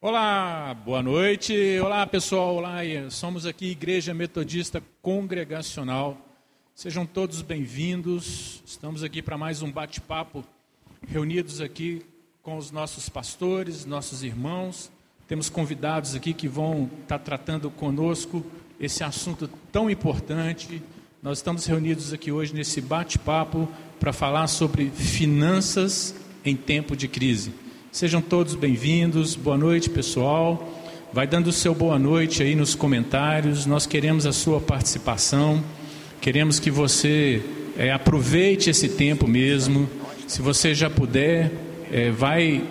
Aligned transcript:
Olá, 0.00 0.74
boa 0.74 1.02
noite. 1.02 1.76
Olá, 1.82 2.06
pessoal. 2.06 2.54
Olá, 2.54 2.82
somos 3.10 3.44
aqui 3.44 3.72
Igreja 3.72 4.14
Metodista 4.14 4.80
Congregacional. 5.02 6.16
Sejam 6.72 7.04
todos 7.04 7.42
bem-vindos. 7.42 8.62
Estamos 8.64 9.02
aqui 9.02 9.20
para 9.20 9.36
mais 9.36 9.60
um 9.60 9.72
bate-papo, 9.72 10.44
reunidos 11.04 11.60
aqui 11.60 12.06
com 12.44 12.56
os 12.56 12.70
nossos 12.70 13.08
pastores, 13.08 13.84
nossos 13.84 14.22
irmãos. 14.22 14.88
Temos 15.26 15.50
convidados 15.50 16.14
aqui 16.14 16.32
que 16.32 16.46
vão 16.46 16.88
estar 17.02 17.18
tratando 17.18 17.68
conosco 17.68 18.46
esse 18.78 19.02
assunto 19.02 19.50
tão 19.72 19.90
importante. 19.90 20.80
Nós 21.20 21.38
estamos 21.38 21.66
reunidos 21.66 22.12
aqui 22.12 22.30
hoje 22.30 22.54
nesse 22.54 22.80
bate-papo 22.80 23.68
para 23.98 24.12
falar 24.12 24.46
sobre 24.46 24.90
finanças 24.90 26.14
em 26.44 26.54
tempo 26.54 26.96
de 26.96 27.08
crise. 27.08 27.52
Sejam 27.90 28.20
todos 28.20 28.54
bem-vindos. 28.54 29.34
Boa 29.34 29.56
noite, 29.56 29.88
pessoal. 29.88 30.78
Vai 31.10 31.26
dando 31.26 31.46
o 31.46 31.52
seu 31.52 31.74
boa 31.74 31.98
noite 31.98 32.42
aí 32.42 32.54
nos 32.54 32.74
comentários. 32.74 33.64
Nós 33.64 33.86
queremos 33.86 34.26
a 34.26 34.32
sua 34.32 34.60
participação. 34.60 35.64
Queremos 36.20 36.60
que 36.60 36.70
você 36.70 37.42
é, 37.78 37.90
aproveite 37.90 38.68
esse 38.68 38.90
tempo 38.90 39.26
mesmo. 39.26 39.88
Se 40.26 40.42
você 40.42 40.74
já 40.74 40.90
puder, 40.90 41.50
é, 41.90 42.10
vai 42.10 42.62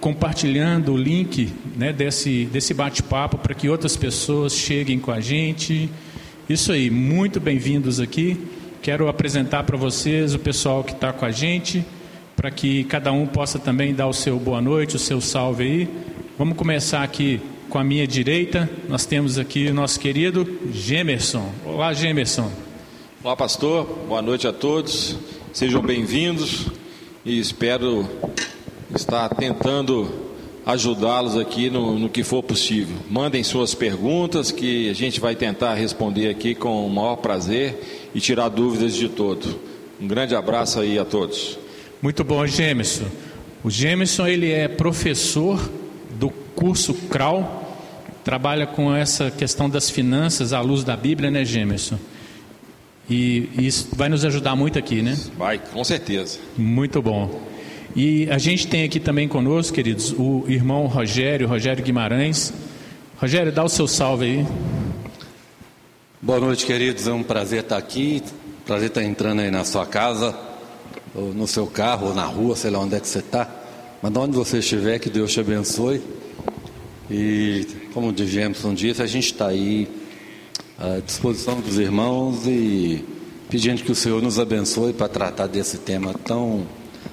compartilhando 0.00 0.92
o 0.92 0.98
link 0.98 1.50
né, 1.74 1.90
desse, 1.90 2.44
desse 2.44 2.74
bate-papo 2.74 3.38
para 3.38 3.54
que 3.54 3.70
outras 3.70 3.96
pessoas 3.96 4.52
cheguem 4.52 4.98
com 4.98 5.10
a 5.10 5.18
gente. 5.18 5.88
Isso 6.46 6.72
aí, 6.72 6.90
muito 6.90 7.40
bem-vindos 7.40 8.00
aqui. 8.00 8.38
Quero 8.82 9.08
apresentar 9.08 9.62
para 9.62 9.78
vocês 9.78 10.34
o 10.34 10.38
pessoal 10.38 10.84
que 10.84 10.92
está 10.92 11.10
com 11.10 11.24
a 11.24 11.30
gente 11.30 11.82
para 12.38 12.52
que 12.52 12.84
cada 12.84 13.10
um 13.10 13.26
possa 13.26 13.58
também 13.58 13.92
dar 13.92 14.06
o 14.06 14.12
seu 14.12 14.38
boa 14.38 14.60
noite, 14.60 14.94
o 14.94 14.98
seu 14.98 15.20
salve 15.20 15.64
aí. 15.64 15.88
Vamos 16.38 16.56
começar 16.56 17.02
aqui 17.02 17.40
com 17.68 17.78
a 17.78 17.82
minha 17.82 18.06
direita. 18.06 18.70
Nós 18.88 19.04
temos 19.04 19.38
aqui 19.38 19.66
o 19.66 19.74
nosso 19.74 19.98
querido 19.98 20.46
Gemerson. 20.72 21.50
Olá, 21.66 21.92
Gemerson. 21.92 22.48
Olá, 23.24 23.34
pastor. 23.34 23.84
Boa 24.06 24.22
noite 24.22 24.46
a 24.46 24.52
todos. 24.52 25.16
Sejam 25.52 25.82
bem-vindos 25.82 26.68
e 27.24 27.40
espero 27.40 28.08
estar 28.94 29.30
tentando 29.30 30.08
ajudá-los 30.64 31.36
aqui 31.36 31.68
no, 31.68 31.98
no, 31.98 32.08
que 32.08 32.22
for 32.22 32.44
possível. 32.44 32.98
Mandem 33.10 33.42
suas 33.42 33.74
perguntas 33.74 34.52
que 34.52 34.88
a 34.88 34.94
gente 34.94 35.18
vai 35.18 35.34
tentar 35.34 35.74
responder 35.74 36.28
aqui 36.28 36.54
com 36.54 36.86
o 36.86 36.88
maior 36.88 37.16
prazer 37.16 38.10
e 38.14 38.20
tirar 38.20 38.48
dúvidas 38.48 38.94
de 38.94 39.08
todo. 39.08 39.58
Um 40.00 40.06
grande 40.06 40.36
abraço 40.36 40.78
aí 40.78 41.00
a 41.00 41.04
todos. 41.04 41.58
Muito 42.00 42.22
bom, 42.22 42.46
Gemerson. 42.46 43.06
O 43.64 43.70
Gemerson 43.70 44.26
ele 44.28 44.52
é 44.52 44.68
professor 44.68 45.60
do 46.12 46.30
curso 46.30 46.94
CRAL, 46.94 47.76
trabalha 48.24 48.68
com 48.68 48.94
essa 48.94 49.32
questão 49.32 49.68
das 49.68 49.90
finanças 49.90 50.52
à 50.52 50.60
luz 50.60 50.84
da 50.84 50.96
Bíblia, 50.96 51.28
né, 51.28 51.44
Gemerson? 51.44 51.98
E 53.10 53.48
isso 53.58 53.88
vai 53.96 54.08
nos 54.08 54.24
ajudar 54.24 54.54
muito 54.54 54.78
aqui, 54.78 55.02
né? 55.02 55.18
Vai, 55.36 55.58
com 55.58 55.82
certeza. 55.82 56.38
Muito 56.56 57.02
bom. 57.02 57.40
E 57.96 58.30
a 58.30 58.38
gente 58.38 58.68
tem 58.68 58.84
aqui 58.84 59.00
também 59.00 59.26
conosco, 59.26 59.74
queridos, 59.74 60.12
o 60.12 60.44
irmão 60.46 60.86
Rogério, 60.86 61.48
Rogério 61.48 61.82
Guimarães. 61.82 62.52
Rogério, 63.16 63.50
dá 63.50 63.64
o 63.64 63.68
seu 63.68 63.88
salve 63.88 64.24
aí. 64.24 64.46
Boa 66.22 66.38
noite, 66.38 66.64
queridos. 66.64 67.08
É 67.08 67.12
um 67.12 67.24
prazer 67.24 67.62
estar 67.62 67.76
aqui. 67.76 68.22
Prazer 68.64 68.88
estar 68.88 69.02
entrando 69.02 69.40
aí 69.40 69.50
na 69.50 69.64
sua 69.64 69.84
casa 69.84 70.47
ou 71.14 71.34
no 71.34 71.46
seu 71.46 71.66
carro, 71.66 72.08
ou 72.08 72.14
na 72.14 72.24
rua, 72.24 72.56
sei 72.56 72.70
lá 72.70 72.78
onde 72.78 72.94
é 72.94 73.00
que 73.00 73.08
você 73.08 73.20
está. 73.20 73.48
Mas 74.02 74.14
onde 74.16 74.36
você 74.36 74.58
estiver, 74.58 74.98
que 74.98 75.10
Deus 75.10 75.32
te 75.32 75.40
abençoe. 75.40 76.00
E, 77.10 77.66
como 77.92 78.10
o 78.10 78.16
Jameson 78.16 78.74
disse, 78.74 79.02
a 79.02 79.06
gente 79.06 79.26
está 79.26 79.48
aí 79.48 79.88
à 80.78 81.00
disposição 81.00 81.60
dos 81.60 81.78
irmãos 81.78 82.46
e 82.46 83.04
pedindo 83.48 83.82
que 83.82 83.90
o 83.90 83.94
Senhor 83.94 84.22
nos 84.22 84.38
abençoe 84.38 84.92
para 84.92 85.08
tratar 85.08 85.46
desse 85.46 85.78
tema 85.78 86.12
tão, 86.12 86.66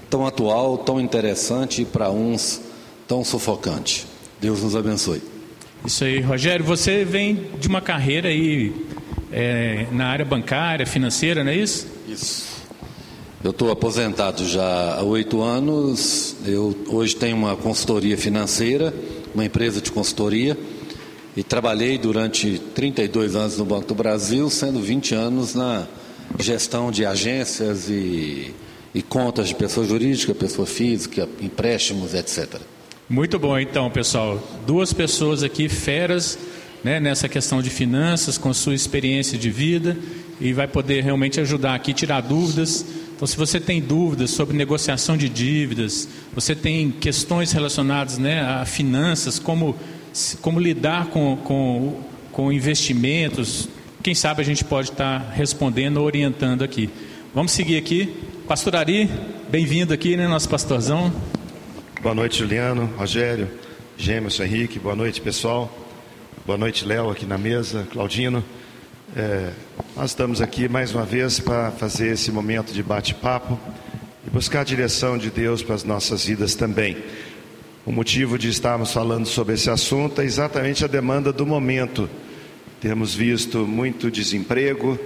tão 0.10 0.28
atual, 0.28 0.78
tão 0.78 1.00
interessante 1.00 1.82
e 1.82 1.86
para 1.86 2.12
uns 2.12 2.62
tão 3.08 3.24
sufocante. 3.24 4.06
Deus 4.40 4.62
nos 4.62 4.76
abençoe. 4.76 5.22
Isso 5.86 6.04
aí, 6.04 6.20
Rogério, 6.20 6.66
você 6.66 7.06
vem 7.06 7.48
de 7.60 7.68
uma 7.68 7.80
carreira 7.80 8.28
aí 8.28 8.74
é, 9.32 9.88
na 9.92 10.08
área 10.08 10.26
bancária, 10.26 10.86
financeira, 10.86 11.44
não 11.44 11.52
é 11.52 11.56
isso? 11.56 11.88
Isso. 12.08 12.55
Eu 13.46 13.52
estou 13.52 13.70
aposentado 13.70 14.44
já 14.44 14.96
há 14.96 15.04
oito 15.04 15.40
anos. 15.44 16.36
Eu 16.48 16.76
hoje 16.88 17.16
tenho 17.16 17.38
uma 17.38 17.56
consultoria 17.56 18.18
financeira, 18.18 18.92
uma 19.36 19.46
empresa 19.46 19.80
de 19.80 19.92
consultoria, 19.92 20.58
e 21.38 21.44
trabalhei 21.44 21.96
durante 22.00 22.58
32 22.74 23.36
anos 23.36 23.56
no 23.60 23.64
Banco 23.64 23.86
do 23.86 23.94
Brasil, 23.94 24.50
sendo 24.50 24.80
20 24.80 25.14
anos 25.14 25.54
na 25.54 25.86
gestão 26.40 26.90
de 26.90 27.06
agências 27.06 27.88
e, 27.88 28.52
e 28.96 29.04
contas 29.04 29.50
de 29.50 29.54
pessoa 29.54 29.86
jurídica, 29.86 30.34
pessoa 30.34 30.66
física, 30.66 31.30
empréstimos, 31.40 32.16
etc. 32.16 32.60
Muito 33.08 33.38
bom, 33.38 33.60
então, 33.60 33.92
pessoal. 33.92 34.42
Duas 34.66 34.92
pessoas 34.92 35.44
aqui 35.44 35.70
feras 35.70 36.36
né, 36.84 37.00
nessa 37.00 37.30
questão 37.30 37.62
de 37.62 37.70
finanças, 37.70 38.40
com 38.40 38.52
sua 38.56 38.74
experiência 38.74 39.38
de 39.38 39.52
vida, 39.52 39.96
e 40.42 40.52
vai 40.52 40.68
poder 40.68 41.04
realmente 41.04 41.40
ajudar 41.40 41.76
aqui, 41.76 41.94
tirar 41.94 42.22
dúvidas 42.22 43.05
então, 43.16 43.26
se 43.26 43.38
você 43.38 43.62
tem 43.62 43.82
dúvidas 43.82 44.32
sobre 44.32 44.58
negociação 44.58 45.16
de 45.16 45.30
dívidas, 45.30 46.10
você 46.34 46.54
tem 46.54 46.92
questões 46.92 47.54
relacionadas 47.54 48.18
né, 48.18 48.42
a 48.42 48.66
finanças, 48.66 49.40
como, 49.40 49.74
como 50.42 50.60
lidar 50.60 51.06
com, 51.08 51.38
com, 51.38 52.02
com 52.34 52.52
investimentos, 52.52 53.70
quem 54.04 54.14
sabe 54.14 54.42
a 54.42 54.46
gente 54.46 54.66
pode 54.66 54.92
estar 54.92 55.32
respondendo 55.34 56.02
orientando 56.02 56.62
aqui. 56.62 56.90
Vamos 57.34 57.54
seguir 57.54 57.78
aqui. 57.78 58.14
Pastor 58.50 58.76
Ari, 58.76 59.10
bem-vindo 59.50 59.94
aqui, 59.94 60.18
né, 60.18 60.28
nosso 60.28 60.50
pastorzão. 60.50 61.12
Boa 62.02 62.14
noite, 62.14 62.40
Juliano, 62.40 62.94
Rogério, 62.98 63.50
Gêmeos, 63.98 64.38
Henrique, 64.42 64.78
boa 64.78 64.96
noite, 64.96 65.22
pessoal. 65.22 65.74
Boa 66.46 66.58
noite, 66.58 66.86
Léo, 66.86 67.10
aqui 67.10 67.26
na 67.26 67.38
mesa, 67.38 67.88
Claudino. 67.90 68.44
É, 69.18 69.50
nós 69.96 70.10
estamos 70.10 70.42
aqui 70.42 70.68
mais 70.68 70.94
uma 70.94 71.06
vez 71.06 71.40
para 71.40 71.72
fazer 71.72 72.12
esse 72.12 72.34
momento 72.34 72.74
de 72.74 72.84
bate-papo 72.84 73.58
e 74.28 74.30
buscar 74.30 74.60
a 74.60 74.64
direção 74.66 75.18
de 75.18 75.32
Deus 75.32 75.64
para 75.64 75.74
as 75.74 75.86
nossas 75.86 76.26
vidas 76.26 76.54
também. 76.54 76.98
O 77.86 77.94
motivo 77.94 78.38
de 78.38 78.50
estarmos 78.50 78.92
falando 78.92 79.26
sobre 79.26 79.54
esse 79.54 79.70
assunto 79.70 80.20
é 80.20 80.26
exatamente 80.26 80.84
a 80.84 80.88
demanda 80.88 81.32
do 81.32 81.46
momento. 81.46 82.10
Temos 82.82 83.16
visto 83.16 83.60
muito 83.60 84.12
desemprego, 84.12 85.00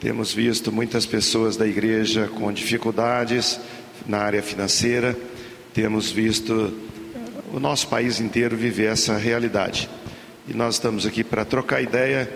temos 0.00 0.34
visto 0.34 0.72
muitas 0.72 1.06
pessoas 1.06 1.56
da 1.56 1.64
igreja 1.64 2.28
com 2.34 2.52
dificuldades 2.52 3.60
na 4.08 4.18
área 4.18 4.42
financeira, 4.42 5.16
temos 5.72 6.10
visto 6.10 6.76
o 7.54 7.60
nosso 7.60 7.86
país 7.86 8.18
inteiro 8.18 8.56
viver 8.56 8.90
essa 8.90 9.16
realidade. 9.16 9.88
E 10.48 10.52
nós 10.52 10.74
estamos 10.74 11.06
aqui 11.06 11.22
para 11.22 11.44
trocar 11.44 11.80
ideia 11.80 12.28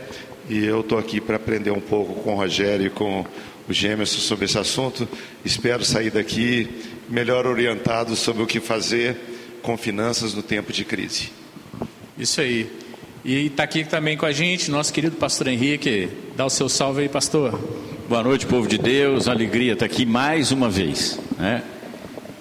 e 0.48 0.64
eu 0.64 0.80
estou 0.80 0.98
aqui 0.98 1.20
para 1.20 1.36
aprender 1.36 1.70
um 1.70 1.80
pouco 1.80 2.22
com 2.22 2.34
o 2.34 2.36
Rogério 2.36 2.86
e 2.86 2.90
com 2.90 3.24
o 3.68 3.72
Gêmeos 3.72 4.10
sobre 4.10 4.44
esse 4.44 4.58
assunto. 4.58 5.08
Espero 5.44 5.84
sair 5.84 6.10
daqui 6.10 6.68
melhor 7.08 7.46
orientado 7.46 8.14
sobre 8.14 8.42
o 8.42 8.46
que 8.46 8.60
fazer 8.60 9.16
com 9.62 9.76
finanças 9.76 10.34
no 10.34 10.42
tempo 10.42 10.72
de 10.72 10.84
crise. 10.84 11.30
Isso 12.16 12.40
aí. 12.40 12.70
E 13.24 13.46
está 13.46 13.64
aqui 13.64 13.84
também 13.84 14.16
com 14.16 14.24
a 14.24 14.30
gente 14.30 14.70
nosso 14.70 14.92
querido 14.92 15.16
pastor 15.16 15.48
Henrique. 15.48 16.08
Dá 16.36 16.46
o 16.46 16.50
seu 16.50 16.68
salve 16.68 17.02
aí, 17.02 17.08
pastor. 17.08 17.58
Boa 18.08 18.22
noite, 18.22 18.46
povo 18.46 18.68
de 18.68 18.78
Deus. 18.78 19.26
Alegria 19.26 19.72
estar 19.72 19.86
aqui 19.86 20.06
mais 20.06 20.52
uma 20.52 20.70
vez. 20.70 21.18
Né? 21.36 21.62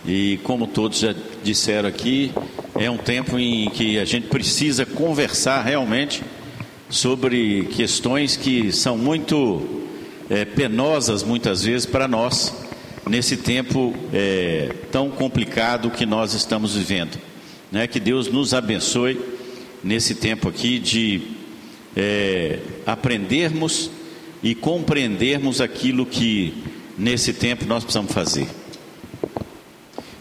E 0.05 0.39
como 0.43 0.67
todos 0.67 0.99
já 0.99 1.15
disseram 1.43 1.89
aqui, 1.89 2.31
é 2.75 2.89
um 2.91 2.97
tempo 2.97 3.39
em 3.39 3.67
que 3.71 3.97
a 3.97 4.05
gente 4.05 4.27
precisa 4.27 4.85
conversar 4.85 5.63
realmente 5.63 6.21
sobre 6.89 7.65
questões 7.75 8.35
que 8.37 8.71
são 8.71 8.97
muito 8.97 9.85
é, 10.29 10.45
penosas 10.45 11.23
muitas 11.23 11.63
vezes 11.63 11.85
para 11.85 12.07
nós 12.07 12.53
nesse 13.07 13.37
tempo 13.37 13.93
é, 14.13 14.73
tão 14.91 15.09
complicado 15.09 15.91
que 15.91 16.05
nós 16.05 16.33
estamos 16.33 16.75
vivendo. 16.75 17.19
Né? 17.71 17.87
Que 17.87 17.99
Deus 17.99 18.27
nos 18.27 18.53
abençoe 18.53 19.19
nesse 19.83 20.15
tempo 20.15 20.49
aqui 20.49 20.79
de 20.79 21.21
é, 21.95 22.59
aprendermos 22.85 23.91
e 24.41 24.55
compreendermos 24.55 25.61
aquilo 25.61 26.05
que 26.05 26.53
nesse 26.97 27.33
tempo 27.33 27.65
nós 27.65 27.83
precisamos 27.83 28.11
fazer. 28.11 28.47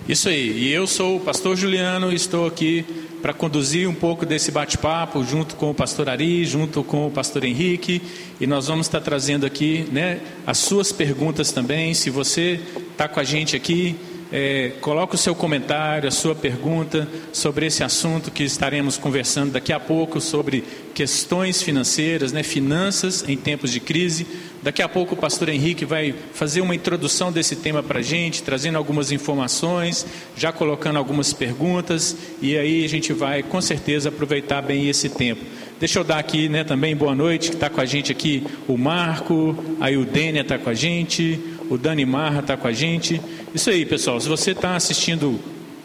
Isso 0.06 0.28
aí, 0.28 0.64
e 0.64 0.68
eu 0.70 0.86
sou 0.86 1.16
o 1.16 1.20
pastor 1.20 1.56
Juliano, 1.56 2.12
estou 2.12 2.46
aqui 2.46 2.84
para 3.24 3.32
conduzir 3.32 3.88
um 3.88 3.94
pouco 3.94 4.26
desse 4.26 4.50
bate-papo 4.50 5.24
junto 5.24 5.56
com 5.56 5.70
o 5.70 5.74
pastor 5.74 6.10
Ari, 6.10 6.44
junto 6.44 6.84
com 6.84 7.06
o 7.06 7.10
pastor 7.10 7.42
Henrique, 7.42 8.02
e 8.38 8.46
nós 8.46 8.66
vamos 8.66 8.84
estar 8.84 9.00
trazendo 9.00 9.46
aqui 9.46 9.88
né, 9.90 10.20
as 10.46 10.58
suas 10.58 10.92
perguntas 10.92 11.50
também. 11.50 11.94
Se 11.94 12.10
você 12.10 12.60
está 12.92 13.08
com 13.08 13.18
a 13.18 13.24
gente 13.24 13.56
aqui, 13.56 13.96
é, 14.36 14.72
coloque 14.80 15.14
o 15.14 15.18
seu 15.18 15.32
comentário, 15.32 16.08
a 16.08 16.10
sua 16.10 16.34
pergunta 16.34 17.06
sobre 17.32 17.66
esse 17.66 17.84
assunto 17.84 18.32
que 18.32 18.42
estaremos 18.42 18.98
conversando 18.98 19.52
daqui 19.52 19.72
a 19.72 19.78
pouco 19.78 20.20
sobre 20.20 20.64
questões 20.92 21.62
financeiras, 21.62 22.32
né, 22.32 22.42
finanças 22.42 23.24
em 23.28 23.36
tempos 23.36 23.70
de 23.70 23.78
crise. 23.78 24.26
Daqui 24.60 24.82
a 24.82 24.88
pouco 24.88 25.14
o 25.14 25.16
pastor 25.16 25.50
Henrique 25.50 25.84
vai 25.84 26.12
fazer 26.32 26.62
uma 26.62 26.74
introdução 26.74 27.30
desse 27.30 27.54
tema 27.54 27.80
para 27.80 28.00
a 28.00 28.02
gente, 28.02 28.42
trazendo 28.42 28.76
algumas 28.76 29.12
informações, 29.12 30.04
já 30.36 30.50
colocando 30.50 30.96
algumas 30.96 31.32
perguntas, 31.32 32.16
e 32.42 32.58
aí 32.58 32.84
a 32.84 32.88
gente 32.88 33.12
vai 33.12 33.40
com 33.40 33.60
certeza 33.60 34.08
aproveitar 34.08 34.62
bem 34.62 34.88
esse 34.88 35.08
tempo. 35.10 35.44
Deixa 35.78 35.98
eu 35.98 36.04
dar 36.04 36.18
aqui 36.18 36.48
né, 36.48 36.64
também 36.64 36.96
boa 36.96 37.14
noite, 37.14 37.50
que 37.50 37.56
está 37.56 37.68
com 37.68 37.80
a 37.80 37.84
gente 37.84 38.10
aqui 38.10 38.44
o 38.66 38.76
Marco, 38.76 39.56
aí 39.80 39.96
o 39.96 40.04
Dênia 40.04 40.40
está 40.40 40.56
com 40.56 40.70
a 40.70 40.74
gente, 40.74 41.38
o 41.70 41.78
Dani 41.78 42.04
Marra 42.04 42.40
está 42.40 42.56
com 42.56 42.68
a 42.68 42.72
gente. 42.72 43.20
Isso 43.54 43.70
aí, 43.70 43.84
pessoal. 43.86 44.20
Se 44.20 44.28
você 44.28 44.52
está 44.52 44.76
assistindo 44.76 45.40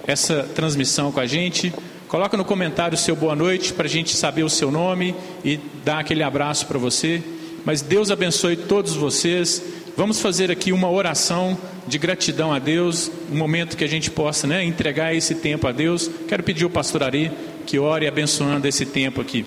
essa 0.05 0.43
transmissão 0.55 1.11
com 1.11 1.19
a 1.19 1.25
gente, 1.25 1.73
coloca 2.07 2.35
no 2.35 2.45
comentário 2.45 2.95
o 2.95 2.97
seu 2.97 3.15
boa 3.15 3.35
noite 3.35 3.73
para 3.73 3.85
a 3.85 3.89
gente 3.89 4.15
saber 4.15 4.43
o 4.43 4.49
seu 4.49 4.71
nome 4.71 5.15
e 5.43 5.59
dar 5.83 5.99
aquele 5.99 6.23
abraço 6.23 6.65
para 6.67 6.79
você. 6.79 7.21
Mas 7.65 7.81
Deus 7.81 8.09
abençoe 8.09 8.55
todos 8.55 8.95
vocês. 8.95 9.63
Vamos 9.95 10.21
fazer 10.21 10.49
aqui 10.49 10.71
uma 10.71 10.89
oração 10.89 11.57
de 11.87 11.97
gratidão 11.97 12.53
a 12.53 12.59
Deus, 12.59 13.11
um 13.31 13.37
momento 13.37 13.75
que 13.75 13.83
a 13.83 13.87
gente 13.87 14.09
possa 14.09 14.47
né, 14.47 14.63
entregar 14.63 15.13
esse 15.13 15.35
tempo 15.35 15.67
a 15.67 15.71
Deus. 15.71 16.09
Quero 16.27 16.43
pedir 16.43 16.63
ao 16.63 16.69
pastor 16.69 17.03
Ari 17.03 17.31
que 17.65 17.77
ore 17.77 18.07
abençoando 18.07 18.67
esse 18.67 18.85
tempo 18.85 19.21
aqui. 19.21 19.45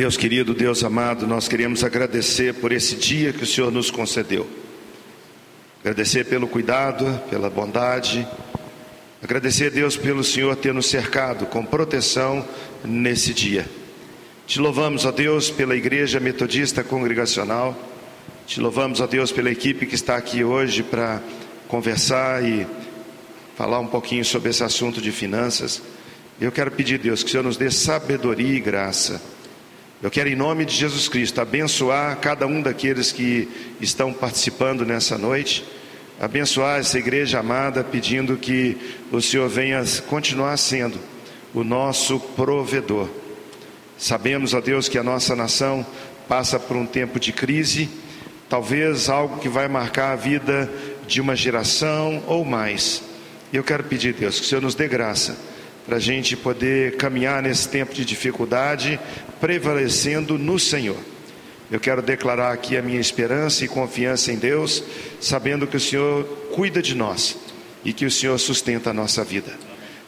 Deus 0.00 0.16
querido, 0.16 0.54
Deus 0.54 0.82
amado, 0.82 1.26
nós 1.26 1.46
queremos 1.46 1.84
agradecer 1.84 2.54
por 2.54 2.72
esse 2.72 2.96
dia 2.96 3.34
que 3.34 3.44
o 3.44 3.46
Senhor 3.46 3.70
nos 3.70 3.90
concedeu. 3.90 4.48
Agradecer 5.80 6.24
pelo 6.24 6.48
cuidado, 6.48 7.04
pela 7.28 7.50
bondade. 7.50 8.26
Agradecer 9.22 9.66
a 9.66 9.68
Deus 9.68 9.98
pelo 9.98 10.24
Senhor 10.24 10.56
ter 10.56 10.72
nos 10.72 10.86
cercado 10.86 11.44
com 11.44 11.62
proteção 11.66 12.42
nesse 12.82 13.34
dia. 13.34 13.68
Te 14.46 14.58
louvamos, 14.58 15.04
ó 15.04 15.12
Deus, 15.12 15.50
pela 15.50 15.76
Igreja 15.76 16.18
Metodista 16.18 16.82
Congregacional. 16.82 17.78
Te 18.46 18.58
louvamos, 18.58 19.02
ó 19.02 19.06
Deus, 19.06 19.30
pela 19.30 19.50
equipe 19.50 19.84
que 19.84 19.96
está 19.96 20.16
aqui 20.16 20.42
hoje 20.42 20.82
para 20.82 21.20
conversar 21.68 22.42
e 22.42 22.66
falar 23.54 23.80
um 23.80 23.86
pouquinho 23.86 24.24
sobre 24.24 24.48
esse 24.48 24.64
assunto 24.64 24.98
de 24.98 25.12
finanças. 25.12 25.82
Eu 26.40 26.50
quero 26.50 26.70
pedir, 26.70 26.98
Deus, 26.98 27.22
que 27.22 27.28
o 27.28 27.30
Senhor 27.32 27.42
nos 27.42 27.58
dê 27.58 27.70
sabedoria 27.70 28.56
e 28.56 28.60
graça 28.60 29.20
eu 30.02 30.10
quero, 30.10 30.30
em 30.30 30.34
nome 30.34 30.64
de 30.64 30.74
Jesus 30.74 31.08
Cristo, 31.08 31.42
abençoar 31.42 32.16
cada 32.20 32.46
um 32.46 32.62
daqueles 32.62 33.12
que 33.12 33.46
estão 33.82 34.14
participando 34.14 34.86
nessa 34.86 35.18
noite, 35.18 35.62
abençoar 36.18 36.80
essa 36.80 36.98
igreja 36.98 37.40
amada, 37.40 37.84
pedindo 37.84 38.38
que 38.38 38.78
o 39.12 39.20
Senhor 39.20 39.46
venha 39.46 39.84
continuar 40.06 40.56
sendo 40.56 40.98
o 41.52 41.62
nosso 41.62 42.18
provedor. 42.18 43.10
Sabemos, 43.98 44.54
ó 44.54 44.60
Deus, 44.62 44.88
que 44.88 44.96
a 44.96 45.02
nossa 45.02 45.36
nação 45.36 45.84
passa 46.26 46.58
por 46.58 46.78
um 46.78 46.86
tempo 46.86 47.20
de 47.20 47.30
crise, 47.30 47.86
talvez 48.48 49.10
algo 49.10 49.38
que 49.38 49.50
vai 49.50 49.68
marcar 49.68 50.12
a 50.12 50.16
vida 50.16 50.72
de 51.06 51.20
uma 51.20 51.36
geração 51.36 52.22
ou 52.26 52.42
mais. 52.42 53.02
Eu 53.52 53.62
quero 53.62 53.84
pedir, 53.84 54.14
Deus, 54.14 54.40
que 54.40 54.46
o 54.46 54.48
Senhor 54.48 54.62
nos 54.62 54.74
dê 54.74 54.88
graça 54.88 55.36
para 55.84 55.96
a 55.96 56.00
gente 56.00 56.36
poder 56.36 56.96
caminhar 56.96 57.42
nesse 57.42 57.68
tempo 57.68 57.92
de 57.92 58.04
dificuldade, 58.04 58.98
prevalecendo 59.40 60.38
no 60.38 60.58
Senhor. 60.58 60.98
Eu 61.70 61.78
quero 61.78 62.02
declarar 62.02 62.52
aqui 62.52 62.76
a 62.76 62.82
minha 62.82 63.00
esperança 63.00 63.64
e 63.64 63.68
confiança 63.68 64.32
em 64.32 64.36
Deus, 64.36 64.82
sabendo 65.20 65.66
que 65.66 65.76
o 65.76 65.80
Senhor 65.80 66.24
cuida 66.52 66.82
de 66.82 66.94
nós 66.94 67.36
e 67.84 67.92
que 67.92 68.04
o 68.04 68.10
Senhor 68.10 68.38
sustenta 68.38 68.90
a 68.90 68.94
nossa 68.94 69.24
vida. 69.24 69.52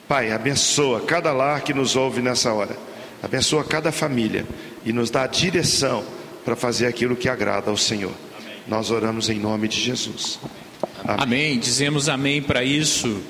Pai, 0.08 0.32
abençoa 0.32 1.00
cada 1.00 1.32
lar 1.32 1.62
que 1.62 1.72
nos 1.72 1.94
ouve 1.96 2.20
nessa 2.20 2.52
hora, 2.52 2.76
abençoa 3.22 3.64
cada 3.64 3.92
família 3.92 4.44
e 4.84 4.92
nos 4.92 5.08
dá 5.08 5.26
direção 5.26 6.04
para 6.44 6.56
fazer 6.56 6.86
aquilo 6.86 7.16
que 7.16 7.28
agrada 7.28 7.70
ao 7.70 7.76
Senhor. 7.76 8.12
Nós 8.66 8.90
oramos 8.90 9.30
em 9.30 9.38
nome 9.38 9.68
de 9.68 9.80
Jesus. 9.80 10.38
Amém. 11.04 11.22
amém. 11.22 11.58
Dizemos 11.58 12.08
amém 12.08 12.42
para 12.42 12.64
isso. 12.64 13.22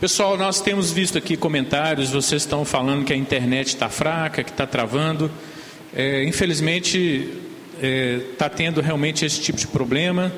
Pessoal, 0.00 0.36
nós 0.36 0.60
temos 0.60 0.92
visto 0.92 1.18
aqui 1.18 1.36
comentários, 1.36 2.10
vocês 2.10 2.42
estão 2.42 2.64
falando 2.64 3.04
que 3.04 3.12
a 3.12 3.16
internet 3.16 3.66
está 3.66 3.88
fraca, 3.88 4.44
que 4.44 4.50
está 4.52 4.64
travando. 4.64 5.28
É, 5.92 6.22
infelizmente, 6.22 7.28
está 7.74 7.82
é, 7.82 8.20
tá 8.38 8.48
tendo 8.48 8.80
realmente 8.80 9.24
esse 9.24 9.40
tipo 9.40 9.58
de 9.58 9.66
problema. 9.66 10.32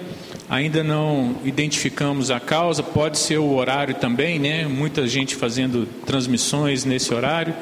Ainda 0.49 0.83
não 0.83 1.37
identificamos 1.45 2.31
a 2.31 2.41
causa, 2.41 2.83
pode 2.83 3.19
ser 3.19 3.37
o 3.37 3.53
horário 3.55 3.95
também, 3.97 4.39
né? 4.39 4.65
Muita 4.65 5.07
gente 5.07 5.37
fazendo 5.37 5.87
transmissões 6.07 6.87
nesse 6.87 7.13
horário. 7.13 7.55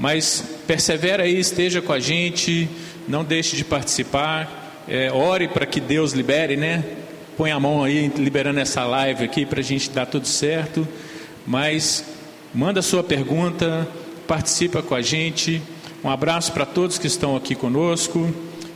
Mas 0.00 0.44
persevera 0.66 1.22
aí, 1.22 1.38
esteja 1.38 1.80
com 1.80 1.92
a 1.92 2.00
gente, 2.00 2.68
não 3.06 3.22
deixe 3.22 3.54
de 3.54 3.64
participar. 3.64 4.82
É, 4.88 5.12
ore 5.12 5.46
para 5.46 5.64
que 5.64 5.78
Deus 5.78 6.12
libere, 6.12 6.56
né? 6.56 6.82
Põe 7.36 7.52
a 7.52 7.60
mão 7.60 7.84
aí, 7.84 8.10
liberando 8.16 8.58
essa 8.58 8.84
live 8.84 9.22
aqui 9.22 9.46
para 9.46 9.60
a 9.60 9.62
gente 9.62 9.90
dar 9.90 10.06
tudo 10.06 10.26
certo 10.26 10.88
mas 11.46 12.04
manda 12.52 12.82
sua 12.82 13.04
pergunta, 13.04 13.86
participa 14.26 14.82
com 14.82 14.94
a 14.94 15.02
gente. 15.02 15.62
Um 16.02 16.10
abraço 16.10 16.52
para 16.52 16.66
todos 16.66 16.98
que 16.98 17.06
estão 17.06 17.36
aqui 17.36 17.54
conosco. 17.54 18.32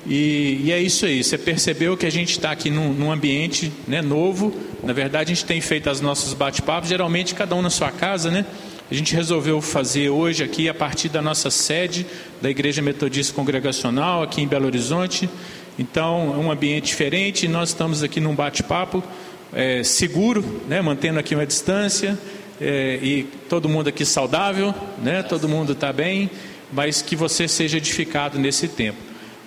E, 0.07 0.61
e, 0.65 0.73
é 0.73 0.81
isso 0.81 1.05
aí. 1.05 1.23
Você 1.23 1.37
percebeu 1.37 1.97
que 1.97 2.07
a 2.07 2.11
gente 2.11 2.31
está 2.31 2.51
aqui 2.51 2.71
num, 2.71 2.93
num 2.93 3.11
ambiente 3.11 3.73
né, 3.87 4.01
novo. 4.01 4.53
Na 4.83 4.93
verdade, 4.93 5.33
a 5.33 5.35
gente 5.35 5.45
tem 5.45 5.61
feito 5.61 5.91
os 5.91 6.01
nossos 6.01 6.33
bate-papos, 6.33 6.89
geralmente 6.89 7.35
cada 7.35 7.55
um 7.55 7.63
na 7.63 7.71
sua 7.71 7.91
casa, 7.91 8.31
né? 8.31 8.47
A 8.91 8.95
gente 8.95 9.15
resolveu 9.15 9.61
fazer 9.61 10.09
hoje 10.09 10.43
aqui 10.43 10.69
a 10.69 10.75
partir 10.75 11.09
da 11.09 11.23
nossa 11.23 11.49
sede 11.51 12.05
da 12.43 12.51
Igreja 12.51 12.83
Metodista 12.83 13.33
Congregacional 13.33 14.23
aqui 14.23 14.41
em 14.41 14.49
Belo 14.49 14.67
Horizonte. 14.67 15.29
Então, 15.79 16.35
é 16.35 16.39
um 16.39 16.51
ambiente 16.51 16.87
diferente. 16.87 17.47
Nós 17.47 17.69
estamos 17.69 18.03
aqui 18.03 18.19
num 18.19 18.35
bate-papo 18.35 19.05
é, 19.53 19.83
seguro, 19.85 20.45
né, 20.69 20.81
mantendo 20.81 21.19
aqui 21.19 21.35
uma 21.35 21.47
distância 21.47 22.19
é, 22.61 22.99
e 23.03 23.23
todo 23.49 23.69
mundo 23.69 23.89
aqui 23.89 24.05
saudável, 24.05 24.75
né? 25.03 25.23
Todo 25.23 25.49
mundo 25.49 25.73
está 25.73 25.93
bem, 25.93 26.31
mas 26.73 27.01
que 27.01 27.17
você 27.17 27.49
seja 27.49 27.79
edificado 27.79 28.39
nesse 28.39 28.69
tempo. 28.69 28.99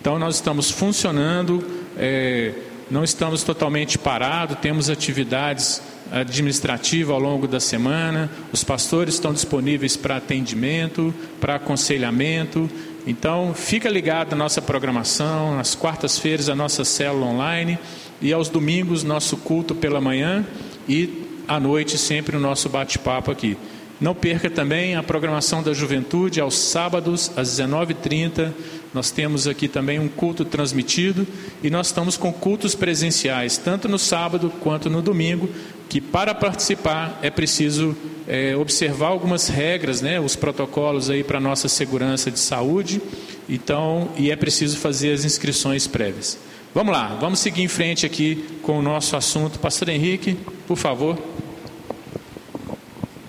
Então 0.00 0.18
nós 0.18 0.34
estamos 0.36 0.70
funcionando. 0.70 1.64
É, 1.96 2.52
não 2.90 3.04
estamos 3.04 3.42
totalmente 3.44 3.96
parados, 3.96 4.58
temos 4.58 4.90
atividades 4.90 5.80
administrativas 6.10 7.14
ao 7.14 7.20
longo 7.20 7.46
da 7.46 7.60
semana, 7.60 8.28
os 8.52 8.64
pastores 8.64 9.14
estão 9.14 9.32
disponíveis 9.32 9.96
para 9.96 10.16
atendimento, 10.16 11.14
para 11.40 11.54
aconselhamento. 11.54 12.68
Então, 13.06 13.54
fica 13.54 13.88
ligado 13.88 14.30
na 14.32 14.36
nossa 14.36 14.60
programação, 14.60 15.56
nas 15.56 15.74
quartas-feiras 15.74 16.48
a 16.48 16.54
nossa 16.54 16.84
célula 16.84 17.26
online 17.26 17.78
e 18.20 18.32
aos 18.32 18.48
domingos 18.48 19.04
nosso 19.04 19.36
culto 19.36 19.74
pela 19.74 20.00
manhã 20.00 20.44
e 20.88 21.26
à 21.46 21.60
noite 21.60 21.96
sempre 21.96 22.36
o 22.36 22.40
nosso 22.40 22.68
bate-papo 22.68 23.30
aqui. 23.30 23.56
Não 24.00 24.14
perca 24.14 24.48
também 24.48 24.96
a 24.96 25.02
programação 25.02 25.62
da 25.62 25.74
juventude 25.74 26.40
aos 26.40 26.56
sábados 26.56 27.30
às 27.36 27.60
19h30. 27.60 28.50
Nós 28.92 29.10
temos 29.10 29.46
aqui 29.46 29.68
também 29.68 30.00
um 30.00 30.08
culto 30.08 30.44
transmitido 30.44 31.26
e 31.62 31.70
nós 31.70 31.86
estamos 31.88 32.16
com 32.16 32.32
cultos 32.32 32.74
presenciais, 32.74 33.56
tanto 33.56 33.88
no 33.88 33.98
sábado 33.98 34.52
quanto 34.60 34.90
no 34.90 35.00
domingo, 35.00 35.48
que 35.88 36.00
para 36.00 36.34
participar 36.34 37.18
é 37.22 37.30
preciso 37.30 37.96
é, 38.26 38.56
observar 38.56 39.08
algumas 39.08 39.48
regras, 39.48 40.00
né, 40.00 40.20
os 40.20 40.34
protocolos 40.34 41.08
aí 41.08 41.22
para 41.22 41.38
nossa 41.38 41.68
segurança 41.68 42.30
de 42.30 42.38
saúde. 42.38 43.00
Então, 43.48 44.08
e 44.16 44.30
é 44.30 44.36
preciso 44.36 44.76
fazer 44.78 45.12
as 45.12 45.24
inscrições 45.24 45.86
prévias. 45.86 46.38
Vamos 46.74 46.92
lá, 46.92 47.16
vamos 47.20 47.40
seguir 47.40 47.62
em 47.62 47.68
frente 47.68 48.06
aqui 48.06 48.44
com 48.62 48.78
o 48.78 48.82
nosso 48.82 49.16
assunto. 49.16 49.58
Pastor 49.58 49.88
Henrique, 49.88 50.36
por 50.66 50.76
favor. 50.76 51.18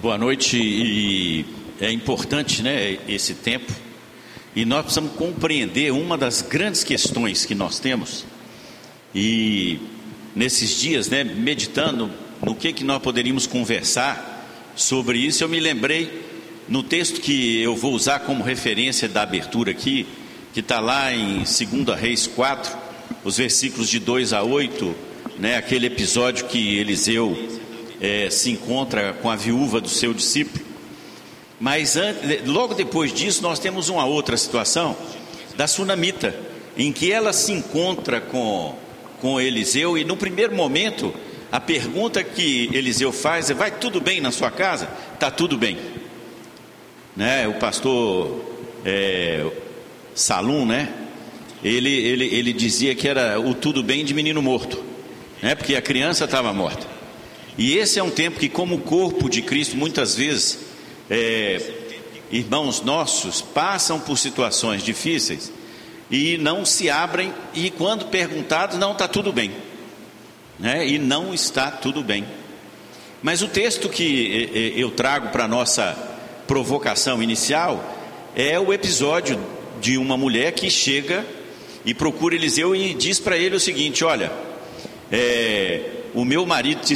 Boa 0.02 0.18
noite 0.18 0.58
e 0.58 1.46
é 1.80 1.92
importante, 1.92 2.62
né, 2.62 2.98
esse 3.08 3.34
tempo. 3.34 3.81
E 4.56 4.66
nós 4.66 4.82
precisamos 4.82 5.14
compreender 5.14 5.92
uma 5.92 6.18
das 6.18 6.42
grandes 6.42 6.84
questões 6.84 7.46
que 7.46 7.56
nós 7.56 7.80
temos. 7.80 8.26
E 9.16 9.80
nesses 10.36 10.80
dias, 10.80 11.10
né, 11.10 11.24
meditando 11.24 12.10
no 12.42 12.56
que 12.56 12.74
que 12.74 12.84
nós 12.84 13.02
poderíamos 13.02 13.48
conversar 13.48 14.72
sobre 14.76 15.20
isso, 15.20 15.44
eu 15.44 15.50
me 15.50 15.60
lembrei 15.60 16.32
no 16.68 16.84
texto 16.84 17.22
que 17.22 17.62
eu 17.62 17.76
vou 17.76 17.94
usar 17.94 18.20
como 18.20 18.44
referência 18.44 19.08
da 19.08 19.22
abertura 19.22 19.72
aqui, 19.72 20.06
que 20.54 20.60
está 20.60 20.80
lá 20.80 21.14
em 21.14 21.44
2 21.44 22.00
Reis 22.00 22.28
4, 22.28 22.78
os 23.24 23.38
versículos 23.38 23.90
de 23.90 24.00
2 24.00 24.34
a 24.34 24.44
8, 24.44 24.96
né, 25.38 25.58
aquele 25.58 25.88
episódio 25.88 26.46
que 26.48 26.78
Eliseu 26.78 27.38
é, 28.00 28.30
se 28.30 28.52
encontra 28.52 29.14
com 29.22 29.30
a 29.30 29.36
viúva 29.36 29.80
do 29.80 29.90
seu 29.90 30.14
discípulo. 30.14 30.71
Mas 31.62 31.96
logo 32.44 32.74
depois 32.74 33.14
disso, 33.14 33.44
nós 33.44 33.60
temos 33.60 33.88
uma 33.88 34.04
outra 34.04 34.36
situação 34.36 34.98
da 35.56 35.68
sunamita, 35.68 36.36
em 36.76 36.92
que 36.92 37.12
ela 37.12 37.32
se 37.32 37.52
encontra 37.52 38.20
com, 38.20 38.76
com 39.20 39.40
Eliseu, 39.40 39.96
e 39.96 40.04
no 40.04 40.18
primeiro 40.18 40.56
momento, 40.56 41.14
a 41.52 41.60
pergunta 41.60 42.24
que 42.24 42.68
Eliseu 42.74 43.12
faz 43.12 43.52
é: 43.52 43.54
Vai 43.54 43.70
tudo 43.70 44.02
bem 44.02 44.20
na 44.20 44.32
sua 44.32 44.50
casa? 44.50 44.90
Está 45.14 45.30
tudo 45.30 45.56
bem. 45.56 45.78
Né? 47.16 47.48
O 47.48 47.54
pastor 47.54 48.44
é, 48.84 49.46
Salum, 50.16 50.66
né? 50.66 50.92
Ele, 51.64 51.94
ele, 51.94 52.26
ele 52.34 52.54
dizia 52.54 52.96
que 52.96 53.08
era 53.08 53.40
o 53.40 53.54
tudo 53.54 53.84
bem 53.84 54.04
de 54.04 54.16
menino 54.16 54.42
morto, 54.42 54.84
né? 55.44 55.54
porque 55.54 55.76
a 55.76 55.82
criança 55.82 56.26
estava 56.26 56.52
morta. 56.52 56.88
E 57.56 57.78
esse 57.78 58.00
é 58.00 58.04
um 58.04 58.10
tempo 58.10 58.40
que, 58.40 58.50
como 58.50 58.80
corpo 58.80 59.30
de 59.30 59.44
Cristo, 59.44 59.78
muitas 59.78 60.16
vezes 60.16 60.71
é, 61.14 61.62
irmãos 62.32 62.82
nossos 62.82 63.42
passam 63.42 64.00
por 64.00 64.18
situações 64.18 64.82
difíceis 64.82 65.52
e 66.10 66.38
não 66.38 66.64
se 66.66 66.90
abrem, 66.90 67.34
e 67.54 67.70
quando 67.70 68.06
perguntados, 68.06 68.78
não 68.78 68.94
está 68.94 69.10
tudo 69.10 69.34
bem, 69.34 69.52
né? 70.58 70.88
e 70.88 70.98
não 70.98 71.34
está 71.34 71.70
tudo 71.70 72.02
bem. 72.02 72.26
Mas 73.22 73.42
o 73.42 73.48
texto 73.48 73.90
que 73.90 74.50
é, 74.54 74.58
é, 74.58 74.84
eu 74.84 74.90
trago 74.92 75.30
para 75.30 75.44
a 75.44 75.48
nossa 75.48 75.98
provocação 76.48 77.22
inicial 77.22 77.98
é 78.34 78.58
o 78.58 78.72
episódio 78.74 79.38
de 79.82 79.98
uma 79.98 80.16
mulher 80.16 80.54
que 80.54 80.70
chega 80.70 81.26
e 81.86 81.94
procura 81.94 82.36
Eliseu 82.36 82.74
e 82.74 82.94
diz 82.94 83.20
para 83.20 83.38
ele 83.38 83.56
o 83.56 83.60
seguinte: 83.60 84.04
Olha, 84.04 84.32
é, 85.12 85.82
o 86.14 86.26
meu 86.26 86.46
marido 86.46 86.82
te, 86.82 86.94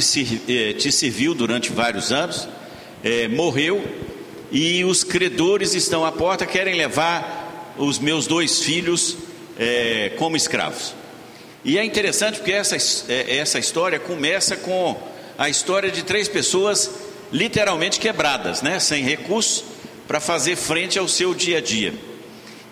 é, 0.48 0.72
te 0.72 0.90
serviu 0.90 1.34
durante 1.34 1.72
vários 1.72 2.12
anos, 2.12 2.48
é, 3.04 3.28
morreu 3.28 4.05
e 4.50 4.84
os 4.84 5.02
credores 5.02 5.74
estão 5.74 6.04
à 6.04 6.12
porta, 6.12 6.46
querem 6.46 6.74
levar 6.74 7.74
os 7.76 7.98
meus 7.98 8.26
dois 8.26 8.60
filhos 8.60 9.16
é, 9.58 10.12
como 10.16 10.36
escravos. 10.36 10.94
E 11.64 11.78
é 11.78 11.84
interessante 11.84 12.36
porque 12.36 12.52
essa, 12.52 12.76
é, 13.10 13.38
essa 13.38 13.58
história 13.58 13.98
começa 13.98 14.56
com 14.56 14.96
a 15.36 15.48
história 15.48 15.90
de 15.90 16.02
três 16.04 16.28
pessoas 16.28 16.90
literalmente 17.32 17.98
quebradas, 17.98 18.62
né, 18.62 18.78
sem 18.78 19.02
recursos 19.02 19.64
para 20.06 20.20
fazer 20.20 20.56
frente 20.56 20.98
ao 20.98 21.08
seu 21.08 21.34
dia 21.34 21.58
a 21.58 21.60
dia. 21.60 21.92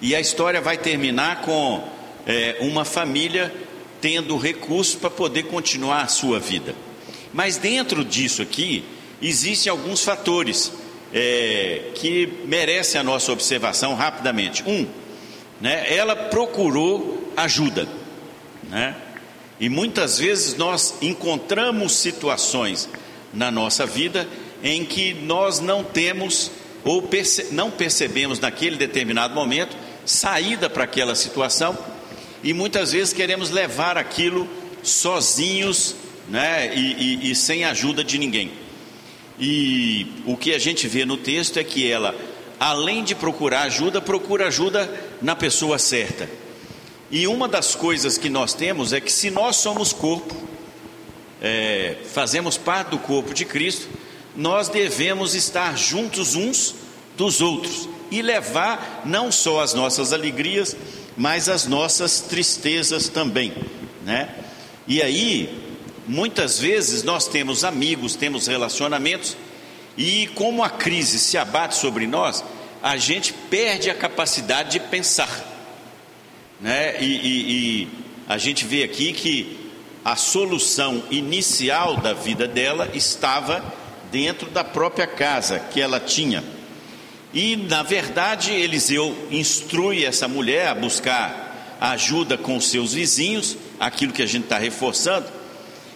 E 0.01 0.15
a 0.15 0.21
história 0.21 0.61
vai 0.61 0.79
terminar 0.79 1.43
com 1.43 1.83
é, 2.27 2.57
uma 2.61 2.85
família 2.85 3.53
tendo 4.01 4.37
recursos 4.37 4.95
para 4.95 5.11
poder 5.11 5.45
continuar 5.45 6.03
a 6.03 6.09
sua 6.09 6.39
vida. 6.39 6.75
Mas 7.33 7.57
dentro 7.57 8.05
disso 8.05 8.43
aqui, 8.43 8.85
existem 9.21 9.71
alguns 9.71 10.05
fatores 10.05 10.71
é, 11.15 11.93
que 11.95 12.27
merecem 12.45 13.01
a 13.01 13.05
nossa 13.05 13.31
observação 13.31 13.95
rapidamente. 13.95 14.65
Um, 14.67 14.85
né, 15.61 15.87
ela 15.95 16.17
procurou 16.17 17.33
ajuda. 17.37 17.87
Né? 18.69 18.97
E 19.61 19.69
muitas 19.69 20.19
vezes 20.19 20.57
nós 20.57 20.97
encontramos 21.01 21.93
situações 21.93 22.89
na 23.33 23.53
nossa 23.53 23.87
vida 23.87 24.27
em 24.63 24.85
que 24.85 25.15
nós 25.15 25.61
não 25.61 25.85
temos 25.85 26.51
ou 26.85 27.03
perce 27.03 27.53
não 27.53 27.71
percebemos 27.71 28.41
naquele 28.41 28.77
determinado 28.77 29.35
momento 29.35 29.77
saída 30.05 30.69
para 30.69 30.85
aquela 30.85 31.15
situação 31.15 31.79
e 32.43 32.53
muitas 32.53 32.93
vezes 32.93 33.13
queremos 33.13 33.51
levar 33.51 33.97
aquilo 33.97 34.49
sozinhos 34.83 35.95
né, 36.29 36.75
e, 36.75 37.25
e, 37.25 37.31
e 37.31 37.35
sem 37.35 37.65
ajuda 37.65 38.03
de 38.03 38.19
ninguém. 38.19 38.64
E 39.39 40.07
o 40.27 40.37
que 40.37 40.55
a 40.55 40.59
gente 40.59 40.87
vê 40.87 41.05
no 41.05 41.17
texto 41.17 41.59
é 41.59 41.65
que 41.65 41.91
ela, 41.91 42.15
além 42.59 43.03
de 43.03 43.15
procurar 43.15 43.63
ajuda, 43.63 44.01
procura 44.01 44.47
ajuda 44.47 44.93
na 45.21 45.35
pessoa 45.35 45.79
certa. 45.79 46.29
E 47.11 47.27
uma 47.27 47.49
das 47.49 47.75
coisas 47.75 48.17
que 48.17 48.29
nós 48.29 48.55
temos 48.55 48.93
é 48.93 49.01
que 49.01 49.13
se 49.13 49.31
nós 49.31 49.57
somos 49.57 49.93
corpo, 49.93 50.35
é, 51.43 51.97
fazemos 52.13 52.57
parte 52.57 52.91
do 52.91 52.99
corpo 52.99 53.35
de 53.35 53.45
Cristo, 53.45 53.89
nós 54.37 54.69
devemos 54.69 55.35
estar 55.35 55.77
juntos 55.77 56.35
uns 56.35 56.75
dos 57.17 57.41
outros 57.41 57.89
e 58.11 58.23
levar 58.23 59.03
não 59.05 59.31
só 59.31 59.61
as 59.61 59.75
nossas 59.75 60.13
alegrias, 60.13 60.77
mas 61.17 61.49
as 61.49 61.67
nossas 61.67 62.21
tristezas 62.21 63.09
também, 63.09 63.53
né? 64.05 64.35
E 64.87 65.01
aí 65.03 65.64
Muitas 66.07 66.59
vezes 66.59 67.03
nós 67.03 67.27
temos 67.27 67.65
amigos, 67.65 68.15
temos 68.15 68.47
relacionamentos, 68.47 69.37
e 69.97 70.27
como 70.35 70.63
a 70.63 70.69
crise 70.69 71.19
se 71.19 71.39
abate 71.39 71.77
sobre 71.77 72.07
nós, 72.07 72.45
a 72.83 72.97
gente 72.99 73.33
perde 73.33 73.89
a 73.89 73.95
capacidade 73.95 74.73
de 74.73 74.81
pensar. 74.81 75.31
Né? 76.61 77.01
E, 77.01 77.05
e, 77.05 77.83
e 77.83 77.89
a 78.29 78.37
gente 78.37 78.67
vê 78.67 78.83
aqui 78.83 79.13
que 79.13 79.71
a 80.05 80.17
solução 80.17 81.03
inicial 81.11 81.97
da 81.97 82.13
vida 82.13 82.47
dela 82.47 82.91
estava 82.93 83.65
dentro 84.13 84.51
da 84.51 84.63
própria 84.63 85.07
casa 85.07 85.59
que 85.59 85.81
ela 85.81 85.99
tinha. 85.99 86.45
E, 87.33 87.57
na 87.57 87.83
verdade, 87.83 88.53
Eliseu 88.53 89.17
instrui 89.31 90.05
essa 90.05 90.29
mulher 90.29 90.69
a 90.69 90.75
buscar 90.75 91.77
ajuda 91.81 92.37
com 92.37 92.61
seus 92.61 92.93
vizinhos, 92.93 93.57
aquilo 93.81 94.13
que 94.13 94.23
a 94.23 94.27
gente 94.27 94.45
está 94.45 94.59
reforçando 94.59 95.44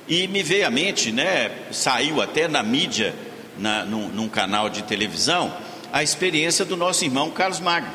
e 0.09 0.27
me 0.27 0.43
veio 0.43 0.67
à 0.67 0.71
mente, 0.71 1.13
né, 1.13 1.51
saiu 1.71 2.23
até 2.23 2.49
na 2.49 2.63
mídia, 2.63 3.15
na, 3.59 3.85
num, 3.85 4.09
num 4.09 4.29
canal 4.29 4.71
de 4.71 4.83
televisão, 4.83 5.55
a 5.93 6.03
experiência 6.03 6.65
do 6.65 6.77
nosso 6.77 7.05
irmão 7.05 7.31
Carlos 7.31 7.61
Magno, 7.61 7.93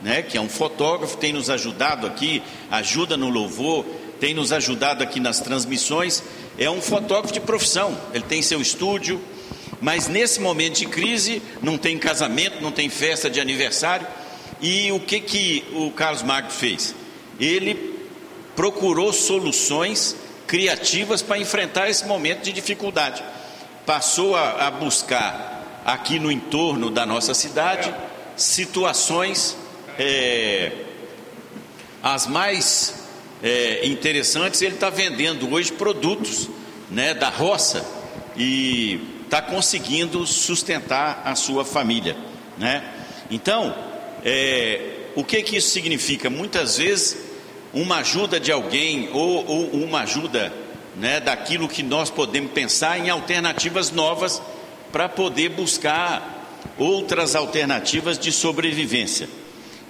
né, 0.00 0.22
que 0.22 0.38
é 0.38 0.40
um 0.40 0.48
fotógrafo, 0.48 1.16
tem 1.16 1.32
nos 1.32 1.50
ajudado 1.50 2.06
aqui, 2.06 2.42
ajuda 2.70 3.16
no 3.16 3.28
louvor, 3.28 3.84
tem 4.18 4.34
nos 4.34 4.52
ajudado 4.52 5.02
aqui 5.02 5.20
nas 5.20 5.40
transmissões. 5.40 6.22
É 6.58 6.70
um 6.70 6.80
fotógrafo 6.80 7.32
de 7.32 7.40
profissão, 7.40 7.96
ele 8.14 8.24
tem 8.24 8.40
seu 8.40 8.60
estúdio, 8.60 9.20
mas 9.80 10.08
nesse 10.08 10.40
momento 10.40 10.78
de 10.78 10.86
crise, 10.86 11.42
não 11.60 11.76
tem 11.76 11.98
casamento, 11.98 12.62
não 12.62 12.70
tem 12.70 12.88
festa 12.88 13.28
de 13.28 13.40
aniversário. 13.40 14.06
E 14.60 14.92
o 14.92 15.00
que, 15.00 15.18
que 15.20 15.64
o 15.72 15.90
Carlos 15.90 16.22
Magno 16.22 16.50
fez? 16.50 16.94
Ele 17.38 17.96
procurou 18.54 19.12
soluções 19.12 20.14
criativas 20.52 21.22
para 21.22 21.38
enfrentar 21.38 21.88
esse 21.88 22.04
momento 22.04 22.42
de 22.42 22.52
dificuldade. 22.52 23.24
Passou 23.86 24.36
a, 24.36 24.66
a 24.66 24.70
buscar 24.70 25.80
aqui 25.82 26.18
no 26.18 26.30
entorno 26.30 26.90
da 26.90 27.06
nossa 27.06 27.32
cidade 27.32 27.92
situações 28.36 29.56
é, 29.98 30.72
as 32.02 32.26
mais 32.26 33.02
é, 33.42 33.86
interessantes. 33.86 34.60
Ele 34.60 34.74
está 34.74 34.90
vendendo 34.90 35.50
hoje 35.50 35.72
produtos 35.72 36.50
né, 36.90 37.14
da 37.14 37.30
roça 37.30 37.82
e 38.36 39.00
está 39.24 39.40
conseguindo 39.40 40.26
sustentar 40.26 41.22
a 41.24 41.34
sua 41.34 41.64
família. 41.64 42.14
Né? 42.58 42.84
Então, 43.30 43.74
é, 44.22 45.06
o 45.16 45.24
que, 45.24 45.42
que 45.42 45.56
isso 45.56 45.70
significa? 45.70 46.28
Muitas 46.28 46.76
vezes 46.76 47.31
uma 47.72 47.96
ajuda 47.96 48.38
de 48.38 48.52
alguém 48.52 49.08
ou, 49.12 49.46
ou 49.46 49.70
uma 49.72 50.00
ajuda 50.00 50.52
né, 50.96 51.20
daquilo 51.20 51.68
que 51.68 51.82
nós 51.82 52.10
podemos 52.10 52.52
pensar 52.52 52.98
em 52.98 53.08
alternativas 53.08 53.90
novas 53.90 54.42
para 54.90 55.08
poder 55.08 55.50
buscar 55.50 56.60
outras 56.78 57.34
alternativas 57.34 58.18
de 58.18 58.30
sobrevivência. 58.30 59.28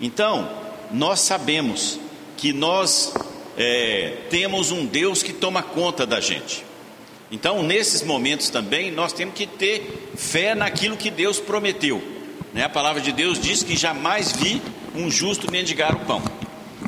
Então, 0.01 0.51
nós 0.91 1.21
sabemos 1.21 1.99
que 2.37 2.53
nós 2.53 3.13
é, 3.57 4.19
temos 4.31 4.71
um 4.71 4.87
Deus 4.87 5.23
que 5.23 5.33
toma 5.33 5.63
conta 5.63 6.07
da 6.07 6.21
gente. 6.21 6.65
Então, 7.31 7.63
nesses 7.63 8.03
momentos 8.03 8.51
também, 8.51 8.91
nós 8.91 9.13
temos 9.13 9.35
que 9.35 9.47
ter 9.47 10.11
fé 10.17 10.55
naquilo 10.55 10.97
que 10.97 11.11
Deus 11.11 11.41
prometeu. 11.41 12.03
Né? 12.53 12.65
A 12.65 12.69
palavra 12.69 13.01
de 13.01 13.11
Deus 13.11 13.41
diz 13.41 13.63
que 13.63 13.77
jamais 13.77 14.33
vi 14.33 14.61
um 14.95 15.11
justo 15.11 15.51
mendigar 15.51 15.97
o 15.97 16.01
pão. 16.01 16.23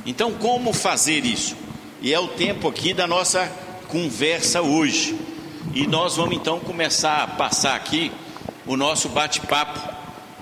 Então, 0.06 0.32
como 0.32 0.72
fazer 0.72 1.24
isso? 1.24 1.56
E 2.02 2.12
é 2.12 2.20
o 2.20 2.28
tempo 2.28 2.68
aqui 2.68 2.92
da 2.92 3.06
nossa 3.06 3.50
conversa 3.88 4.60
hoje. 4.60 5.16
E 5.74 5.86
nós 5.86 6.16
vamos 6.16 6.36
então 6.36 6.60
começar 6.60 7.22
a 7.22 7.26
passar 7.26 7.74
aqui 7.74 8.12
o 8.66 8.76
nosso 8.76 9.08
bate-papo, 9.08 9.80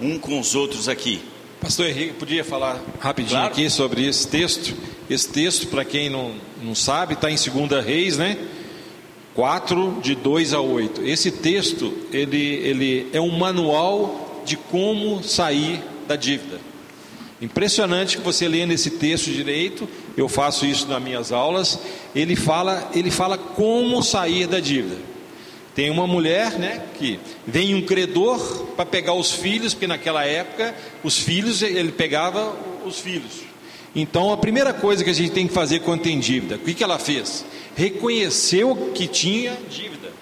um 0.01 0.19
com 0.19 0.39
os 0.41 0.55
outros 0.55 0.89
aqui. 0.89 1.23
Pastor 1.61 1.87
Henrique, 1.87 2.15
podia 2.15 2.45
falar 2.45 2.81
rapidinho 2.99 3.39
Claro. 3.39 3.53
aqui 3.53 3.71
sobre 3.71 4.05
esse 4.05 4.27
texto? 4.27 4.75
Esse 5.09 5.29
texto, 5.29 5.69
para 5.69 5.85
quem 5.85 6.11
não, 6.11 6.35
não 6.61 6.75
sabe, 6.75 7.15
está 7.15 7.31
em 7.31 7.37
2 7.37 7.85
Reis, 7.85 8.17
né? 8.17 8.37
4, 9.35 10.01
de 10.03 10.15
2 10.17 10.53
a 10.55 10.61
8. 10.61 11.03
Esse 11.03 11.31
texto, 11.31 11.93
ele, 12.13 12.37
ele 12.37 13.09
é 13.13 13.21
um 13.21 13.39
manual 13.39 14.43
de 14.45 14.57
como 14.57 15.23
sair 15.23 15.81
da 16.09 16.17
dívida. 16.17 16.61
Impressionante 17.43 18.19
que 18.19 18.23
você 18.23 18.47
lendo 18.47 18.71
esse 18.71 18.89
texto 18.89 19.29
direito, 19.29 19.89
eu 20.17 20.29
faço 20.29 20.65
isso 20.65 20.87
nas 20.87 21.03
minhas 21.03 21.33
aulas, 21.33 21.77
ele 22.15 22.37
fala, 22.37 22.89
ele 22.95 23.11
fala 23.11 23.37
como 23.37 24.01
sair 24.01 24.47
da 24.47 24.61
dívida. 24.61 24.97
Tem 25.75 25.91
uma 25.91 26.07
mulher, 26.07 26.53
né, 26.53 26.85
que 26.97 27.19
vem 27.45 27.75
um 27.75 27.83
credor 27.83 28.39
para 28.77 28.87
pegar 28.87 29.15
os 29.15 29.33
filhos, 29.33 29.75
porque 29.75 29.89
naquela 29.89 30.25
época 30.25 30.73
os 31.03 31.19
filhos 31.19 31.63
ele 31.63 31.91
pegava 31.91 32.55
os 32.87 33.01
filhos. 33.01 33.41
Então 33.93 34.33
a 34.33 34.37
primeira 34.37 34.73
coisa 34.73 35.03
que 35.03 35.11
a 35.11 35.15
gente 35.15 35.33
tem 35.33 35.49
que 35.49 35.53
fazer 35.53 35.81
quando 35.81 36.03
tem 36.03 36.21
dívida, 36.21 36.55
o 36.55 36.59
que, 36.61 36.75
que 36.75 36.85
ela 36.85 36.99
fez? 37.01 37.45
Reconheceu 37.75 38.93
que 38.95 39.09
tinha 39.09 39.59
dívida. 39.69 40.13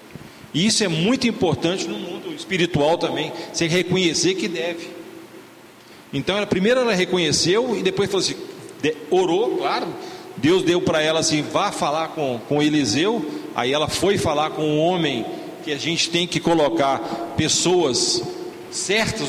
E 0.55 0.65
isso 0.65 0.83
é 0.83 0.87
muito 0.87 1.27
importante 1.27 1.87
no 1.87 1.99
mundo 1.99 2.33
espiritual 2.33 2.97
também, 2.97 3.31
você 3.53 3.67
reconhecer 3.67 4.33
que 4.33 4.47
deve. 4.47 5.00
Então, 6.13 6.35
ela, 6.37 6.45
primeiro 6.45 6.81
ela 6.81 6.93
reconheceu 6.93 7.75
e 7.77 7.81
depois 7.83 8.09
falou 8.09 8.23
assim, 8.25 8.35
de- 8.81 8.95
orou, 9.09 9.57
claro. 9.57 9.87
Deus 10.37 10.63
deu 10.63 10.81
para 10.81 11.01
ela 11.01 11.19
assim, 11.19 11.41
vá 11.41 11.71
falar 11.71 12.09
com, 12.09 12.39
com 12.47 12.61
Eliseu. 12.61 13.23
Aí 13.55 13.71
ela 13.71 13.87
foi 13.87 14.17
falar 14.17 14.51
com 14.51 14.63
um 14.63 14.79
homem 14.79 15.25
que 15.63 15.71
a 15.71 15.77
gente 15.77 16.09
tem 16.09 16.25
que 16.25 16.39
colocar 16.39 16.99
pessoas 17.37 18.23
certas 18.71 19.27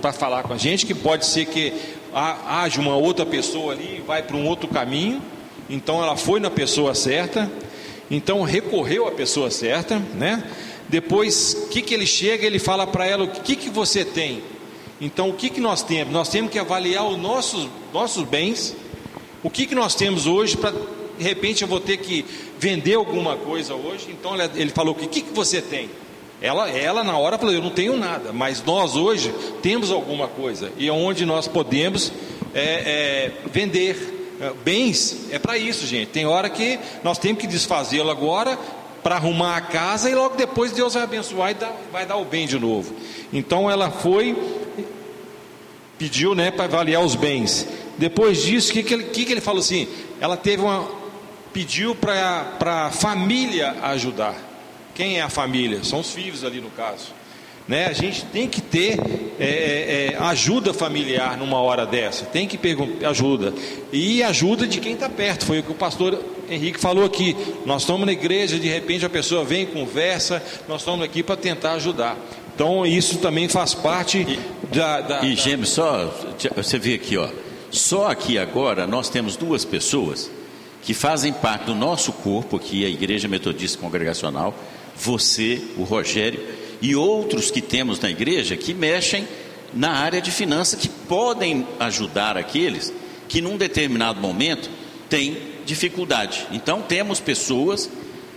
para 0.00 0.12
falar 0.12 0.44
com 0.44 0.52
a 0.52 0.56
gente, 0.56 0.86
que 0.86 0.94
pode 0.94 1.26
ser 1.26 1.46
que 1.46 1.72
ha- 2.14 2.62
haja 2.62 2.80
uma 2.80 2.96
outra 2.96 3.26
pessoa 3.26 3.72
ali 3.72 4.02
vai 4.06 4.22
para 4.22 4.36
um 4.36 4.46
outro 4.46 4.68
caminho. 4.68 5.20
Então 5.68 6.02
ela 6.02 6.16
foi 6.16 6.40
na 6.40 6.50
pessoa 6.50 6.94
certa. 6.94 7.50
Então 8.10 8.42
recorreu 8.42 9.06
à 9.08 9.10
pessoa 9.12 9.50
certa, 9.50 9.98
né? 10.14 10.44
Depois, 10.88 11.66
que, 11.70 11.80
que 11.82 11.94
ele 11.94 12.06
chega? 12.06 12.46
Ele 12.46 12.58
fala 12.58 12.86
para 12.86 13.06
ela: 13.06 13.24
o 13.24 13.28
que, 13.28 13.56
que 13.56 13.68
você 13.70 14.04
tem? 14.04 14.42
Então, 15.04 15.28
o 15.28 15.34
que, 15.34 15.50
que 15.50 15.60
nós 15.60 15.82
temos? 15.82 16.12
Nós 16.14 16.30
temos 16.30 16.50
que 16.50 16.58
avaliar 16.58 17.06
os 17.06 17.18
nossos, 17.18 17.68
nossos 17.92 18.24
bens. 18.24 18.74
O 19.42 19.50
que, 19.50 19.66
que 19.66 19.74
nós 19.74 19.94
temos 19.94 20.26
hoje 20.26 20.56
para, 20.56 20.70
de 20.70 21.22
repente, 21.22 21.60
eu 21.60 21.68
vou 21.68 21.78
ter 21.78 21.98
que 21.98 22.24
vender 22.58 22.94
alguma 22.94 23.36
coisa 23.36 23.74
hoje. 23.74 24.06
Então, 24.08 24.34
ele- 24.54 24.70
falou: 24.70 24.94
o 24.94 24.96
que, 24.96 25.20
que 25.20 25.32
você 25.34 25.60
tem? 25.60 25.90
Ela, 26.40 26.70
ela, 26.70 27.04
na 27.04 27.18
hora, 27.18 27.36
falou: 27.36 27.52
eu 27.52 27.60
não 27.60 27.68
tenho 27.70 27.98
nada. 27.98 28.32
Mas 28.32 28.64
nós, 28.64 28.96
hoje, 28.96 29.30
temos 29.60 29.90
alguma 29.90 30.26
coisa. 30.26 30.72
E 30.78 30.90
onde 30.90 31.26
nós 31.26 31.46
podemos 31.46 32.10
é, 32.54 32.62
é, 32.62 33.32
vender. 33.52 34.12
É, 34.40 34.52
Bens 34.64 35.26
é 35.30 35.38
para 35.38 35.58
isso, 35.58 35.86
gente. 35.86 36.08
Tem 36.08 36.24
hora 36.24 36.48
que 36.48 36.78
nós 37.04 37.18
temos 37.18 37.40
que 37.42 37.46
desfazê-lo 37.46 38.10
agora 38.10 38.58
para 39.02 39.16
arrumar 39.16 39.56
a 39.58 39.60
casa 39.60 40.08
e 40.08 40.14
logo 40.14 40.34
depois 40.34 40.72
Deus 40.72 40.94
vai 40.94 41.02
abençoar 41.02 41.50
e 41.50 41.54
dar- 41.54 41.76
vai 41.92 42.06
dar 42.06 42.16
o 42.16 42.24
bem 42.24 42.46
de 42.46 42.58
novo. 42.58 42.94
Então 43.32 43.70
ela 43.70 43.90
foi 43.90 44.34
pediu 45.98 46.34
né, 46.34 46.50
para 46.50 46.64
avaliar 46.64 47.02
os 47.02 47.14
bens. 47.14 47.66
Depois 47.96 48.42
disso, 48.42 48.70
o 48.70 48.72
que, 48.72 48.82
que, 48.82 48.94
ele, 48.94 49.04
que, 49.04 49.24
que 49.24 49.32
ele 49.32 49.40
falou 49.40 49.60
assim? 49.60 49.88
Ela 50.20 50.36
teve 50.36 50.62
uma. 50.62 50.88
pediu 51.52 51.94
para 51.94 52.56
a 52.60 52.90
família 52.90 53.76
ajudar. 53.82 54.34
Quem 54.94 55.18
é 55.18 55.22
a 55.22 55.28
família? 55.28 55.82
São 55.82 56.00
os 56.00 56.12
filhos 56.12 56.44
ali 56.44 56.60
no 56.60 56.70
caso. 56.70 57.12
Né? 57.66 57.86
A 57.86 57.92
gente 57.92 58.24
tem 58.26 58.46
que 58.46 58.60
ter 58.60 58.98
é, 59.40 60.12
é, 60.12 60.16
ajuda 60.18 60.74
familiar 60.74 61.36
numa 61.38 61.58
hora 61.60 61.86
dessa, 61.86 62.26
tem 62.26 62.46
que 62.46 62.58
perguntar 62.58 63.08
ajuda. 63.08 63.54
E 63.92 64.22
ajuda 64.22 64.66
de 64.66 64.80
quem 64.80 64.92
está 64.92 65.08
perto, 65.08 65.46
foi 65.46 65.60
o 65.60 65.62
que 65.62 65.72
o 65.72 65.74
pastor 65.74 66.22
Henrique 66.48 66.78
falou 66.78 67.04
aqui. 67.04 67.34
Nós 67.64 67.82
estamos 67.82 68.04
na 68.04 68.12
igreja, 68.12 68.58
de 68.58 68.68
repente 68.68 69.06
a 69.06 69.10
pessoa 69.10 69.44
vem, 69.44 69.64
conversa, 69.64 70.42
nós 70.68 70.82
estamos 70.82 71.04
aqui 71.04 71.22
para 71.22 71.36
tentar 71.36 71.72
ajudar. 71.72 72.18
Então 72.54 72.86
isso 72.86 73.18
também 73.18 73.48
faz 73.48 73.74
parte 73.74 74.38
da. 74.72 75.00
da, 75.00 75.24
E 75.24 75.34
gêmeos, 75.34 75.70
só 75.70 76.12
você 76.56 76.78
vê 76.78 76.94
aqui, 76.94 77.16
ó. 77.16 77.28
Só 77.70 78.08
aqui 78.08 78.38
agora 78.38 78.86
nós 78.86 79.08
temos 79.08 79.36
duas 79.36 79.64
pessoas 79.64 80.30
que 80.82 80.94
fazem 80.94 81.32
parte 81.32 81.64
do 81.64 81.74
nosso 81.74 82.12
corpo 82.12 82.56
aqui, 82.56 82.84
a 82.84 82.88
Igreja 82.88 83.26
Metodista 83.26 83.78
Congregacional, 83.78 84.54
você, 84.94 85.60
o 85.76 85.82
Rogério, 85.82 86.40
e 86.80 86.94
outros 86.94 87.50
que 87.50 87.60
temos 87.60 87.98
na 87.98 88.10
igreja 88.10 88.56
que 88.56 88.74
mexem 88.74 89.26
na 89.72 89.92
área 89.92 90.20
de 90.20 90.30
finanças, 90.30 90.78
que 90.78 90.88
podem 90.88 91.66
ajudar 91.80 92.36
aqueles 92.36 92.92
que 93.28 93.40
num 93.40 93.56
determinado 93.56 94.20
momento 94.20 94.70
têm 95.08 95.36
dificuldade. 95.64 96.46
Então 96.52 96.82
temos 96.82 97.18
pessoas 97.18 97.90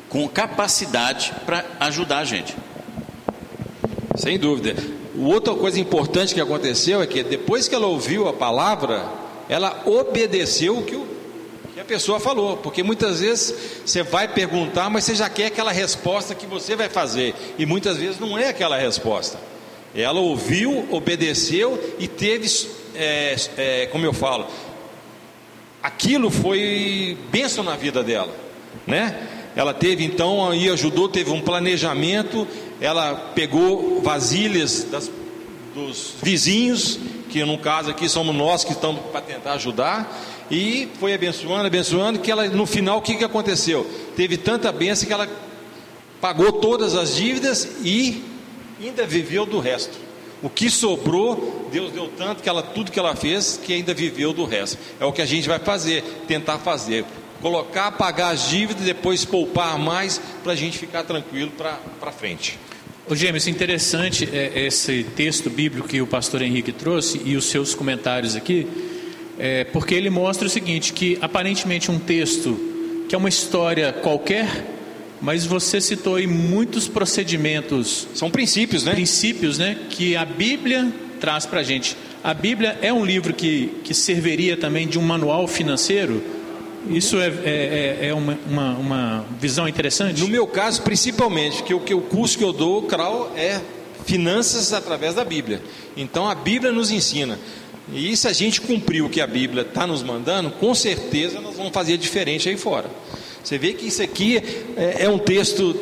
com 0.10 0.28
capacidade 0.28 1.34
para 1.46 1.66
ajudar 1.82 2.20
a 2.20 2.24
gente. 2.24 2.56
Sem 4.18 4.38
dúvida. 4.38 4.76
Outra 5.16 5.54
coisa 5.54 5.80
importante 5.80 6.34
que 6.34 6.42
aconteceu 6.42 7.02
é 7.02 7.08
que 7.08 7.24
depois 7.24 7.68
que 7.68 7.76
ela 7.76 7.88
ouviu 7.88 8.28
a 8.28 8.34
palavra, 8.34 9.08
ela 9.48 9.84
obedeceu 9.86 10.80
o 10.80 10.84
que, 10.84 10.96
o, 10.96 11.08
que 11.74 11.80
a 11.80 11.86
pessoa 11.86 12.20
falou. 12.20 12.58
Porque 12.58 12.82
muitas 12.82 13.20
vezes 13.22 13.54
você 13.86 14.02
vai 14.02 14.28
perguntar, 14.28 14.90
mas 14.90 15.04
você 15.04 15.16
já 15.16 15.30
quer 15.30 15.46
aquela 15.46 15.72
resposta 15.72 16.34
que 16.34 16.48
você 16.48 16.76
vai 16.76 16.90
fazer. 16.90 17.36
E 17.58 17.66
muitas 17.66 17.98
vezes 17.98 18.20
não 18.20 18.38
é 18.38 18.50
aquela 18.50 18.78
resposta. 18.78 19.40
Ela 19.96 20.20
ouviu, 20.20 20.88
obedeceu 20.92 21.96
e 21.98 22.08
teve, 22.08 22.48
é, 22.96 23.36
é, 23.58 23.86
como 23.88 24.06
eu 24.06 24.14
falo, 24.14 24.48
aquilo 25.82 26.30
foi 26.30 27.18
bênção 27.32 27.64
na 27.64 27.76
vida 27.76 28.04
dela, 28.04 28.34
né? 28.86 29.28
Ela 29.56 29.74
teve 29.74 30.04
então 30.04 30.52
aí 30.52 30.70
ajudou, 30.70 31.10
teve 31.10 31.32
um 31.32 31.42
planejamento, 31.42 32.48
ela 32.82 33.32
pegou 33.34 34.02
vasilhas 34.02 34.84
das, 34.84 35.10
dos 35.74 36.14
vizinhos, 36.22 37.00
que 37.30 37.44
no 37.44 37.58
caso 37.58 37.90
aqui 37.90 38.08
somos 38.08 38.36
nós 38.36 38.64
que 38.64 38.72
estamos 38.72 39.02
para 39.12 39.22
tentar 39.22 39.54
ajudar, 39.54 40.26
e 40.50 40.88
foi 41.00 41.14
abençoando, 41.14 41.68
abençoando, 41.68 42.20
que 42.20 42.32
ela 42.32 42.48
no 42.48 42.66
final 42.66 43.00
o 43.00 43.02
que, 43.02 43.16
que 43.16 43.24
aconteceu? 43.24 43.86
Teve 44.16 44.38
tanta 44.38 44.72
bênção 44.72 45.08
que 45.08 45.14
ela 45.14 45.28
pagou 46.22 46.54
todas 46.54 46.96
as 46.96 47.16
dívidas 47.16 47.68
e 47.84 48.24
ainda 48.82 49.06
viveu 49.06 49.46
do 49.46 49.60
resto. 49.60 50.08
O 50.42 50.50
que 50.50 50.70
sobrou, 50.70 51.68
Deus 51.72 51.92
deu 51.92 52.10
tanto 52.16 52.44
que 52.44 52.50
ela 52.50 52.62
tudo 52.62 52.92
que 52.92 53.00
ela 53.00 53.16
fez 53.16 53.60
que 53.62 53.74
ainda 53.74 53.94
viveu 53.94 54.34
do 54.34 54.46
resto. 54.46 54.78
É 55.00 55.06
o 55.06 55.12
que 55.12 55.22
a 55.22 55.26
gente 55.26 55.48
vai 55.48 55.60
fazer, 55.60 56.04
tentar 56.28 56.60
fazer. 56.60 57.04
Colocar, 57.42 57.92
pagar 57.92 58.30
as 58.30 58.50
dívidas, 58.50 58.84
depois 58.84 59.26
poupar 59.26 59.78
mais 59.78 60.22
para 60.44 60.54
a 60.54 60.56
gente 60.56 60.78
ficar 60.78 61.04
tranquilo 61.04 61.52
para 61.52 62.12
frente. 62.12 62.58
Ô 63.10 63.16
Gêmeos, 63.16 63.48
interessante 63.48 64.28
é, 64.34 64.66
esse 64.66 65.06
texto 65.16 65.50
bíblico 65.50 65.88
que 65.88 66.02
o 66.02 66.06
pastor 66.06 66.42
Henrique 66.42 66.74
trouxe 66.74 67.22
e 67.24 67.38
os 67.38 67.46
seus 67.46 67.74
comentários 67.74 68.36
aqui, 68.36 68.68
é, 69.40 69.64
porque 69.64 69.96
ele 69.96 70.10
mostra 70.10 70.46
o 70.46 70.50
seguinte, 70.50 70.92
que 70.92 71.18
aparentemente 71.22 71.90
um 71.90 72.00
texto 72.00 72.60
que 73.08 73.16
é 73.16 73.18
uma 73.18 73.30
história 73.30 73.94
qualquer, 73.94 74.66
mas 75.22 75.46
você 75.46 75.80
citou 75.80 76.16
aí 76.16 76.28
muitos 76.28 76.90
procedimentos, 76.90 78.10
São 78.14 78.30
princípios, 78.30 78.84
né? 78.84 78.92
princípios, 78.92 79.58
né, 79.58 79.78
que 79.90 80.18
a 80.18 80.26
Bíblia 80.26 80.92
traz 81.18 81.46
para 81.46 81.62
a 81.62 81.64
gente. 81.64 81.96
A 82.22 82.34
Bíblia 82.34 82.78
é 82.82 82.92
um 82.92 83.06
livro 83.06 83.34
que, 83.34 83.72
que 83.86 83.94
serviria 83.94 84.58
também 84.58 84.86
de 84.86 85.00
um 85.00 85.02
manual 85.02 85.48
financeiro? 85.48 86.22
Isso 86.90 87.18
é, 87.20 87.28
é, 87.28 87.98
é- 88.02 88.08
é 88.10 88.14
uma, 88.14 88.38
uma, 88.50 88.72
uma 88.78 89.26
visão 89.40 89.68
interessante? 89.68 90.22
No 90.22 90.28
meu 90.28 90.48
caso, 90.48 90.82
principalmente, 90.82 91.64
que 91.64 91.74
o, 91.74 91.80
que 91.80 91.94
o 91.94 92.02
curso 92.02 92.38
que 92.38 92.44
eu 92.44 92.54
dou, 92.54 92.80
o 92.80 92.84
CRAU, 92.84 93.32
é 93.36 93.60
finanças 94.06 94.72
através 94.74 95.14
da 95.16 95.26
Bíblia. 95.26 95.62
Então 95.96 96.30
a 96.30 96.34
Bíblia 96.36 96.72
nos 96.72 96.92
ensina. 96.92 97.38
E 97.94 98.16
se 98.16 98.28
a 98.28 98.34
gente 98.34 98.62
cumprir 98.62 99.02
o 99.02 99.10
que 99.10 99.22
a 99.22 99.28
Bíblia 99.28 99.64
está 99.64 99.86
nos 99.88 100.04
mandando, 100.04 100.52
com 100.52 100.74
certeza 100.74 101.40
nós 101.42 101.56
vamos 101.56 101.72
fazer 101.72 101.98
diferente 101.98 102.48
aí 102.50 102.58
fora. 102.58 102.90
Você 103.44 103.58
vê 103.58 103.74
que 103.74 103.88
isso 103.88 104.02
aqui 104.02 104.38
é, 104.76 105.06
é 105.06 105.10
um 105.10 105.18
texto, 105.18 105.76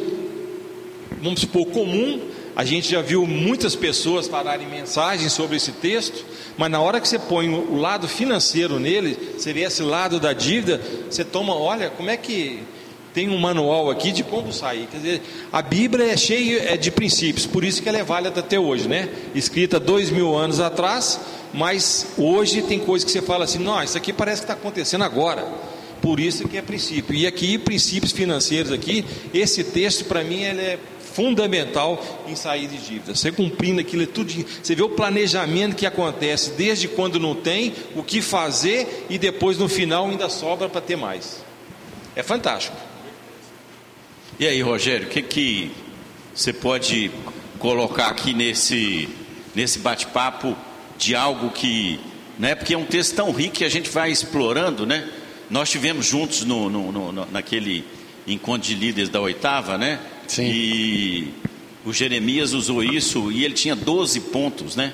vamos 1.22 1.42
supor, 1.42 1.66
comum. 1.68 2.20
A 2.56 2.64
gente 2.64 2.90
já 2.90 3.02
viu 3.02 3.26
muitas 3.28 3.76
pessoas 3.76 4.28
falarem 4.28 4.68
mensagens 4.68 5.34
sobre 5.34 5.58
esse 5.58 5.72
texto, 5.74 6.24
mas 6.58 6.72
na 6.72 6.80
hora 6.80 7.02
que 7.02 7.08
você 7.08 7.20
põe 7.20 7.50
o 7.50 7.76
lado 7.76 8.08
financeiro 8.08 8.80
nele, 8.80 9.18
você 9.38 9.52
vê 9.52 9.62
esse 9.62 9.82
lado 9.82 10.20
da 10.20 10.34
dívida, 10.34 10.82
você 11.10 11.24
toma, 11.24 11.56
olha, 11.56 11.90
como 11.90 12.10
é 12.10 12.18
que 12.18 12.64
tem 13.16 13.30
um 13.30 13.38
manual 13.38 13.90
aqui 13.90 14.12
de 14.12 14.24
como 14.24 14.52
sair. 14.52 14.88
Quer 14.92 14.98
dizer, 14.98 15.22
a 15.50 15.62
Bíblia 15.62 16.12
é 16.12 16.18
cheia 16.18 16.74
é 16.74 16.76
de 16.76 16.92
princípios, 16.92 17.46
por 17.46 17.64
isso 17.64 17.82
que 17.82 17.88
ela 17.88 17.98
é 17.98 18.04
válida 18.04 18.42
até 18.42 18.60
hoje, 18.60 18.90
né? 18.90 19.08
Escrita 19.34 19.80
dois 19.80 20.10
mil 20.10 20.36
anos 20.36 20.60
atrás, 20.60 21.18
mas 21.54 22.08
hoje 22.18 22.62
tem 22.62 22.78
coisas 22.78 23.06
que 23.06 23.12
você 23.12 23.22
fala 23.22 23.46
assim, 23.46 23.60
não, 23.60 23.82
isso 23.82 23.98
aqui 23.98 24.12
parece 24.12 24.42
que 24.42 24.44
está 24.44 24.54
acontecendo 24.54 25.06
agora. 25.06 25.48
Por 26.02 26.20
isso 26.20 26.48
que 26.48 26.58
é 26.58 26.62
princípio. 26.62 27.16
E 27.16 27.26
aqui, 27.26 27.58
princípios 27.58 28.12
financeiros 28.12 28.72
aqui, 28.72 29.06
esse 29.34 29.64
texto 29.64 30.04
para 30.06 30.22
mim 30.22 30.44
ele 30.44 30.62
é 30.62 30.80
fundamental 31.16 32.04
em 32.28 32.36
sair 32.36 32.68
de 32.68 32.78
dívida. 32.78 33.16
Você 33.16 33.32
cumprindo 33.32 33.80
aquilo 33.80 34.04
é 34.04 34.06
tudo, 34.06 34.34
você 34.62 34.76
vê 34.76 34.84
o 34.84 34.90
planejamento 34.90 35.74
que 35.74 35.86
acontece 35.86 36.52
desde 36.52 36.90
quando 36.90 37.18
não 37.18 37.34
tem, 37.34 37.74
o 37.96 38.04
que 38.04 38.22
fazer 38.22 39.08
e 39.10 39.18
depois 39.18 39.58
no 39.58 39.70
final 39.70 40.10
ainda 40.10 40.28
sobra 40.28 40.68
para 40.68 40.82
ter 40.82 40.98
mais. 40.98 41.42
É 42.18 42.22
fantástico. 42.22 42.76
E 44.38 44.46
aí, 44.46 44.62
Rogério, 44.62 45.08
o 45.08 45.10
que 45.10 45.22
que 45.22 45.72
você 46.34 46.52
pode 46.52 47.10
colocar 47.60 48.08
aqui 48.08 48.34
nesse 48.34 49.08
nesse 49.56 49.80
bate-papo 49.80 50.54
de 50.98 51.16
algo 51.16 51.50
que, 51.50 51.98
né? 52.38 52.56
Porque 52.56 52.74
é 52.74 52.78
um 52.78 52.84
texto 52.84 53.16
tão 53.16 53.32
rico 53.32 53.56
que 53.56 53.64
a 53.64 53.70
gente 53.70 53.90
vai 53.90 54.12
explorando, 54.12 54.86
né? 54.86 55.10
Nós 55.50 55.70
tivemos 55.70 56.06
juntos 56.06 56.44
no, 56.44 56.70
no, 56.70 56.92
no 56.92 57.26
naquele 57.32 57.86
encontro 58.28 58.68
de 58.68 58.76
líderes 58.76 59.08
da 59.08 59.22
oitava, 59.22 59.78
né? 59.78 59.98
Sim. 60.28 60.44
E 60.46 61.34
o 61.86 61.94
Jeremias 61.94 62.54
usou 62.54 62.84
isso 62.84 63.32
e 63.32 63.46
ele 63.46 63.54
tinha 63.54 63.76
12 63.76 64.20
pontos, 64.22 64.76
né? 64.76 64.94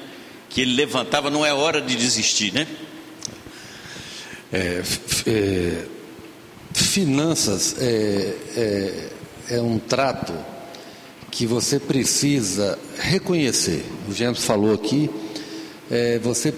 Que 0.49 0.61
ele 0.61 0.73
levantava, 0.73 1.29
não 1.29 1.45
é 1.45 1.53
hora 1.53 1.81
de 1.81 1.95
desistir, 1.95 2.53
né? 2.53 2.67
É, 4.51 4.83
é, 5.25 5.85
finanças 6.73 7.77
é, 7.79 8.35
é, 8.57 9.09
é, 9.55 9.61
um 9.61 9.79
trato 9.79 10.33
que 11.29 11.45
você 11.45 11.79
precisa 11.79 12.77
reconhecer. 12.99 13.85
O 14.09 14.13
James 14.13 14.43
falou 14.43 14.73
aqui, 14.73 15.09
é, 15.89 16.19
você, 16.19 16.53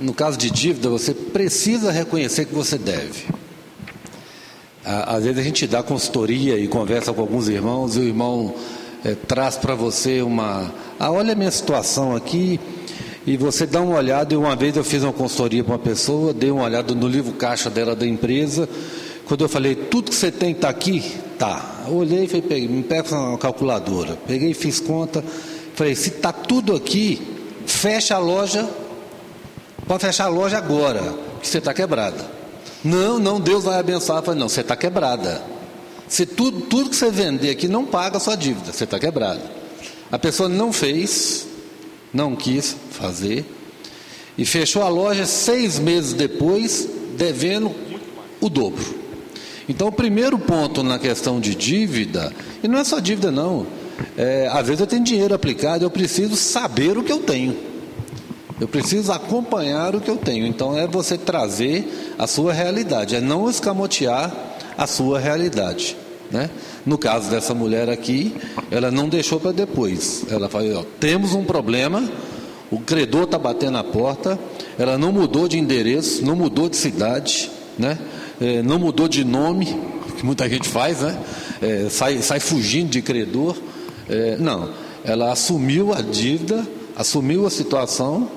no 0.00 0.12
caso 0.12 0.36
de 0.36 0.50
dívida, 0.50 0.88
você 0.88 1.14
precisa 1.14 1.92
reconhecer 1.92 2.46
que 2.46 2.54
você 2.54 2.76
deve. 2.76 3.26
Às 4.86 5.24
vezes 5.24 5.40
a 5.40 5.42
gente 5.42 5.66
dá 5.66 5.82
consultoria 5.82 6.56
e 6.56 6.68
conversa 6.68 7.12
com 7.12 7.20
alguns 7.20 7.48
irmãos 7.48 7.96
e 7.96 7.98
o 7.98 8.04
irmão 8.04 8.54
é, 9.04 9.16
traz 9.16 9.56
para 9.56 9.74
você 9.74 10.22
uma. 10.22 10.72
Ah, 10.98 11.10
olha 11.10 11.32
a 11.32 11.34
minha 11.34 11.50
situação 11.50 12.14
aqui. 12.14 12.60
E 13.26 13.36
você 13.36 13.66
dá 13.66 13.80
uma 13.80 13.96
olhada. 13.96 14.32
E 14.32 14.36
uma 14.36 14.54
vez 14.54 14.76
eu 14.76 14.84
fiz 14.84 15.02
uma 15.02 15.12
consultoria 15.12 15.64
para 15.64 15.72
uma 15.72 15.78
pessoa, 15.80 16.32
dei 16.32 16.52
uma 16.52 16.62
olhada 16.62 16.94
no 16.94 17.08
livro 17.08 17.32
caixa 17.32 17.68
dela 17.68 17.96
da 17.96 18.06
empresa. 18.06 18.68
Quando 19.24 19.40
eu 19.40 19.48
falei, 19.48 19.74
tudo 19.74 20.10
que 20.10 20.14
você 20.14 20.30
tem 20.30 20.52
está 20.52 20.68
aqui? 20.68 21.02
Tá. 21.36 21.82
Eu 21.88 21.94
olhei 21.94 22.22
e 22.22 22.26
falei, 22.28 22.42
peguei, 22.42 22.68
me 22.68 22.84
pega 22.84 23.12
uma 23.12 23.36
calculadora. 23.36 24.16
Peguei 24.24 24.54
fiz 24.54 24.78
conta. 24.78 25.24
Falei, 25.74 25.96
se 25.96 26.10
está 26.10 26.32
tudo 26.32 26.76
aqui, 26.76 27.20
fecha 27.66 28.14
a 28.14 28.18
loja. 28.18 28.68
Pode 29.84 30.00
fechar 30.04 30.26
a 30.26 30.28
loja 30.28 30.56
agora, 30.56 31.02
que 31.42 31.48
você 31.48 31.58
está 31.58 31.74
quebrada. 31.74 32.35
Não, 32.86 33.18
não, 33.18 33.40
Deus 33.40 33.64
vai 33.64 33.80
abençoar. 33.80 34.20
Eu 34.20 34.22
falei, 34.22 34.38
não, 34.38 34.48
você 34.48 34.60
está 34.60 34.76
quebrada. 34.76 35.42
Se 36.06 36.24
tudo, 36.24 36.60
tudo 36.62 36.90
que 36.90 36.94
você 36.94 37.10
vender 37.10 37.50
aqui 37.50 37.66
não 37.66 37.84
paga 37.84 38.18
a 38.18 38.20
sua 38.20 38.36
dívida, 38.36 38.72
você 38.72 38.84
está 38.84 38.96
quebrada. 38.96 39.42
A 40.10 40.16
pessoa 40.16 40.48
não 40.48 40.72
fez, 40.72 41.48
não 42.14 42.36
quis 42.36 42.76
fazer, 42.92 43.44
e 44.38 44.44
fechou 44.46 44.82
a 44.82 44.88
loja 44.88 45.26
seis 45.26 45.80
meses 45.80 46.12
depois, 46.12 46.88
devendo 47.16 47.74
o 48.40 48.48
dobro. 48.48 48.84
Então, 49.68 49.88
o 49.88 49.92
primeiro 49.92 50.38
ponto 50.38 50.84
na 50.84 50.96
questão 50.96 51.40
de 51.40 51.56
dívida, 51.56 52.32
e 52.62 52.68
não 52.68 52.78
é 52.78 52.84
só 52.84 53.00
dívida, 53.00 53.32
não. 53.32 53.66
É, 54.16 54.48
às 54.52 54.64
vezes 54.64 54.80
eu 54.80 54.86
tenho 54.86 55.02
dinheiro 55.02 55.34
aplicado, 55.34 55.84
eu 55.84 55.90
preciso 55.90 56.36
saber 56.36 56.96
o 56.96 57.02
que 57.02 57.10
eu 57.10 57.18
tenho. 57.18 57.56
Eu 58.58 58.66
preciso 58.66 59.12
acompanhar 59.12 59.94
o 59.94 60.00
que 60.00 60.10
eu 60.10 60.16
tenho. 60.16 60.46
Então 60.46 60.76
é 60.76 60.86
você 60.86 61.18
trazer 61.18 62.14
a 62.18 62.26
sua 62.26 62.52
realidade, 62.52 63.14
é 63.14 63.20
não 63.20 63.50
escamotear 63.50 64.32
a 64.76 64.86
sua 64.86 65.18
realidade. 65.18 65.96
Né? 66.30 66.50
No 66.84 66.98
caso 66.98 67.30
dessa 67.30 67.54
mulher 67.54 67.88
aqui, 67.88 68.34
ela 68.70 68.90
não 68.90 69.08
deixou 69.08 69.38
para 69.38 69.52
depois. 69.52 70.24
Ela 70.30 70.48
falou: 70.48 70.86
temos 70.98 71.34
um 71.34 71.44
problema, 71.44 72.02
o 72.70 72.80
credor 72.80 73.24
está 73.24 73.38
batendo 73.38 73.78
a 73.78 73.84
porta, 73.84 74.38
ela 74.78 74.98
não 74.98 75.12
mudou 75.12 75.46
de 75.46 75.58
endereço, 75.58 76.24
não 76.24 76.34
mudou 76.34 76.68
de 76.68 76.76
cidade, 76.76 77.50
né? 77.78 77.98
É, 78.40 78.62
não 78.62 78.78
mudou 78.78 79.06
de 79.06 79.24
nome, 79.24 79.66
que 80.16 80.24
muita 80.24 80.48
gente 80.48 80.68
faz, 80.68 81.00
né? 81.00 81.18
É, 81.60 81.86
sai, 81.90 82.20
sai 82.22 82.40
fugindo 82.40 82.90
de 82.90 83.02
credor. 83.02 83.56
É, 84.08 84.36
não, 84.38 84.70
ela 85.04 85.30
assumiu 85.30 85.92
a 85.92 86.00
dívida, 86.00 86.66
assumiu 86.96 87.46
a 87.46 87.50
situação 87.50 88.28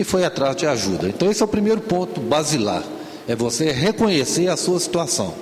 e 0.00 0.04
foi 0.04 0.24
atrás 0.24 0.56
de 0.56 0.66
ajuda. 0.66 1.08
Então, 1.08 1.30
esse 1.30 1.42
é 1.42 1.44
o 1.44 1.48
primeiro 1.48 1.82
ponto 1.82 2.20
basilar: 2.20 2.82
é 3.28 3.36
você 3.36 3.70
reconhecer 3.70 4.48
a 4.48 4.56
sua 4.56 4.80
situação. 4.80 5.34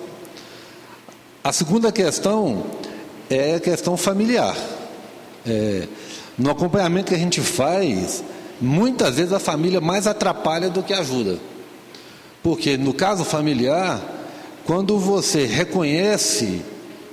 A 1.45 1.53
segunda 1.53 1.93
questão 1.93 2.65
é 3.31 3.55
a 3.55 3.61
questão 3.61 3.97
familiar. 3.97 4.57
É, 5.47 5.87
no 6.37 6.51
acompanhamento 6.51 7.11
que 7.11 7.15
a 7.15 7.19
gente 7.19 7.41
faz, 7.41 8.25
muitas 8.61 9.15
vezes 9.17 9.33
a 9.33 9.39
família 9.39 9.81
mais 9.81 10.09
atrapalha 10.09 10.69
do 10.69 10.83
que 10.83 10.93
ajuda. 10.93 11.39
Porque 12.43 12.77
no 12.77 12.93
caso 12.93 13.25
familiar, 13.25 14.03
quando 14.65 14.99
você 14.99 15.47
reconhece 15.47 16.63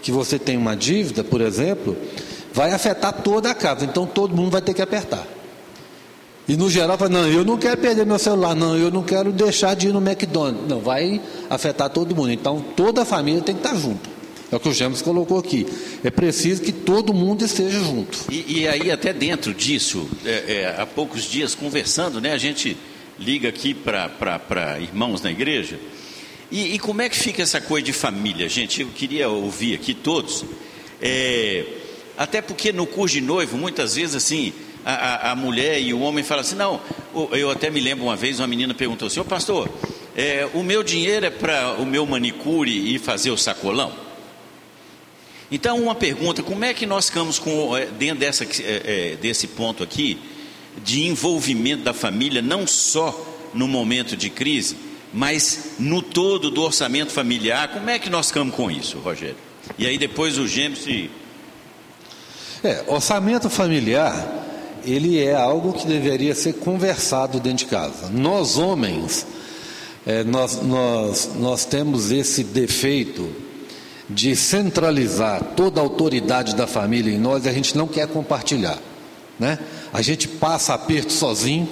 que 0.02 0.12
você 0.12 0.40
tem 0.40 0.58
uma 0.58 0.76
dívida, 0.76 1.24
por 1.24 1.42
exemplo, 1.42 1.96
vai 2.52 2.74
afetar 2.74 3.14
toda 3.22 3.52
a 3.52 3.54
casa. 3.54 3.86
Então 3.86 4.08
todo 4.08 4.36
mundo 4.36 4.52
vai 4.52 4.62
ter 4.62 4.74
que 4.74 4.82
apertar. 4.82 5.35
E 6.48 6.56
no 6.56 6.70
geral, 6.70 6.98
fala, 6.98 7.10
não, 7.10 7.28
eu 7.28 7.44
não 7.44 7.58
quero 7.58 7.78
perder 7.78 8.06
meu 8.06 8.20
celular, 8.20 8.56
não, 8.56 8.78
eu 8.78 8.92
não 8.92 9.02
quero 9.02 9.32
deixar 9.32 9.76
de 9.76 9.88
ir 9.88 9.94
no 9.94 10.00
McDonald's. 10.00 10.68
Não, 10.70 10.80
vai 10.80 11.20
afetar 11.50 11.90
todo 11.90 12.16
mundo. 12.16 12.32
Então 12.32 12.64
toda 12.76 13.02
a 13.02 13.06
família 13.06 13.42
tem 13.42 13.56
que 13.56 13.66
estar 13.66 13.76
junto. 13.76 14.16
É 14.52 14.56
o 14.56 14.60
que 14.60 14.70
o 14.70 14.74
James 14.74 15.02
colocou 15.02 15.40
aqui. 15.40 15.66
É 16.04 16.12
preciso 16.12 16.62
que 16.62 16.72
todo 16.72 17.14
mundo 17.14 17.44
esteja 17.44 17.80
junto. 17.80 18.20
E, 18.30 18.60
e 18.60 18.68
aí, 18.68 18.92
até 18.92 19.12
dentro 19.12 19.54
disso, 19.54 20.08
é, 20.24 20.30
é, 20.30 20.76
há 20.78 20.86
poucos 20.86 21.24
dias 21.24 21.56
conversando, 21.56 22.22
né, 22.22 22.32
a 22.32 22.38
gente 22.38 22.78
liga 23.20 23.50
aqui 23.50 23.74
para 23.74 24.80
irmãos 24.80 25.22
na 25.22 25.32
igreja. 25.32 25.80
E, 26.52 26.76
e, 26.76 26.80
como 26.80 27.02
é 27.02 27.10
que 27.10 27.18
fica 27.18 27.42
essa 27.42 27.60
coisa 27.60 27.86
de 27.86 27.92
família, 27.92 28.48
gente? 28.48 28.82
Eu 28.82 28.88
queria 28.90 29.28
ouvir 29.30 29.74
aqui 29.74 29.96
todos. 29.96 30.46
É, 31.02 31.66
até 32.16 32.40
porque 32.40 32.72
no 32.72 32.86
curso 32.86 33.16
de 33.16 33.22
noivo, 33.22 33.58
muitas 33.58 33.96
vezes 33.96 34.16
assim, 34.16 34.54
a, 34.86 35.32
a, 35.32 35.36
mulher 35.36 35.82
e 35.82 35.92
o 35.96 36.00
homem 36.02 36.24
falam 36.24 36.42
assim: 36.42 36.56
não, 36.56 36.80
eu 37.32 37.50
até 37.50 37.72
me 37.72 37.82
lembro 37.82 38.06
uma 38.06 38.16
vez, 38.16 38.40
uma 38.40 38.48
menina 38.48 38.72
perguntou 38.72 39.08
assim: 39.08 39.20
Ô 39.20 39.26
pastor, 39.26 39.68
é, 40.16 40.48
o 40.54 40.62
meu 40.62 40.84
dinheiro 40.84 41.26
é 41.26 41.32
para 41.32 41.74
o 41.80 41.86
meu 41.86 42.06
manicure 42.06 42.94
e 42.94 43.00
fazer 43.00 43.32
o 43.32 43.38
sacolão? 43.38 43.92
Então, 45.52 45.82
uma 45.82 45.96
pergunta: 45.96 46.44
como 46.44 46.64
é 46.64 46.72
que 46.72 46.86
nós 46.86 47.08
ficamos 47.08 47.40
com, 47.40 47.76
é, 47.76 47.88
dentro 47.88 48.20
dessa, 48.20 48.44
é, 48.44 48.48
é, 48.64 49.18
desse 49.20 49.48
ponto 49.48 49.82
aqui, 49.82 50.20
de 50.84 51.08
envolvimento 51.08 51.84
da 51.84 51.94
família, 51.94 52.44
não 52.44 52.68
só 52.68 53.26
no 53.56 53.68
momento 53.68 54.16
de 54.16 54.30
crise, 54.30 54.78
mas 55.12 55.78
no 55.80 56.04
todo 56.04 56.52
do 56.52 56.62
orçamento 56.62 57.12
familiar? 57.12 57.70
Como 57.70 57.90
é 57.90 57.98
que 57.98 58.10
nós 58.10 58.28
ficamos 58.28 58.54
com 58.54 58.70
isso, 58.70 59.00
Rogério? 59.00 59.38
E 59.80 59.88
aí 59.88 59.98
depois 59.98 60.38
o 60.38 60.48
Gêmeos 60.48 60.84
se. 60.84 61.10
É, 62.64 62.84
orçamento 62.88 63.50
familiar 63.50 64.45
ele 64.86 65.22
é 65.22 65.36
algo 65.36 65.74
que 65.74 65.86
deveria 65.86 66.36
ser 66.36 66.54
conversado 66.54 67.40
dentro 67.40 67.60
de 67.60 67.66
casa. 67.66 68.10
Nós, 68.10 68.58
homens, 68.58 69.26
é, 70.06 70.24
nós, 70.24 70.62
nós, 70.62 71.32
nós 71.36 71.66
temos 71.66 72.12
esse 72.12 72.44
defeito 72.44 73.30
de 74.10 74.36
centralizar 74.36 75.44
toda 75.56 75.80
a 75.82 75.84
autoridade 75.84 76.56
da 76.56 76.68
família 76.68 77.12
em 77.12 77.18
nós 77.18 77.46
e 77.46 77.50
a 77.50 77.54
gente 77.54 77.76
não 77.78 77.88
quer 77.88 78.08
compartilhar. 78.08 78.78
Né? 79.40 79.60
A 79.92 80.02
gente 80.02 80.28
passa 80.28 80.74
aperto 80.74 81.12
sozinho. 81.12 81.68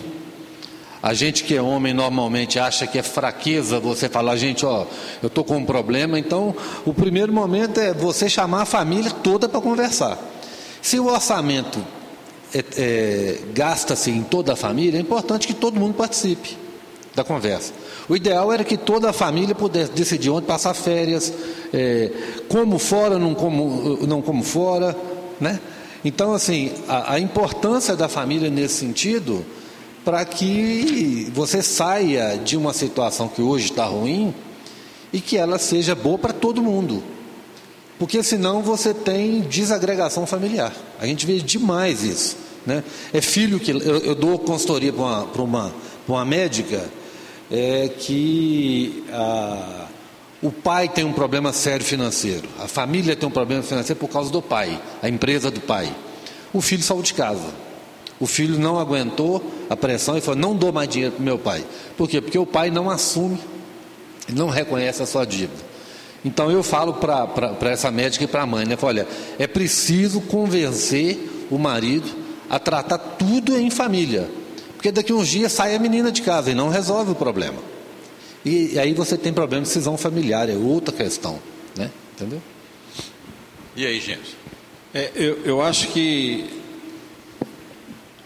A 1.01 1.13
gente 1.13 1.43
que 1.43 1.53
é 1.53 1.61
homem 1.61 1.93
normalmente 1.93 2.57
acha 2.57 2.87
que 2.87 2.97
é 2.97 3.03
fraqueza 3.03 3.77
você 3.77 4.07
falar, 4.07 4.37
gente, 4.37 4.65
ó, 4.65 4.85
eu 5.21 5.27
estou 5.27 5.43
com 5.43 5.57
um 5.57 5.65
problema. 5.65 6.17
Então, 6.17 6.55
o 6.85 6.93
primeiro 6.93 7.33
momento 7.33 7.77
é 7.77 7.93
você 7.93 8.29
chamar 8.29 8.61
a 8.61 8.65
família 8.65 9.11
toda 9.11 9.49
para 9.49 9.59
conversar. 9.59 10.17
Se 10.81 10.99
o 10.99 11.07
orçamento 11.07 11.85
é, 12.53 12.63
é, 12.77 13.39
gasta-se 13.53 14.11
em 14.11 14.23
toda 14.23 14.53
a 14.53 14.55
família, 14.55 14.97
é 14.97 15.01
importante 15.01 15.47
que 15.47 15.53
todo 15.53 15.79
mundo 15.79 15.95
participe 15.95 16.57
da 17.15 17.23
conversa. 17.23 17.73
O 18.09 18.15
ideal 18.15 18.51
era 18.51 18.63
que 18.63 18.77
toda 18.77 19.09
a 19.09 19.13
família 19.13 19.55
pudesse 19.55 19.91
decidir 19.91 20.29
onde 20.29 20.45
passar 20.45 20.73
férias, 20.73 21.33
é, 21.73 22.11
como 22.49 22.77
fora, 22.79 23.17
não 23.17 23.33
como, 23.33 23.99
não 24.07 24.21
como 24.21 24.43
fora, 24.43 24.95
né? 25.39 25.59
Então, 26.05 26.33
assim, 26.33 26.71
a, 26.87 27.13
a 27.13 27.19
importância 27.19 27.95
da 27.95 28.09
família 28.09 28.49
nesse 28.49 28.75
sentido, 28.75 29.45
para 30.03 30.25
que 30.25 31.31
você 31.33 31.61
saia 31.61 32.37
de 32.37 32.57
uma 32.57 32.73
situação 32.73 33.27
que 33.27 33.41
hoje 33.41 33.69
está 33.69 33.85
ruim 33.85 34.33
e 35.13 35.21
que 35.21 35.37
ela 35.37 35.57
seja 35.57 35.95
boa 35.95 36.17
para 36.17 36.33
todo 36.33 36.61
mundo. 36.61 37.01
Porque 37.97 38.21
senão 38.21 38.61
você 38.61 38.93
tem 38.93 39.41
desagregação 39.41 40.25
familiar. 40.25 40.73
A 40.99 41.05
gente 41.05 41.25
vê 41.25 41.39
demais 41.39 42.03
isso. 42.03 42.42
Né? 42.65 42.83
É 43.13 43.21
filho 43.21 43.59
que. 43.59 43.71
Eu, 43.71 43.97
eu 43.99 44.15
dou 44.15 44.39
consultoria 44.39 44.93
para 44.93 45.01
uma, 45.01 45.23
uma, 45.23 45.73
uma 46.07 46.25
médica 46.25 46.89
é, 47.51 47.89
que 47.89 49.03
a, 49.11 49.87
O 50.41 50.51
pai 50.51 50.89
tem 50.89 51.03
um 51.03 51.13
problema 51.13 51.53
sério 51.53 51.85
financeiro, 51.85 52.47
a 52.59 52.67
família 52.67 53.15
tem 53.15 53.27
um 53.27 53.31
problema 53.31 53.63
financeiro 53.63 53.99
por 53.99 54.09
causa 54.09 54.31
do 54.31 54.41
pai, 54.41 54.79
a 55.01 55.07
empresa 55.07 55.51
do 55.51 55.61
pai. 55.61 55.93
O 56.53 56.61
filho 56.61 56.83
saiu 56.83 57.01
de 57.01 57.13
casa. 57.13 57.63
O 58.19 58.27
filho 58.27 58.57
não 58.59 58.79
aguentou 58.79 59.43
a 59.69 59.75
pressão 59.75 60.17
e 60.17 60.21
falou: 60.21 60.39
não 60.39 60.55
dou 60.55 60.71
mais 60.71 60.87
dinheiro 60.87 61.15
para 61.15 61.23
meu 61.23 61.37
pai. 61.37 61.65
Por 61.97 62.07
quê? 62.07 62.21
Porque 62.21 62.37
o 62.37 62.45
pai 62.45 62.69
não 62.69 62.89
assume, 62.89 63.37
não 64.29 64.49
reconhece 64.49 65.03
a 65.03 65.05
sua 65.05 65.25
dívida. 65.25 65.73
Então 66.23 66.49
eu 66.49 66.63
falo 66.63 66.93
para 66.93 67.69
essa 67.69 67.91
médica 67.91 68.23
e 68.23 68.27
para 68.27 68.43
a 68.43 68.45
mãe, 68.45 68.65
né? 68.65 68.77
Olha, 68.81 69.05
é 69.37 69.45
preciso 69.45 70.21
convencer 70.21 71.47
o 71.51 71.57
marido 71.57 72.22
a 72.53 72.59
tratar 72.59 72.99
tudo 72.99 73.57
em 73.57 73.71
família. 73.71 74.29
Porque 74.75 74.91
daqui 74.91 75.11
uns 75.11 75.27
dias 75.27 75.51
sai 75.51 75.75
a 75.75 75.79
menina 75.79 76.11
de 76.11 76.21
casa 76.21 76.51
e 76.51 76.53
não 76.53 76.69
resolve 76.69 77.13
o 77.13 77.15
problema. 77.15 77.57
E, 78.45 78.73
e 78.73 78.79
aí 78.79 78.93
você 78.93 79.17
tem 79.17 79.33
problema 79.33 79.63
de 79.63 79.69
decisão 79.69 79.97
familiar, 79.97 80.47
é 80.47 80.55
outra 80.55 80.93
questão. 80.93 81.39
Né? 81.75 81.89
Entendeu? 82.13 82.39
E 83.75 83.87
aí, 83.87 83.99
gente? 83.99 84.37
É, 84.93 85.09
eu, 85.15 85.39
eu 85.43 85.61
acho 85.63 85.87
que 85.87 86.47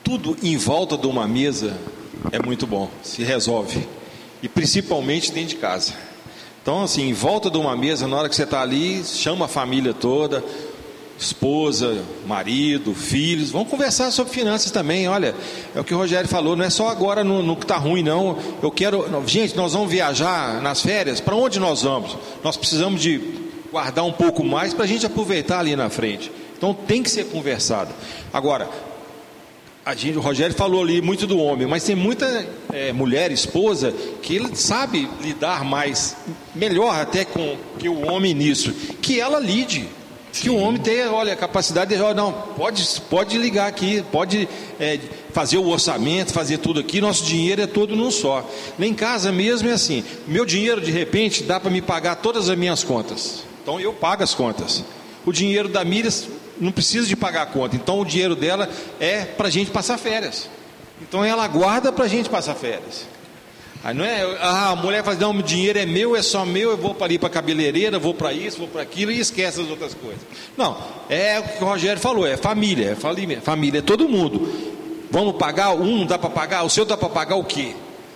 tudo 0.04 0.36
em 0.44 0.58
volta 0.58 0.98
de 0.98 1.08
uma 1.08 1.26
mesa 1.26 1.78
é 2.30 2.46
muito 2.46 2.68
bom, 2.68 2.92
se 3.02 3.24
resolve. 3.24 3.88
E 4.44 4.50
principalmente 4.50 5.32
dentro 5.32 5.52
de 5.52 5.56
casa. 5.56 5.94
Então, 6.62 6.84
assim, 6.84 7.08
em 7.08 7.14
volta 7.14 7.50
de 7.50 7.58
uma 7.58 7.78
mesa, 7.78 8.06
na 8.10 8.18
hora 8.18 8.28
que 8.28 8.36
você 8.36 8.44
está 8.44 8.62
ali, 8.62 9.06
chama 9.06 9.46
a 9.46 9.48
família 9.48 9.94
toda, 9.94 10.44
esposa, 11.18 12.04
marido, 12.26 12.94
filhos, 12.94 13.50
vamos 13.50 13.70
conversar 13.70 14.12
sobre 14.12 14.34
finanças 14.34 14.72
também. 14.72 15.08
Olha, 15.08 15.34
é 15.76 15.80
o 15.80 15.84
que 15.84 15.94
o 15.94 15.98
Rogério 15.98 16.30
falou, 16.30 16.56
não 16.56 16.64
é 16.64 16.70
só 16.70 16.90
agora 16.90 17.24
no, 17.24 17.42
no 17.42 17.56
que 17.56 17.64
está 17.64 17.78
ruim, 17.78 18.04
não. 18.04 18.38
Eu 18.62 18.70
quero. 18.72 19.06
Gente, 19.26 19.56
nós 19.56 19.74
vamos 19.74 19.90
viajar 19.90 20.62
nas 20.62 20.82
férias, 20.82 21.20
para 21.20 21.36
onde 21.36 21.60
nós 21.60 21.82
vamos? 21.82 22.18
Nós 22.44 22.56
precisamos 22.56 23.02
de 23.02 23.20
guardar 23.72 24.06
um 24.06 24.12
pouco 24.12 24.44
mais 24.44 24.74
para 24.74 24.86
a 24.86 24.88
gente 24.88 25.06
aproveitar 25.06 25.60
ali 25.60 25.76
na 25.76 25.90
frente. 25.90 26.32
Então 26.58 26.74
tem 26.74 27.04
que 27.04 27.10
ser 27.10 27.26
conversado. 27.26 27.94
Agora, 28.34 28.70
a 29.86 29.96
gente, 29.96 30.18
o 30.18 30.22
Rogério 30.22 30.54
falou 30.54 30.82
ali 30.84 31.02
muito 31.02 31.26
do 31.26 31.40
homem, 31.40 31.66
mas 31.66 31.84
tem 31.84 31.96
muita 31.96 32.46
é, 32.74 32.92
mulher, 32.92 33.32
esposa, 33.32 33.94
que 34.22 34.36
ele 34.36 34.54
sabe 34.56 35.10
lidar 35.22 35.64
mais, 35.64 36.18
melhor 36.54 36.94
até 36.94 37.24
com 37.24 37.56
que 37.80 37.88
o 37.88 38.06
homem 38.06 38.34
nisso, 38.34 38.74
que 39.02 39.20
ela 39.20 39.40
lide. 39.40 39.88
Que 40.40 40.50
o 40.50 40.56
homem 40.56 40.82
tenha, 40.82 41.12
olha, 41.12 41.34
a 41.34 41.36
capacidade 41.36 41.96
de, 41.96 42.14
não, 42.14 42.32
pode, 42.32 43.02
pode 43.10 43.38
ligar 43.38 43.68
aqui, 43.68 44.04
pode 44.12 44.48
é, 44.80 45.00
fazer 45.34 45.58
o 45.58 45.68
orçamento, 45.68 46.34
fazer 46.34 46.58
tudo 46.60 46.80
aqui, 46.80 47.02
nosso 47.02 47.24
dinheiro 47.24 47.62
é 47.62 47.68
todo 47.68 47.96
num 47.96 48.12
só. 48.12 48.48
Lá 48.78 48.86
em 48.86 48.94
casa 48.94 49.32
mesmo 49.32 49.70
é 49.70 49.74
assim, 49.74 50.04
meu 50.28 50.46
dinheiro 50.46 50.80
de 50.82 50.92
repente 50.92 51.44
dá 51.44 51.60
para 51.60 51.72
me 51.72 51.82
pagar 51.82 52.18
todas 52.18 52.50
as 52.50 52.58
minhas 52.58 52.84
contas. 52.84 53.44
Então 53.62 53.80
eu 53.80 53.94
pago 53.94 54.24
as 54.24 54.34
contas. 54.34 54.84
O 55.26 55.32
dinheiro 55.32 55.68
da 55.68 55.84
Miriam 55.84 56.12
não 56.60 56.72
precisa 56.72 57.08
de 57.08 57.16
pagar 57.16 57.44
a 57.44 57.46
conta, 57.48 57.76
então 57.76 58.00
o 58.00 58.06
dinheiro 58.06 58.36
dela 58.36 58.70
é 59.00 59.26
para 59.26 59.48
a 59.48 59.52
gente 59.52 59.72
passar 59.72 59.98
férias. 59.98 60.50
Então 61.02 61.24
ela 61.24 61.48
guarda 61.48 61.92
para 61.92 62.06
a 62.06 62.08
gente 62.08 62.30
passar 62.30 62.56
férias. 62.56 63.06
Aí 63.84 63.94
não 63.94 64.04
é, 64.04 64.22
ah, 64.40 64.72
a 64.72 64.76
mulher 64.76 65.04
faz, 65.04 65.18
não, 65.20 65.32
o 65.32 65.44
dinheiro 65.44 65.78
é 65.80 65.86
meu, 65.86 66.16
é 66.16 66.22
só 66.22 66.46
meu, 66.46 66.72
eu 66.72 66.78
vou 66.78 66.94
para 66.94 67.06
ali 67.06 67.20
para 67.20 67.30
cabeleireira, 67.30 68.00
vou 68.00 68.14
para 68.14 68.34
isso, 68.34 68.58
vou 68.58 68.68
para 68.68 68.82
aquilo 68.82 69.12
e 69.12 69.20
esquece 69.20 69.62
as 69.62 69.70
outras 69.70 69.94
coisas. 69.94 70.22
Não, 70.58 70.78
é 71.10 71.40
o 71.40 71.44
que 71.44 71.64
o 71.64 71.68
Rogério 71.68 72.02
falou, 72.02 72.26
é 72.26 72.36
família, 72.36 72.92
é 72.92 72.96
família, 73.40 73.80
é 73.80 73.82
todo 73.82 74.10
mundo. 74.10 74.76
Vamos 75.10 75.36
pagar, 75.38 75.74
um 75.74 76.06
dá 76.06 76.18
para 76.18 76.30
pagar, 76.30 76.64
o 76.64 76.70
seu 76.70 76.86
dá 76.86 76.98
para 76.98 77.10
pagar 77.10 77.36
o 77.36 77.44
quê? 77.44 77.76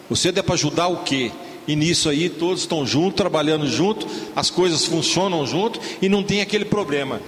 O 0.10 0.16
seu 0.16 0.32
dá 0.32 0.44
para 0.44 0.56
ajudar 0.56 0.88
o 0.88 1.04
quê? 1.04 1.32
E 1.68 1.76
nisso 1.76 2.10
aí 2.10 2.28
todos 2.28 2.62
estão 2.62 2.86
juntos, 2.86 3.16
trabalhando 3.16 3.68
junto, 3.68 4.08
as 4.36 4.50
coisas 4.50 4.86
funcionam 4.86 5.46
junto 5.46 5.80
e 6.02 6.10
não 6.10 6.24
tem 6.24 6.42
aquele 6.42 6.66
problema. 6.66 7.22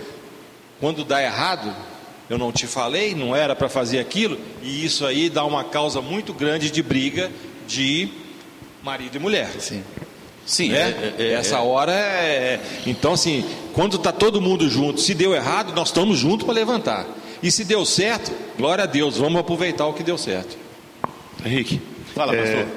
Quando 0.79 1.05
dá 1.05 1.21
errado, 1.23 1.73
eu 2.29 2.37
não 2.37 2.51
te 2.51 2.67
falei, 2.67 3.13
não 3.13 3.35
era 3.35 3.55
para 3.55 3.69
fazer 3.69 3.99
aquilo, 3.99 4.37
e 4.61 4.83
isso 4.83 5.05
aí 5.05 5.29
dá 5.29 5.45
uma 5.45 5.63
causa 5.63 6.01
muito 6.01 6.33
grande 6.33 6.71
de 6.71 6.81
briga 6.81 7.31
de 7.67 8.09
marido 8.83 9.15
e 9.15 9.19
mulher. 9.19 9.49
Sim. 9.59 9.81
Sim, 10.45 10.69
né? 10.69 11.13
é, 11.17 11.23
é, 11.23 11.33
essa 11.33 11.55
é. 11.55 11.59
hora 11.59 11.93
é. 11.93 12.59
Então, 12.85 13.13
assim, 13.13 13.45
quando 13.71 13.95
está 13.95 14.11
todo 14.11 14.41
mundo 14.41 14.69
junto, 14.69 14.99
se 14.99 15.13
deu 15.13 15.33
errado, 15.33 15.73
nós 15.73 15.87
estamos 15.87 16.19
juntos 16.19 16.45
para 16.45 16.53
levantar. 16.53 17.07
E 17.41 17.49
se 17.49 17.63
deu 17.63 17.85
certo, 17.85 18.31
glória 18.57 18.83
a 18.83 18.87
Deus, 18.87 19.17
vamos 19.17 19.39
aproveitar 19.39 19.87
o 19.87 19.93
que 19.93 20.03
deu 20.03 20.17
certo. 20.17 20.57
Henrique. 21.45 21.81
Fala, 22.13 22.33
pastor. 22.33 22.59
É, 22.59 22.67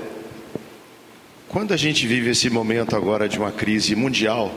quando 1.48 1.74
a 1.74 1.76
gente 1.76 2.06
vive 2.06 2.30
esse 2.30 2.48
momento 2.50 2.94
agora 2.94 3.28
de 3.28 3.38
uma 3.38 3.50
crise 3.50 3.96
mundial, 3.96 4.52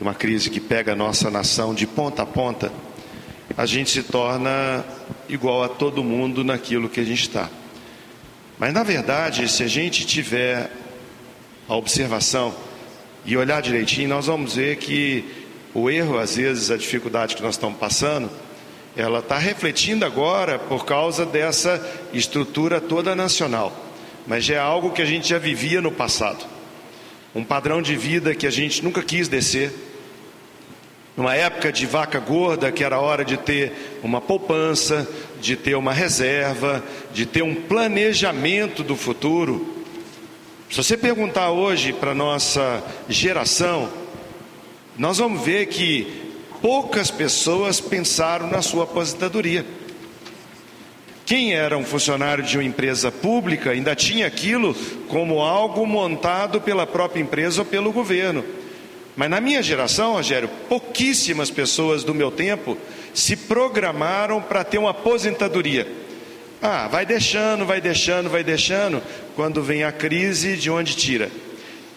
uma 0.00 0.14
crise 0.14 0.50
que 0.50 0.60
pega 0.60 0.92
a 0.92 0.96
nossa 0.96 1.30
nação 1.30 1.72
de 1.72 1.86
ponta 1.86 2.22
a 2.22 2.26
ponta, 2.26 2.72
a 3.56 3.64
gente 3.64 3.90
se 3.90 4.02
torna 4.02 4.84
igual 5.28 5.62
a 5.62 5.68
todo 5.68 6.02
mundo 6.02 6.42
naquilo 6.42 6.88
que 6.88 7.00
a 7.00 7.04
gente 7.04 7.22
está. 7.22 7.48
Mas 8.58 8.72
na 8.72 8.82
verdade, 8.82 9.48
se 9.50 9.62
a 9.62 9.66
gente 9.66 10.06
tiver 10.06 10.70
a 11.68 11.74
observação 11.74 12.54
e 13.24 13.36
olhar 13.36 13.60
direitinho, 13.60 14.08
nós 14.08 14.26
vamos 14.26 14.54
ver 14.54 14.76
que 14.76 15.24
o 15.74 15.90
erro, 15.90 16.18
às 16.18 16.36
vezes, 16.36 16.70
a 16.70 16.76
dificuldade 16.76 17.36
que 17.36 17.42
nós 17.42 17.56
estamos 17.56 17.78
passando, 17.78 18.30
ela 18.96 19.18
está 19.18 19.36
refletindo 19.36 20.06
agora 20.06 20.58
por 20.58 20.86
causa 20.86 21.26
dessa 21.26 21.84
estrutura 22.14 22.80
toda 22.80 23.14
nacional. 23.14 23.70
Mas 24.26 24.48
é 24.48 24.58
algo 24.58 24.90
que 24.90 25.02
a 25.02 25.06
gente 25.06 25.28
já 25.28 25.38
vivia 25.38 25.82
no 25.82 25.92
passado. 25.92 26.46
Um 27.34 27.44
padrão 27.44 27.82
de 27.82 27.94
vida 27.94 28.34
que 28.34 28.46
a 28.46 28.50
gente 28.50 28.82
nunca 28.82 29.02
quis 29.02 29.28
descer 29.28 29.70
numa 31.16 31.34
época 31.34 31.72
de 31.72 31.86
vaca 31.86 32.20
gorda, 32.20 32.70
que 32.70 32.84
era 32.84 33.00
hora 33.00 33.24
de 33.24 33.36
ter 33.36 33.98
uma 34.02 34.20
poupança, 34.20 35.08
de 35.40 35.56
ter 35.56 35.74
uma 35.74 35.92
reserva, 35.92 36.84
de 37.12 37.24
ter 37.24 37.42
um 37.42 37.54
planejamento 37.54 38.82
do 38.82 38.94
futuro. 38.94 39.74
Se 40.70 40.76
você 40.76 40.96
perguntar 40.96 41.50
hoje 41.50 41.92
para 41.92 42.14
nossa 42.14 42.82
geração, 43.08 43.88
nós 44.98 45.18
vamos 45.18 45.42
ver 45.42 45.66
que 45.66 46.06
poucas 46.60 47.10
pessoas 47.10 47.80
pensaram 47.80 48.50
na 48.50 48.60
sua 48.60 48.84
aposentadoria. 48.84 49.64
Quem 51.24 51.54
era 51.54 51.76
um 51.76 51.84
funcionário 51.84 52.44
de 52.44 52.56
uma 52.56 52.64
empresa 52.64 53.10
pública 53.10 53.70
ainda 53.70 53.96
tinha 53.96 54.26
aquilo 54.26 54.74
como 55.08 55.40
algo 55.40 55.84
montado 55.86 56.60
pela 56.60 56.86
própria 56.86 57.20
empresa 57.20 57.62
ou 57.62 57.66
pelo 57.66 57.90
governo. 57.92 58.44
Mas 59.16 59.30
na 59.30 59.40
minha 59.40 59.62
geração, 59.62 60.12
Rogério, 60.12 60.48
pouquíssimas 60.68 61.50
pessoas 61.50 62.04
do 62.04 62.14
meu 62.14 62.30
tempo 62.30 62.76
se 63.14 63.34
programaram 63.34 64.42
para 64.42 64.62
ter 64.62 64.76
uma 64.76 64.90
aposentadoria. 64.90 65.90
Ah, 66.60 66.86
vai 66.86 67.06
deixando, 67.06 67.64
vai 67.64 67.80
deixando, 67.80 68.28
vai 68.28 68.44
deixando, 68.44 69.02
quando 69.34 69.62
vem 69.62 69.84
a 69.84 69.92
crise, 69.92 70.56
de 70.56 70.70
onde 70.70 70.94
tira? 70.94 71.30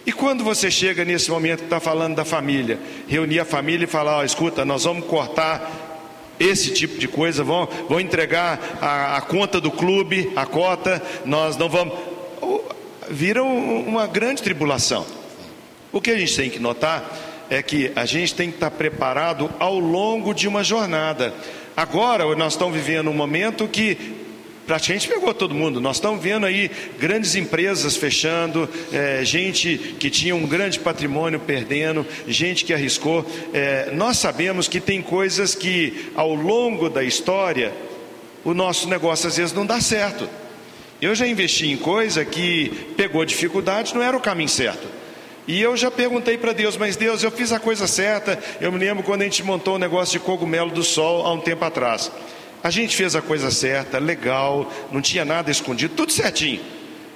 E 0.06 0.12
quando 0.12 0.42
você 0.42 0.70
chega 0.70 1.04
nesse 1.04 1.30
momento 1.30 1.58
que 1.60 1.64
está 1.64 1.78
falando 1.78 2.16
da 2.16 2.24
família, 2.24 2.78
reunir 3.06 3.40
a 3.40 3.44
família 3.44 3.84
e 3.84 3.88
falar: 3.88 4.18
ó, 4.18 4.24
escuta, 4.24 4.64
nós 4.64 4.84
vamos 4.84 5.06
cortar 5.06 5.88
esse 6.38 6.72
tipo 6.72 6.98
de 6.98 7.06
coisa, 7.06 7.44
vão, 7.44 7.68
vão 7.86 8.00
entregar 8.00 8.78
a, 8.80 9.18
a 9.18 9.20
conta 9.20 9.60
do 9.60 9.70
clube, 9.70 10.32
a 10.34 10.46
cota, 10.46 11.02
nós 11.26 11.56
não 11.58 11.68
vamos. 11.68 11.98
Vira 13.10 13.42
uma 13.42 14.06
grande 14.06 14.42
tribulação. 14.42 15.19
O 15.92 16.00
que 16.00 16.10
a 16.10 16.18
gente 16.18 16.36
tem 16.36 16.48
que 16.48 16.58
notar 16.58 17.46
é 17.50 17.60
que 17.62 17.90
a 17.96 18.06
gente 18.06 18.34
tem 18.34 18.48
que 18.48 18.56
estar 18.56 18.70
preparado 18.70 19.50
ao 19.58 19.78
longo 19.78 20.32
de 20.32 20.46
uma 20.46 20.62
jornada. 20.62 21.34
Agora 21.76 22.24
nós 22.36 22.52
estamos 22.52 22.74
vivendo 22.74 23.10
um 23.10 23.14
momento 23.14 23.66
que 23.66 23.98
praticamente 24.68 25.08
pegou 25.08 25.34
todo 25.34 25.52
mundo. 25.52 25.80
Nós 25.80 25.96
estamos 25.96 26.22
vendo 26.22 26.46
aí 26.46 26.70
grandes 26.96 27.34
empresas 27.34 27.96
fechando, 27.96 28.68
é, 28.92 29.24
gente 29.24 29.96
que 29.98 30.08
tinha 30.08 30.36
um 30.36 30.46
grande 30.46 30.78
patrimônio 30.78 31.40
perdendo, 31.40 32.06
gente 32.28 32.64
que 32.64 32.72
arriscou. 32.72 33.26
É, 33.52 33.90
nós 33.92 34.16
sabemos 34.18 34.68
que 34.68 34.78
tem 34.78 35.02
coisas 35.02 35.56
que 35.56 36.12
ao 36.14 36.32
longo 36.32 36.88
da 36.88 37.02
história 37.02 37.72
o 38.44 38.54
nosso 38.54 38.88
negócio 38.88 39.26
às 39.26 39.36
vezes 39.36 39.52
não 39.52 39.66
dá 39.66 39.80
certo. 39.80 40.28
Eu 41.02 41.16
já 41.16 41.26
investi 41.26 41.66
em 41.66 41.76
coisa 41.76 42.24
que 42.24 42.92
pegou 42.96 43.24
dificuldade, 43.24 43.92
não 43.92 44.02
era 44.02 44.16
o 44.16 44.20
caminho 44.20 44.48
certo. 44.48 44.99
E 45.50 45.60
eu 45.60 45.76
já 45.76 45.90
perguntei 45.90 46.38
para 46.38 46.52
Deus, 46.52 46.76
mas 46.76 46.94
Deus, 46.94 47.24
eu 47.24 47.30
fiz 47.32 47.50
a 47.50 47.58
coisa 47.58 47.88
certa. 47.88 48.38
Eu 48.60 48.70
me 48.70 48.78
lembro 48.78 49.02
quando 49.02 49.22
a 49.22 49.24
gente 49.24 49.42
montou 49.42 49.72
o 49.72 49.76
um 49.76 49.80
negócio 49.80 50.12
de 50.12 50.24
cogumelo 50.24 50.70
do 50.70 50.84
sol 50.84 51.26
há 51.26 51.32
um 51.32 51.40
tempo 51.40 51.64
atrás. 51.64 52.08
A 52.62 52.70
gente 52.70 52.94
fez 52.94 53.16
a 53.16 53.20
coisa 53.20 53.50
certa, 53.50 53.98
legal, 53.98 54.72
não 54.92 55.00
tinha 55.00 55.24
nada 55.24 55.50
escondido, 55.50 55.96
tudo 55.96 56.12
certinho. 56.12 56.60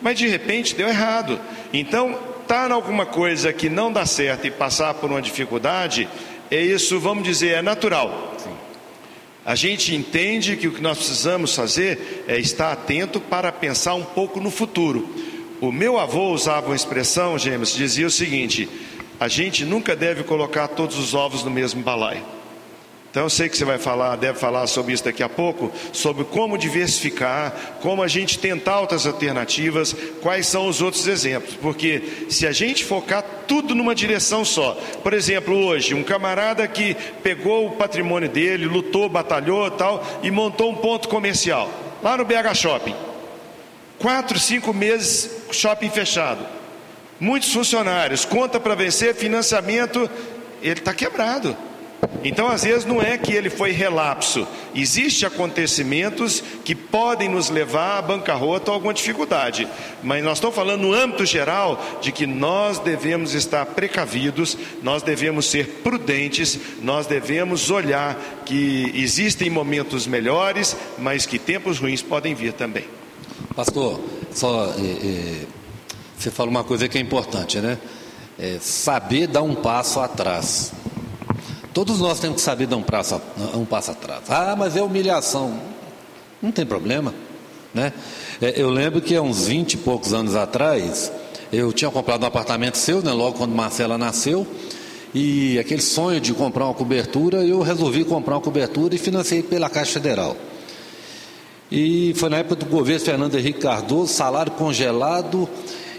Mas 0.02 0.18
de 0.18 0.26
repente 0.26 0.74
deu 0.74 0.88
errado. 0.88 1.40
Então, 1.72 2.10
estar 2.42 2.68
tá 2.68 2.74
alguma 2.74 3.06
coisa 3.06 3.52
que 3.52 3.68
não 3.68 3.92
dá 3.92 4.04
certo 4.04 4.48
e 4.48 4.50
passar 4.50 4.94
por 4.94 5.08
uma 5.08 5.22
dificuldade, 5.22 6.08
é 6.50 6.60
isso, 6.60 6.98
vamos 6.98 7.22
dizer, 7.22 7.58
é 7.58 7.62
natural. 7.62 8.34
A 9.46 9.54
gente 9.54 9.94
entende 9.94 10.56
que 10.56 10.66
o 10.66 10.72
que 10.72 10.82
nós 10.82 10.98
precisamos 10.98 11.54
fazer 11.54 12.24
é 12.26 12.36
estar 12.36 12.72
atento 12.72 13.20
para 13.20 13.52
pensar 13.52 13.94
um 13.94 14.02
pouco 14.02 14.40
no 14.40 14.50
futuro. 14.50 15.08
O 15.64 15.72
meu 15.72 15.98
avô 15.98 16.28
usava 16.28 16.66
uma 16.66 16.76
expressão, 16.76 17.38
Gêmeos, 17.38 17.74
dizia 17.74 18.06
o 18.06 18.10
seguinte: 18.10 18.68
a 19.18 19.28
gente 19.28 19.64
nunca 19.64 19.96
deve 19.96 20.22
colocar 20.22 20.68
todos 20.68 20.98
os 20.98 21.14
ovos 21.14 21.42
no 21.42 21.50
mesmo 21.50 21.82
balaio. 21.82 22.22
Então 23.10 23.22
eu 23.22 23.30
sei 23.30 23.48
que 23.48 23.56
você 23.56 23.64
vai 23.64 23.78
falar, 23.78 24.16
deve 24.16 24.38
falar 24.38 24.66
sobre 24.66 24.92
isso 24.92 25.04
daqui 25.04 25.22
a 25.22 25.28
pouco, 25.28 25.72
sobre 25.90 26.24
como 26.24 26.58
diversificar, 26.58 27.78
como 27.80 28.02
a 28.02 28.08
gente 28.08 28.38
tentar 28.38 28.80
outras 28.80 29.06
alternativas, 29.06 29.96
quais 30.20 30.46
são 30.48 30.68
os 30.68 30.82
outros 30.82 31.06
exemplos. 31.06 31.54
Porque 31.54 32.26
se 32.28 32.46
a 32.46 32.52
gente 32.52 32.84
focar 32.84 33.24
tudo 33.48 33.74
numa 33.74 33.94
direção 33.94 34.44
só, 34.44 34.72
por 35.02 35.14
exemplo, 35.14 35.56
hoje, 35.56 35.94
um 35.94 36.02
camarada 36.02 36.68
que 36.68 36.94
pegou 37.22 37.68
o 37.68 37.76
patrimônio 37.76 38.28
dele, 38.28 38.66
lutou, 38.66 39.08
batalhou 39.08 39.70
tal, 39.70 40.04
e 40.22 40.30
montou 40.30 40.70
um 40.70 40.74
ponto 40.74 41.08
comercial, 41.08 41.70
lá 42.02 42.18
no 42.18 42.24
BH 42.26 42.54
Shopping. 42.54 43.13
Quatro, 44.04 44.38
cinco 44.38 44.74
meses, 44.74 45.30
shopping 45.50 45.88
fechado. 45.88 46.44
Muitos 47.18 47.50
funcionários, 47.50 48.26
conta 48.26 48.60
para 48.60 48.74
vencer, 48.74 49.14
financiamento, 49.14 50.10
ele 50.60 50.78
está 50.80 50.92
quebrado. 50.92 51.56
Então, 52.22 52.46
às 52.46 52.64
vezes, 52.64 52.84
não 52.84 53.00
é 53.00 53.16
que 53.16 53.32
ele 53.32 53.48
foi 53.48 53.70
relapso. 53.70 54.46
Existem 54.74 55.26
acontecimentos 55.26 56.44
que 56.66 56.74
podem 56.74 57.30
nos 57.30 57.48
levar 57.48 57.96
à 57.96 58.02
bancarrota 58.02 58.70
ou 58.70 58.74
alguma 58.74 58.92
dificuldade. 58.92 59.66
Mas 60.02 60.22
nós 60.22 60.36
estamos 60.36 60.54
falando 60.54 60.82
no 60.82 60.92
âmbito 60.92 61.24
geral 61.24 61.82
de 62.02 62.12
que 62.12 62.26
nós 62.26 62.78
devemos 62.78 63.32
estar 63.32 63.64
precavidos, 63.64 64.54
nós 64.82 65.02
devemos 65.02 65.46
ser 65.46 65.80
prudentes, 65.82 66.58
nós 66.82 67.06
devemos 67.06 67.70
olhar 67.70 68.20
que 68.44 68.92
existem 68.94 69.48
momentos 69.48 70.06
melhores, 70.06 70.76
mas 70.98 71.24
que 71.24 71.38
tempos 71.38 71.78
ruins 71.78 72.02
podem 72.02 72.34
vir 72.34 72.52
também. 72.52 72.84
Pastor, 73.56 74.00
só 74.32 74.74
é, 74.76 74.80
é, 74.80 75.46
você 76.18 76.28
fala 76.28 76.50
uma 76.50 76.64
coisa 76.64 76.88
que 76.88 76.98
é 76.98 77.00
importante, 77.00 77.60
né? 77.60 77.78
É 78.36 78.58
saber 78.60 79.28
dar 79.28 79.42
um 79.42 79.54
passo 79.54 80.00
atrás. 80.00 80.72
Todos 81.72 82.00
nós 82.00 82.18
temos 82.18 82.36
que 82.36 82.42
saber 82.42 82.66
dar 82.66 82.76
um 82.76 82.82
passo, 82.82 83.20
um 83.54 83.64
passo 83.64 83.92
atrás. 83.92 84.22
Ah, 84.28 84.56
mas 84.58 84.76
é 84.76 84.82
humilhação. 84.82 85.56
Não 86.42 86.50
tem 86.50 86.66
problema. 86.66 87.14
Né? 87.72 87.92
É, 88.42 88.60
eu 88.60 88.70
lembro 88.70 89.00
que 89.00 89.14
há 89.14 89.22
uns 89.22 89.46
20 89.46 89.74
e 89.74 89.76
poucos 89.76 90.12
anos 90.12 90.34
atrás, 90.34 91.12
eu 91.52 91.72
tinha 91.72 91.92
comprado 91.92 92.24
um 92.24 92.26
apartamento 92.26 92.76
seu, 92.76 93.02
né, 93.02 93.12
logo 93.12 93.38
quando 93.38 93.54
Marcela 93.54 93.96
nasceu, 93.96 94.44
e 95.14 95.60
aquele 95.60 95.82
sonho 95.82 96.20
de 96.20 96.34
comprar 96.34 96.64
uma 96.64 96.74
cobertura, 96.74 97.44
eu 97.44 97.60
resolvi 97.60 98.04
comprar 98.04 98.34
uma 98.34 98.40
cobertura 98.40 98.96
e 98.96 98.98
financei 98.98 99.44
pela 99.44 99.70
Caixa 99.70 99.92
Federal. 99.92 100.36
E 101.70 102.12
foi 102.16 102.28
na 102.28 102.38
época 102.38 102.56
do 102.56 102.66
governo 102.66 103.04
Fernando 103.04 103.34
Henrique 103.36 103.60
Cardoso, 103.60 104.12
salário 104.12 104.52
congelado, 104.52 105.48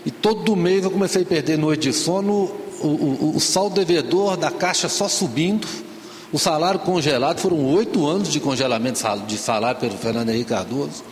e 0.05 0.11
todo 0.11 0.55
mês 0.55 0.83
eu 0.83 0.91
comecei 0.91 1.23
a 1.23 1.25
perder 1.25 1.57
noite 1.57 1.89
de 1.89 1.93
sono, 1.93 2.51
o, 2.81 2.87
o, 2.87 3.33
o 3.35 3.39
saldo 3.39 3.75
devedor 3.75 4.37
da 4.37 4.51
Caixa 4.51 4.87
só 4.87 5.07
subindo, 5.07 5.67
o 6.31 6.37
salário 6.37 6.79
congelado, 6.81 7.39
foram 7.39 7.63
oito 7.73 8.05
anos 8.05 8.29
de 8.29 8.39
congelamento 8.39 9.01
de 9.25 9.37
salário 9.37 9.79
pelo 9.79 9.97
Fernando 9.97 10.29
Henrique 10.29 10.49
Cardoso. 10.49 11.03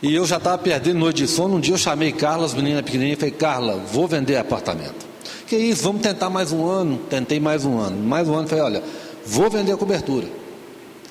E 0.00 0.14
eu 0.14 0.24
já 0.24 0.36
estava 0.36 0.56
perdendo 0.58 0.98
noite 0.98 1.22
de 1.22 1.28
sono. 1.28 1.56
Um 1.56 1.60
dia 1.60 1.74
eu 1.74 1.78
chamei 1.78 2.12
Carla, 2.12 2.44
as 2.44 2.54
meninas 2.54 2.82
pequenininhas, 2.82 3.16
e 3.16 3.20
falei: 3.20 3.34
Carla, 3.34 3.82
vou 3.92 4.06
vender 4.06 4.36
apartamento. 4.36 5.06
Que 5.46 5.56
isso, 5.56 5.82
vamos 5.82 6.02
tentar 6.02 6.30
mais 6.30 6.52
um 6.52 6.66
ano. 6.68 6.98
Tentei 7.10 7.40
mais 7.40 7.64
um 7.64 7.78
ano. 7.78 7.96
Mais 7.96 8.28
um 8.28 8.34
ano, 8.34 8.46
falei: 8.46 8.64
olha, 8.64 8.82
vou 9.26 9.50
vender 9.50 9.72
a 9.72 9.76
cobertura. 9.76 10.28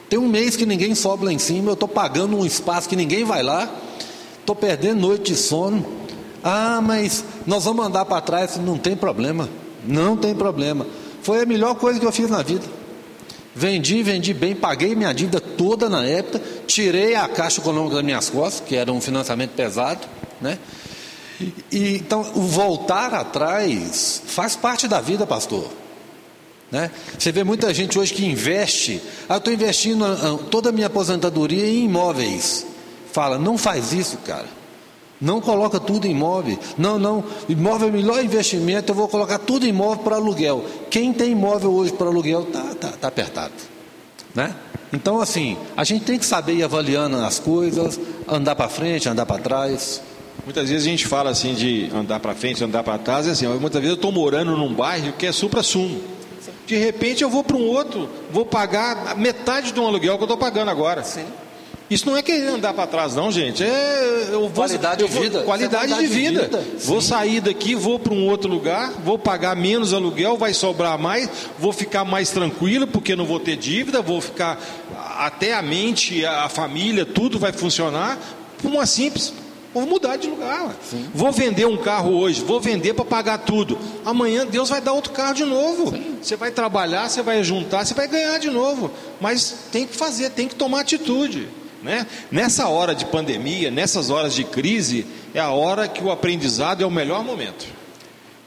Tem 0.10 0.17
um 0.17 0.28
mês 0.28 0.56
que 0.56 0.65
ninguém 0.65 0.96
sobe 0.96 1.26
lá 1.26 1.34
em 1.34 1.39
cima, 1.39 1.70
eu 1.70 1.74
estou 1.74 1.88
pagando 1.88 2.38
um 2.38 2.46
espaço 2.46 2.88
que 2.88 2.96
ninguém 2.96 3.24
vai 3.24 3.43
lá, 3.43 3.70
estou 4.39 4.56
perdendo 4.56 5.02
noite 5.02 5.34
de 5.34 5.38
sono. 5.38 5.86
Ah, 6.43 6.80
mas 6.82 7.26
nós 7.46 7.65
vamos 7.65 7.86
andar 7.86 8.06
para 8.06 8.22
trás, 8.22 8.58
não 8.58 8.78
tem 8.78 8.96
problema. 8.96 9.50
Não 9.86 10.15
tem 10.15 10.34
problema. 10.34 10.86
Foi 11.22 11.41
a 11.41 11.46
melhor 11.46 11.76
coisa 11.76 12.00
que 12.00 12.06
eu 12.06 12.12
fiz 12.12 12.30
na 12.30 12.41
vida. 12.41 12.63
Vendi, 13.54 14.04
vendi 14.04 14.34
bem, 14.34 14.56
paguei 14.56 14.96
minha 14.96 15.12
dívida 15.12 15.41
toda 15.41 15.89
na 15.89 16.06
época, 16.06 16.39
tirei 16.67 17.15
a 17.15 17.28
caixa 17.28 17.60
econômica 17.60 17.96
das 17.96 18.06
minhas 18.06 18.30
costas, 18.30 18.67
que 18.67 18.76
era 18.76 18.91
um 18.91 19.02
financiamento 19.02 19.52
pesado, 19.52 20.02
né? 20.39 20.60
E, 21.72 21.96
então, 21.96 22.22
o 22.36 22.41
voltar 22.41 23.13
atrás 23.13 24.22
faz 24.28 24.56
parte 24.56 24.88
da 24.88 25.02
vida, 25.02 25.26
pastor. 25.26 25.67
Né? 26.71 26.91
Você 27.17 27.32
vê 27.32 27.43
muita 27.43 27.73
gente 27.73 27.97
hoje 27.97 28.13
que 28.13 28.25
investe, 28.25 29.01
ah, 29.30 29.38
estou 29.38 29.53
investindo 29.53 30.03
ah, 30.06 30.38
toda 30.51 30.69
a 30.69 30.71
minha 30.71 30.88
aposentadoria 30.88 31.65
em 31.65 31.86
imóveis. 31.86 32.65
Fala, 33.12 33.38
não 33.38 33.58
faz 33.58 33.93
isso, 33.93 34.17
cara. 34.17 34.45
Não 35.19 35.41
coloca 35.41 35.80
tudo 35.80 36.06
em 36.06 36.12
imóvel. 36.12 36.60
Não, 36.77 36.99
não. 36.99 37.23
Imóvel 37.49 37.88
é 37.88 37.91
o 37.91 37.93
melhor 37.93 38.23
investimento. 38.23 38.91
Eu 38.91 38.95
vou 38.95 39.08
colocar 39.08 39.39
tudo 39.39 39.65
em 39.65 39.69
imóvel 39.69 40.03
para 40.03 40.15
aluguel. 40.15 40.63
Quem 40.91 41.12
tem 41.12 41.32
imóvel 41.32 41.73
hoje 41.73 41.93
para 41.93 42.08
aluguel 42.08 42.43
está 42.43 42.75
tá, 42.75 42.91
tá 42.91 43.08
apertado. 43.08 43.53
Né? 44.36 44.53
Então, 44.93 45.19
assim, 45.19 45.58
a 45.75 45.84
gente 45.84 46.06
tem 46.06 46.19
que 46.19 46.25
saber 46.25 46.53
ir 46.53 46.63
avaliando 46.63 47.17
as 47.17 47.39
coisas, 47.39 47.99
andar 48.27 48.56
para 48.56 48.69
frente, 48.69 49.10
andar 49.10 49.25
para 49.25 49.41
trás. 49.41 50.01
Muitas 50.45 50.69
vezes 50.69 50.86
a 50.88 50.89
gente 50.89 51.08
fala 51.08 51.32
assim 51.32 51.56
de 51.56 51.89
andar 51.93 52.19
para 52.19 52.36
frente, 52.36 52.63
andar 52.63 52.84
para 52.84 52.97
trás, 52.97 53.25
e 53.25 53.32
assim, 53.32 53.47
muitas 53.47 53.82
vezes 53.82 53.89
eu 53.89 53.95
estou 53.95 54.12
morando 54.12 54.56
num 54.56 54.73
bairro 54.73 55.13
que 55.13 55.25
é 55.25 55.32
supra-sumo. 55.32 56.16
De 56.67 56.75
repente 56.75 57.23
eu 57.23 57.30
vou 57.30 57.45
para 57.45 57.56
um 57.56 57.65
outro, 57.65 58.10
vou 58.30 58.45
pagar 58.45 59.15
metade 59.17 59.71
de 59.71 59.80
um 59.80 59.88
aluguel 59.88 60.17
que 60.17 60.23
eu 60.23 60.25
estou 60.25 60.38
pagando 60.38 60.69
agora. 60.69 61.01
Sim. 61.01 61.25
Isso 61.89 62.06
não 62.06 62.17
é 62.17 62.21
querer 62.21 62.49
andar 62.49 62.73
para 62.73 62.86
trás, 62.86 63.15
não, 63.15 63.32
gente. 63.32 63.63
É 63.63 64.27
eu 64.32 64.41
vou, 64.41 64.49
qualidade 64.49 65.01
eu 65.01 65.08
vou, 65.08 65.21
de 65.21 65.30
vida. 65.30 65.43
Qualidade, 65.43 65.88
qualidade 65.88 66.01
de 66.01 66.13
vida. 66.13 66.41
De 66.41 66.58
vida. 66.58 66.65
Vou 66.84 66.99
sair 67.01 67.39
daqui, 67.39 67.73
vou 67.73 67.97
para 67.97 68.13
um 68.13 68.27
outro 68.27 68.51
lugar, 68.51 68.91
vou 69.06 69.17
pagar 69.17 69.56
menos 69.56 69.93
aluguel, 69.93 70.36
vai 70.36 70.53
sobrar 70.53 70.99
mais, 70.99 71.30
vou 71.58 71.71
ficar 71.71 72.03
mais 72.03 72.30
tranquilo 72.30 72.86
porque 72.86 73.15
não 73.15 73.25
vou 73.25 73.39
ter 73.39 73.56
dívida, 73.56 74.01
vou 74.01 74.19
ficar 74.19 74.60
até 75.17 75.53
a 75.53 75.62
mente, 75.62 76.25
a 76.25 76.49
família, 76.49 77.06
tudo 77.06 77.39
vai 77.39 77.53
funcionar 77.53 78.19
por 78.62 78.69
uma 78.69 78.86
simples 78.86 79.34
Vou 79.77 79.85
mudar 79.85 80.15
de 80.15 80.27
lugar. 80.27 80.75
Vou 81.13 81.31
vender 81.31 81.67
um 81.67 81.77
carro 81.77 82.17
hoje, 82.17 82.41
vou 82.41 82.59
vender 82.59 82.95
para 82.95 83.05
pagar 83.05 83.37
tudo. 83.37 83.77
Amanhã 84.03 84.43
Deus 84.43 84.69
vai 84.69 84.81
dar 84.81 84.93
outro 84.93 85.11
carro 85.13 85.35
de 85.35 85.45
novo. 85.45 85.91
Sim. 85.91 86.17
Você 86.19 86.35
vai 86.35 86.49
trabalhar, 86.49 87.07
você 87.07 87.21
vai 87.21 87.43
juntar, 87.43 87.85
você 87.85 87.93
vai 87.93 88.07
ganhar 88.07 88.39
de 88.39 88.49
novo. 88.49 88.89
Mas 89.21 89.67
tem 89.71 89.85
que 89.85 89.95
fazer, 89.95 90.31
tem 90.31 90.47
que 90.47 90.55
tomar 90.55 90.79
atitude. 90.79 91.47
Né? 91.83 92.07
Nessa 92.31 92.67
hora 92.67 92.95
de 92.95 93.05
pandemia, 93.05 93.69
nessas 93.69 94.09
horas 94.09 94.33
de 94.33 94.43
crise, 94.43 95.05
é 95.31 95.39
a 95.39 95.51
hora 95.51 95.87
que 95.87 96.03
o 96.03 96.09
aprendizado 96.09 96.83
é 96.83 96.85
o 96.85 96.91
melhor 96.91 97.23
momento. 97.23 97.67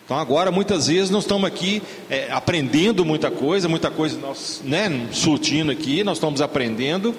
Então 0.05 0.19
agora 0.19 0.51
muitas 0.51 0.89
vezes 0.89 1.11
nós 1.11 1.23
estamos 1.23 1.47
aqui 1.47 1.81
é, 2.11 2.27
aprendendo 2.33 3.05
muita 3.05 3.31
coisa, 3.31 3.69
muita 3.69 3.89
coisa 3.89 4.19
nós, 4.19 4.61
né, 4.65 5.07
surtindo 5.13 5.71
aqui, 5.71 6.03
nós 6.03 6.17
estamos 6.17 6.41
aprendendo 6.41 7.15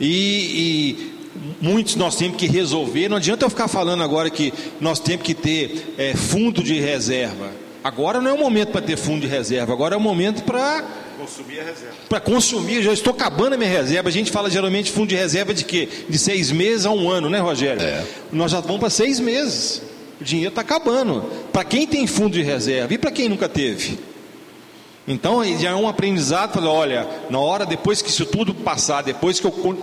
e, 0.00 0.06
e, 0.06 1.19
muitos 1.60 1.96
nós 1.96 2.16
temos 2.16 2.36
que 2.36 2.46
resolver. 2.46 3.08
Não 3.08 3.16
adianta 3.16 3.44
eu 3.44 3.50
ficar 3.50 3.68
falando 3.68 4.02
agora 4.02 4.30
que 4.30 4.52
nós 4.80 4.98
temos 4.98 5.24
que 5.24 5.34
ter 5.34 5.94
é, 5.98 6.14
fundo 6.14 6.62
de 6.62 6.78
reserva. 6.78 7.50
Agora 7.82 8.20
não 8.20 8.30
é 8.30 8.34
o 8.34 8.38
momento 8.38 8.72
para 8.72 8.82
ter 8.82 8.96
fundo 8.96 9.22
de 9.22 9.26
reserva, 9.26 9.72
agora 9.72 9.94
é 9.94 9.98
o 9.98 10.00
momento 10.00 10.42
para 10.42 10.84
consumir 11.18 11.60
a 11.60 11.64
reserva. 11.64 11.94
Para 12.08 12.20
consumir, 12.20 12.82
já 12.82 12.92
estou 12.92 13.12
acabando 13.12 13.54
a 13.54 13.56
minha 13.56 13.70
reserva. 13.70 14.08
A 14.08 14.12
gente 14.12 14.30
fala 14.30 14.50
geralmente 14.50 14.90
fundo 14.90 15.08
de 15.08 15.16
reserva 15.16 15.54
de 15.54 15.64
quê? 15.64 15.88
De 16.08 16.18
seis 16.18 16.50
meses 16.50 16.84
a 16.84 16.90
um 16.90 17.08
ano, 17.10 17.30
né, 17.30 17.38
Rogério? 17.38 17.82
É. 17.82 18.04
Nós 18.32 18.52
já 18.52 18.60
vamos 18.60 18.80
para 18.80 18.90
seis 18.90 19.18
meses. 19.18 19.82
O 20.20 20.24
dinheiro 20.24 20.50
está 20.50 20.60
acabando. 20.60 21.22
Para 21.52 21.64
quem 21.64 21.86
tem 21.86 22.06
fundo 22.06 22.32
de 22.32 22.42
reserva 22.42 22.92
e 22.92 22.98
para 22.98 23.10
quem 23.10 23.28
nunca 23.28 23.48
teve? 23.48 23.98
Então 25.08 25.42
já 25.58 25.70
é 25.70 25.74
um 25.74 25.88
aprendizado. 25.88 26.52
Falar, 26.54 26.70
olha, 26.70 27.08
na 27.30 27.38
hora 27.38 27.64
depois 27.64 28.02
que 28.02 28.10
isso 28.10 28.26
tudo 28.26 28.54
passar, 28.54 29.02
depois 29.02 29.40
que 29.40 29.46
eu 29.46 29.78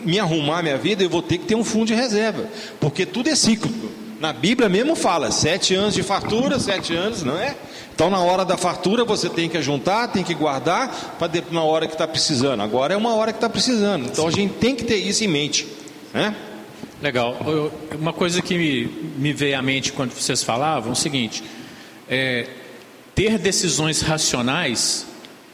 me 0.00 0.18
arrumar 0.18 0.62
minha 0.62 0.78
vida, 0.78 1.02
eu 1.02 1.10
vou 1.10 1.22
ter 1.22 1.38
que 1.38 1.46
ter 1.46 1.54
um 1.54 1.64
fundo 1.64 1.86
de 1.86 1.94
reserva, 1.94 2.48
porque 2.80 3.06
tudo 3.06 3.28
é 3.28 3.34
cíclico. 3.34 3.88
Na 4.20 4.32
Bíblia 4.32 4.68
mesmo 4.68 4.96
fala, 4.96 5.30
sete 5.30 5.74
anos 5.74 5.94
de 5.94 6.02
fartura, 6.02 6.58
sete 6.58 6.92
anos, 6.94 7.22
não 7.22 7.38
é? 7.38 7.54
Então, 7.94 8.10
na 8.10 8.20
hora 8.20 8.44
da 8.44 8.56
fartura, 8.56 9.04
você 9.04 9.28
tem 9.28 9.48
que 9.48 9.60
juntar, 9.62 10.08
tem 10.08 10.24
que 10.24 10.34
guardar, 10.34 11.16
para 11.18 11.30
na 11.50 11.62
hora 11.62 11.86
que 11.86 11.94
está 11.94 12.06
precisando. 12.06 12.60
Agora 12.60 12.94
é 12.94 12.96
uma 12.96 13.14
hora 13.14 13.32
que 13.32 13.38
está 13.38 13.48
precisando. 13.48 14.06
Então, 14.06 14.26
a 14.26 14.30
gente 14.30 14.54
tem 14.54 14.74
que 14.74 14.84
ter 14.84 14.96
isso 14.96 15.22
em 15.24 15.28
mente. 15.28 15.66
Né? 16.12 16.34
Legal. 17.00 17.36
Uma 17.98 18.12
coisa 18.12 18.42
que 18.42 18.56
me, 18.56 18.86
me 19.18 19.32
veio 19.32 19.58
à 19.58 19.62
mente 19.62 19.92
quando 19.92 20.12
vocês 20.12 20.42
falavam 20.42 20.90
é 20.90 20.92
o 20.92 20.96
seguinte: 20.96 21.42
é, 22.08 22.46
ter 23.14 23.38
decisões 23.38 24.00
racionais 24.00 25.06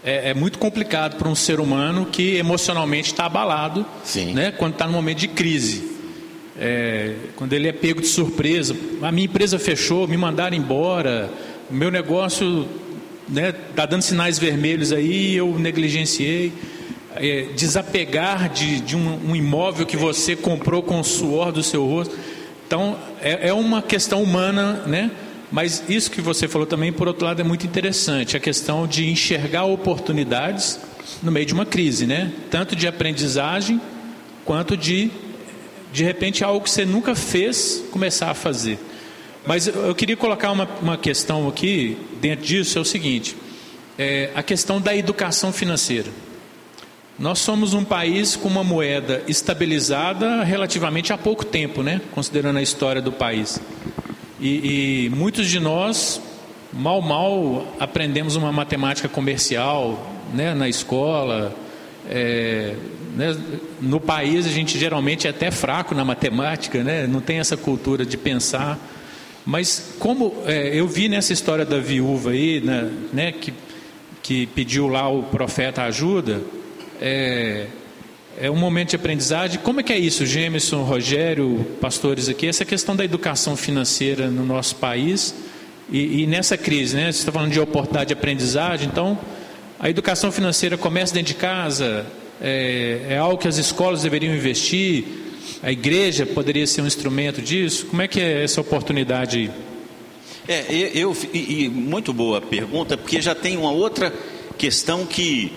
é, 0.04 0.30
é 0.30 0.34
muito 0.34 0.58
complicado 0.58 1.16
para 1.16 1.28
um 1.28 1.34
ser 1.34 1.58
humano 1.58 2.06
que 2.06 2.36
emocionalmente 2.36 3.12
está 3.12 3.24
abalado 3.24 3.86
né, 4.34 4.52
quando 4.52 4.74
está 4.74 4.86
no 4.86 4.92
momento 4.92 5.18
de 5.18 5.28
crise. 5.28 5.94
É, 6.56 7.14
quando 7.34 7.52
ele 7.52 7.66
é 7.66 7.72
pego 7.72 8.00
de 8.00 8.06
surpresa, 8.06 8.76
a 9.02 9.10
minha 9.10 9.24
empresa 9.24 9.58
fechou, 9.58 10.06
me 10.06 10.16
mandaram 10.16 10.56
embora, 10.56 11.28
o 11.70 11.74
meu 11.74 11.90
negócio 11.90 12.68
está 13.28 13.40
né, 13.40 13.52
tá 13.74 13.86
dando 13.86 14.02
sinais 14.02 14.38
vermelhos 14.38 14.92
aí, 14.92 15.34
eu 15.34 15.58
negligenciei. 15.58 16.52
É, 17.16 17.46
desapegar 17.54 18.48
de, 18.48 18.80
de 18.80 18.96
um, 18.96 19.30
um, 19.30 19.36
imóvel 19.36 19.86
que 19.86 19.96
você 19.96 20.34
comprou 20.34 20.82
com 20.82 20.98
o 20.98 21.04
suor 21.04 21.52
do 21.52 21.62
seu 21.62 21.86
rosto. 21.86 22.18
Então, 22.66 22.98
é, 23.22 23.50
é 23.50 23.52
uma 23.52 23.80
questão 23.80 24.20
humana, 24.20 24.82
né? 24.84 25.12
Mas 25.54 25.84
isso 25.88 26.10
que 26.10 26.20
você 26.20 26.48
falou 26.48 26.66
também, 26.66 26.92
por 26.92 27.06
outro 27.06 27.24
lado, 27.24 27.40
é 27.40 27.44
muito 27.44 27.64
interessante, 27.64 28.36
a 28.36 28.40
questão 28.40 28.88
de 28.88 29.08
enxergar 29.08 29.62
oportunidades 29.66 30.80
no 31.22 31.30
meio 31.30 31.46
de 31.46 31.54
uma 31.54 31.64
crise, 31.64 32.08
né? 32.08 32.32
Tanto 32.50 32.74
de 32.74 32.88
aprendizagem 32.88 33.80
quanto 34.44 34.76
de 34.76 35.12
de 35.92 36.02
repente 36.02 36.42
algo 36.42 36.64
que 36.64 36.70
você 36.70 36.84
nunca 36.84 37.14
fez 37.14 37.84
começar 37.92 38.32
a 38.32 38.34
fazer. 38.34 38.80
Mas 39.46 39.68
eu 39.68 39.94
queria 39.94 40.16
colocar 40.16 40.50
uma, 40.50 40.68
uma 40.82 40.96
questão 40.96 41.46
aqui 41.46 41.96
dentro 42.20 42.44
disso 42.44 42.76
é 42.76 42.80
o 42.80 42.84
seguinte: 42.84 43.36
é 43.96 44.30
a 44.34 44.42
questão 44.42 44.80
da 44.80 44.96
educação 44.96 45.52
financeira. 45.52 46.10
Nós 47.16 47.38
somos 47.38 47.74
um 47.74 47.84
país 47.84 48.34
com 48.34 48.48
uma 48.48 48.64
moeda 48.64 49.22
estabilizada 49.28 50.42
relativamente 50.42 51.12
há 51.12 51.16
pouco 51.16 51.44
tempo, 51.44 51.80
né? 51.80 52.00
Considerando 52.10 52.58
a 52.58 52.62
história 52.62 53.00
do 53.00 53.12
país. 53.12 53.60
E, 54.44 55.06
e 55.06 55.08
muitos 55.08 55.48
de 55.48 55.58
nós 55.58 56.20
mal 56.70 57.00
mal 57.00 57.66
aprendemos 57.80 58.36
uma 58.36 58.52
matemática 58.52 59.08
comercial, 59.08 60.06
né? 60.34 60.52
Na 60.52 60.68
escola. 60.68 61.56
É, 62.10 62.74
né? 63.16 63.34
No 63.80 63.98
país 63.98 64.44
a 64.44 64.50
gente 64.50 64.78
geralmente 64.78 65.26
é 65.26 65.30
até 65.30 65.50
fraco 65.50 65.94
na 65.94 66.04
matemática, 66.04 66.84
né? 66.84 67.06
Não 67.06 67.22
tem 67.22 67.38
essa 67.38 67.56
cultura 67.56 68.04
de 68.04 68.18
pensar. 68.18 68.78
Mas 69.46 69.94
como 69.98 70.34
é, 70.44 70.78
eu 70.78 70.86
vi 70.86 71.08
nessa 71.08 71.32
história 71.32 71.64
da 71.64 71.78
viúva 71.78 72.32
aí, 72.32 72.60
né, 72.60 72.90
né, 73.12 73.32
que, 73.32 73.52
que 74.22 74.46
pediu 74.48 74.88
lá 74.88 75.08
o 75.08 75.22
profeta 75.22 75.84
ajuda, 75.84 76.42
é, 77.00 77.66
é 78.38 78.50
um 78.50 78.56
momento 78.56 78.90
de 78.90 78.96
aprendizagem. 78.96 79.60
Como 79.60 79.80
é 79.80 79.82
que 79.82 79.92
é 79.92 79.98
isso, 79.98 80.26
Gemerson, 80.26 80.82
Rogério, 80.82 81.66
pastores 81.80 82.28
aqui, 82.28 82.46
essa 82.46 82.64
questão 82.64 82.96
da 82.96 83.04
educação 83.04 83.56
financeira 83.56 84.28
no 84.28 84.44
nosso 84.44 84.76
país 84.76 85.34
e, 85.90 86.22
e 86.22 86.26
nessa 86.26 86.56
crise, 86.56 86.96
né? 86.96 87.12
Você 87.12 87.20
está 87.20 87.32
falando 87.32 87.52
de 87.52 87.60
oportunidade 87.60 88.08
de 88.08 88.12
aprendizagem, 88.14 88.88
então 88.88 89.18
a 89.78 89.88
educação 89.88 90.32
financeira 90.32 90.76
começa 90.76 91.14
dentro 91.14 91.34
de 91.34 91.38
casa, 91.38 92.06
é, 92.40 93.06
é 93.10 93.18
algo 93.18 93.38
que 93.38 93.48
as 93.48 93.58
escolas 93.58 94.02
deveriam 94.02 94.34
investir, 94.34 95.04
a 95.62 95.70
igreja 95.70 96.26
poderia 96.26 96.66
ser 96.66 96.82
um 96.82 96.86
instrumento 96.86 97.40
disso? 97.40 97.86
Como 97.86 98.02
é 98.02 98.08
que 98.08 98.20
é 98.20 98.42
essa 98.42 98.60
oportunidade? 98.60 99.50
É, 100.46 100.90
eu, 100.94 101.16
e, 101.32 101.64
e 101.64 101.68
muito 101.68 102.12
boa 102.12 102.40
pergunta, 102.40 102.96
porque 102.96 103.20
já 103.20 103.34
tem 103.34 103.56
uma 103.56 103.70
outra 103.70 104.12
questão 104.58 105.06
que, 105.06 105.52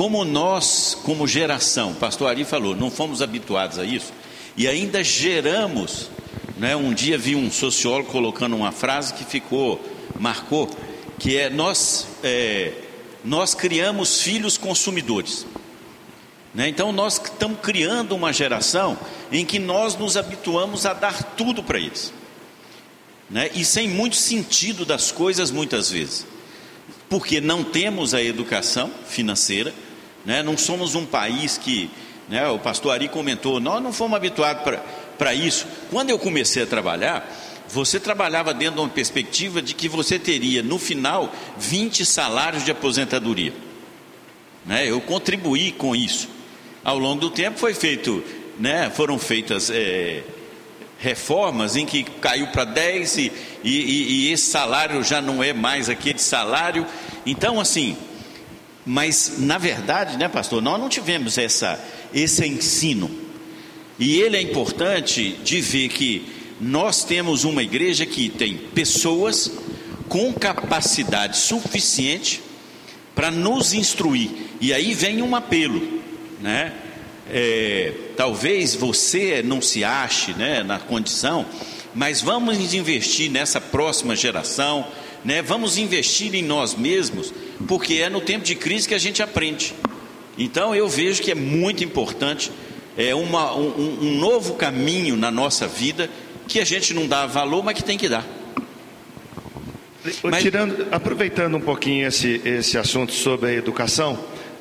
como 0.00 0.24
nós, 0.24 0.96
como 1.02 1.28
geração, 1.28 1.92
pastor 1.92 2.30
Ari 2.30 2.42
falou, 2.42 2.74
não 2.74 2.90
fomos 2.90 3.20
habituados 3.20 3.78
a 3.78 3.84
isso, 3.84 4.14
e 4.56 4.66
ainda 4.66 5.04
geramos, 5.04 6.08
né, 6.56 6.74
um 6.74 6.94
dia 6.94 7.18
vi 7.18 7.36
um 7.36 7.50
sociólogo 7.50 8.10
colocando 8.10 8.56
uma 8.56 8.72
frase 8.72 9.12
que 9.12 9.26
ficou, 9.26 9.78
marcou, 10.18 10.70
que 11.18 11.36
é 11.36 11.50
nós, 11.50 12.06
é, 12.22 12.72
nós 13.22 13.52
criamos 13.52 14.22
filhos 14.22 14.56
consumidores. 14.56 15.44
Né? 16.54 16.70
Então 16.70 16.92
nós 16.92 17.20
estamos 17.22 17.58
criando 17.60 18.16
uma 18.16 18.32
geração 18.32 18.98
em 19.30 19.44
que 19.44 19.58
nós 19.58 19.98
nos 19.98 20.16
habituamos 20.16 20.86
a 20.86 20.94
dar 20.94 21.22
tudo 21.22 21.62
para 21.62 21.78
eles. 21.78 22.10
Né? 23.28 23.50
E 23.54 23.66
sem 23.66 23.86
muito 23.86 24.16
sentido 24.16 24.86
das 24.86 25.12
coisas 25.12 25.50
muitas 25.50 25.90
vezes. 25.90 26.26
Porque 27.06 27.38
não 27.38 27.62
temos 27.62 28.14
a 28.14 28.22
educação 28.22 28.90
financeira, 29.06 29.74
né? 30.24 30.42
não 30.42 30.56
somos 30.56 30.94
um 30.94 31.04
país 31.04 31.58
que, 31.58 31.90
né, 32.28 32.48
o 32.48 32.58
pastor 32.58 32.92
Ari 32.92 33.08
comentou, 33.08 33.60
nós 33.60 33.82
não 33.82 33.92
fomos 33.92 34.16
habituados 34.16 34.62
para 35.18 35.34
isso. 35.34 35.66
Quando 35.90 36.10
eu 36.10 36.18
comecei 36.18 36.62
a 36.62 36.66
trabalhar, 36.66 37.28
você 37.68 38.00
trabalhava 38.00 38.52
dentro 38.52 38.76
de 38.76 38.80
uma 38.80 38.88
perspectiva 38.88 39.62
de 39.62 39.74
que 39.74 39.88
você 39.88 40.18
teria 40.18 40.62
no 40.62 40.78
final 40.78 41.32
20 41.58 42.04
salários 42.04 42.64
de 42.64 42.70
aposentadoria. 42.70 43.52
Né? 44.66 44.90
Eu 44.90 45.00
contribuí 45.00 45.72
com 45.72 45.94
isso. 45.94 46.28
Ao 46.82 46.98
longo 46.98 47.20
do 47.20 47.30
tempo 47.30 47.58
foi 47.58 47.74
feito, 47.74 48.24
né, 48.58 48.90
foram 48.90 49.18
feitas 49.18 49.70
é, 49.70 50.22
reformas 50.98 51.76
em 51.76 51.86
que 51.86 52.02
caiu 52.02 52.46
para 52.48 52.64
10 52.64 53.16
e, 53.18 53.32
e, 53.64 53.72
e 54.28 54.32
esse 54.32 54.50
salário 54.50 55.02
já 55.04 55.20
não 55.20 55.42
é 55.42 55.52
mais 55.52 55.88
aquele 55.88 56.18
salário. 56.18 56.86
Então, 57.24 57.60
assim, 57.60 57.96
mas 58.84 59.34
na 59.38 59.58
verdade, 59.58 60.16
né, 60.16 60.28
pastor, 60.28 60.62
nós 60.62 60.80
não 60.80 60.88
tivemos 60.88 61.38
essa, 61.38 61.82
esse 62.12 62.46
ensino. 62.46 63.10
E 63.98 64.20
ele 64.20 64.36
é 64.36 64.42
importante 64.42 65.38
de 65.44 65.60
ver 65.60 65.88
que 65.88 66.26
nós 66.60 67.04
temos 67.04 67.44
uma 67.44 67.62
igreja 67.62 68.06
que 68.06 68.28
tem 68.28 68.56
pessoas 68.56 69.50
com 70.08 70.32
capacidade 70.32 71.36
suficiente 71.36 72.42
para 73.14 73.30
nos 73.30 73.72
instruir. 73.72 74.30
E 74.60 74.72
aí 74.72 74.94
vem 74.94 75.22
um 75.22 75.36
apelo 75.36 76.00
né? 76.40 76.72
É, 77.32 77.92
talvez 78.16 78.74
você 78.74 79.42
não 79.42 79.60
se 79.60 79.84
ache 79.84 80.32
né, 80.32 80.64
na 80.64 80.80
condição, 80.80 81.46
mas 81.94 82.20
vamos 82.20 82.74
investir 82.74 83.30
nessa 83.30 83.60
próxima 83.60 84.16
geração, 84.16 84.86
né? 85.24 85.42
vamos 85.42 85.78
investir 85.78 86.34
em 86.34 86.42
nós 86.42 86.74
mesmos, 86.74 87.32
porque 87.66 87.94
é 87.94 88.08
no 88.08 88.20
tempo 88.20 88.44
de 88.44 88.54
crise 88.54 88.88
que 88.88 88.94
a 88.94 88.98
gente 88.98 89.22
aprende. 89.22 89.74
Então 90.38 90.74
eu 90.74 90.88
vejo 90.88 91.22
que 91.22 91.30
é 91.30 91.34
muito 91.34 91.84
importante, 91.84 92.50
é 92.96 93.14
uma, 93.14 93.54
um, 93.54 93.98
um 94.02 94.18
novo 94.18 94.54
caminho 94.54 95.16
na 95.16 95.30
nossa 95.30 95.66
vida 95.66 96.10
que 96.48 96.58
a 96.58 96.64
gente 96.64 96.92
não 96.94 97.06
dá 97.06 97.26
valor, 97.26 97.62
mas 97.62 97.74
que 97.74 97.84
tem 97.84 97.96
que 97.98 98.08
dar. 98.08 98.26
Mas... 100.22 100.42
Tirando, 100.42 100.86
aproveitando 100.90 101.56
um 101.56 101.60
pouquinho 101.60 102.08
esse, 102.08 102.40
esse 102.44 102.78
assunto 102.78 103.12
sobre 103.12 103.50
a 103.50 103.52
educação, 103.52 104.18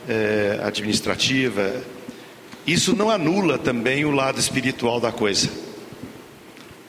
é, 0.08 0.60
administrativa, 0.64 1.82
isso 2.66 2.96
não 2.96 3.10
anula 3.10 3.58
também 3.58 4.06
o 4.06 4.12
lado 4.12 4.40
espiritual 4.40 5.00
da 5.00 5.12
coisa. 5.12 5.50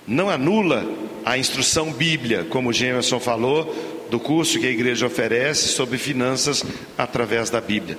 Não 0.06 0.28
anula 0.28 0.84
a 1.24 1.38
instrução 1.38 1.92
bíblia, 1.92 2.46
como 2.48 2.70
o 2.70 2.72
Gemerson 2.72 3.20
falou, 3.20 3.74
do 4.10 4.18
curso 4.18 4.58
que 4.58 4.66
a 4.66 4.70
igreja 4.70 5.06
oferece 5.06 5.68
sobre 5.68 5.98
finanças 5.98 6.64
através 6.98 7.50
da 7.50 7.60
Bíblia. 7.60 7.96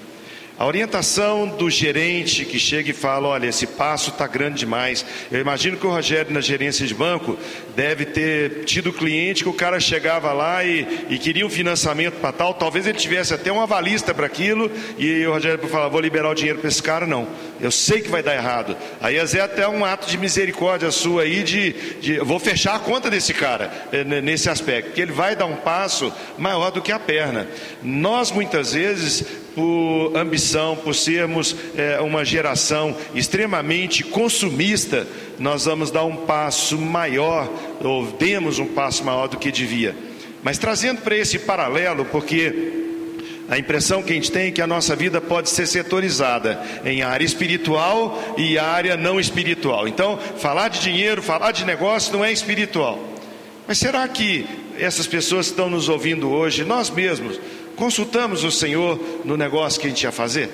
A 0.62 0.66
orientação 0.68 1.48
do 1.48 1.72
gerente 1.72 2.46
que 2.46 2.60
chega 2.60 2.92
e 2.92 2.94
fala: 2.94 3.30
olha, 3.30 3.48
esse 3.48 3.66
passo 3.66 4.12
está 4.12 4.28
grande 4.28 4.60
demais. 4.60 5.04
Eu 5.32 5.42
imagino 5.42 5.76
que 5.76 5.88
o 5.88 5.90
Rogério, 5.90 6.32
na 6.32 6.40
gerência 6.40 6.86
de 6.86 6.94
banco, 6.94 7.36
deve 7.76 8.06
ter 8.06 8.64
tido 8.66 8.94
cliente 8.94 9.42
que 9.42 9.50
o 9.50 9.54
cara 9.54 9.80
chegava 9.80 10.32
lá 10.32 10.64
e, 10.64 11.08
e 11.10 11.18
queria 11.18 11.48
um 11.48 11.50
financiamento 11.50 12.20
para 12.22 12.32
tal. 12.32 12.54
Talvez 12.54 12.86
ele 12.86 13.00
tivesse 13.00 13.34
até 13.34 13.52
uma 13.52 13.64
avalista 13.64 14.14
para 14.14 14.28
aquilo 14.28 14.70
e 15.00 15.26
o 15.26 15.32
Rogério 15.32 15.68
falava: 15.68 15.90
vou 15.90 16.00
liberar 16.00 16.30
o 16.30 16.36
dinheiro 16.36 16.60
para 16.60 16.68
esse 16.68 16.84
cara. 16.84 17.08
Não, 17.08 17.28
eu 17.60 17.72
sei 17.72 18.00
que 18.00 18.10
vai 18.10 18.22
dar 18.22 18.36
errado. 18.36 18.78
Aí 19.02 19.16
vezes 19.16 19.42
até 19.42 19.68
um 19.68 19.84
ato 19.84 20.08
de 20.08 20.16
misericórdia 20.16 20.92
sua 20.92 21.24
aí 21.24 21.42
de, 21.42 21.72
de 22.00 22.20
vou 22.20 22.38
fechar 22.38 22.76
a 22.76 22.80
conta 22.80 23.10
desse 23.10 23.34
cara 23.34 23.88
eh, 23.92 24.04
nesse 24.04 24.48
aspecto, 24.48 24.92
que 24.92 25.02
ele 25.02 25.12
vai 25.12 25.36
dar 25.36 25.48
um 25.48 25.56
passo 25.56 26.14
maior 26.38 26.70
do 26.70 26.84
que 26.84 26.92
a 26.92 27.00
perna. 27.00 27.48
Nós 27.82 28.32
muitas 28.32 28.74
vezes 28.74 29.41
por 29.56 30.16
ambição, 30.16 30.76
por 30.76 30.96
sermos 30.96 31.56
é, 31.76 32.00
uma 32.00 32.24
geração 32.24 32.96
extremamente 33.14 34.04
consumista, 34.04 35.08
nós 35.38 35.66
vamos 35.66 35.92
dar 35.92 36.06
um 36.06 36.16
passo 36.16 36.78
maior, 36.78 37.50
ou 37.84 38.06
demos 38.06 38.60
um 38.60 38.68
passo 38.68 39.04
maior 39.04 39.28
do 39.28 39.38
que 39.38 39.52
devia. 39.52 39.96
Mas 40.44 40.58
trazendo 40.58 41.02
para 41.02 41.16
esse 41.16 41.40
paralelo, 41.40 42.06
porque 42.06 42.82
a 43.50 43.58
impressão 43.58 44.02
que 44.02 44.14
a 44.14 44.16
gente 44.16 44.32
tem 44.32 44.48
é 44.48 44.52
que 44.52 44.62
a 44.62 44.68
nossa 44.68 44.96
vida 44.96 45.20
pode 45.20 45.50
ser 45.50 45.68
setorizada 45.68 46.62
em 46.86 47.02
área 47.02 47.26
espiritual 47.26 48.36
e 48.38 48.58
área 48.58 48.96
não 48.96 49.20
espiritual. 49.20 49.88
Então, 49.88 50.18
falar 50.38 50.70
de 50.70 50.80
dinheiro, 50.80 51.22
falar 51.22 51.52
de 51.52 51.66
negócio 51.66 52.14
não 52.14 52.24
é 52.24 52.32
espiritual. 52.32 52.98
Mas 53.68 53.78
será 53.78 54.08
que 54.08 54.46
essas 54.80 55.06
pessoas 55.06 55.48
que 55.48 55.52
estão 55.52 55.70
nos 55.70 55.90
ouvindo 55.90 56.32
hoje, 56.32 56.64
nós 56.64 56.90
mesmos, 56.90 57.40
Consultamos 57.82 58.44
o 58.44 58.52
Senhor 58.52 59.00
no 59.26 59.36
negócio 59.36 59.82
que 59.82 59.88
a 59.88 59.90
gente 59.90 60.04
ia 60.04 60.12
fazer? 60.12 60.52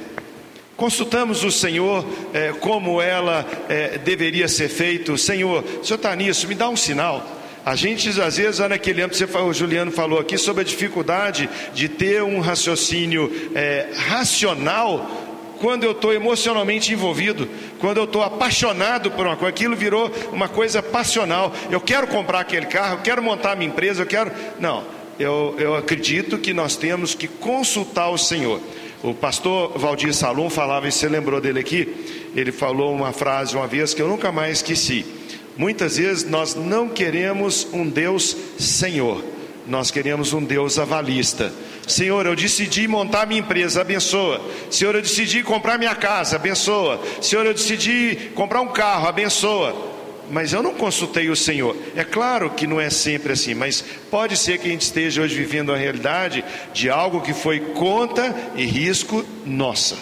Consultamos 0.78 1.44
o 1.44 1.52
Senhor 1.52 2.06
é, 2.34 2.54
como 2.54 3.02
ela 3.02 3.46
é, 3.68 3.98
deveria 3.98 4.48
ser 4.48 4.70
feito. 4.70 5.18
Senhor, 5.18 5.62
o 5.62 5.84
Senhor 5.84 5.98
está 5.98 6.16
nisso, 6.16 6.48
me 6.48 6.56
dá 6.56 6.70
um 6.70 6.78
sinal. 6.78 7.22
A 7.66 7.76
gente, 7.76 8.08
às 8.22 8.38
vezes, 8.38 8.62
olha 8.62 8.70
naquele 8.70 9.02
âmbito, 9.02 9.18
você, 9.18 9.26
o 9.26 9.52
Juliano 9.52 9.92
falou 9.92 10.20
aqui 10.20 10.38
sobre 10.38 10.62
a 10.62 10.66
dificuldade 10.66 11.50
de 11.74 11.90
ter 11.90 12.24
um 12.24 12.40
raciocínio 12.40 13.30
é, 13.54 13.90
racional 13.94 15.26
quando 15.60 15.84
eu 15.84 15.92
estou 15.92 16.14
emocionalmente 16.14 16.94
envolvido, 16.94 17.50
quando 17.78 17.98
eu 17.98 18.06
estou 18.06 18.24
apaixonado 18.24 19.12
por 19.12 19.26
uma 19.26 19.36
coisa, 19.36 19.50
aquilo 19.50 19.76
virou 19.76 20.10
uma 20.32 20.48
coisa 20.48 20.82
passional. 20.82 21.52
Eu 21.70 21.82
quero 21.82 22.08
comprar 22.08 22.40
aquele 22.40 22.68
carro, 22.68 23.00
eu 23.00 23.02
quero 23.02 23.22
montar 23.22 23.58
minha 23.58 23.70
empresa, 23.70 24.04
eu 24.04 24.08
quero. 24.08 24.32
Não, 24.62 24.96
eu, 25.20 25.55
eu 25.57 25.76
acredito 25.76 26.38
que 26.38 26.53
nós 26.53 26.76
temos 26.76 27.15
que 27.15 27.28
consultar 27.28 28.09
o 28.09 28.18
Senhor. 28.18 28.59
O 29.03 29.13
pastor 29.13 29.78
Valdir 29.78 30.13
Salom 30.13 30.49
falava, 30.49 30.88
e 30.88 30.91
você 30.91 31.07
lembrou 31.07 31.39
dele 31.39 31.59
aqui, 31.59 32.32
ele 32.36 32.51
falou 32.51 32.93
uma 32.93 33.13
frase 33.13 33.55
uma 33.55 33.68
vez 33.68 33.93
que 33.93 34.01
eu 34.01 34.07
nunca 34.07 34.32
mais 34.32 34.57
esqueci. 34.57 35.05
Muitas 35.55 35.97
vezes 35.97 36.30
nós 36.30 36.55
não 36.55 36.89
queremos 36.89 37.68
um 37.74 37.88
Deus 37.88 38.36
Senhor, 38.59 39.24
Nós 39.68 39.91
queremos 39.91 40.32
um 40.32 40.41
Deus 40.41 40.80
avalista. 40.80 41.53
Senhor, 41.86 42.26
eu 42.26 42.36
decidi 42.36 42.88
montar 42.88 43.28
minha 43.28 43.41
empresa, 43.41 43.82
abençoa. 43.82 44.39
Senhor, 44.70 44.95
eu 44.95 45.01
decidi 45.01 45.43
comprar 45.43 45.78
minha 45.78 45.93
casa, 45.93 46.38
abençoa. 46.38 47.01
Senhor, 47.22 47.45
eu 47.45 47.53
decidi 47.53 48.32
comprar 48.34 48.61
um 48.61 48.68
carro, 48.68 49.07
abençoa 49.07 49.97
mas 50.30 50.54
eu 50.54 50.62
não 50.62 50.74
consultei 50.74 51.30
o 51.30 51.36
Senhor. 51.36 51.76
É 51.96 52.04
claro 52.04 52.50
que 52.50 52.68
não 52.68 52.80
é 52.80 52.90
sempre 52.90 53.34
assim, 53.34 53.54
mas 53.54 53.84
pode 54.12 54.36
ser 54.38 54.58
que 54.58 54.68
a 54.68 54.72
gente 54.72 54.82
esteja 54.82 55.22
hoje 55.22 55.36
vivendo 55.36 55.74
a 55.74 55.78
realidade 55.78 56.44
de 56.74 56.90
algo 56.90 57.22
que 57.22 57.34
foi 57.34 57.60
conta 57.60 58.36
e 58.56 58.66
risco 58.66 59.26
nossa. 59.46 59.98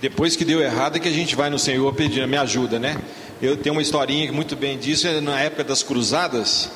Depois 0.00 0.36
que 0.36 0.44
deu 0.44 0.60
errado 0.60 0.96
é 0.96 1.00
que 1.00 1.08
a 1.08 1.12
gente 1.12 1.34
vai 1.34 1.50
no 1.50 1.58
Senhor 1.58 1.92
pedindo, 1.94 2.26
me 2.28 2.36
ajuda, 2.36 2.78
né? 2.78 2.96
Eu 3.42 3.56
tenho 3.56 3.74
uma 3.74 3.82
historinha 3.82 4.26
que 4.26 4.32
muito 4.32 4.56
bem 4.56 4.78
disso, 4.78 5.06
é 5.08 5.20
na 5.20 5.40
época 5.40 5.64
das 5.64 5.82
cruzadas, 5.82 6.70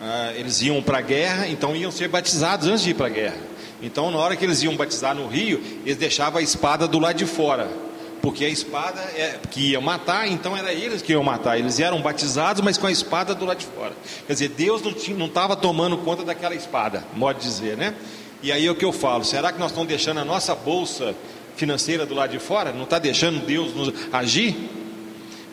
ah, 0.00 0.32
eles 0.36 0.60
iam 0.62 0.82
para 0.82 0.98
a 0.98 1.02
guerra, 1.02 1.48
então 1.48 1.74
iam 1.74 1.90
ser 1.90 2.08
batizados 2.08 2.68
antes 2.68 2.82
de 2.82 2.90
ir 2.90 2.94
para 2.94 3.06
a 3.06 3.10
guerra. 3.10 3.36
Então, 3.82 4.10
na 4.10 4.18
hora 4.18 4.36
que 4.36 4.44
eles 4.44 4.62
iam 4.62 4.74
batizar 4.76 5.14
no 5.14 5.26
rio, 5.26 5.62
eles 5.84 5.96
deixavam 5.96 6.38
a 6.38 6.42
espada 6.42 6.88
do 6.88 6.98
lado 6.98 7.16
de 7.16 7.26
fora 7.26 7.85
porque 8.22 8.44
a 8.44 8.48
espada 8.48 9.00
é, 9.00 9.38
que 9.50 9.70
ia 9.70 9.80
matar, 9.80 10.28
então 10.28 10.56
era 10.56 10.72
eles 10.72 11.02
que 11.02 11.12
iam 11.12 11.22
matar. 11.22 11.58
Eles 11.58 11.78
eram 11.78 12.00
batizados, 12.00 12.62
mas 12.62 12.76
com 12.76 12.86
a 12.86 12.92
espada 12.92 13.34
do 13.34 13.44
lado 13.44 13.58
de 13.58 13.66
fora. 13.66 13.92
Quer 14.26 14.32
dizer, 14.32 14.48
Deus 14.48 14.82
não 15.16 15.26
estava 15.26 15.56
tomando 15.56 15.98
conta 15.98 16.24
daquela 16.24 16.54
espada, 16.54 17.04
modo 17.14 17.38
de 17.38 17.44
dizer, 17.44 17.76
né? 17.76 17.94
E 18.42 18.52
aí 18.52 18.66
é 18.66 18.70
o 18.70 18.74
que 18.74 18.84
eu 18.84 18.92
falo: 18.92 19.24
será 19.24 19.52
que 19.52 19.58
nós 19.58 19.70
estamos 19.70 19.88
deixando 19.88 20.20
a 20.20 20.24
nossa 20.24 20.54
bolsa 20.54 21.14
financeira 21.56 22.04
do 22.04 22.14
lado 22.14 22.30
de 22.30 22.38
fora? 22.38 22.72
Não 22.72 22.84
está 22.84 22.98
deixando 22.98 23.44
Deus 23.44 23.74
nos 23.74 23.92
agir? 24.12 24.54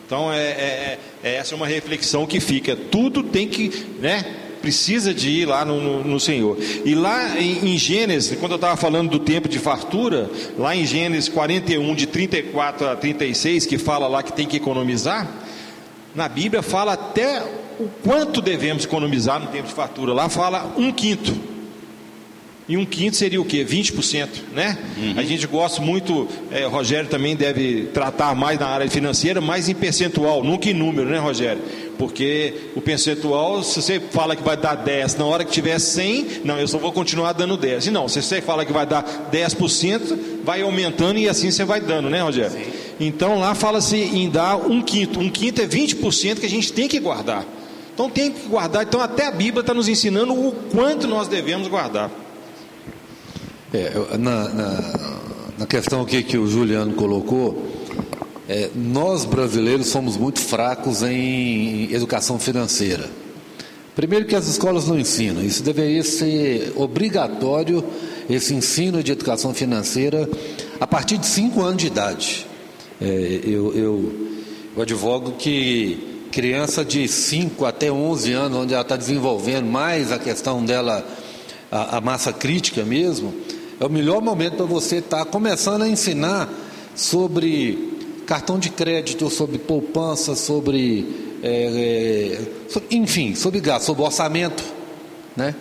Então 0.06 0.32
é, 0.32 0.38
é, 0.38 0.98
é, 1.22 1.34
essa 1.36 1.54
é 1.54 1.56
uma 1.56 1.66
reflexão 1.66 2.26
que 2.26 2.40
fica. 2.40 2.76
Tudo 2.76 3.22
tem 3.22 3.48
que, 3.48 3.68
né? 4.00 4.43
Precisa 4.64 5.12
de 5.12 5.28
ir 5.28 5.44
lá 5.44 5.62
no, 5.62 5.78
no, 5.78 6.04
no 6.04 6.18
Senhor. 6.18 6.56
E 6.86 6.94
lá 6.94 7.38
em, 7.38 7.74
em 7.74 7.76
Gênesis, 7.76 8.38
quando 8.38 8.52
eu 8.52 8.56
estava 8.56 8.76
falando 8.78 9.10
do 9.10 9.18
tempo 9.18 9.46
de 9.46 9.58
fartura, 9.58 10.30
lá 10.58 10.74
em 10.74 10.86
Gênesis 10.86 11.28
41, 11.28 11.94
de 11.94 12.06
34 12.06 12.88
a 12.88 12.96
36, 12.96 13.66
que 13.66 13.76
fala 13.76 14.08
lá 14.08 14.22
que 14.22 14.32
tem 14.32 14.46
que 14.46 14.56
economizar, 14.56 15.28
na 16.14 16.30
Bíblia 16.30 16.62
fala 16.62 16.94
até 16.94 17.42
o 17.78 17.90
quanto 18.02 18.40
devemos 18.40 18.86
economizar 18.86 19.38
no 19.38 19.48
tempo 19.48 19.68
de 19.68 19.74
fartura. 19.74 20.14
Lá 20.14 20.30
fala 20.30 20.72
um 20.78 20.90
quinto. 20.90 21.53
E 22.66 22.78
um 22.78 22.86
quinto 22.86 23.16
seria 23.16 23.38
o 23.40 23.44
quê? 23.44 23.62
20%, 23.62 24.28
né? 24.54 24.78
Uhum. 24.96 25.14
A 25.18 25.22
gente 25.22 25.46
gosta 25.46 25.82
muito, 25.82 26.26
é, 26.50 26.64
Rogério 26.64 27.10
também 27.10 27.36
deve 27.36 27.90
tratar 27.92 28.34
mais 28.34 28.58
na 28.58 28.66
área 28.66 28.88
financeira, 28.88 29.38
mais 29.38 29.68
em 29.68 29.74
percentual, 29.74 30.42
nunca 30.42 30.70
em 30.70 30.72
número, 30.72 31.10
né, 31.10 31.18
Rogério? 31.18 31.60
Porque 31.98 32.54
o 32.74 32.80
percentual, 32.80 33.62
se 33.62 33.82
você 33.82 34.00
fala 34.00 34.34
que 34.34 34.42
vai 34.42 34.56
dar 34.56 34.76
10, 34.76 35.16
na 35.16 35.26
hora 35.26 35.44
que 35.44 35.52
tiver 35.52 35.78
100, 35.78 36.40
não, 36.42 36.58
eu 36.58 36.66
só 36.66 36.78
vou 36.78 36.90
continuar 36.90 37.32
dando 37.32 37.56
10. 37.56 37.88
E 37.88 37.90
não, 37.90 38.08
se 38.08 38.22
você 38.22 38.40
fala 38.40 38.64
que 38.64 38.72
vai 38.72 38.86
dar 38.86 39.28
10%, 39.30 40.18
vai 40.42 40.62
aumentando 40.62 41.18
e 41.18 41.28
assim 41.28 41.50
você 41.50 41.64
vai 41.64 41.82
dando, 41.82 42.08
né, 42.08 42.22
Rogério? 42.22 42.52
Sim. 42.52 42.72
Então 42.98 43.38
lá 43.38 43.54
fala-se 43.54 43.96
em 43.96 44.30
dar 44.30 44.56
um 44.56 44.80
quinto. 44.80 45.20
Um 45.20 45.28
quinto 45.28 45.60
é 45.60 45.66
20% 45.66 46.40
que 46.40 46.46
a 46.46 46.50
gente 46.50 46.72
tem 46.72 46.88
que 46.88 46.98
guardar. 46.98 47.44
Então 47.92 48.08
tem 48.08 48.32
que 48.32 48.48
guardar. 48.48 48.84
Então 48.84 49.00
até 49.00 49.26
a 49.26 49.30
Bíblia 49.30 49.60
está 49.60 49.74
nos 49.74 49.88
ensinando 49.88 50.32
o 50.32 50.52
quanto 50.72 51.06
nós 51.06 51.28
devemos 51.28 51.68
guardar. 51.68 52.23
É, 53.74 54.16
na, 54.18 54.48
na, 54.50 54.94
na, 55.58 55.66
questão 55.66 56.02
aqui 56.02 56.22
que 56.22 56.38
o 56.38 56.46
Juliano 56.46 56.94
colocou, 56.94 57.66
é, 58.48 58.70
nós 58.72 59.24
brasileiros 59.24 59.88
somos 59.88 60.16
muito 60.16 60.38
fracos 60.38 61.02
em 61.02 61.92
educação 61.92 62.38
financeira. 62.38 63.10
Primeiro 63.96 64.26
que 64.26 64.36
as 64.36 64.46
escolas 64.46 64.86
não 64.86 64.96
ensinam, 64.96 65.42
isso 65.42 65.60
deveria 65.60 66.04
ser 66.04 66.72
obrigatório, 66.76 67.82
esse 68.30 68.54
ensino 68.54 69.02
de 69.02 69.10
educação 69.10 69.52
financeira, 69.52 70.30
a 70.78 70.86
partir 70.86 71.18
de 71.18 71.26
5 71.26 71.60
anos 71.60 71.78
de 71.78 71.88
idade. 71.88 72.46
É, 73.00 73.40
eu, 73.42 73.74
eu, 73.74 74.14
eu 74.76 74.82
advogo 74.82 75.32
que 75.32 76.28
criança 76.30 76.84
de 76.84 77.08
5 77.08 77.64
até 77.64 77.90
11 77.90 78.32
anos, 78.34 78.56
onde 78.56 78.72
ela 78.72 78.82
está 78.82 78.94
desenvolvendo 78.94 79.66
mais 79.66 80.12
a 80.12 80.18
questão 80.20 80.64
dela, 80.64 81.04
a, 81.72 81.96
a 81.96 82.00
massa 82.00 82.32
crítica 82.32 82.84
mesmo, 82.84 83.34
é 83.84 83.86
o 83.86 83.90
melhor 83.90 84.22
momento 84.22 84.56
para 84.56 84.66
você 84.66 84.96
estar 84.96 85.18
tá 85.18 85.24
começando 85.26 85.82
a 85.82 85.88
ensinar 85.88 86.48
sobre 86.94 88.22
cartão 88.26 88.58
de 88.58 88.70
crédito, 88.70 89.28
sobre 89.28 89.58
poupança, 89.58 90.34
sobre, 90.34 91.36
é, 91.42 92.38
é, 92.70 92.82
enfim, 92.90 93.34
sobre 93.34 93.60
gasto, 93.60 93.84
sobre 93.84 94.02
orçamento, 94.02 94.64
né? 95.36 95.54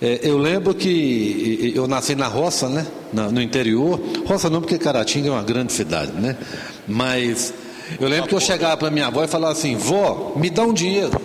É, 0.00 0.18
eu 0.24 0.36
lembro 0.36 0.74
que 0.74 1.72
eu 1.76 1.86
nasci 1.86 2.16
na 2.16 2.26
roça, 2.26 2.68
né? 2.68 2.84
no 3.12 3.40
interior. 3.40 4.00
Roça 4.26 4.50
não, 4.50 4.60
porque 4.60 4.76
Caratinga 4.76 5.28
é 5.28 5.30
uma 5.30 5.44
grande 5.44 5.72
cidade, 5.72 6.10
né? 6.10 6.36
Mas 6.88 7.54
eu 8.00 8.08
lembro 8.08 8.28
que 8.28 8.34
eu 8.34 8.40
chegava 8.40 8.76
para 8.76 8.90
minha 8.90 9.06
avó 9.06 9.22
e 9.22 9.28
falava 9.28 9.52
assim: 9.52 9.76
vó, 9.76 10.32
me 10.34 10.50
dá 10.50 10.64
um 10.64 10.72
dinheiro. 10.72 11.20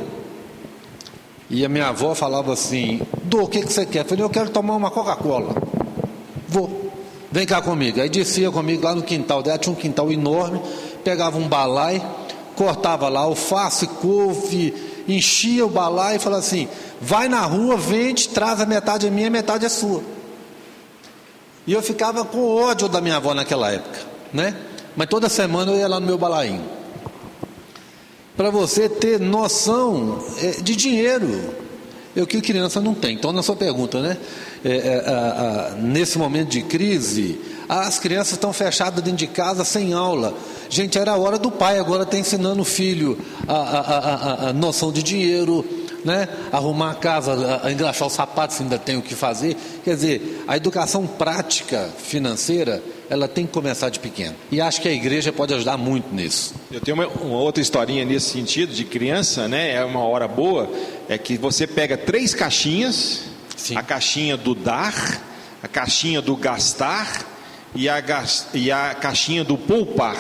E 1.50 1.66
a 1.66 1.70
minha 1.70 1.88
avó 1.88 2.14
falava 2.14 2.54
assim: 2.54 3.02
Dô, 3.24 3.46
o 3.46 3.48
que, 3.48 3.62
que 3.62 3.74
você 3.74 3.84
quer? 3.84 4.02
Eu 4.02 4.06
falei: 4.06 4.24
eu 4.24 4.30
quero 4.30 4.52
tomar 4.52 4.76
uma 4.76 4.92
Coca-Cola. 4.92 5.56
Vou. 6.48 6.92
Vem 7.32 7.46
cá 7.46 7.62
comigo. 7.62 8.02
Aí 8.02 8.10
descia 8.10 8.50
comigo 8.52 8.84
lá 8.84 8.96
no 8.96 9.04
quintal 9.04 9.44
dela, 9.44 9.58
tinha 9.58 9.74
um 9.74 9.76
quintal 9.76 10.12
enorme, 10.12 10.62
pegava 11.04 11.38
um 11.38 11.48
balai, 11.48 12.02
cortava 12.56 13.10
lá 13.10 13.22
alface, 13.22 13.86
couve, 13.88 14.74
enchia 15.08 15.66
o 15.66 15.70
balai 15.70 16.16
e 16.16 16.20
falava 16.20 16.40
assim: 16.40 16.68
vai 17.02 17.28
na 17.28 17.42
rua, 17.42 17.78
vende, 17.78 18.30
traz 18.30 18.62
a 18.62 18.66
metade 18.66 19.08
é 19.08 19.10
minha, 19.10 19.28
a 19.28 19.32
metade 19.32 19.66
é 19.66 19.70
sua. 19.70 20.02
E 21.66 21.74
eu 21.74 21.82
ficava 21.82 22.24
com 22.24 22.56
ódio 22.56 22.88
da 22.88 23.02
minha 23.02 23.18
avó 23.18 23.34
naquela 23.34 23.72
época, 23.72 24.00
né? 24.34 24.56
Mas 24.96 25.08
toda 25.10 25.28
semana 25.28 25.72
eu 25.72 25.78
ia 25.78 25.88
lá 25.88 26.00
no 26.00 26.08
meu 26.08 26.18
balainho. 26.18 26.64
Para 28.38 28.50
você 28.50 28.88
ter 28.88 29.20
noção 29.20 30.24
é, 30.42 30.52
de 30.62 30.76
dinheiro, 30.76 31.67
o 32.22 32.28
que 32.28 32.42
criança 32.42 32.82
não 32.82 32.94
tem. 32.94 33.16
Então, 33.16 33.32
na 33.32 33.44
sua 33.44 33.56
pergunta, 33.56 34.02
né? 34.02 34.18
É, 34.64 34.72
é, 34.76 35.10
a, 35.10 35.72
a, 35.74 35.76
nesse 35.76 36.18
momento 36.18 36.50
de 36.50 36.62
crise, 36.64 37.40
as 37.70 38.00
crianças 38.00 38.34
estão 38.34 38.52
fechadas 38.52 39.04
dentro 39.04 39.20
de 39.20 39.28
casa 39.28 39.64
sem 39.64 39.94
aula. 39.94 40.34
Gente, 40.70 40.98
era 40.98 41.12
a 41.12 41.18
hora 41.18 41.38
do 41.38 41.52
pai, 41.52 41.78
agora 41.78 42.04
está 42.04 42.18
ensinando 42.18 42.62
o 42.62 42.66
filho 42.66 43.18
a, 43.48 43.54
a, 43.54 44.50
a, 44.50 44.54
noção 44.54 44.92
de 44.92 45.04
dinheiro, 45.04 45.66
né? 46.04 46.28
arrumar 46.52 46.92
a 46.92 46.96
casa, 46.96 47.62
a 47.64 47.72
engraxar 47.72 48.08
os 48.08 48.14
sapatos, 48.14 48.60
ainda 48.62 48.78
tem 48.78 48.98
o 48.98 49.02
que 49.02 49.16
fazer. 49.16 49.56
Quer 49.84 49.96
dizer, 49.96 50.44
a 50.48 50.58
educação 50.58 51.06
prática 51.06 51.90
financeira 51.98 52.82
ela 53.10 53.28
tem 53.28 53.46
que 53.46 53.52
começar 53.52 53.90
de 53.90 54.00
pequeno. 54.00 54.36
E 54.52 54.60
acho 54.60 54.82
que 54.82 54.88
a 54.88 54.92
igreja 54.92 55.32
pode 55.32 55.54
ajudar 55.54 55.78
muito 55.78 56.14
nisso. 56.14 56.54
Eu 56.72 56.82
tenho 56.82 56.96
uma, 56.96 57.08
uma, 57.08 57.38
outra 57.38 57.62
historinha 57.62 58.04
nesse 58.06 58.30
sentido 58.30 58.74
de 58.74 58.84
criança, 58.84 59.48
né? 59.48 59.74
É 59.74 59.84
uma 59.84 60.02
hora 60.02 60.28
boa, 60.28 60.70
é 61.08 61.18
que 61.18 61.38
você 61.38 61.66
pega 61.66 61.98
três 61.98 62.34
caixinhas, 62.34 63.24
Sim. 63.56 63.76
a 63.76 63.84
caixinha 63.84 64.36
do 64.36 64.54
dar, 64.54 65.22
a 65.64 65.68
caixinha 65.68 66.22
do 66.22 66.36
gastar 66.36 67.26
e 67.74 67.88
a, 67.88 68.04
e 68.54 68.72
a 68.72 68.94
caixinha 68.94 69.44
do 69.44 69.58
poupar. 69.58 70.18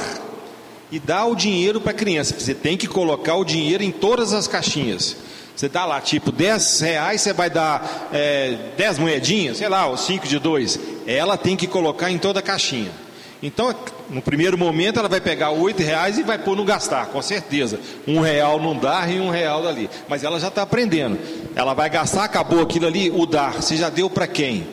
E 0.89 0.99
dá 0.99 1.25
o 1.25 1.35
dinheiro 1.35 1.81
para 1.81 1.91
a 1.91 1.95
criança. 1.95 2.33
Você 2.39 2.53
tem 2.53 2.77
que 2.77 2.87
colocar 2.87 3.35
o 3.35 3.43
dinheiro 3.43 3.83
em 3.83 3.91
todas 3.91 4.31
as 4.33 4.47
caixinhas. 4.47 5.17
Você 5.57 5.67
dá 5.67 5.85
lá, 5.85 5.99
tipo, 5.99 6.31
10 6.31 6.81
reais, 6.81 7.19
você 7.19 7.33
vai 7.33 7.49
dar 7.49 8.09
é, 8.13 8.55
10 8.77 8.99
moedinhas, 8.99 9.57
sei 9.57 9.67
lá, 9.67 9.87
ou 9.87 9.97
5 9.97 10.27
de 10.27 10.37
2. 10.37 10.79
Ela 11.07 11.35
tem 11.35 11.55
que 11.55 11.65
colocar 11.65 12.11
em 12.11 12.19
toda 12.19 12.41
a 12.41 12.43
caixinha. 12.43 12.91
Então, 13.41 13.73
no 14.07 14.21
primeiro 14.21 14.55
momento, 14.55 14.99
ela 14.99 15.09
vai 15.09 15.19
pegar 15.19 15.49
8 15.49 15.81
reais 15.81 16.19
e 16.19 16.23
vai 16.23 16.37
pôr 16.37 16.55
no 16.55 16.63
gastar, 16.63 17.07
com 17.07 17.19
certeza. 17.23 17.79
Um 18.07 18.19
real 18.19 18.59
não 18.59 18.77
dá 18.77 19.09
e 19.09 19.19
um 19.19 19.31
real 19.31 19.63
dali. 19.63 19.89
Mas 20.07 20.23
ela 20.23 20.39
já 20.39 20.49
está 20.49 20.61
aprendendo. 20.61 21.17
Ela 21.55 21.73
vai 21.73 21.89
gastar, 21.89 22.25
acabou 22.25 22.61
aquilo 22.61 22.85
ali, 22.85 23.09
o 23.09 23.25
dar. 23.25 23.53
Você 23.53 23.75
já 23.75 23.89
deu 23.89 24.11
para 24.11 24.27
quem? 24.27 24.67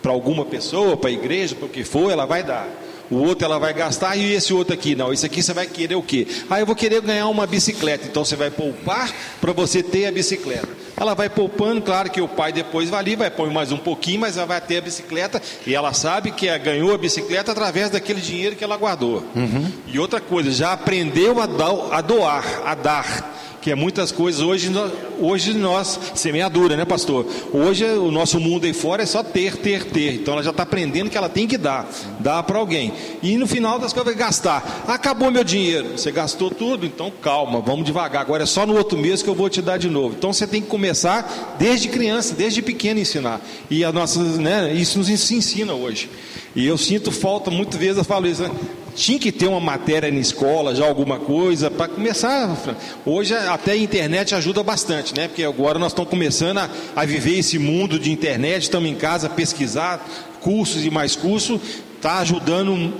Para 0.00 0.12
alguma 0.12 0.44
pessoa, 0.44 0.96
para 0.96 1.10
a 1.10 1.12
igreja, 1.12 1.56
para 1.56 1.66
o 1.66 1.68
que 1.68 1.82
for, 1.82 2.12
ela 2.12 2.26
vai 2.26 2.44
dar 2.44 2.68
o 3.10 3.16
outro 3.16 3.44
ela 3.44 3.58
vai 3.58 3.72
gastar 3.72 4.16
e 4.16 4.32
esse 4.32 4.52
outro 4.52 4.74
aqui 4.74 4.94
não. 4.94 5.12
Esse 5.12 5.26
aqui 5.26 5.42
você 5.42 5.52
vai 5.52 5.66
querer 5.66 5.94
o 5.94 6.02
quê? 6.02 6.26
Ah, 6.48 6.60
eu 6.60 6.66
vou 6.66 6.76
querer 6.76 7.00
ganhar 7.00 7.28
uma 7.28 7.46
bicicleta. 7.46 8.06
Então 8.06 8.24
você 8.24 8.36
vai 8.36 8.50
poupar 8.50 9.12
para 9.40 9.52
você 9.52 9.82
ter 9.82 10.06
a 10.06 10.12
bicicleta. 10.12 10.68
Ela 10.96 11.14
vai 11.14 11.28
poupando, 11.28 11.80
claro 11.80 12.10
que 12.10 12.20
o 12.20 12.26
pai 12.26 12.52
depois 12.52 12.90
vai 12.90 13.00
ali, 13.00 13.16
vai 13.16 13.30
pôr 13.30 13.50
mais 13.50 13.70
um 13.70 13.78
pouquinho, 13.78 14.20
mas 14.20 14.36
ela 14.36 14.46
vai 14.46 14.60
ter 14.60 14.78
a 14.78 14.80
bicicleta 14.80 15.40
e 15.66 15.74
ela 15.74 15.92
sabe 15.92 16.32
que 16.32 16.58
ganhou 16.58 16.92
a 16.92 16.98
bicicleta 16.98 17.52
através 17.52 17.88
daquele 17.90 18.20
dinheiro 18.20 18.56
que 18.56 18.64
ela 18.64 18.76
guardou. 18.76 19.22
Uhum. 19.34 19.70
E 19.86 19.98
outra 19.98 20.20
coisa, 20.20 20.50
já 20.50 20.72
aprendeu 20.72 21.40
a, 21.40 21.46
dar, 21.46 21.72
a 21.92 22.00
doar, 22.00 22.62
a 22.64 22.74
dar. 22.74 23.38
Que 23.60 23.70
é 23.70 23.74
muitas 23.74 24.12
coisas 24.12 24.40
hoje, 24.40 24.70
hoje 25.18 25.54
nós, 25.54 25.98
semeadura, 26.14 26.76
né, 26.76 26.84
pastor? 26.84 27.26
Hoje 27.52 27.84
o 27.84 28.10
nosso 28.10 28.38
mundo 28.38 28.64
aí 28.64 28.72
fora 28.72 29.02
é 29.02 29.06
só 29.06 29.22
ter, 29.22 29.56
ter, 29.56 29.84
ter. 29.84 30.14
Então 30.14 30.34
ela 30.34 30.42
já 30.42 30.50
está 30.50 30.62
aprendendo 30.62 31.10
que 31.10 31.18
ela 31.18 31.28
tem 31.28 31.46
que 31.46 31.58
dar, 31.58 31.88
dar 32.20 32.42
para 32.42 32.58
alguém. 32.58 32.92
E 33.22 33.36
no 33.36 33.46
final 33.46 33.78
das 33.78 33.92
coisas 33.92 34.14
vai 34.14 34.26
gastar. 34.26 34.84
Acabou 34.86 35.30
meu 35.30 35.44
dinheiro, 35.44 35.98
você 35.98 36.10
gastou 36.10 36.50
tudo, 36.50 36.86
então 36.86 37.12
calma, 37.22 37.60
vamos 37.60 37.84
devagar. 37.84 38.22
Agora 38.22 38.44
é 38.44 38.46
só 38.46 38.64
no 38.64 38.76
outro 38.76 38.98
mês 38.98 39.22
que 39.22 39.28
eu 39.28 39.34
vou 39.34 39.48
te 39.48 39.60
dar 39.60 39.78
de 39.78 39.88
novo. 39.88 40.14
Então 40.16 40.32
você 40.32 40.46
tem 40.46 40.62
que 40.62 40.68
começar 40.68 41.56
desde 41.58 41.88
criança, 41.88 42.34
desde 42.34 42.62
pequeno 42.62 43.00
ensinar. 43.00 43.40
E 43.70 43.84
a 43.84 43.92
nossa, 43.92 44.22
né, 44.22 44.72
isso 44.72 44.98
nos 44.98 45.08
ensina 45.08 45.74
hoje. 45.74 46.08
E 46.58 46.66
eu 46.66 46.76
sinto 46.76 47.12
falta, 47.12 47.52
muitas 47.52 47.78
vezes 47.78 47.98
eu 47.98 48.04
falo 48.04 48.26
isso, 48.26 48.42
né? 48.42 48.50
tinha 48.92 49.16
que 49.16 49.30
ter 49.30 49.46
uma 49.46 49.60
matéria 49.60 50.10
na 50.10 50.18
escola, 50.18 50.74
já 50.74 50.84
alguma 50.84 51.16
coisa, 51.20 51.70
para 51.70 51.86
começar. 51.86 52.52
Hoje 53.06 53.32
até 53.32 53.70
a 53.70 53.76
internet 53.76 54.34
ajuda 54.34 54.60
bastante, 54.64 55.14
né? 55.14 55.28
Porque 55.28 55.44
agora 55.44 55.78
nós 55.78 55.92
estamos 55.92 56.10
começando 56.10 56.58
a, 56.58 56.68
a 56.96 57.04
viver 57.04 57.38
esse 57.38 57.60
mundo 57.60 57.96
de 57.96 58.10
internet, 58.10 58.64
estamos 58.64 58.90
em 58.90 58.96
casa 58.96 59.28
pesquisar 59.28 60.04
cursos 60.40 60.84
e 60.84 60.90
mais 60.90 61.14
cursos, 61.14 61.60
está 61.94 62.18
ajudando 62.18 62.92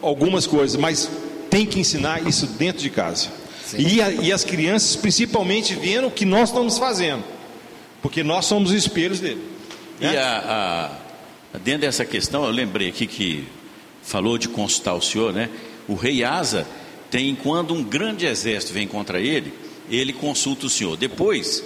algumas 0.00 0.46
coisas, 0.46 0.80
mas 0.80 1.10
tem 1.50 1.66
que 1.66 1.78
ensinar 1.78 2.26
isso 2.26 2.46
dentro 2.46 2.80
de 2.80 2.88
casa. 2.88 3.28
E, 3.76 4.00
a, 4.00 4.10
e 4.10 4.32
as 4.32 4.42
crianças, 4.42 4.96
principalmente, 4.96 5.74
vendo 5.74 6.06
o 6.06 6.10
que 6.10 6.24
nós 6.24 6.48
estamos 6.48 6.78
fazendo, 6.78 7.22
porque 8.00 8.22
nós 8.22 8.46
somos 8.46 8.70
os 8.70 8.76
espelhos 8.76 9.20
dele. 9.20 9.42
Né? 10.00 10.14
E 10.14 10.16
a, 10.16 10.38
a, 10.38 11.01
dentro 11.58 11.82
dessa 11.82 12.04
questão, 12.04 12.44
eu 12.44 12.50
lembrei 12.50 12.88
aqui 12.88 13.06
que 13.06 13.44
falou 14.02 14.38
de 14.38 14.48
consultar 14.48 14.94
o 14.94 15.02
senhor, 15.02 15.32
né? 15.32 15.50
O 15.86 15.94
rei 15.94 16.24
Asa 16.24 16.66
tem, 17.10 17.34
quando 17.34 17.74
um 17.74 17.82
grande 17.82 18.26
exército 18.26 18.72
vem 18.72 18.88
contra 18.88 19.20
ele, 19.20 19.52
ele 19.90 20.12
consulta 20.12 20.66
o 20.66 20.70
senhor. 20.70 20.96
Depois, 20.96 21.62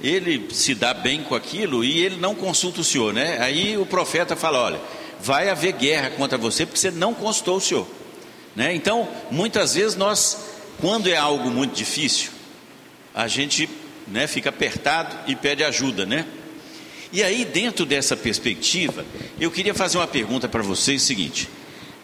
ele 0.00 0.48
se 0.52 0.74
dá 0.74 0.94
bem 0.94 1.22
com 1.22 1.34
aquilo 1.34 1.84
e 1.84 1.98
ele 1.98 2.16
não 2.16 2.34
consulta 2.34 2.80
o 2.80 2.84
senhor, 2.84 3.12
né? 3.12 3.38
Aí 3.40 3.76
o 3.76 3.86
profeta 3.86 4.36
fala: 4.36 4.60
olha, 4.60 4.80
vai 5.20 5.48
haver 5.48 5.72
guerra 5.72 6.10
contra 6.10 6.38
você 6.38 6.64
porque 6.64 6.78
você 6.78 6.90
não 6.90 7.14
consultou 7.14 7.56
o 7.56 7.60
senhor, 7.60 7.86
né? 8.54 8.74
Então, 8.74 9.08
muitas 9.30 9.74
vezes 9.74 9.96
nós, 9.96 10.46
quando 10.80 11.08
é 11.08 11.16
algo 11.16 11.50
muito 11.50 11.74
difícil, 11.74 12.30
a 13.14 13.26
gente, 13.28 13.68
né, 14.06 14.26
fica 14.26 14.50
apertado 14.50 15.16
e 15.26 15.34
pede 15.34 15.64
ajuda, 15.64 16.04
né? 16.04 16.26
E 17.14 17.22
aí, 17.22 17.44
dentro 17.44 17.86
dessa 17.86 18.16
perspectiva, 18.16 19.06
eu 19.38 19.48
queria 19.48 19.72
fazer 19.72 19.98
uma 19.98 20.06
pergunta 20.08 20.48
para 20.48 20.64
vocês: 20.64 21.00
o 21.00 21.06
seguinte. 21.06 21.48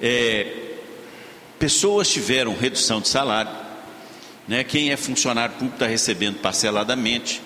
É, 0.01 0.47
pessoas 1.59 2.09
tiveram 2.09 2.57
redução 2.57 3.01
de 3.01 3.09
salário, 3.09 3.51
né? 4.47 4.63
quem 4.63 4.93
é 4.93 4.97
funcionário 4.97 5.57
público 5.57 5.75
está 5.75 5.89
recebendo 5.89 6.39
parceladamente, 6.39 7.43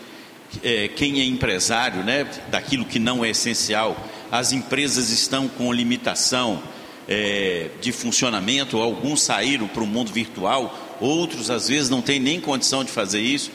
é, 0.63 0.89
quem 0.89 1.23
é 1.23 1.25
empresário 1.25 2.05
né? 2.05 2.29
daquilo 2.49 2.85
que 2.85 2.99
não 2.99 3.25
é 3.25 3.31
essencial, 3.31 3.97
as 4.31 4.53
empresas 4.53 5.09
estão 5.09 5.49
com 5.49 5.73
limitação 5.73 6.63
é, 7.09 7.71
de 7.81 7.93
funcionamento, 7.93 8.77
alguns 8.77 9.23
saíram 9.23 9.67
para 9.67 9.83
o 9.83 9.87
mundo 9.87 10.13
virtual, 10.13 10.99
outros 11.01 11.51
às 11.51 11.69
vezes 11.69 11.89
não 11.89 12.03
têm 12.03 12.21
nem 12.21 12.39
condição 12.43 12.85
de 12.85 12.91
fazer 12.91 13.23
isso, 13.23 13.51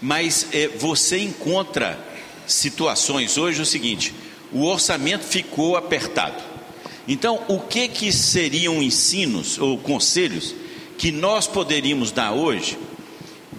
mas 0.00 0.46
é, 0.50 0.66
você 0.68 1.18
encontra 1.18 2.13
situações 2.46 3.38
hoje 3.38 3.62
o 3.62 3.66
seguinte: 3.66 4.14
o 4.52 4.64
orçamento 4.64 5.24
ficou 5.24 5.76
apertado 5.76 6.54
então, 7.06 7.42
o 7.48 7.60
que 7.60 7.86
que 7.86 8.10
seriam 8.12 8.82
ensinos 8.82 9.58
ou 9.58 9.76
conselhos 9.78 10.54
que 10.96 11.12
nós 11.12 11.46
poderíamos 11.46 12.10
dar 12.10 12.32
hoje 12.32 12.78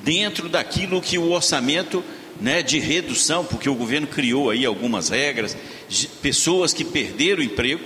dentro 0.04 0.50
daquilo 0.50 1.02
que 1.02 1.18
o 1.18 1.32
orçamento 1.32 2.04
né, 2.42 2.64
de 2.64 2.80
redução, 2.80 3.46
porque 3.46 3.70
o 3.70 3.76
governo 3.76 4.08
criou 4.08 4.50
aí 4.50 4.66
algumas 4.66 5.10
regras, 5.10 5.56
pessoas 6.22 6.74
que 6.74 6.84
perderam 6.84 7.42
o 7.42 7.46
emprego, 7.46 7.84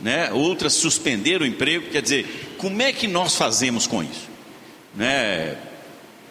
né, 0.00 0.30
outras 0.32 0.74
suspenderam 0.74 1.44
o 1.44 1.48
emprego, 1.48 1.90
quer 1.90 2.02
dizer, 2.02 2.54
como 2.58 2.80
é 2.82 2.92
que 2.92 3.06
nós 3.06 3.36
fazemos 3.36 3.86
com 3.86 4.02
isso? 4.02 4.28
Né? 4.94 5.56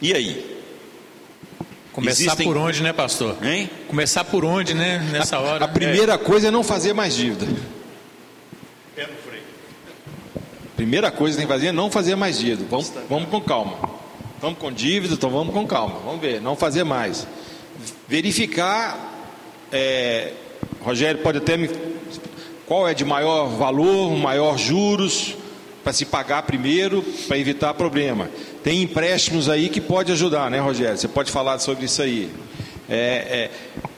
E 0.02 0.14
aí? 0.14 0.59
Começar 1.94 2.24
Existem... 2.24 2.46
por 2.46 2.58
onde, 2.58 2.84
né, 2.84 2.94
pastor? 2.94 3.36
Hein? 3.44 3.70
Começar 3.88 4.24
por 4.24 4.46
onde, 4.46 4.74
né, 4.74 5.00
nessa 5.12 5.40
hora? 5.40 5.66
A, 5.66 5.68
a 5.68 5.72
primeira 5.72 6.14
é. 6.14 6.18
coisa 6.18 6.48
é 6.48 6.52
não 6.52 6.64
fazer 6.64 6.94
mais 6.94 7.16
dívida. 7.16 7.48
Primeira 10.76 11.12
coisa 11.12 11.36
que 11.36 11.42
tem 11.42 11.48
que 11.48 11.54
fazer 11.54 11.68
é 11.68 11.72
não 11.74 11.92
fazer 11.92 12.16
mais 12.16 12.40
dívida. 12.40 12.66
Vamos, 12.70 12.94
vamos 13.10 13.30
com 13.30 13.42
calma. 13.42 13.78
Vamos 14.40 14.58
com 14.60 14.72
dívida, 14.72 15.14
então 15.14 15.30
vamos 15.30 15.54
com 15.54 15.68
calma. 15.68 16.00
Vamos 16.06 16.22
ver, 16.22 16.40
não 16.40 16.56
fazer 16.56 16.86
mais. 16.86 17.28
Verificar, 18.08 18.98
é, 19.74 20.32
Rogério 20.82 21.22
pode 21.22 21.40
até 21.40 21.58
me. 21.58 21.70
Qual 22.66 22.88
é 22.88 22.94
de 22.94 23.04
maior 23.04 23.48
valor, 23.50 24.16
maior 24.16 24.58
juros, 24.58 25.36
para 25.84 25.94
se 25.94 26.06
pagar 26.06 26.44
primeiro, 26.44 27.02
para 27.28 27.38
evitar 27.38 27.74
problema. 27.74 28.30
Tem 28.64 28.82
empréstimos 28.82 29.50
aí 29.50 29.70
que 29.70 29.80
pode 29.80 30.12
ajudar, 30.12 30.52
né, 30.52 30.60
Rogério? 30.60 30.98
Você 30.98 31.08
pode 31.08 31.32
falar 31.32 31.60
sobre 31.60 31.86
isso 31.86 32.02
aí. 32.02 32.30
É, 32.90 32.96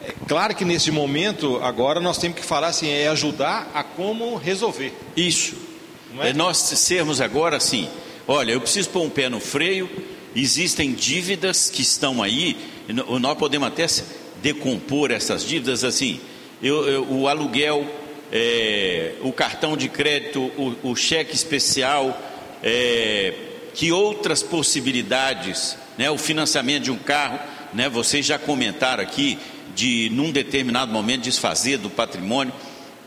é, 0.03 0.07
é, 0.07 0.13
claro 0.27 0.53
que 0.53 0.65
nesse 0.65 0.91
momento, 0.91 1.59
agora 1.63 1.99
nós 1.99 2.17
temos 2.17 2.37
que 2.37 2.45
falar 2.45 2.67
assim, 2.67 2.89
é 2.89 3.07
ajudar 3.07 3.71
a 3.73 3.83
como 3.83 4.35
resolver. 4.35 4.93
Isso. 5.15 5.55
É? 6.19 6.29
é? 6.29 6.33
Nós 6.33 6.57
sermos 6.57 7.21
agora 7.21 7.57
assim, 7.57 7.87
olha, 8.27 8.51
eu 8.51 8.59
preciso 8.59 8.89
pôr 8.89 9.03
um 9.03 9.09
pé 9.09 9.29
no 9.29 9.39
freio, 9.39 9.89
existem 10.35 10.93
dívidas 10.93 11.69
que 11.69 11.81
estão 11.81 12.21
aí, 12.21 12.57
nós 13.19 13.37
podemos 13.37 13.67
até 13.67 13.85
decompor 14.41 15.11
essas 15.11 15.45
dívidas 15.45 15.83
assim, 15.83 16.19
eu, 16.61 16.87
eu, 16.87 17.07
o 17.09 17.27
aluguel, 17.27 17.85
é, 18.31 19.13
o 19.21 19.33
cartão 19.33 19.75
de 19.75 19.89
crédito, 19.89 20.39
o, 20.57 20.91
o 20.91 20.95
cheque 20.95 21.35
especial, 21.35 22.17
é, 22.63 23.33
que 23.73 23.91
outras 23.91 24.41
possibilidades, 24.41 25.77
né, 25.97 26.09
o 26.09 26.17
financiamento 26.17 26.83
de 26.83 26.91
um 26.91 26.97
carro, 26.97 27.39
né, 27.73 27.89
vocês 27.89 28.25
já 28.25 28.39
comentaram 28.39 29.03
aqui 29.03 29.37
de 29.75 30.09
num 30.13 30.31
determinado 30.31 30.91
momento 30.91 31.21
desfazer 31.21 31.77
do 31.77 31.89
patrimônio, 31.89 32.53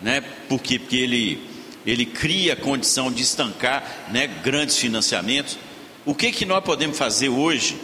né, 0.01 0.23
porque, 0.49 0.79
porque 0.79 0.97
ele 0.97 1.55
ele 1.87 2.07
cria 2.07 2.57
condição 2.57 3.13
de 3.13 3.23
estancar 3.23 4.07
né, 4.11 4.27
grandes 4.43 4.79
financiamentos. 4.79 5.59
O 6.07 6.15
que, 6.15 6.33
que 6.33 6.47
nós 6.47 6.65
podemos 6.65 6.97
fazer 6.97 7.29
hoje 7.29 7.77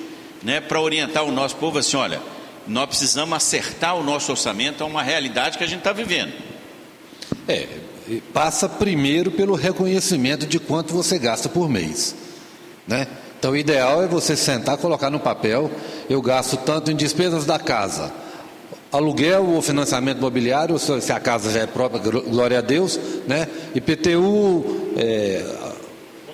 né, 0.42 0.60
para 0.60 0.80
orientar 0.80 1.24
o 1.24 1.30
nosso 1.30 1.56
povo 1.56 1.78
assim, 1.78 1.98
olha, 1.98 2.20
nós 2.66 2.86
precisamos 2.86 3.36
acertar 3.36 3.96
o 3.96 4.02
nosso 4.02 4.30
orçamento 4.30 4.82
a 4.82 4.86
uma 4.86 5.02
realidade 5.02 5.58
que 5.58 5.64
a 5.64 5.66
gente 5.66 5.80
está 5.80 5.92
vivendo. 5.92 6.32
É, 7.50 7.66
passa 8.32 8.68
primeiro 8.68 9.32
pelo 9.32 9.54
reconhecimento 9.54 10.46
de 10.46 10.60
quanto 10.60 10.94
você 10.94 11.18
gasta 11.18 11.48
por 11.48 11.68
mês. 11.68 12.14
Né? 12.86 13.06
Então 13.38 13.52
o 13.52 13.56
ideal 13.56 14.02
é 14.02 14.06
você 14.06 14.36
sentar, 14.36 14.76
colocar 14.76 15.10
no 15.10 15.18
papel, 15.18 15.70
eu 16.08 16.22
gasto 16.22 16.56
tanto 16.58 16.90
em 16.90 16.96
despesas 16.96 17.44
da 17.44 17.58
casa, 17.58 18.12
aluguel 18.92 19.46
ou 19.46 19.62
financiamento 19.62 20.18
imobiliário, 20.18 20.78
se 20.78 21.12
a 21.12 21.18
casa 21.18 21.50
já 21.50 21.60
é 21.60 21.66
própria, 21.66 22.00
glória 22.20 22.58
a 22.58 22.60
Deus, 22.60 22.98
né? 23.26 23.48
IPTU, 23.74 24.92
é, 24.96 25.44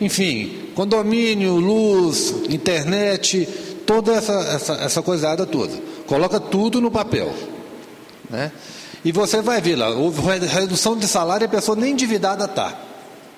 enfim, 0.00 0.70
condomínio, 0.74 1.56
luz, 1.56 2.34
internet, 2.50 3.48
toda 3.86 4.12
essa, 4.12 4.32
essa, 4.32 4.72
essa 4.74 5.02
coisada 5.02 5.46
toda. 5.46 5.72
Coloca 6.06 6.40
tudo 6.40 6.80
no 6.80 6.90
papel. 6.90 7.32
Né? 8.28 8.50
E 9.06 9.12
você 9.12 9.40
vai 9.40 9.60
ver 9.60 9.76
lá, 9.76 9.90
houve 9.90 10.20
redução 10.48 10.96
de 10.96 11.06
salário 11.06 11.44
e 11.44 11.46
a 11.46 11.48
pessoa 11.48 11.76
nem 11.76 11.92
endividada 11.92 12.44
está. 12.44 12.76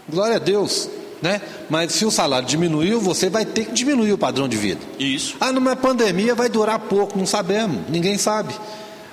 Glória 0.08 0.36
a 0.36 0.38
Deus. 0.38 0.88
Né? 1.20 1.42
Mas 1.68 1.92
se 1.92 2.06
o 2.06 2.10
salário 2.10 2.48
diminuiu, 2.48 2.98
você 2.98 3.28
vai 3.28 3.44
ter 3.44 3.66
que 3.66 3.72
diminuir 3.72 4.14
o 4.14 4.16
padrão 4.16 4.48
de 4.48 4.56
vida. 4.56 4.80
Isso. 4.98 5.36
Ah, 5.38 5.52
numa 5.52 5.76
pandemia 5.76 6.34
vai 6.34 6.48
durar 6.48 6.78
pouco, 6.78 7.18
não 7.18 7.26
sabemos, 7.26 7.82
ninguém 7.90 8.16
sabe. 8.16 8.54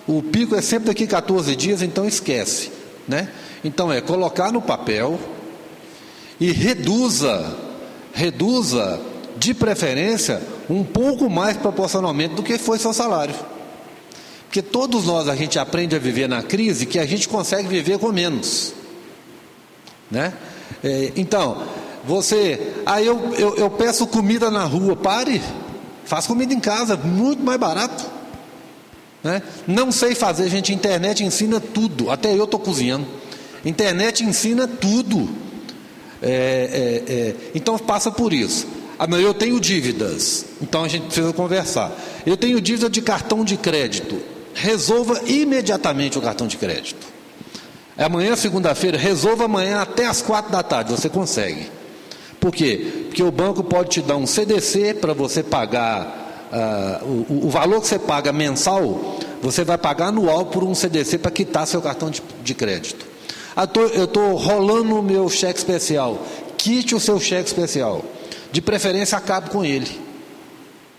O 0.08 0.24
pico 0.24 0.56
é 0.56 0.62
sempre 0.62 0.88
daqui 0.88 1.06
14 1.06 1.54
dias, 1.58 1.82
então 1.82 2.08
esquece, 2.08 2.72
né? 3.06 3.28
Então 3.62 3.92
é 3.92 4.00
colocar 4.00 4.50
no 4.50 4.62
papel 4.62 5.20
e 6.40 6.54
reduza, 6.54 7.54
reduza 8.14 9.02
de 9.36 9.54
preferência 9.54 10.42
um 10.70 10.86
pouco 10.86 11.30
mais 11.30 11.58
proporcionalmente 11.58 12.36
do 12.36 12.44
que 12.44 12.58
foi 12.58 12.80
seu 12.80 12.94
salário. 12.94 13.36
Porque 14.56 14.70
todos 14.70 15.04
nós 15.04 15.28
a 15.28 15.36
gente 15.36 15.60
aprende 15.60 15.98
a 15.98 16.00
viver 16.00 16.30
na 16.30 16.42
crise 16.42 16.86
que 16.86 16.98
a 16.98 17.06
gente 17.06 17.28
consegue 17.28 17.68
viver 17.68 18.00
com 18.00 18.10
menos, 18.14 18.74
né? 20.10 20.32
É, 20.82 21.12
então 21.18 21.62
você, 22.06 22.74
aí 22.86 23.06
eu, 23.06 23.34
eu, 23.38 23.56
eu 23.58 23.70
peço 23.70 24.08
comida 24.08 24.50
na 24.50 24.64
rua, 24.64 24.96
pare, 24.96 25.42
faz 26.06 26.26
comida 26.26 26.54
em 26.54 26.62
casa, 26.62 26.96
muito 26.96 27.44
mais 27.44 27.60
barato. 27.60 28.06
Né? 29.22 29.42
Não 29.68 29.92
sei 29.92 30.16
fazer, 30.16 30.48
gente. 30.48 30.74
Internet 30.74 31.22
ensina 31.22 31.60
tudo. 31.60 32.10
Até 32.10 32.34
eu 32.34 32.46
estou 32.46 32.60
cozinhando. 32.60 33.06
Internet 33.66 34.24
ensina 34.24 34.66
tudo. 34.66 35.28
É, 36.22 37.04
é, 37.10 37.14
é, 37.14 37.36
então 37.54 37.78
passa 37.78 38.10
por 38.10 38.32
isso. 38.32 38.66
Ah, 38.98 39.06
não, 39.06 39.20
eu 39.20 39.34
tenho 39.34 39.60
dívidas, 39.60 40.46
então 40.62 40.86
a 40.86 40.88
gente 40.88 41.08
precisa 41.08 41.34
conversar. 41.34 41.92
Eu 42.26 42.38
tenho 42.38 42.62
dívida 42.62 42.90
de 42.90 43.02
cartão 43.02 43.44
de 43.44 43.58
crédito. 43.58 44.35
Resolva 44.56 45.22
imediatamente 45.28 46.18
o 46.18 46.22
cartão 46.22 46.48
de 46.48 46.58
crédito. 46.58 47.06
É 47.98 48.06
amanhã, 48.06 48.36
segunda-feira, 48.36 48.98
resolva 48.98 49.46
amanhã 49.46 49.82
até 49.82 50.06
as 50.06 50.22
quatro 50.22 50.52
da 50.52 50.64
tarde, 50.64 50.92
você 50.92 51.08
consegue. 51.08 51.70
Por 52.40 52.52
quê? 52.52 53.06
Porque 53.08 53.24
o 53.24 53.32
banco 53.32 53.64
pode 53.64 53.90
te 53.90 54.02
dar 54.02 54.18
um 54.18 54.26
CDC 54.26 54.96
para 54.96 55.14
você 55.14 55.44
pagar 55.44 56.50
uh, 56.52 57.06
o, 57.06 57.48
o, 57.48 57.50
valor 57.50 57.82
que 57.82 57.88
você 57.88 57.98
paga 57.98 58.34
mensal, 58.34 59.18
você 59.42 59.64
vai 59.64 59.78
pagar 59.78 60.08
anual 60.08 60.46
por 60.46 60.64
um 60.64 60.76
CDC 60.76 61.18
para 61.18 61.32
quitar 61.32 61.66
seu 61.66 61.82
cartão 61.82 62.10
de, 62.10 62.22
de 62.44 62.54
crédito. 62.54 63.06
Ah, 63.56 63.68
eu 63.94 64.04
estou 64.04 64.36
rolando 64.36 65.00
o 65.00 65.02
meu 65.02 65.30
cheque 65.30 65.58
especial. 65.58 66.22
Quite 66.58 66.94
o 66.94 67.00
seu 67.00 67.20
cheque 67.20 67.48
especial. 67.48 68.04
De 68.52 68.62
preferência, 68.62 69.18
acabe 69.18 69.50
com 69.50 69.64
ele. 69.64 70.00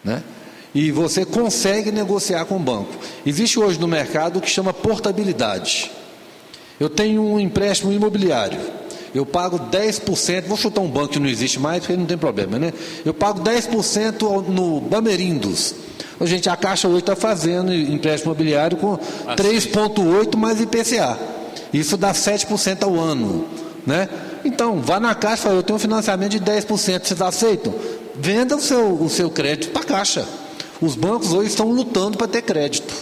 Né? 0.03 0.23
E 0.77 0.91
você 0.91 1.25
consegue 1.25 1.91
negociar 1.91 2.45
com 2.45 2.57
o 2.57 2.59
banco. 2.59 2.93
Existe 3.25 3.59
hoje 3.59 3.81
no 3.81 3.89
mercado 3.89 4.37
o 4.37 4.43
que 4.43 4.51
chama 4.51 4.75
portabilidade. 4.75 5.91
Eu 6.79 6.91
tenho 6.91 7.23
um 7.23 7.41
empréstimo 7.41 7.91
imobiliário. 7.91 8.61
Eu 9.15 9.25
pago 9.25 9.59
10%, 9.59 10.43
vou 10.43 10.59
chutar 10.59 10.83
um 10.83 10.89
banco 10.91 11.15
que 11.15 11.19
não 11.19 11.31
existe 11.31 11.59
mais, 11.59 11.79
porque 11.79 11.97
não 11.97 12.05
tem 12.05 12.19
problema, 12.19 12.59
né? 12.59 12.75
Eu 13.07 13.15
pago 13.15 13.41
10% 13.41 14.47
no 14.49 14.83
Bamerindos. 14.83 15.75
Gente, 16.21 16.51
a 16.51 16.57
Caixa 16.59 16.87
hoje 16.89 16.99
está 16.99 17.17
fazendo 17.17 17.73
empréstimo 17.75 18.35
imobiliário 18.35 18.77
com 18.77 18.99
3,8 18.99 20.37
mais 20.37 20.61
IPCA. 20.61 21.19
Isso 21.73 21.97
dá 21.97 22.13
7% 22.13 22.83
ao 22.83 23.01
ano. 23.01 23.47
Né? 23.87 24.11
Então, 24.45 24.83
vá 24.83 25.01
na 25.01 25.15
Caixa 25.15 25.41
e 25.41 25.45
fala, 25.45 25.55
eu 25.55 25.63
tenho 25.63 25.79
um 25.79 25.81
financiamento 25.81 26.33
de 26.33 26.41
10%, 26.41 26.67
vocês 26.67 27.23
aceitam? 27.23 27.75
Venda 28.15 28.57
o 28.57 28.61
seu, 28.61 28.93
o 28.93 29.09
seu 29.09 29.31
crédito 29.31 29.71
para 29.71 29.81
a 29.81 29.85
Caixa. 29.87 30.29
Os 30.81 30.95
bancos 30.95 31.33
hoje 31.33 31.49
estão 31.49 31.71
lutando 31.71 32.19
para 32.19 32.27
ter 32.27 32.43
crédito, 32.43 32.93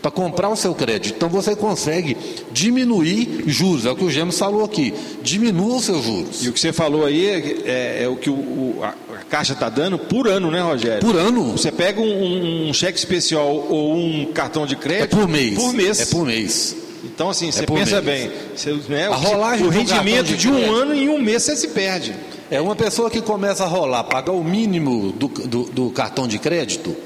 para 0.00 0.10
comprar 0.10 0.48
o 0.48 0.56
seu 0.56 0.74
crédito. 0.74 1.14
Então 1.16 1.28
você 1.28 1.56
consegue 1.56 2.16
diminuir 2.52 3.44
juros, 3.46 3.86
é 3.86 3.90
o 3.90 3.96
que 3.96 4.04
o 4.04 4.10
Gêmeos 4.10 4.38
falou 4.38 4.64
aqui. 4.64 4.94
Diminua 5.22 5.76
os 5.76 5.84
seus 5.84 6.04
juros. 6.04 6.44
E 6.44 6.48
o 6.48 6.52
que 6.52 6.60
você 6.60 6.72
falou 6.72 7.04
aí 7.04 7.26
é, 7.26 7.56
é, 7.64 8.02
é 8.04 8.08
o 8.08 8.16
que 8.16 8.30
o, 8.30 8.34
o, 8.34 8.80
a, 8.82 8.94
Caixa 9.28 9.54
está 9.54 9.68
dando 9.68 9.98
por 9.98 10.28
ano, 10.28 10.50
né, 10.50 10.60
Rogério? 10.60 11.00
Por 11.00 11.16
ano. 11.16 11.52
Você 11.52 11.72
pega 11.72 12.00
um, 12.00 12.68
um 12.68 12.72
cheque 12.74 12.98
especial 12.98 13.48
ou 13.48 13.96
um 13.96 14.26
cartão 14.32 14.66
de 14.66 14.76
crédito. 14.76 15.16
É 15.16 15.20
por 15.20 15.28
mês. 15.28 15.54
Por 15.54 15.72
mês. 15.72 16.00
É 16.00 16.06
por 16.06 16.26
mês. 16.26 16.76
Então, 17.04 17.30
assim, 17.30 17.48
é 17.48 17.52
você 17.52 17.66
pensa 17.66 18.00
mês. 18.00 18.04
bem, 18.04 18.32
você, 18.56 18.72
né, 18.88 19.08
a 19.08 19.14
rolagem 19.14 19.66
o 19.66 19.68
rendimento 19.68 20.26
de, 20.26 20.36
de 20.36 20.48
um 20.48 20.72
ano 20.72 20.94
em 20.94 21.08
um 21.08 21.20
mês 21.20 21.42
você 21.42 21.56
se 21.56 21.68
perde. 21.68 22.14
É 22.50 22.60
uma 22.60 22.76
pessoa 22.76 23.10
que 23.10 23.20
começa 23.20 23.64
a 23.64 23.66
rolar, 23.66 24.04
pagar 24.04 24.32
o 24.32 24.44
mínimo 24.44 25.12
do, 25.12 25.28
do, 25.28 25.64
do 25.64 25.90
cartão 25.90 26.26
de 26.26 26.38
crédito, 26.38 26.96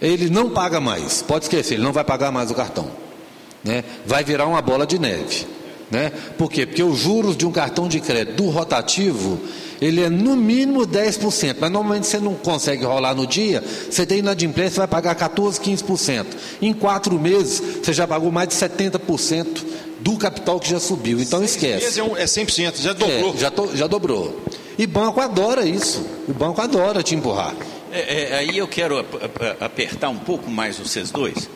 ele 0.00 0.30
não 0.30 0.50
paga 0.50 0.80
mais. 0.80 1.22
Pode 1.22 1.44
esquecer, 1.44 1.74
ele 1.74 1.82
não 1.82 1.92
vai 1.92 2.04
pagar 2.04 2.30
mais 2.30 2.50
o 2.50 2.54
cartão. 2.54 2.90
Né? 3.64 3.84
Vai 4.06 4.22
virar 4.22 4.46
uma 4.46 4.62
bola 4.62 4.86
de 4.86 4.98
neve. 4.98 5.46
Né? 5.90 6.10
Por 6.36 6.50
quê? 6.50 6.66
Porque 6.66 6.82
os 6.82 6.98
juros 6.98 7.36
de 7.36 7.46
um 7.46 7.52
cartão 7.52 7.88
de 7.88 8.00
crédito 8.00 8.36
do 8.36 8.50
rotativo, 8.50 9.38
ele 9.80 10.02
é 10.02 10.10
no 10.10 10.34
mínimo 10.34 10.86
10%, 10.86 11.56
mas 11.60 11.70
normalmente 11.70 12.06
você 12.06 12.18
não 12.18 12.34
consegue 12.34 12.84
rolar 12.84 13.14
no 13.14 13.26
dia, 13.26 13.62
você 13.88 14.04
tem 14.04 14.18
inadimplência, 14.18 14.72
você 14.72 14.78
vai 14.78 14.88
pagar 14.88 15.14
14%, 15.14 15.60
15%. 15.60 16.26
Em 16.60 16.72
quatro 16.72 17.18
meses, 17.18 17.62
você 17.82 17.92
já 17.92 18.06
pagou 18.06 18.32
mais 18.32 18.48
de 18.48 18.54
70% 18.54 19.64
do 20.00 20.16
capital 20.16 20.58
que 20.58 20.70
já 20.70 20.80
subiu, 20.80 21.20
então 21.20 21.42
esquece. 21.42 22.00
É, 22.00 22.02
um, 22.02 22.16
é 22.16 22.24
100%, 22.24 22.80
já 22.80 22.92
dobrou. 22.92 23.34
É, 23.34 23.38
já, 23.38 23.50
to, 23.50 23.70
já 23.74 23.86
dobrou. 23.86 24.40
E 24.78 24.86
banco 24.86 25.20
adora 25.20 25.64
isso, 25.64 26.04
o 26.28 26.34
banco 26.34 26.60
adora 26.60 27.02
te 27.02 27.14
empurrar. 27.14 27.54
É, 27.96 28.30
é, 28.30 28.38
aí 28.38 28.58
eu 28.58 28.68
quero 28.68 28.98
apertar 29.58 30.10
um 30.10 30.18
pouco 30.18 30.50
mais 30.50 30.78
vocês 30.78 31.10
dois. 31.10 31.48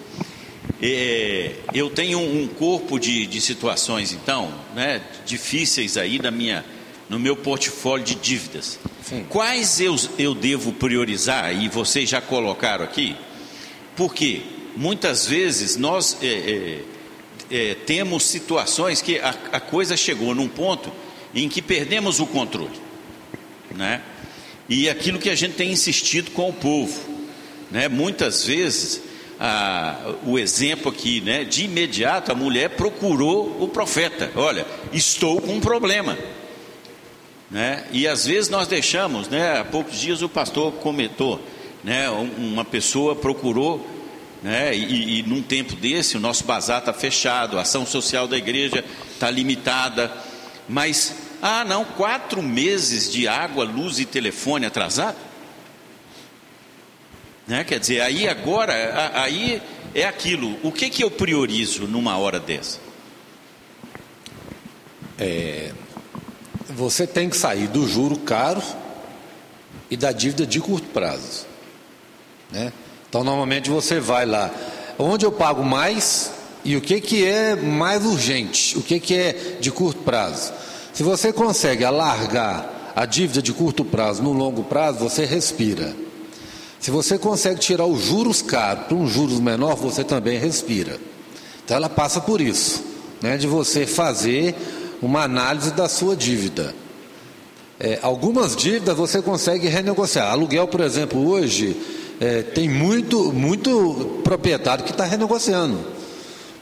É, 0.80 1.52
eu 1.74 1.90
tenho 1.90 2.18
um 2.18 2.48
corpo 2.48 2.98
de, 2.98 3.26
de 3.26 3.42
situações, 3.42 4.14
então, 4.14 4.50
né, 4.74 5.02
difíceis 5.26 5.98
aí 5.98 6.18
na 6.18 6.30
minha, 6.30 6.64
no 7.10 7.18
meu 7.18 7.36
portfólio 7.36 8.06
de 8.06 8.14
dívidas. 8.14 8.78
Sim. 9.04 9.26
Quais 9.28 9.80
eu, 9.80 9.94
eu 10.18 10.34
devo 10.34 10.72
priorizar? 10.72 11.54
E 11.54 11.68
vocês 11.68 12.08
já 12.08 12.22
colocaram 12.22 12.86
aqui. 12.86 13.14
Porque 13.94 14.40
muitas 14.74 15.26
vezes 15.26 15.76
nós 15.76 16.16
é, 16.22 16.26
é, 16.26 16.80
é, 17.50 17.74
temos 17.74 18.22
situações 18.22 19.02
que 19.02 19.18
a, 19.18 19.34
a 19.52 19.60
coisa 19.60 19.94
chegou 19.94 20.34
num 20.34 20.48
ponto 20.48 20.90
em 21.34 21.50
que 21.50 21.60
perdemos 21.60 22.18
o 22.18 22.26
controle. 22.26 22.80
Né? 23.76 24.00
E 24.70 24.88
aquilo 24.88 25.18
que 25.18 25.28
a 25.28 25.34
gente 25.34 25.54
tem 25.54 25.72
insistido 25.72 26.30
com 26.30 26.48
o 26.48 26.52
povo. 26.52 26.96
Né? 27.72 27.88
Muitas 27.88 28.46
vezes 28.46 29.02
o 30.24 30.38
exemplo 30.38 30.92
aqui, 30.92 31.20
né? 31.22 31.44
De 31.44 31.64
imediato 31.64 32.30
a 32.30 32.34
mulher 32.34 32.70
procurou 32.70 33.56
o 33.60 33.66
profeta. 33.66 34.30
Olha, 34.36 34.66
estou 34.92 35.40
com 35.40 35.54
um 35.54 35.60
problema. 35.60 36.16
Né? 37.50 37.84
E 37.90 38.06
às 38.06 38.26
vezes 38.26 38.48
nós 38.50 38.68
deixamos, 38.68 39.28
né? 39.28 39.58
Há 39.58 39.64
poucos 39.64 39.98
dias 39.98 40.22
o 40.22 40.28
pastor 40.28 40.72
comentou, 40.74 41.40
né? 41.82 42.08
Uma 42.10 42.64
pessoa 42.64 43.16
procurou, 43.16 43.84
né? 44.42 44.76
E, 44.76 45.18
e 45.18 45.22
num 45.22 45.42
tempo 45.42 45.74
desse 45.74 46.16
o 46.16 46.20
nosso 46.20 46.44
bazar 46.44 46.80
está 46.80 46.92
fechado, 46.92 47.58
a 47.58 47.62
ação 47.62 47.86
social 47.86 48.28
da 48.28 48.36
igreja 48.36 48.84
está 49.14 49.30
limitada, 49.30 50.12
mas 50.68 51.29
ah 51.42 51.64
não, 51.64 51.84
quatro 51.84 52.42
meses 52.42 53.10
de 53.10 53.26
água, 53.26 53.64
luz 53.64 53.98
e 53.98 54.04
telefone 54.04 54.66
atrasado. 54.66 55.16
Né? 57.46 57.64
Quer 57.64 57.80
dizer, 57.80 58.00
aí 58.00 58.28
agora, 58.28 59.12
aí 59.14 59.60
é 59.94 60.04
aquilo. 60.04 60.56
O 60.62 60.70
que, 60.70 60.88
que 60.88 61.02
eu 61.02 61.10
priorizo 61.10 61.86
numa 61.86 62.16
hora 62.16 62.38
dessa? 62.38 62.78
É, 65.18 65.72
você 66.68 67.06
tem 67.06 67.28
que 67.28 67.36
sair 67.36 67.66
do 67.66 67.86
juro 67.86 68.16
caro 68.18 68.62
e 69.90 69.96
da 69.96 70.12
dívida 70.12 70.46
de 70.46 70.60
curto 70.60 70.88
prazo. 70.88 71.46
Né? 72.50 72.72
Então, 73.08 73.24
normalmente 73.24 73.68
você 73.68 73.98
vai 73.98 74.24
lá, 74.24 74.50
onde 74.98 75.26
eu 75.26 75.32
pago 75.32 75.64
mais 75.64 76.32
e 76.64 76.76
o 76.76 76.80
que, 76.80 77.00
que 77.00 77.26
é 77.26 77.56
mais 77.56 78.04
urgente, 78.04 78.78
o 78.78 78.82
que, 78.82 79.00
que 79.00 79.16
é 79.16 79.56
de 79.60 79.70
curto 79.70 80.02
prazo. 80.02 80.52
Se 80.92 81.02
você 81.02 81.32
consegue 81.32 81.84
alargar 81.84 82.92
a 82.94 83.06
dívida 83.06 83.40
de 83.40 83.52
curto 83.52 83.84
prazo 83.84 84.22
no 84.22 84.32
longo 84.32 84.64
prazo, 84.64 84.98
você 84.98 85.24
respira. 85.24 85.94
Se 86.80 86.90
você 86.90 87.18
consegue 87.18 87.60
tirar 87.60 87.86
os 87.86 88.02
juros 88.02 88.42
caros 88.42 88.86
para 88.86 88.96
um 88.96 89.06
juros 89.06 89.38
menor, 89.38 89.76
você 89.76 90.02
também 90.02 90.38
respira. 90.38 90.98
Então 91.64 91.76
ela 91.76 91.88
passa 91.88 92.20
por 92.20 92.40
isso, 92.40 92.82
né, 93.20 93.36
de 93.36 93.46
você 93.46 93.86
fazer 93.86 94.56
uma 95.00 95.22
análise 95.22 95.72
da 95.72 95.88
sua 95.88 96.16
dívida. 96.16 96.74
É, 97.78 97.98
algumas 98.02 98.56
dívidas 98.56 98.96
você 98.96 99.22
consegue 99.22 99.68
renegociar. 99.68 100.30
Aluguel, 100.30 100.68
por 100.68 100.80
exemplo, 100.80 101.26
hoje 101.26 101.76
é, 102.20 102.42
tem 102.42 102.68
muito, 102.68 103.32
muito 103.32 104.20
proprietário 104.22 104.84
que 104.84 104.90
está 104.90 105.04
renegociando. 105.04 105.78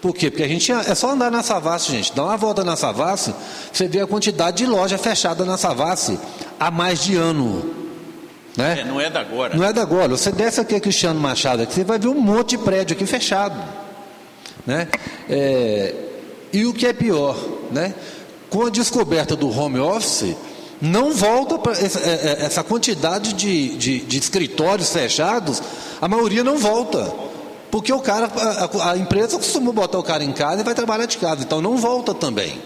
Por 0.01 0.15
quê? 0.15 0.31
Porque 0.31 0.45
a 0.45 0.49
gente 0.49 0.71
é 0.71 0.95
só 0.95 1.11
andar 1.11 1.31
na 1.31 1.43
Savassi, 1.43 1.91
gente. 1.93 2.15
Dá 2.15 2.25
uma 2.25 2.37
volta 2.37 2.63
na 2.63 2.77
Savassi, 2.77 3.35
você 3.73 3.89
vê 3.89 4.01
a 4.01 4.07
quantidade 4.07 4.59
de 4.59 4.67
loja 4.67 4.97
fechada 4.97 5.45
na 5.45 5.57
Savassi 5.57 6.19
há 6.59 6.71
mais 6.71 7.03
de 7.03 7.17
ano. 7.17 7.75
Né? 8.57 8.81
É, 8.81 8.85
não 8.85 9.01
é 9.01 9.11
da 9.11 9.21
agora. 9.21 9.57
Não 9.57 9.65
é 9.65 9.73
da 9.73 9.83
agora. 9.83 10.09
Você 10.09 10.31
desce 10.31 10.61
aqui 10.61 10.79
Cristiano 10.79 11.19
Machado, 11.19 11.63
aqui, 11.63 11.75
você 11.75 11.85
vai 11.85 11.99
ver 11.99 12.09
um 12.09 12.21
monte 12.21 12.51
de 12.51 12.59
prédio 12.59 12.95
aqui 12.95 13.07
fechado. 13.07 13.57
Né? 14.67 14.89
É, 15.29 15.95
e 16.53 16.65
o 16.65 16.73
que 16.73 16.87
é 16.87 16.93
pior, 16.93 17.37
né? 17.71 17.95
com 18.51 18.67
a 18.67 18.71
descoberta 18.71 19.37
do 19.37 19.49
home 19.51 19.79
office, 19.79 20.35
não 20.81 21.13
volta 21.13 21.59
para 21.59 21.73
essa, 21.73 21.99
é, 22.01 22.13
é, 22.13 22.45
essa, 22.45 22.63
quantidade 22.63 23.33
de, 23.33 23.77
de, 23.77 24.01
de, 24.01 24.19
escritórios 24.19 24.93
fechados, 24.93 25.63
a 26.01 26.09
maioria 26.09 26.45
não 26.45 26.57
volta. 26.57 27.13
Porque 27.71 27.93
o 27.93 28.01
cara, 28.01 28.27
a, 28.27 28.93
a, 28.93 28.97
empresa 28.97 29.37
costuma 29.37 29.73
botar 29.73 29.99
o 29.99 30.03
cara 30.03 30.25
em 30.25 30.33
casa 30.33 30.61
e 30.61 30.65
vai 30.65 30.75
trabalhar 30.75 31.07
de 31.07 31.19
casa, 31.19 31.43
então 31.43 31.61
não 31.61 31.77
volta 31.77 32.15
também. 32.15 32.61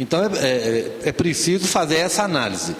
Então 0.00 0.24
é, 0.24 0.28
é, 0.38 0.92
é 1.06 1.12
preciso 1.12 1.66
fazer 1.66 1.96
essa 1.96 2.22
análise. 2.22 2.74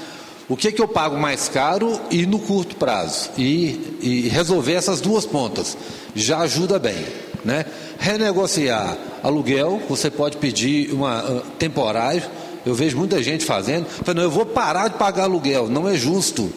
O 0.49 0.57
que, 0.57 0.73
que 0.73 0.81
eu 0.81 0.89
pago 0.89 1.19
mais 1.19 1.47
caro 1.49 2.01
e 2.11 2.25
no 2.25 2.39
curto 2.39 2.77
prazo? 2.77 3.29
E, 3.37 3.99
e 4.01 4.29
resolver 4.29 4.73
essas 4.73 5.01
duas 5.01 5.27
pontas 5.27 5.77
já 6.15 6.39
ajuda 6.39 6.79
bem. 6.79 7.05
Né? 7.45 7.67
Renegociar 7.99 8.97
aluguel, 9.23 9.81
você 9.89 10.11
pode 10.11 10.39
pedir 10.39 10.93
uma 10.93 11.23
uh, 11.23 11.41
temporário. 11.59 12.23
Eu 12.65 12.75
vejo 12.75 12.97
muita 12.97 13.23
gente 13.23 13.45
fazendo, 13.45 13.87
falando, 13.87 14.23
eu 14.23 14.31
vou 14.31 14.47
parar 14.47 14.89
de 14.89 14.97
pagar 14.97 15.25
aluguel. 15.25 15.69
Não 15.69 15.87
é 15.87 15.95
justo, 15.97 16.51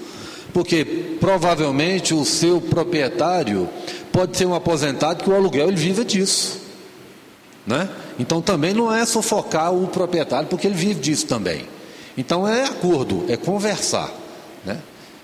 porque 0.54 0.86
provavelmente 1.20 2.14
o 2.14 2.26
seu 2.26 2.60
proprietário 2.60 3.70
pode 4.12 4.38
ser 4.38 4.45
um 4.45 4.54
aposentado 4.54 5.24
que 5.24 5.30
o 5.30 5.36
aluguel 5.36 5.68
ele 5.68 5.78
vive 5.78 6.04
disso. 6.04 6.62
Né? 7.66 7.89
Então 8.20 8.41
também 8.41 8.74
não 8.74 8.93
é 8.93 9.06
sufocar 9.06 9.74
o 9.74 9.88
proprietário, 9.88 10.47
porque 10.47 10.68
ele 10.68 10.76
vive 10.76 10.99
disso 10.99 11.28
também. 11.28 11.66
Então 12.18 12.47
é 12.47 12.64
acordo, 12.66 13.26
é 13.30 13.38
conversar. 13.38 14.12
Né? 14.66 14.80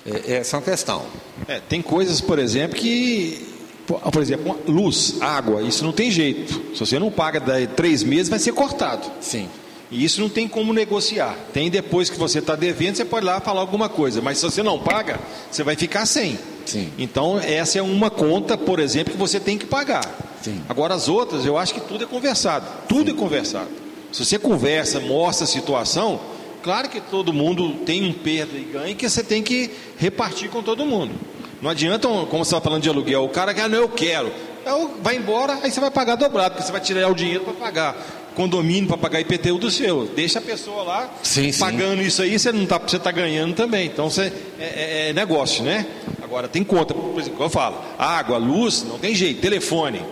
É, 0.05 0.35
essa 0.35 0.55
é 0.55 0.59
uma 0.59 0.63
questão. 0.63 1.05
É, 1.47 1.59
tem 1.59 1.81
coisas, 1.81 2.21
por 2.21 2.39
exemplo, 2.39 2.77
que. 2.77 3.55
Por 3.87 4.21
exemplo, 4.21 4.57
luz, 4.67 5.15
água, 5.21 5.61
isso 5.61 5.83
não 5.83 5.93
tem 5.93 6.11
jeito. 6.11 6.61
Se 6.73 6.79
você 6.81 6.99
não 6.99 7.09
paga 7.09 7.39
daí 7.39 7.67
três 7.67 8.03
meses, 8.03 8.27
vai 8.27 8.37
ser 8.37 8.51
cortado. 8.51 9.09
Sim. 9.21 9.47
E 9.89 10.03
isso 10.03 10.19
não 10.19 10.27
tem 10.27 10.47
como 10.47 10.73
negociar. 10.73 11.35
Tem 11.53 11.69
depois 11.69 12.09
que 12.09 12.17
você 12.17 12.39
está 12.39 12.55
devendo, 12.55 12.97
você 12.97 13.05
pode 13.05 13.25
ir 13.25 13.27
lá 13.27 13.39
falar 13.39 13.61
alguma 13.61 13.87
coisa. 13.87 14.21
Mas 14.21 14.37
se 14.37 14.43
você 14.43 14.61
não 14.61 14.77
paga, 14.77 15.19
você 15.49 15.63
vai 15.63 15.75
ficar 15.75 16.05
sem. 16.05 16.37
Sim. 16.65 16.91
Então, 16.97 17.39
essa 17.39 17.79
é 17.79 17.81
uma 17.81 18.09
conta, 18.09 18.57
por 18.57 18.79
exemplo, 18.79 19.13
que 19.13 19.19
você 19.19 19.39
tem 19.39 19.57
que 19.57 19.65
pagar. 19.65 20.03
Sim. 20.41 20.61
Agora, 20.67 20.93
as 20.93 21.07
outras, 21.07 21.45
eu 21.45 21.57
acho 21.57 21.73
que 21.73 21.79
tudo 21.79 22.03
é 22.03 22.07
conversado. 22.07 22.65
Tudo 22.89 23.11
Sim. 23.11 23.15
é 23.15 23.19
conversado. 23.19 23.69
Se 24.11 24.25
você 24.25 24.37
conversa, 24.37 24.99
mostra 24.99 25.45
a 25.45 25.47
situação, 25.47 26.19
claro 26.61 26.89
que 26.89 26.99
todo 26.99 27.31
mundo 27.31 27.73
tem 27.85 28.03
um 28.03 28.11
perda 28.11 28.57
e 28.57 28.63
ganho 28.63 28.95
que 28.95 29.09
você 29.09 29.23
tem 29.23 29.41
que 29.41 29.71
repartir 29.97 30.49
com 30.49 30.61
todo 30.61 30.85
mundo. 30.85 31.13
Não 31.61 31.69
adianta, 31.69 32.07
como 32.07 32.43
você 32.43 32.55
está 32.55 32.61
falando 32.61 32.83
de 32.83 32.89
aluguel, 32.89 33.23
o 33.23 33.29
cara 33.29 33.53
que, 33.53 33.61
ah, 33.61 33.69
não, 33.69 33.79
eu 33.79 33.89
quero. 33.89 34.31
Então, 34.61 34.91
vai 35.01 35.15
embora, 35.15 35.59
aí 35.63 35.71
você 35.71 35.79
vai 35.79 35.89
pagar 35.89 36.15
dobrado, 36.15 36.51
porque 36.51 36.65
você 36.65 36.71
vai 36.73 36.81
tirar 36.81 37.09
o 37.09 37.15
dinheiro 37.15 37.45
para 37.45 37.53
pagar 37.53 37.95
condomínio 38.37 38.87
para 38.87 38.97
pagar 38.97 39.19
IPTU 39.19 39.57
do 39.57 39.71
seu. 39.71 40.05
Deixa 40.05 40.37
a 40.37 40.41
pessoa 40.41 40.83
lá 40.83 41.11
sim, 41.23 41.51
pagando 41.53 42.03
sim. 42.03 42.07
isso 42.07 42.21
aí, 42.21 42.37
você 42.37 42.51
não 42.51 42.67
tá, 42.67 42.77
você 42.77 42.97
está 42.97 43.11
ganhando 43.11 43.55
também. 43.55 43.87
Então 43.87 44.11
você 44.11 44.31
é, 44.59 44.63
é, 44.63 45.09
é, 45.09 45.13
negócio, 45.13 45.63
né? 45.63 45.87
Agora 46.21 46.47
tem 46.47 46.63
conta, 46.63 46.93
por 46.93 47.19
exemplo, 47.19 47.43
eu 47.43 47.49
falo, 47.49 47.81
água, 47.97 48.37
luz, 48.37 48.85
não 48.87 48.99
tem 48.99 49.15
jeito, 49.15 49.41
telefone. 49.41 50.03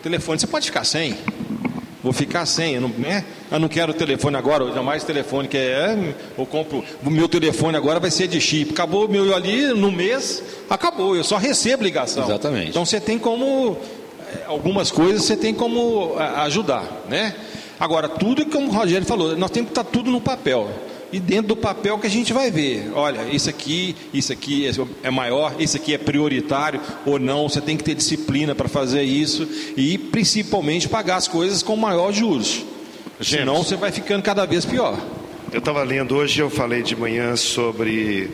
Telefone 0.00 0.38
você 0.38 0.46
pode 0.46 0.66
ficar 0.66 0.84
sem. 0.84 1.16
Vou 2.04 2.12
ficar 2.12 2.46
sem, 2.46 2.74
eu 2.74 2.80
não, 2.80 2.88
né? 2.88 3.24
eu 3.50 3.58
não 3.58 3.68
quero 3.68 3.92
telefone 3.92 4.36
agora, 4.36 4.72
jamais 4.72 5.02
telefone 5.02 5.48
que 5.48 5.56
é, 5.56 6.14
eu 6.38 6.46
compro, 6.46 6.84
o 7.04 7.10
meu 7.10 7.28
telefone 7.28 7.76
agora 7.76 7.98
vai 7.98 8.12
ser 8.12 8.28
de 8.28 8.40
chip. 8.40 8.70
Acabou 8.70 9.06
o 9.06 9.08
meu 9.08 9.34
ali 9.34 9.66
no 9.68 9.90
mês, 9.90 10.42
acabou, 10.70 11.16
eu 11.16 11.24
só 11.24 11.36
recebo 11.36 11.82
ligação. 11.82 12.24
Exatamente. 12.24 12.70
Então 12.70 12.84
você 12.84 13.00
tem 13.00 13.18
como 13.18 13.76
é, 14.20 14.46
algumas 14.46 14.90
coisas 14.92 15.24
você 15.24 15.36
tem 15.36 15.52
como 15.52 16.14
é, 16.18 16.40
ajudar, 16.42 16.84
né? 17.08 17.34
Agora, 17.82 18.08
tudo 18.08 18.46
como 18.46 18.68
o 18.68 18.70
Rogério 18.70 19.04
falou, 19.04 19.36
nós 19.36 19.50
temos 19.50 19.72
que 19.72 19.80
estar 19.80 19.82
tudo 19.82 20.08
no 20.08 20.20
papel. 20.20 20.70
E 21.12 21.18
dentro 21.18 21.48
do 21.48 21.56
papel 21.56 21.98
que 21.98 22.06
a 22.06 22.10
gente 22.10 22.32
vai 22.32 22.48
ver, 22.48 22.92
olha, 22.94 23.24
isso 23.24 23.50
aqui, 23.50 23.96
isso 24.14 24.32
aqui 24.32 24.70
é 25.02 25.10
maior, 25.10 25.56
isso 25.58 25.76
aqui 25.76 25.92
é 25.92 25.98
prioritário 25.98 26.80
ou 27.04 27.18
não, 27.18 27.48
você 27.48 27.60
tem 27.60 27.76
que 27.76 27.82
ter 27.82 27.96
disciplina 27.96 28.54
para 28.54 28.68
fazer 28.68 29.02
isso 29.02 29.48
e 29.76 29.98
principalmente 29.98 30.88
pagar 30.88 31.16
as 31.16 31.26
coisas 31.26 31.60
com 31.60 31.74
maior 31.74 32.12
juros. 32.12 32.64
Gente, 33.18 33.40
Senão 33.40 33.64
você 33.64 33.74
vai 33.74 33.90
ficando 33.90 34.22
cada 34.22 34.46
vez 34.46 34.64
pior. 34.64 34.96
Eu 35.52 35.58
estava 35.58 35.82
lendo 35.82 36.14
hoje, 36.14 36.38
eu 36.38 36.48
falei 36.48 36.84
de 36.84 36.94
manhã 36.94 37.34
sobre 37.34 38.30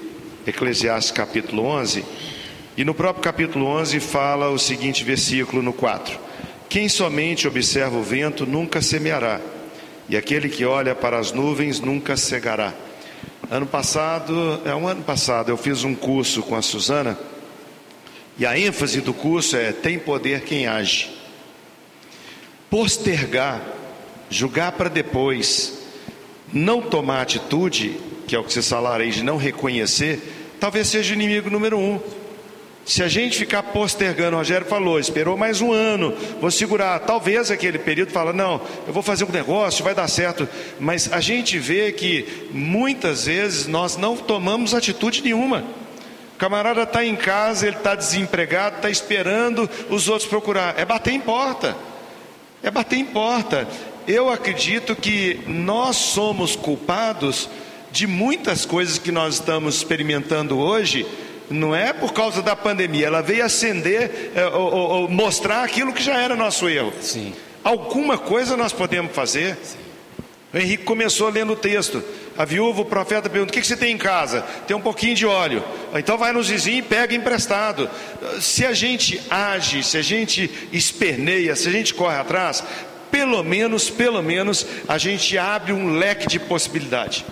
Eclesiastes 0.46 1.10
capítulo 1.10 1.64
11, 1.64 2.04
e 2.76 2.84
no 2.84 2.92
próprio 2.92 3.24
capítulo 3.24 3.64
11 3.64 3.98
fala 3.98 4.50
o 4.50 4.58
seguinte 4.58 5.02
versículo 5.04 5.62
no 5.62 5.72
4: 5.72 6.27
quem 6.68 6.88
somente 6.88 7.48
observa 7.48 7.96
o 7.96 8.02
vento 8.02 8.44
nunca 8.44 8.82
semeará, 8.82 9.40
e 10.08 10.16
aquele 10.16 10.48
que 10.48 10.64
olha 10.64 10.94
para 10.94 11.18
as 11.18 11.32
nuvens 11.32 11.80
nunca 11.80 12.16
cegará. 12.16 12.74
Ano 13.50 13.66
passado, 13.66 14.60
é 14.64 14.74
um 14.74 14.86
ano 14.86 15.02
passado, 15.02 15.48
eu 15.48 15.56
fiz 15.56 15.82
um 15.82 15.94
curso 15.94 16.42
com 16.42 16.54
a 16.54 16.62
Suzana, 16.62 17.18
e 18.38 18.44
a 18.44 18.58
ênfase 18.58 19.00
do 19.00 19.14
curso 19.14 19.56
é: 19.56 19.72
tem 19.72 19.98
poder 19.98 20.42
quem 20.42 20.66
age. 20.66 21.10
Postergar, 22.70 23.62
julgar 24.28 24.72
para 24.72 24.90
depois, 24.90 25.78
não 26.52 26.82
tomar 26.82 27.22
atitude, 27.22 27.96
que 28.26 28.36
é 28.36 28.38
o 28.38 28.44
que 28.44 28.52
você 28.52 28.62
falaram 28.62 29.04
aí 29.04 29.10
de 29.10 29.22
não 29.22 29.38
reconhecer, 29.38 30.20
talvez 30.60 30.88
seja 30.88 31.12
o 31.12 31.14
inimigo 31.14 31.48
número 31.48 31.78
um. 31.78 31.98
Se 32.88 33.02
a 33.02 33.08
gente 33.08 33.38
ficar 33.38 33.62
postergando, 33.64 34.34
o 34.34 34.38
Rogério 34.38 34.66
falou, 34.66 34.98
esperou 34.98 35.36
mais 35.36 35.60
um 35.60 35.74
ano, 35.74 36.14
vou 36.40 36.50
segurar. 36.50 36.98
Talvez 37.00 37.50
aquele 37.50 37.78
período 37.78 38.12
fala, 38.12 38.32
não, 38.32 38.62
eu 38.86 38.94
vou 38.94 39.02
fazer 39.02 39.24
um 39.24 39.30
negócio, 39.30 39.84
vai 39.84 39.94
dar 39.94 40.08
certo. 40.08 40.48
Mas 40.80 41.12
a 41.12 41.20
gente 41.20 41.58
vê 41.58 41.92
que 41.92 42.48
muitas 42.50 43.26
vezes 43.26 43.66
nós 43.66 43.98
não 43.98 44.16
tomamos 44.16 44.72
atitude 44.72 45.22
nenhuma. 45.22 45.64
O 46.34 46.38
camarada 46.38 46.84
está 46.84 47.04
em 47.04 47.14
casa, 47.14 47.66
ele 47.66 47.76
está 47.76 47.94
desempregado, 47.94 48.76
está 48.76 48.88
esperando 48.88 49.68
os 49.90 50.08
outros 50.08 50.26
procurar. 50.26 50.78
É 50.78 50.86
bater 50.86 51.12
em 51.12 51.20
porta. 51.20 51.76
É 52.62 52.70
bater 52.70 52.96
em 52.96 53.04
porta. 53.04 53.68
Eu 54.06 54.30
acredito 54.30 54.96
que 54.96 55.40
nós 55.46 55.94
somos 55.96 56.56
culpados 56.56 57.50
de 57.92 58.06
muitas 58.06 58.64
coisas 58.64 58.96
que 58.96 59.12
nós 59.12 59.34
estamos 59.34 59.76
experimentando 59.76 60.58
hoje 60.58 61.06
não 61.50 61.74
é 61.74 61.92
por 61.92 62.12
causa 62.12 62.42
da 62.42 62.54
pandemia, 62.54 63.06
ela 63.06 63.22
veio 63.22 63.44
acender, 63.44 64.32
é, 64.34 64.46
ou, 64.46 64.72
ou, 64.72 65.08
mostrar 65.08 65.62
aquilo 65.62 65.92
que 65.92 66.02
já 66.02 66.20
era 66.20 66.36
nosso 66.36 66.68
erro. 66.68 66.92
Sim. 67.00 67.32
Alguma 67.64 68.18
coisa 68.18 68.56
nós 68.56 68.72
podemos 68.72 69.12
fazer. 69.12 69.56
Sim. 69.62 69.78
O 70.52 70.56
Henrique 70.56 70.84
começou 70.84 71.28
lendo 71.28 71.52
o 71.52 71.56
texto. 71.56 72.02
A 72.36 72.44
viúva, 72.44 72.82
o 72.82 72.84
profeta 72.84 73.28
pergunta: 73.28 73.50
o 73.50 73.54
que, 73.54 73.60
que 73.60 73.66
você 73.66 73.76
tem 73.76 73.92
em 73.92 73.98
casa? 73.98 74.42
Tem 74.66 74.76
um 74.76 74.80
pouquinho 74.80 75.14
de 75.14 75.26
óleo. 75.26 75.62
Então 75.94 76.16
vai 76.16 76.32
nos 76.32 76.48
vizinhos 76.48 76.86
e 76.86 76.88
pega 76.88 77.14
emprestado. 77.14 77.90
Se 78.40 78.64
a 78.64 78.72
gente 78.72 79.20
age, 79.28 79.82
se 79.82 79.98
a 79.98 80.02
gente 80.02 80.50
esperneia, 80.72 81.54
se 81.56 81.68
a 81.68 81.72
gente 81.72 81.92
corre 81.92 82.16
atrás, 82.16 82.64
pelo 83.10 83.42
menos, 83.42 83.90
pelo 83.90 84.22
menos, 84.22 84.66
a 84.86 84.96
gente 84.96 85.36
abre 85.36 85.72
um 85.72 85.98
leque 85.98 86.26
de 86.26 86.38
possibilidade. 86.38 87.26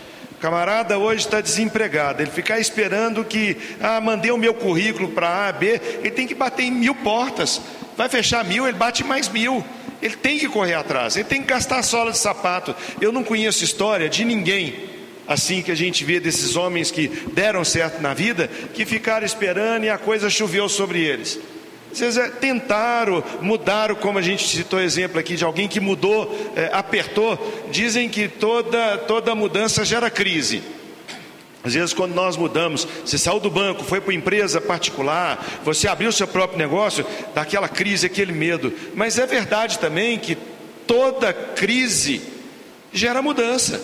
Camarada 0.46 0.96
hoje 0.96 1.24
está 1.24 1.40
desempregado, 1.40 2.22
ele 2.22 2.30
ficar 2.30 2.60
esperando 2.60 3.24
que, 3.24 3.56
ah, 3.80 4.00
mandei 4.00 4.30
o 4.30 4.38
meu 4.38 4.54
currículo 4.54 5.08
para 5.08 5.48
A, 5.48 5.50
B, 5.50 5.80
ele 5.98 6.12
tem 6.12 6.24
que 6.24 6.36
bater 6.36 6.62
em 6.62 6.70
mil 6.70 6.94
portas. 6.94 7.60
Vai 7.96 8.08
fechar 8.08 8.44
mil, 8.44 8.64
ele 8.64 8.78
bate 8.78 9.02
mais 9.02 9.28
mil. 9.28 9.64
Ele 10.00 10.14
tem 10.14 10.38
que 10.38 10.46
correr 10.46 10.74
atrás, 10.74 11.16
ele 11.16 11.24
tem 11.24 11.40
que 11.40 11.48
gastar 11.48 11.82
sola 11.82 12.12
de 12.12 12.18
sapato. 12.18 12.76
Eu 13.00 13.10
não 13.10 13.24
conheço 13.24 13.64
história 13.64 14.08
de 14.08 14.24
ninguém 14.24 14.88
assim 15.26 15.62
que 15.62 15.72
a 15.72 15.74
gente 15.74 16.04
vê 16.04 16.20
desses 16.20 16.54
homens 16.54 16.92
que 16.92 17.08
deram 17.32 17.64
certo 17.64 18.00
na 18.00 18.14
vida, 18.14 18.48
que 18.72 18.84
ficaram 18.84 19.26
esperando 19.26 19.82
e 19.82 19.90
a 19.90 19.98
coisa 19.98 20.30
choveu 20.30 20.68
sobre 20.68 21.00
eles. 21.00 21.40
É, 22.00 22.28
tentaram, 22.28 23.22
mudaram, 23.40 23.94
como 23.94 24.18
a 24.18 24.22
gente 24.22 24.46
citou 24.46 24.80
exemplo 24.80 25.18
aqui 25.18 25.36
de 25.36 25.44
alguém 25.44 25.66
que 25.66 25.80
mudou, 25.80 26.52
é, 26.54 26.70
apertou. 26.72 27.38
Dizem 27.70 28.08
que 28.08 28.28
toda, 28.28 28.98
toda 28.98 29.34
mudança 29.34 29.84
gera 29.84 30.10
crise. 30.10 30.62
Às 31.66 31.74
vezes, 31.74 31.92
quando 31.92 32.14
nós 32.14 32.36
mudamos, 32.36 32.86
você 33.04 33.18
saiu 33.18 33.40
do 33.40 33.50
banco, 33.50 33.82
foi 33.82 34.00
para 34.00 34.14
empresa 34.14 34.60
particular, 34.60 35.44
você 35.64 35.88
abriu 35.88 36.12
seu 36.12 36.28
próprio 36.28 36.58
negócio, 36.58 37.04
dá 37.34 37.42
aquela 37.42 37.68
crise, 37.68 38.06
aquele 38.06 38.32
medo. 38.32 38.72
Mas 38.94 39.18
é 39.18 39.26
verdade 39.26 39.78
também 39.80 40.16
que 40.16 40.38
toda 40.86 41.32
crise 41.32 42.22
gera 42.92 43.20
mudança. 43.20 43.82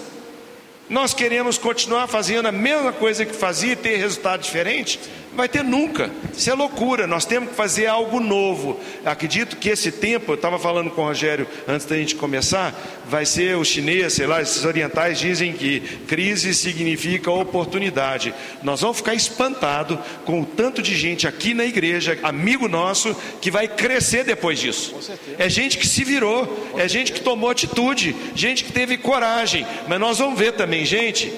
Nós 0.88 1.12
queremos 1.12 1.58
continuar 1.58 2.06
fazendo 2.06 2.46
a 2.46 2.52
mesma 2.52 2.92
coisa 2.92 3.24
que 3.24 3.34
fazia 3.34 3.72
e 3.72 3.76
ter 3.76 3.96
resultado 3.96 4.42
diferente? 4.42 5.00
Vai 5.34 5.48
ter 5.48 5.64
nunca. 5.64 6.10
Isso 6.36 6.50
é 6.50 6.54
loucura. 6.54 7.06
Nós 7.06 7.24
temos 7.24 7.50
que 7.50 7.54
fazer 7.54 7.86
algo 7.86 8.20
novo. 8.20 8.78
Acredito 9.04 9.56
que 9.56 9.68
esse 9.68 9.90
tempo, 9.90 10.32
eu 10.32 10.36
estava 10.36 10.58
falando 10.58 10.90
com 10.90 11.02
o 11.02 11.04
Rogério 11.04 11.46
antes 11.66 11.86
da 11.86 11.96
gente 11.96 12.14
começar, 12.14 12.74
vai 13.06 13.24
ser 13.24 13.56
o 13.56 13.64
chinês, 13.64 14.12
sei 14.14 14.26
lá, 14.26 14.40
esses 14.40 14.64
orientais 14.64 15.18
dizem 15.18 15.52
que 15.52 15.80
crise 16.06 16.54
significa 16.54 17.30
oportunidade. 17.30 18.34
Nós 18.62 18.80
vamos 18.80 18.98
ficar 18.98 19.14
espantados 19.14 19.98
com 20.24 20.40
o 20.40 20.46
tanto 20.46 20.82
de 20.82 20.94
gente 20.96 21.26
aqui 21.26 21.54
na 21.54 21.64
igreja, 21.64 22.18
amigo 22.22 22.68
nosso, 22.68 23.14
que 23.40 23.50
vai 23.50 23.68
crescer 23.68 24.24
depois 24.24 24.58
disso. 24.58 24.94
É 25.38 25.48
gente 25.48 25.78
que 25.78 25.86
se 25.86 26.04
virou, 26.04 26.70
é 26.76 26.88
gente 26.88 27.12
que 27.12 27.20
tomou 27.20 27.50
atitude, 27.50 28.14
gente 28.34 28.64
que 28.64 28.72
teve 28.72 28.96
coragem. 28.96 29.66
Mas 29.88 30.00
nós 30.00 30.18
vamos 30.18 30.38
ver 30.38 30.52
também, 30.52 30.84
gente. 30.84 31.32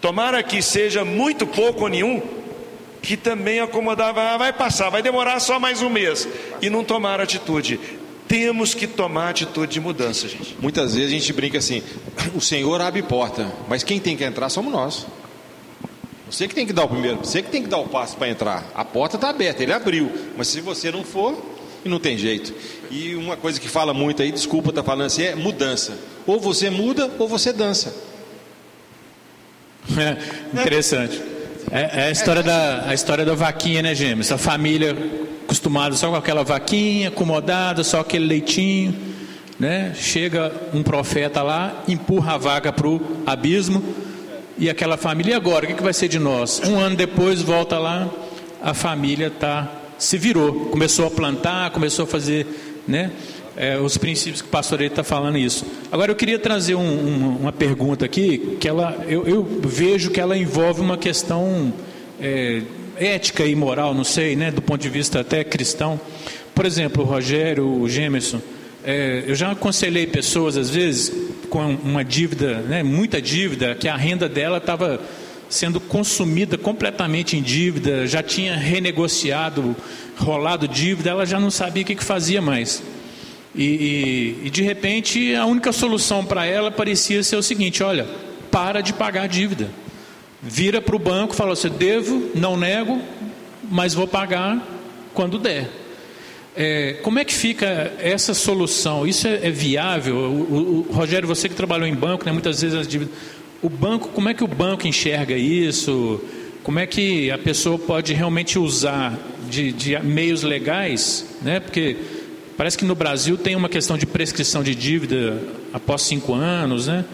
Tomara 0.00 0.42
que 0.42 0.62
seja 0.62 1.04
muito 1.04 1.46
pouco 1.46 1.84
ou 1.84 1.88
nenhum, 1.88 2.22
que 3.06 3.16
também 3.16 3.60
acomodava, 3.60 4.20
ah, 4.20 4.36
vai 4.36 4.52
passar, 4.52 4.90
vai 4.90 5.00
demorar 5.00 5.38
só 5.38 5.60
mais 5.60 5.80
um 5.80 5.88
mês, 5.88 6.26
e 6.60 6.68
não 6.68 6.82
tomaram 6.82 7.22
atitude. 7.22 7.78
Temos 8.26 8.74
que 8.74 8.88
tomar 8.88 9.28
atitude 9.28 9.74
de 9.74 9.80
mudança, 9.80 10.26
gente. 10.26 10.56
Muitas 10.60 10.96
vezes 10.96 11.12
a 11.12 11.14
gente 11.14 11.32
brinca 11.32 11.58
assim: 11.58 11.84
o 12.34 12.40
Senhor 12.40 12.80
abre 12.80 13.00
porta, 13.04 13.48
mas 13.68 13.84
quem 13.84 14.00
tem 14.00 14.16
que 14.16 14.24
entrar 14.24 14.48
somos 14.48 14.72
nós. 14.72 15.06
Você 16.28 16.48
que 16.48 16.54
tem 16.56 16.66
que 16.66 16.72
dar 16.72 16.82
o 16.82 16.88
primeiro, 16.88 17.18
você 17.18 17.40
que 17.40 17.48
tem 17.48 17.62
que 17.62 17.68
dar 17.68 17.78
o 17.78 17.86
passo 17.86 18.16
para 18.16 18.28
entrar. 18.28 18.64
A 18.74 18.84
porta 18.84 19.14
está 19.14 19.28
aberta, 19.30 19.62
ele 19.62 19.72
abriu, 19.72 20.10
mas 20.36 20.48
se 20.48 20.60
você 20.60 20.90
não 20.90 21.04
for, 21.04 21.40
não 21.84 22.00
tem 22.00 22.18
jeito. 22.18 22.52
E 22.90 23.14
uma 23.14 23.36
coisa 23.36 23.60
que 23.60 23.68
fala 23.68 23.94
muito 23.94 24.20
aí, 24.20 24.32
desculpa 24.32 24.70
estar 24.70 24.82
tá 24.82 24.86
falando 24.86 25.06
assim, 25.06 25.22
é 25.22 25.36
mudança. 25.36 25.96
Ou 26.26 26.40
você 26.40 26.70
muda 26.70 27.08
ou 27.20 27.28
você 27.28 27.52
dança. 27.52 27.94
É, 29.96 30.60
interessante. 30.60 31.35
É, 31.70 32.00
é, 32.00 32.06
a, 32.06 32.10
história 32.10 32.42
da, 32.42 32.84
a 32.86 32.94
história 32.94 33.24
da 33.24 33.34
vaquinha, 33.34 33.82
né, 33.82 33.94
Gêmeos? 33.94 34.30
A 34.30 34.38
família 34.38 34.96
acostumada 35.44 35.96
só 35.96 36.08
com 36.08 36.16
aquela 36.16 36.44
vaquinha, 36.44 37.08
acomodada, 37.08 37.82
só 37.82 38.00
aquele 38.00 38.26
leitinho. 38.26 38.94
Né? 39.58 39.92
Chega 39.94 40.52
um 40.72 40.82
profeta 40.82 41.42
lá, 41.42 41.82
empurra 41.88 42.34
a 42.34 42.38
vaca 42.38 42.72
para 42.72 42.86
o 42.86 43.00
abismo. 43.26 43.82
E 44.58 44.70
aquela 44.70 44.96
família, 44.96 45.32
e 45.32 45.34
agora? 45.34 45.64
O 45.64 45.68
que, 45.68 45.74
que 45.74 45.82
vai 45.82 45.92
ser 45.92 46.08
de 46.08 46.18
nós? 46.18 46.62
Um 46.64 46.78
ano 46.78 46.96
depois, 46.96 47.42
volta 47.42 47.78
lá, 47.78 48.08
a 48.62 48.72
família 48.72 49.30
tá, 49.30 49.70
se 49.98 50.16
virou, 50.16 50.66
começou 50.66 51.06
a 51.06 51.10
plantar, 51.10 51.70
começou 51.70 52.04
a 52.04 52.08
fazer 52.08 52.46
né, 52.86 53.10
é, 53.56 53.78
os 53.78 53.96
princípios 53.96 54.42
que 54.42 54.48
o 54.48 54.50
pastor 54.50 54.82
está 54.82 55.02
falando 55.02 55.38
isso. 55.38 55.64
Agora 55.90 56.12
eu 56.12 56.16
queria 56.16 56.38
trazer 56.38 56.74
um, 56.74 56.80
um, 56.80 57.36
uma 57.40 57.52
pergunta 57.52 58.04
aqui, 58.04 58.56
que 58.60 58.68
ela, 58.68 59.04
eu, 59.08 59.26
eu, 59.26 59.42
vejo 59.64 60.10
que 60.10 60.20
ela 60.20 60.36
envolve 60.36 60.80
uma 60.80 60.98
questão 60.98 61.72
é, 62.20 62.62
ética 62.96 63.44
e 63.44 63.54
moral, 63.54 63.94
não 63.94 64.04
sei, 64.04 64.36
né, 64.36 64.50
do 64.50 64.60
ponto 64.60 64.80
de 64.80 64.90
vista 64.90 65.20
até 65.20 65.42
cristão. 65.42 65.98
Por 66.54 66.66
exemplo, 66.66 67.02
o 67.02 67.06
Rogério, 67.06 67.66
o 67.66 67.88
Gemerson, 67.88 68.40
é, 68.84 69.24
eu 69.26 69.34
já 69.34 69.50
aconselhei 69.50 70.06
pessoas, 70.06 70.56
às 70.56 70.70
vezes, 70.70 71.12
com 71.48 71.64
uma 71.82 72.04
dívida, 72.04 72.60
né, 72.60 72.82
muita 72.82 73.20
dívida, 73.22 73.74
que 73.74 73.88
a 73.88 73.96
renda 73.96 74.28
dela 74.28 74.58
estava 74.58 75.00
sendo 75.48 75.80
consumida 75.80 76.58
completamente 76.58 77.36
em 77.36 77.42
dívida, 77.42 78.06
já 78.06 78.22
tinha 78.22 78.56
renegociado, 78.56 79.76
rolado 80.16 80.66
dívida, 80.66 81.10
ela 81.10 81.24
já 81.24 81.38
não 81.38 81.50
sabia 81.50 81.82
o 81.82 81.86
que, 81.86 81.94
que 81.94 82.04
fazia 82.04 82.42
mais. 82.42 82.82
E, 83.56 83.64
e, 84.42 84.46
e 84.46 84.50
de 84.50 84.62
repente 84.62 85.34
a 85.34 85.46
única 85.46 85.72
solução 85.72 86.24
para 86.24 86.44
ela 86.44 86.70
parecia 86.70 87.22
ser 87.22 87.36
o 87.36 87.42
seguinte: 87.42 87.82
olha, 87.82 88.06
para 88.50 88.80
de 88.80 88.92
pagar 88.92 89.22
a 89.22 89.26
dívida. 89.26 89.70
Vira 90.42 90.80
para 90.80 90.94
o 90.94 90.98
banco 90.98 91.34
e 91.34 91.36
fala 91.36 91.54
assim: 91.54 91.70
devo, 91.70 92.30
não 92.34 92.56
nego, 92.56 93.00
mas 93.70 93.94
vou 93.94 94.06
pagar 94.06 94.62
quando 95.14 95.38
der. 95.38 95.68
É, 96.54 96.94
como 97.02 97.18
é 97.18 97.24
que 97.24 97.34
fica 97.34 97.92
essa 97.98 98.32
solução? 98.32 99.06
Isso 99.06 99.26
é, 99.26 99.46
é 99.46 99.50
viável? 99.50 100.16
O, 100.16 100.20
o, 100.20 100.86
o, 100.88 100.92
Rogério, 100.92 101.28
você 101.28 101.48
que 101.48 101.54
trabalhou 101.54 101.86
em 101.86 101.94
banco, 101.94 102.24
né, 102.24 102.32
muitas 102.32 102.62
vezes 102.62 102.78
as 102.78 102.88
dívidas. 102.88 103.14
O 103.62 103.68
banco, 103.68 104.08
como 104.08 104.28
é 104.28 104.34
que 104.34 104.44
o 104.44 104.46
banco 104.46 104.86
enxerga 104.86 105.36
isso? 105.36 106.20
Como 106.62 106.78
é 106.78 106.86
que 106.86 107.30
a 107.30 107.38
pessoa 107.38 107.78
pode 107.78 108.12
realmente 108.12 108.58
usar 108.58 109.18
de, 109.50 109.72
de 109.72 109.98
meios 110.00 110.42
legais? 110.42 111.26
Né? 111.42 111.60
Porque 111.60 111.96
parece 112.56 112.76
que 112.76 112.84
no 112.84 112.94
Brasil 112.94 113.36
tem 113.36 113.54
uma 113.54 113.68
questão 113.68 113.96
de 113.96 114.06
prescrição 114.06 114.62
de 114.62 114.74
dívida 114.74 115.38
após 115.72 116.02
cinco 116.02 116.34
anos, 116.34 116.86
né? 116.86 117.04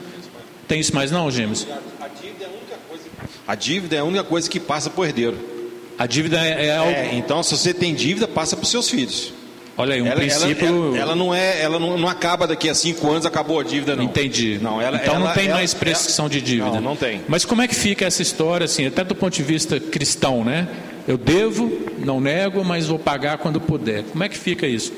Tem 0.69 0.81
isso 0.81 0.95
mais 0.95 1.11
não, 1.11 1.31
Gêmeos? 1.31 1.67
A 2.01 2.09
dívida 2.09 2.45
é 2.45 2.47
a 2.47 2.51
única 2.51 2.77
coisa, 2.89 3.05
a 3.47 3.55
dívida 3.55 3.97
é 3.97 3.99
a 3.99 4.05
única 4.05 4.25
coisa 4.25 4.49
que 4.49 4.61
passa 4.61 4.89
para 4.89 5.01
o 5.01 5.05
herdeiro. 5.05 5.37
A 5.99 6.07
dívida 6.07 6.39
é, 6.39 6.67
é 6.67 6.77
algo... 6.77 6.91
É, 6.91 7.15
então 7.15 7.43
se 7.43 7.57
você 7.57 7.75
tem 7.75 7.95
dívida, 7.95 8.27
passa 8.27 8.57
para 8.57 8.65
os 8.65 8.71
seus 8.71 8.89
filhos. 8.89 9.33
Olha 9.77 9.95
aí, 9.95 10.03
um 10.03 10.07
ela, 10.07 10.17
princípio. 10.17 10.67
Ela, 10.67 10.77
ela, 10.77 10.99
ela, 10.99 11.17
não 11.17 11.35
é, 11.35 11.63
ela 11.63 11.79
não, 11.79 11.97
não, 11.97 12.09
acaba 12.09 12.47
daqui 12.47 12.69
a 12.69 12.75
cinco 12.75 13.11
anos, 13.11 13.25
acabou 13.25 13.59
a 13.59 13.63
dívida, 13.63 13.97
não. 13.97 14.05
Entendi. 14.05 14.59
Não, 14.61 14.81
ela, 14.81 14.99
então 14.99 15.19
não 15.19 15.33
tem 15.33 15.49
mais 15.49 15.73
prescrição 15.73 16.29
de 16.29 16.41
dívida. 16.41 16.73
Não, 16.73 16.81
não 16.81 16.97
tem. 16.97 17.23
Mas 17.27 17.45
como 17.45 17.63
é 17.63 17.69
que 17.69 17.75
fica 17.75 18.05
essa 18.05 18.21
história, 18.21 18.65
assim, 18.65 18.87
até 18.87 19.03
do 19.03 19.15
ponto 19.15 19.35
de 19.35 19.43
vista 19.43 19.81
cristão, 19.81 20.45
né? 20.45 20.69
Eu 21.09 21.17
devo, 21.17 21.73
não 21.99 22.21
nego, 22.21 22.63
mas 22.65 22.87
vou 22.87 22.99
pagar 22.99 23.39
quando 23.39 23.61
puder. 23.61 24.05
Como 24.05 24.23
é 24.23 24.29
que 24.29 24.39
fica 24.39 24.67
isso? 24.67 24.93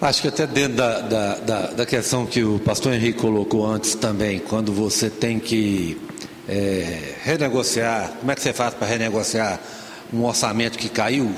Acho 0.00 0.22
que 0.22 0.28
até 0.28 0.46
dentro 0.46 0.76
da, 0.76 1.00
da, 1.00 1.34
da, 1.38 1.60
da 1.72 1.86
questão 1.86 2.24
que 2.24 2.44
o 2.44 2.60
pastor 2.60 2.94
Henrique 2.94 3.18
colocou 3.18 3.66
antes 3.66 3.96
também, 3.96 4.38
quando 4.38 4.72
você 4.72 5.10
tem 5.10 5.40
que 5.40 5.98
é, 6.48 7.14
renegociar, 7.24 8.12
como 8.20 8.30
é 8.30 8.36
que 8.36 8.40
você 8.40 8.52
faz 8.52 8.74
para 8.74 8.86
renegociar 8.86 9.58
um 10.12 10.24
orçamento 10.24 10.78
que 10.78 10.88
caiu, 10.88 11.28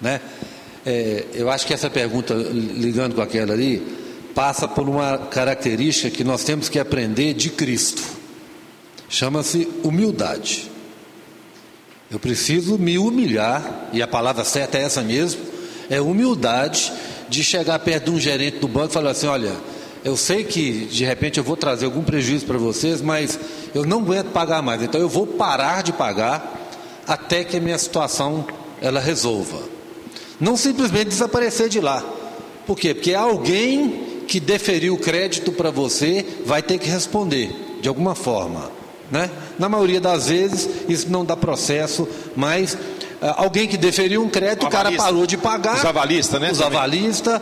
né? 0.00 0.20
É, 0.86 1.24
eu 1.34 1.50
acho 1.50 1.66
que 1.66 1.74
essa 1.74 1.90
pergunta, 1.90 2.34
ligando 2.34 3.16
com 3.16 3.20
aquela 3.20 3.52
ali, 3.52 3.82
passa 4.32 4.68
por 4.68 4.88
uma 4.88 5.18
característica 5.18 6.08
que 6.08 6.22
nós 6.22 6.44
temos 6.44 6.68
que 6.68 6.78
aprender 6.78 7.34
de 7.34 7.50
Cristo. 7.50 8.04
Chama-se 9.08 9.68
humildade. 9.82 10.70
Eu 12.08 12.20
preciso 12.20 12.78
me 12.78 12.96
humilhar, 12.96 13.88
e 13.92 14.00
a 14.00 14.06
palavra 14.06 14.44
certa 14.44 14.78
é 14.78 14.82
essa 14.82 15.02
mesmo, 15.02 15.42
é 15.90 16.00
humildade 16.00 16.92
de 17.32 17.42
chegar 17.42 17.78
perto 17.78 18.04
de 18.04 18.10
um 18.10 18.20
gerente 18.20 18.58
do 18.58 18.68
banco 18.68 18.90
e 18.90 18.92
falar 18.92 19.12
assim: 19.12 19.26
olha, 19.26 19.56
eu 20.04 20.16
sei 20.16 20.44
que 20.44 20.84
de 20.84 21.04
repente 21.04 21.38
eu 21.38 21.44
vou 21.44 21.56
trazer 21.56 21.86
algum 21.86 22.02
prejuízo 22.02 22.44
para 22.44 22.58
vocês, 22.58 23.00
mas 23.00 23.38
eu 23.74 23.84
não 23.84 24.00
aguento 24.00 24.30
pagar 24.32 24.62
mais, 24.62 24.82
então 24.82 25.00
eu 25.00 25.08
vou 25.08 25.26
parar 25.26 25.82
de 25.82 25.92
pagar 25.92 26.60
até 27.08 27.42
que 27.42 27.56
a 27.56 27.60
minha 27.60 27.78
situação 27.78 28.46
ela 28.80 29.00
resolva. 29.00 29.58
Não 30.38 30.56
simplesmente 30.56 31.08
desaparecer 31.08 31.68
de 31.68 31.80
lá. 31.80 32.04
Por 32.66 32.76
quê? 32.76 32.94
Porque 32.94 33.14
alguém 33.14 34.24
que 34.28 34.38
deferiu 34.38 34.94
o 34.94 34.98
crédito 34.98 35.52
para 35.52 35.70
você 35.70 36.24
vai 36.44 36.62
ter 36.62 36.78
que 36.78 36.88
responder 36.88 37.50
de 37.80 37.88
alguma 37.88 38.14
forma. 38.14 38.70
Né? 39.10 39.30
Na 39.58 39.68
maioria 39.68 40.00
das 40.00 40.28
vezes 40.28 40.68
isso 40.88 41.10
não 41.10 41.24
dá 41.24 41.36
processo, 41.36 42.06
mas 42.36 42.76
alguém 43.36 43.68
que 43.68 43.76
deferiu 43.76 44.22
um 44.22 44.28
crédito, 44.28 44.64
o, 44.64 44.66
o 44.66 44.70
cara 44.70 44.90
parou 44.92 45.26
de 45.26 45.36
pagar. 45.36 45.76
Os 45.76 45.84
avalistas, 45.84 46.40
né? 46.40 46.50
Os 46.50 46.60
avalistas, 46.60 47.40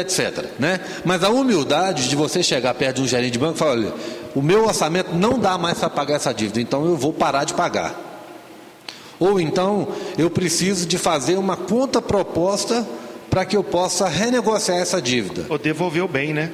etc. 0.00 0.44
Né? 0.58 0.80
Mas 1.04 1.24
a 1.24 1.30
humildade 1.30 2.08
de 2.08 2.16
você 2.16 2.42
chegar 2.42 2.74
perto 2.74 2.96
de 2.96 3.02
um 3.02 3.06
gerente 3.06 3.32
de 3.32 3.38
banco 3.38 3.54
e 3.54 3.58
falar: 3.58 3.72
olha, 3.72 3.92
o 4.34 4.42
meu 4.42 4.66
orçamento 4.66 5.14
não 5.14 5.38
dá 5.38 5.58
mais 5.58 5.78
para 5.78 5.90
pagar 5.90 6.14
essa 6.14 6.32
dívida, 6.32 6.60
então 6.60 6.84
eu 6.84 6.96
vou 6.96 7.12
parar 7.12 7.44
de 7.44 7.54
pagar. 7.54 8.02
Ou 9.18 9.40
então 9.40 9.88
eu 10.18 10.30
preciso 10.30 10.86
de 10.86 10.98
fazer 10.98 11.36
uma 11.36 11.56
conta 11.56 12.02
proposta 12.02 12.86
para 13.30 13.44
que 13.44 13.56
eu 13.56 13.64
possa 13.64 14.08
renegociar 14.08 14.78
essa 14.78 15.00
dívida. 15.00 15.46
Ou 15.48 15.58
devolver 15.58 16.04
o 16.04 16.08
bem, 16.08 16.32
né? 16.32 16.52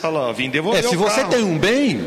Fala, 0.00 0.32
vim 0.32 0.48
devolver 0.48 0.84
é, 0.84 0.88
se 0.88 0.96
você 0.96 1.20
carro. 1.20 1.30
tem 1.30 1.44
um 1.44 1.58
bem, 1.58 2.00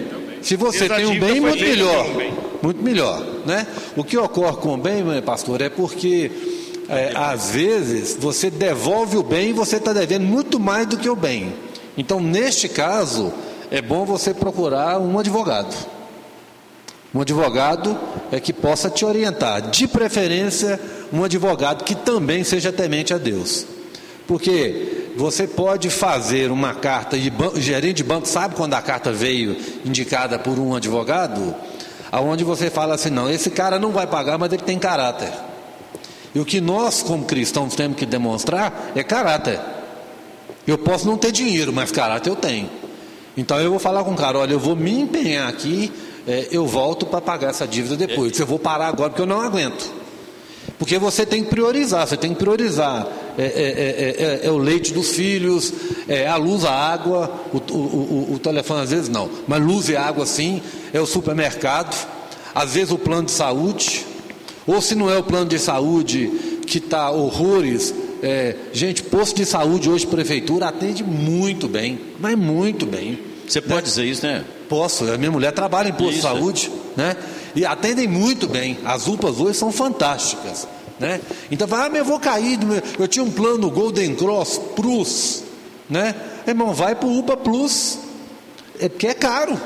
se 0.43 0.55
você 0.55 0.89
tem 0.89 1.05
um 1.05 1.19
bem, 1.19 1.39
muito 1.39 1.63
melhor. 1.63 2.13
Bem. 2.15 2.33
Muito 2.61 2.83
melhor, 2.83 3.25
né? 3.45 3.65
O 3.95 4.03
que 4.03 4.17
ocorre 4.17 4.57
com 4.57 4.73
o 4.73 4.77
bem, 4.77 5.03
pastor, 5.25 5.61
é 5.61 5.69
porque 5.69 6.31
é, 6.87 7.11
às 7.15 7.51
vezes 7.51 8.15
você 8.19 8.49
devolve 8.49 9.17
o 9.17 9.23
bem 9.23 9.49
e 9.49 9.53
você 9.53 9.77
está 9.77 9.93
devendo 9.93 10.25
muito 10.25 10.59
mais 10.59 10.85
do 10.87 10.97
que 10.97 11.09
o 11.09 11.15
bem. 11.15 11.53
Então, 11.97 12.19
neste 12.19 12.69
caso, 12.69 13.33
é 13.71 13.81
bom 13.81 14.05
você 14.05 14.33
procurar 14.33 14.99
um 14.99 15.17
advogado. 15.17 15.75
Um 17.13 17.21
advogado 17.21 17.97
é 18.31 18.39
que 18.39 18.51
possa 18.51 18.89
te 18.89 19.05
orientar, 19.05 19.69
de 19.69 19.87
preferência, 19.87 20.79
um 21.11 21.23
advogado 21.23 21.83
que 21.83 21.95
também 21.95 22.43
seja 22.43 22.71
temente 22.71 23.13
a 23.13 23.17
Deus. 23.17 23.65
Porque 24.27 25.11
você 25.15 25.47
pode 25.47 25.89
fazer 25.89 26.51
uma 26.51 26.73
carta, 26.73 27.17
e 27.17 27.31
gerente 27.57 27.97
de 27.97 28.03
banco 28.03 28.27
sabe 28.27 28.55
quando 28.55 28.73
a 28.73 28.81
carta 28.81 29.11
veio 29.11 29.57
indicada 29.85 30.39
por 30.39 30.57
um 30.57 30.75
advogado, 30.75 31.53
aonde 32.11 32.43
você 32.43 32.69
fala 32.69 32.95
assim: 32.95 33.09
não, 33.09 33.29
esse 33.29 33.49
cara 33.49 33.77
não 33.77 33.91
vai 33.91 34.07
pagar, 34.07 34.37
mas 34.37 34.51
ele 34.51 34.63
tem 34.63 34.79
caráter. 34.79 35.31
E 36.33 36.39
o 36.39 36.45
que 36.45 36.59
nós, 36.59 37.03
como 37.03 37.25
cristãos, 37.25 37.75
temos 37.75 37.97
que 37.97 38.05
demonstrar 38.05 38.91
é 38.95 39.03
caráter. 39.03 39.59
Eu 40.65 40.77
posso 40.77 41.05
não 41.05 41.17
ter 41.17 41.31
dinheiro, 41.31 41.71
mas 41.73 41.91
caráter 41.91 42.29
eu 42.29 42.35
tenho. 42.35 42.69
Então 43.35 43.59
eu 43.59 43.69
vou 43.69 43.79
falar 43.79 44.03
com 44.03 44.11
o 44.11 44.17
cara: 44.17 44.39
olha, 44.39 44.53
eu 44.53 44.59
vou 44.59 44.75
me 44.75 44.99
empenhar 44.99 45.49
aqui 45.49 45.91
é, 46.27 46.47
eu 46.51 46.65
volto 46.65 47.05
para 47.05 47.19
pagar 47.21 47.49
essa 47.49 47.67
dívida 47.67 47.95
depois. 47.95 48.39
Eu 48.39 48.47
vou 48.47 48.59
parar 48.59 48.87
agora 48.87 49.09
porque 49.09 49.21
eu 49.21 49.27
não 49.27 49.41
aguento. 49.41 49.91
Porque 50.77 50.97
você 50.97 51.25
tem 51.25 51.43
que 51.43 51.49
priorizar, 51.49 52.07
você 52.07 52.17
tem 52.17 52.33
que 52.33 52.39
priorizar 52.39 53.07
é, 53.37 53.43
é, 53.43 54.43
é, 54.43 54.47
é 54.47 54.51
o 54.51 54.57
leite 54.57 54.93
dos 54.93 55.11
filhos, 55.11 55.73
a 56.29 56.35
luz, 56.35 56.63
a 56.65 56.71
água, 56.71 57.31
o, 57.53 57.57
o, 57.57 57.77
o, 57.77 58.33
o, 58.33 58.39
telefone 58.39 58.81
às 58.81 58.91
vezes 58.91 59.09
não, 59.09 59.29
mas 59.47 59.63
luz 59.63 59.89
e 59.89 59.95
água 59.95 60.25
sim, 60.25 60.61
é 60.93 60.99
o 60.99 61.05
supermercado, 61.05 61.95
às 62.53 62.73
vezes 62.73 62.91
o 62.91 62.97
plano 62.97 63.25
de 63.25 63.31
saúde, 63.31 64.05
ou 64.65 64.81
se 64.81 64.95
não 64.95 65.09
é 65.09 65.17
o 65.17 65.23
plano 65.23 65.47
de 65.47 65.59
saúde 65.59 66.27
que 66.65 66.77
está 66.77 67.11
horrores, 67.11 67.93
gente, 68.71 69.03
posto 69.03 69.35
de 69.35 69.45
saúde 69.45 69.89
hoje, 69.89 70.07
prefeitura, 70.07 70.67
atende 70.67 71.03
muito 71.03 71.67
bem, 71.67 71.99
mas 72.19 72.37
muito 72.37 72.85
bem. 72.85 73.19
Você 73.47 73.61
pode 73.61 73.75
né? 73.75 73.81
dizer 73.81 74.05
isso, 74.05 74.25
né? 74.25 74.43
Posso, 74.69 75.11
a 75.11 75.17
minha 75.17 75.31
mulher 75.31 75.51
trabalha 75.51 75.89
em 75.89 75.93
posto 75.93 76.15
de 76.15 76.21
saúde, 76.21 76.71
né? 76.95 77.15
E 77.55 77.65
atendem 77.65 78.07
muito 78.07 78.47
bem. 78.47 78.77
As 78.85 79.07
UPAs 79.07 79.39
hoje 79.39 79.57
são 79.57 79.71
fantásticas, 79.71 80.67
né? 81.03 81.19
Então, 81.51 81.67
vai, 81.67 81.85
ah, 81.85 81.89
mas 81.89 81.99
eu 81.99 82.05
vou 82.05 82.17
cair, 82.17 82.57
eu 82.97 83.07
tinha 83.09 83.25
um 83.25 83.29
plano 83.29 83.69
Golden 83.69 84.15
Cross 84.15 84.57
Plus, 84.73 85.43
né? 85.89 86.15
Irmão, 86.47 86.73
vai 86.73 86.95
para 86.95 87.07
o 87.07 87.19
UPA 87.19 87.35
Plus, 87.35 87.99
é 88.79 88.87
porque 88.87 89.07
é 89.07 89.13
caro. 89.13 89.59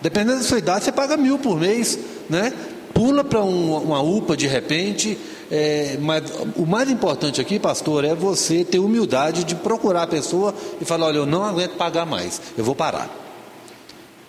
Dependendo 0.00 0.38
da 0.38 0.44
sua 0.44 0.58
idade, 0.58 0.84
você 0.84 0.92
paga 0.92 1.16
mil 1.16 1.38
por 1.38 1.60
mês, 1.60 1.98
né? 2.30 2.54
Pula 2.94 3.22
para 3.22 3.44
um, 3.44 3.76
uma 3.76 4.00
UPA 4.00 4.34
de 4.34 4.46
repente, 4.46 5.18
é, 5.50 5.98
mas 6.00 6.22
o 6.56 6.64
mais 6.64 6.90
importante 6.90 7.38
aqui, 7.38 7.58
pastor, 7.58 8.04
é 8.04 8.14
você 8.14 8.64
ter 8.64 8.78
humildade 8.78 9.44
de 9.44 9.54
procurar 9.54 10.04
a 10.04 10.06
pessoa 10.06 10.54
e 10.80 10.86
falar: 10.86 11.06
olha, 11.06 11.18
eu 11.18 11.26
não 11.26 11.44
aguento 11.44 11.72
pagar 11.72 12.06
mais, 12.06 12.40
eu 12.56 12.64
vou 12.64 12.74
parar. 12.74 13.27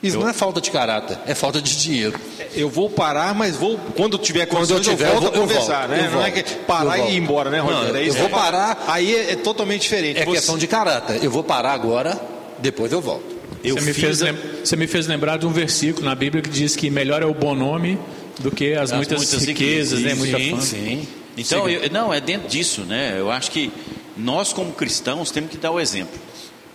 Isso 0.02 0.16
eu... 0.16 0.22
não 0.22 0.30
é 0.30 0.34
falta 0.34 0.62
de 0.62 0.72
caráter, 0.72 1.18
é 1.28 1.36
falta 1.36 1.62
de 1.62 1.78
dinheiro. 1.78 2.18
Eu 2.56 2.70
vou 2.70 2.89
parar, 2.89 3.36
mas 3.36 3.56
vou 3.58 3.78
quando 3.95 4.18
tiver 4.18 4.45
quando 4.45 4.70
eu 4.72 4.80
tiver, 4.80 5.10
eu 5.10 5.20
volto 5.20 5.36
eu 5.36 5.41
a 5.43 5.47
conversar, 5.47 5.88
volto, 5.88 6.02
né? 6.02 6.10
Não 6.12 6.24
é 6.26 6.32
que 6.32 6.43
parar 6.60 6.97
e 7.00 7.12
ir 7.14 7.18
embora, 7.18 7.50
né, 7.50 7.60
Rogério? 7.60 7.89
Não, 7.93 7.95
é 8.00 8.08
eu 8.08 8.14
vou 8.14 8.30
parar. 8.30 8.86
Aí 8.88 9.14
é, 9.14 9.32
é 9.32 9.36
totalmente 9.36 9.82
diferente. 9.82 10.20
É 10.20 10.26
Você... 10.26 10.32
questão 10.32 10.58
de 10.58 10.68
caráter. 10.68 11.22
Eu 11.24 11.30
vou 11.30 11.43
parar 11.43 11.74
agora, 11.74 12.20
depois 12.60 12.91
eu 12.93 13.02
volto. 13.02 13.26
eu 13.64 13.76
você, 13.76 13.82
me 13.86 13.93
fiz 13.93 14.04
fez, 14.20 14.24
a- 14.24 14.36
você 14.64 14.76
me 14.78 14.88
fez 14.88 15.06
lembrar 15.06 15.38
de 15.38 15.45
um 15.45 15.52
versículo 15.52 16.06
na 16.06 16.16
Bíblia 16.16 16.41
que 16.41 16.50
diz 16.50 16.76
que 16.78 16.89
melhor 16.89 17.22
é 17.22 17.26
o 17.26 17.34
bom 17.34 17.54
nome 17.54 18.00
do 18.39 18.50
que 18.52 18.74
as, 18.74 18.91
As 18.91 18.95
muitas, 18.97 19.18
muitas 19.18 19.43
riquezas, 19.43 20.00
né? 20.00 20.14
riquezas, 20.14 20.18
Muita 20.18 20.38
Sim, 20.39 20.50
fama. 20.52 20.62
sim. 20.62 21.08
Então, 21.38 21.70
eu- 21.70 21.89
não, 21.91 22.14
é 22.14 22.22
dentro 22.22 22.47
disso, 22.47 22.82
né? 22.82 23.16
Eu 23.18 23.30
acho 23.30 23.52
que 23.52 23.70
nós, 24.16 24.54
como 24.54 24.72
cristãos, 24.72 25.30
temos 25.30 25.52
que 25.52 25.58
dar 25.58 25.72
o 25.72 25.80
exemplo. 25.80 26.18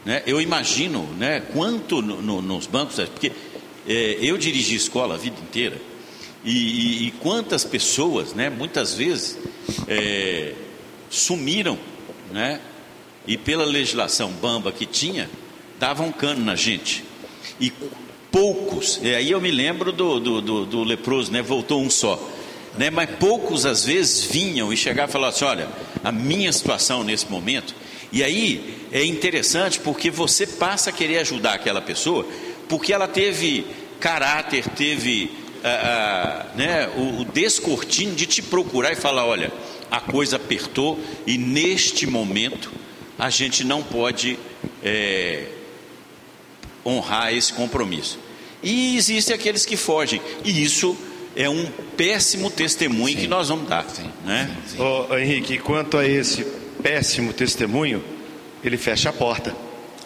Né? 0.04 0.22
Eu 0.26 0.40
imagino 0.40 1.02
né, 1.18 1.40
quanto 1.52 2.02
no- 2.02 2.20
no- 2.20 2.42
nos 2.42 2.66
bancos, 2.66 2.96
porque 3.08 3.32
é, 3.86 4.18
eu 4.20 4.36
dirigi 4.36 4.74
escola 4.76 5.14
a 5.14 5.18
vida 5.18 5.36
inteira, 5.40 5.76
e, 6.44 6.50
e- 6.52 7.06
e 7.06 7.10
quantas 7.12 7.64
pessoas, 7.64 8.34
né, 8.34 8.50
muitas 8.50 8.94
vezes, 8.94 9.38
é, 9.88 10.52
sumiram, 11.10 11.78
né? 12.32 12.60
E 13.26 13.38
pela 13.38 13.64
legislação 13.64 14.30
bamba 14.32 14.70
que 14.70 14.84
tinha, 14.84 15.30
davam 15.78 16.12
cano 16.12 16.44
na 16.44 16.54
gente. 16.54 17.04
E 17.58 17.72
poucos, 18.30 19.00
e 19.02 19.14
aí 19.14 19.30
eu 19.30 19.40
me 19.40 19.50
lembro 19.50 19.92
do, 19.92 20.20
do, 20.20 20.40
do, 20.42 20.66
do 20.66 20.84
leproso, 20.84 21.32
né? 21.32 21.40
Voltou 21.40 21.80
um 21.80 21.88
só. 21.88 22.20
Né? 22.76 22.90
Mas 22.90 23.08
poucos 23.18 23.64
às 23.64 23.84
vezes 23.84 24.24
vinham 24.24 24.70
e 24.72 24.76
chegavam 24.76 25.08
e 25.08 25.12
falavam 25.12 25.34
assim: 25.36 25.44
olha, 25.44 25.68
a 26.02 26.12
minha 26.12 26.52
situação 26.52 27.02
nesse 27.04 27.30
momento. 27.30 27.74
E 28.14 28.22
aí 28.22 28.86
é 28.92 29.04
interessante 29.04 29.80
porque 29.80 30.08
você 30.08 30.46
passa 30.46 30.90
a 30.90 30.92
querer 30.92 31.18
ajudar 31.18 31.54
aquela 31.54 31.82
pessoa, 31.82 32.24
porque 32.68 32.92
ela 32.92 33.08
teve 33.08 33.66
caráter, 33.98 34.68
teve 34.68 35.32
ah, 35.64 36.46
ah, 36.46 36.56
né, 36.56 36.88
o, 36.96 37.22
o 37.22 37.24
descortino 37.24 38.14
de 38.14 38.24
te 38.24 38.40
procurar 38.40 38.92
e 38.92 38.96
falar: 38.96 39.26
olha, 39.26 39.52
a 39.90 40.00
coisa 40.00 40.36
apertou 40.36 40.96
e 41.26 41.36
neste 41.36 42.06
momento 42.06 42.70
a 43.18 43.28
gente 43.30 43.64
não 43.64 43.82
pode 43.82 44.38
é, 44.80 45.46
honrar 46.86 47.34
esse 47.34 47.52
compromisso. 47.52 48.20
E 48.62 48.96
existem 48.96 49.34
aqueles 49.34 49.66
que 49.66 49.76
fogem, 49.76 50.22
e 50.44 50.62
isso 50.62 50.96
é 51.34 51.50
um 51.50 51.66
péssimo 51.96 52.48
testemunho 52.48 53.16
que 53.16 53.26
nós 53.26 53.48
vamos 53.48 53.68
dar. 53.68 53.84
né? 54.24 54.56
Ô, 54.78 55.16
Henrique, 55.16 55.58
quanto 55.58 55.96
a 55.98 56.06
esse 56.06 56.46
péssimo 56.84 57.32
testemunho, 57.32 58.04
ele 58.62 58.76
fecha 58.76 59.08
a 59.08 59.12
porta. 59.12 59.56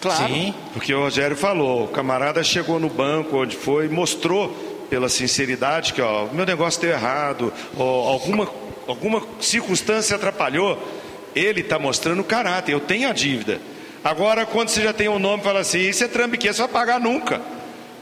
Claro. 0.00 0.32
Sim. 0.32 0.54
Porque 0.72 0.94
o 0.94 1.00
Rogério 1.00 1.36
falou, 1.36 1.84
o 1.84 1.88
camarada 1.88 2.44
chegou 2.44 2.78
no 2.78 2.88
banco 2.88 3.42
onde 3.42 3.56
foi, 3.56 3.88
mostrou 3.88 4.48
pela 4.88 5.08
sinceridade 5.08 5.92
que 5.92 6.00
ó, 6.00 6.26
meu 6.32 6.46
negócio 6.46 6.80
deu 6.80 6.92
errado, 6.92 7.52
ou 7.76 8.08
alguma, 8.08 8.48
alguma 8.86 9.20
circunstância 9.40 10.14
atrapalhou. 10.14 10.80
Ele 11.34 11.62
está 11.62 11.80
mostrando 11.80 12.20
o 12.20 12.24
caráter, 12.24 12.72
eu 12.72 12.80
tenho 12.80 13.08
a 13.08 13.12
dívida. 13.12 13.60
Agora, 14.04 14.46
quando 14.46 14.68
você 14.68 14.80
já 14.80 14.92
tem 14.92 15.08
um 15.08 15.18
nome, 15.18 15.42
fala 15.42 15.60
assim, 15.60 15.80
isso 15.80 16.04
é 16.04 16.08
trambique, 16.08 16.46
você 16.46 16.60
vai 16.60 16.68
pagar 16.68 17.00
nunca. 17.00 17.42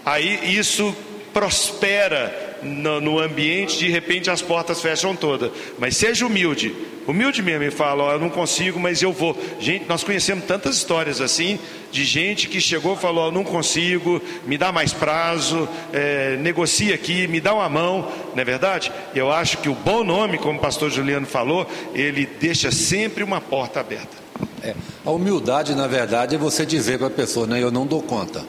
Aí 0.05 0.55
isso 0.55 0.95
prospera 1.33 2.59
no, 2.63 3.01
no 3.01 3.19
ambiente, 3.19 3.79
de 3.79 3.89
repente 3.89 4.31
as 4.31 4.43
portas 4.43 4.83
fecham 4.83 5.17
todas. 5.17 5.51
Mas 5.79 5.97
seja 5.97 6.27
humilde, 6.27 6.75
humilde 7.07 7.43
mesmo 7.43 7.65
e 7.65 7.71
fala, 7.71 8.05
ó, 8.05 8.13
eu 8.13 8.19
não 8.19 8.29
consigo, 8.29 8.79
mas 8.79 9.03
eu 9.03 9.13
vou. 9.13 9.37
Gente, 9.61 9.87
nós 9.89 10.03
conhecemos 10.03 10.45
tantas 10.45 10.77
histórias 10.77 11.21
assim, 11.21 11.59
de 11.93 12.05
gente 12.05 12.49
que 12.49 12.61
chegou 12.61 12.95
e 12.95 12.97
falou, 12.97 13.29
ó, 13.29 13.31
não 13.31 13.45
consigo, 13.45 14.21
me 14.47 14.59
dá 14.59 14.73
mais 14.73 14.93
prazo, 14.93 15.69
é, 15.93 16.37
negocia 16.37 16.95
aqui, 16.95 17.27
me 17.29 17.41
dá 17.41 17.55
uma 17.55 17.69
mão, 17.69 18.11
não 18.35 18.41
é 18.41 18.45
verdade? 18.45 18.93
Eu 19.15 19.31
acho 19.31 19.59
que 19.59 19.69
o 19.69 19.75
bom 19.75 20.05
nome, 20.05 20.39
como 20.39 20.59
o 20.59 20.63
pastor 20.63 20.91
Juliano 20.91 21.27
falou, 21.27 21.67
ele 21.95 22.27
deixa 22.27 22.71
sempre 22.71 23.23
uma 23.23 23.41
porta 23.41 23.81
aberta. 23.81 24.17
É, 24.63 24.75
a 25.05 25.11
humildade, 25.11 25.75
na 25.75 25.87
verdade, 25.87 26.35
é 26.35 26.39
você 26.39 26.67
dizer 26.67 26.99
para 26.99 27.07
a 27.07 27.11
pessoa, 27.11 27.47
né, 27.47 27.63
eu 27.63 27.71
não 27.71 27.87
dou 27.87 28.03
conta. 28.03 28.45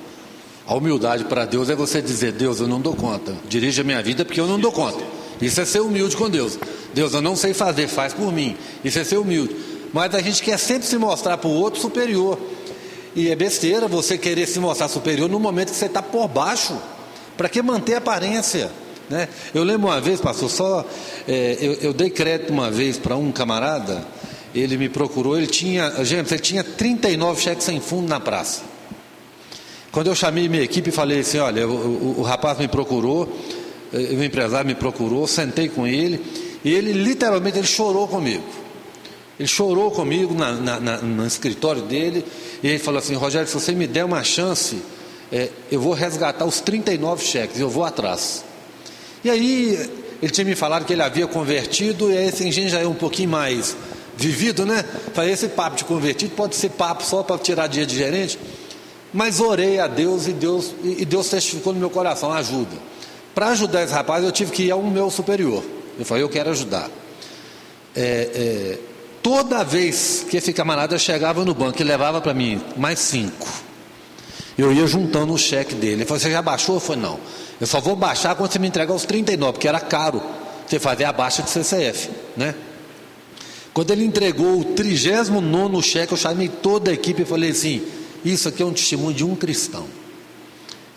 A 0.65 0.75
humildade 0.75 1.23
para 1.23 1.45
Deus 1.45 1.69
é 1.69 1.75
você 1.75 2.01
dizer, 2.01 2.33
Deus, 2.33 2.59
eu 2.59 2.67
não 2.67 2.81
dou 2.81 2.93
conta. 2.93 3.33
Dirige 3.47 3.79
a 3.79 3.83
minha 3.85 4.01
vida 4.03 4.25
porque 4.25 4.41
eu 4.41 4.47
não 4.47 4.59
dou 4.59 4.71
conta. 4.71 5.01
Isso 5.41 5.61
é 5.61 5.65
ser 5.65 5.81
humilde 5.81 6.15
com 6.15 6.29
Deus. 6.29 6.57
Deus, 6.93 7.13
eu 7.13 7.21
não 7.21 7.35
sei 7.35 7.53
fazer, 7.53 7.87
faz 7.87 8.13
por 8.13 8.31
mim. 8.31 8.55
Isso 8.83 8.97
é 8.99 9.03
ser 9.03 9.17
humilde. 9.17 9.55
Mas 9.93 10.13
a 10.15 10.21
gente 10.21 10.41
quer 10.41 10.57
sempre 10.57 10.87
se 10.87 10.97
mostrar 10.97 11.37
para 11.37 11.49
o 11.49 11.53
outro 11.53 11.79
superior. 11.79 12.39
E 13.15 13.29
é 13.29 13.35
besteira 13.35 13.87
você 13.87 14.17
querer 14.17 14.47
se 14.47 14.59
mostrar 14.59 14.87
superior 14.87 15.29
no 15.29 15.39
momento 15.39 15.71
que 15.71 15.75
você 15.75 15.85
está 15.85 16.01
por 16.01 16.27
baixo. 16.27 16.77
Para 17.35 17.49
que 17.49 17.61
manter 17.61 17.95
a 17.95 17.97
aparência? 17.99 18.71
Né? 19.09 19.29
Eu 19.53 19.63
lembro 19.63 19.87
uma 19.87 20.01
vez, 20.01 20.19
pastor, 20.19 20.49
só 20.49 20.85
é, 21.27 21.57
eu, 21.61 21.73
eu 21.75 21.93
dei 21.93 22.09
crédito 22.09 22.51
uma 22.51 22.69
vez 22.69 22.97
para 22.97 23.15
um 23.15 23.31
camarada, 23.31 24.05
ele 24.53 24.77
me 24.77 24.89
procurou, 24.89 25.37
ele 25.37 25.47
tinha, 25.47 26.03
gente, 26.03 26.33
ele 26.33 26.41
tinha 26.41 26.63
39 26.63 27.41
cheques 27.41 27.63
sem 27.63 27.79
fundo 27.79 28.07
na 28.07 28.19
praça. 28.19 28.63
Quando 29.91 30.07
eu 30.07 30.15
chamei 30.15 30.49
minha 30.49 30.63
equipe 30.63 30.89
e 30.89 30.91
falei 30.91 31.21
assim, 31.21 31.37
olha, 31.37 31.67
o, 31.67 31.71
o, 31.71 32.15
o 32.19 32.21
rapaz 32.21 32.57
me 32.57 32.67
procurou, 32.67 33.31
o 33.93 34.23
empresário 34.23 34.67
me 34.67 34.75
procurou, 34.75 35.27
sentei 35.27 35.69
com 35.69 35.87
ele, 35.87 36.21
e 36.63 36.73
ele 36.73 36.91
literalmente 36.91 37.57
ele 37.57 37.67
chorou 37.67 38.07
comigo. 38.07 38.43
Ele 39.39 39.47
chorou 39.47 39.91
comigo 39.91 40.33
na, 40.33 40.53
na, 40.53 40.79
na, 40.79 40.97
no 40.97 41.25
escritório 41.25 41.81
dele, 41.83 42.25
e 42.63 42.67
ele 42.67 42.79
falou 42.79 42.99
assim, 42.99 43.13
Rogério, 43.13 43.47
se 43.47 43.53
você 43.53 43.71
me 43.71 43.85
der 43.85 44.03
uma 44.03 44.23
chance, 44.23 44.77
eh, 45.31 45.49
eu 45.71 45.79
vou 45.79 45.93
resgatar 45.93 46.45
os 46.45 46.59
39 46.59 47.23
cheques, 47.23 47.59
eu 47.59 47.69
vou 47.69 47.83
atrás. 47.83 48.43
E 49.23 49.29
aí 49.29 49.89
ele 50.21 50.31
tinha 50.31 50.45
me 50.45 50.55
falado 50.55 50.85
que 50.85 50.93
ele 50.93 51.03
havia 51.03 51.27
convertido, 51.27 52.11
e 52.11 52.17
aí 52.17 52.27
esse 52.27 52.47
engenho 52.47 52.69
já 52.69 52.79
é 52.79 52.87
um 52.87 52.95
pouquinho 52.95 53.29
mais 53.29 53.75
vivido, 54.17 54.65
né? 54.65 54.83
Falei, 55.13 55.31
esse 55.31 55.47
papo 55.49 55.75
de 55.75 55.85
convertido 55.85 56.33
pode 56.35 56.55
ser 56.55 56.71
papo 56.71 57.03
só 57.03 57.21
para 57.21 57.37
tirar 57.37 57.67
dia 57.67 57.85
de 57.85 57.95
gerente. 57.95 58.39
Mas 59.13 59.39
orei 59.39 59.79
a 59.79 59.87
Deus 59.87 60.27
e 60.27 60.33
Deus, 60.33 60.73
e 60.83 61.05
Deus 61.05 61.29
testificou 61.29 61.71
no 61.71 61.79
meu 61.79 61.89
coração, 61.89 62.31
ajuda. 62.33 62.75
Para 63.37 63.49
ajudar 63.49 63.83
esse 63.83 63.93
rapaz, 63.93 64.23
eu 64.23 64.31
tive 64.31 64.51
que 64.51 64.63
ir 64.63 64.71
ao 64.71 64.81
meu 64.81 65.11
superior. 65.11 65.63
Eu 65.99 66.03
falei, 66.03 66.23
eu 66.23 66.27
quero 66.27 66.49
ajudar. 66.49 66.89
É, 67.95 68.01
é, 68.33 68.79
toda 69.21 69.63
vez 69.63 70.25
que 70.27 70.37
esse 70.37 70.51
camarada 70.51 70.97
chegava 70.97 71.45
no 71.45 71.53
banco 71.53 71.79
e 71.79 71.83
levava 71.83 72.19
para 72.19 72.33
mim 72.33 72.59
mais 72.75 72.97
cinco, 72.97 73.47
eu 74.57 74.73
ia 74.73 74.87
juntando 74.87 75.33
o 75.33 75.37
cheque 75.37 75.75
dele. 75.75 75.97
Ele 75.97 76.05
falou, 76.05 76.19
você 76.19 76.31
já 76.31 76.41
baixou? 76.41 76.77
Eu 76.77 76.79
falei, 76.79 77.03
não. 77.03 77.19
Eu 77.61 77.67
só 77.67 77.79
vou 77.79 77.95
baixar 77.95 78.33
quando 78.33 78.51
você 78.51 78.57
me 78.57 78.67
entregar 78.67 78.95
os 78.95 79.05
39, 79.05 79.51
porque 79.51 79.67
era 79.67 79.81
caro 79.81 80.19
você 80.65 80.79
fazer 80.79 81.03
a 81.03 81.13
baixa 81.13 81.43
de 81.43 81.51
CCF, 81.51 82.09
né? 82.35 82.55
Quando 83.71 83.91
ele 83.91 84.03
entregou 84.03 84.61
o 84.61 84.63
39 84.63 85.83
cheque, 85.83 86.11
eu 86.11 86.17
chamei 86.17 86.49
toda 86.49 86.89
a 86.89 86.93
equipe 86.95 87.21
e 87.21 87.25
falei 87.25 87.51
assim: 87.51 87.83
Isso 88.25 88.49
aqui 88.49 88.63
é 88.63 88.65
um 88.65 88.73
testemunho 88.73 89.13
de 89.13 89.23
um 89.23 89.35
cristão. 89.35 89.85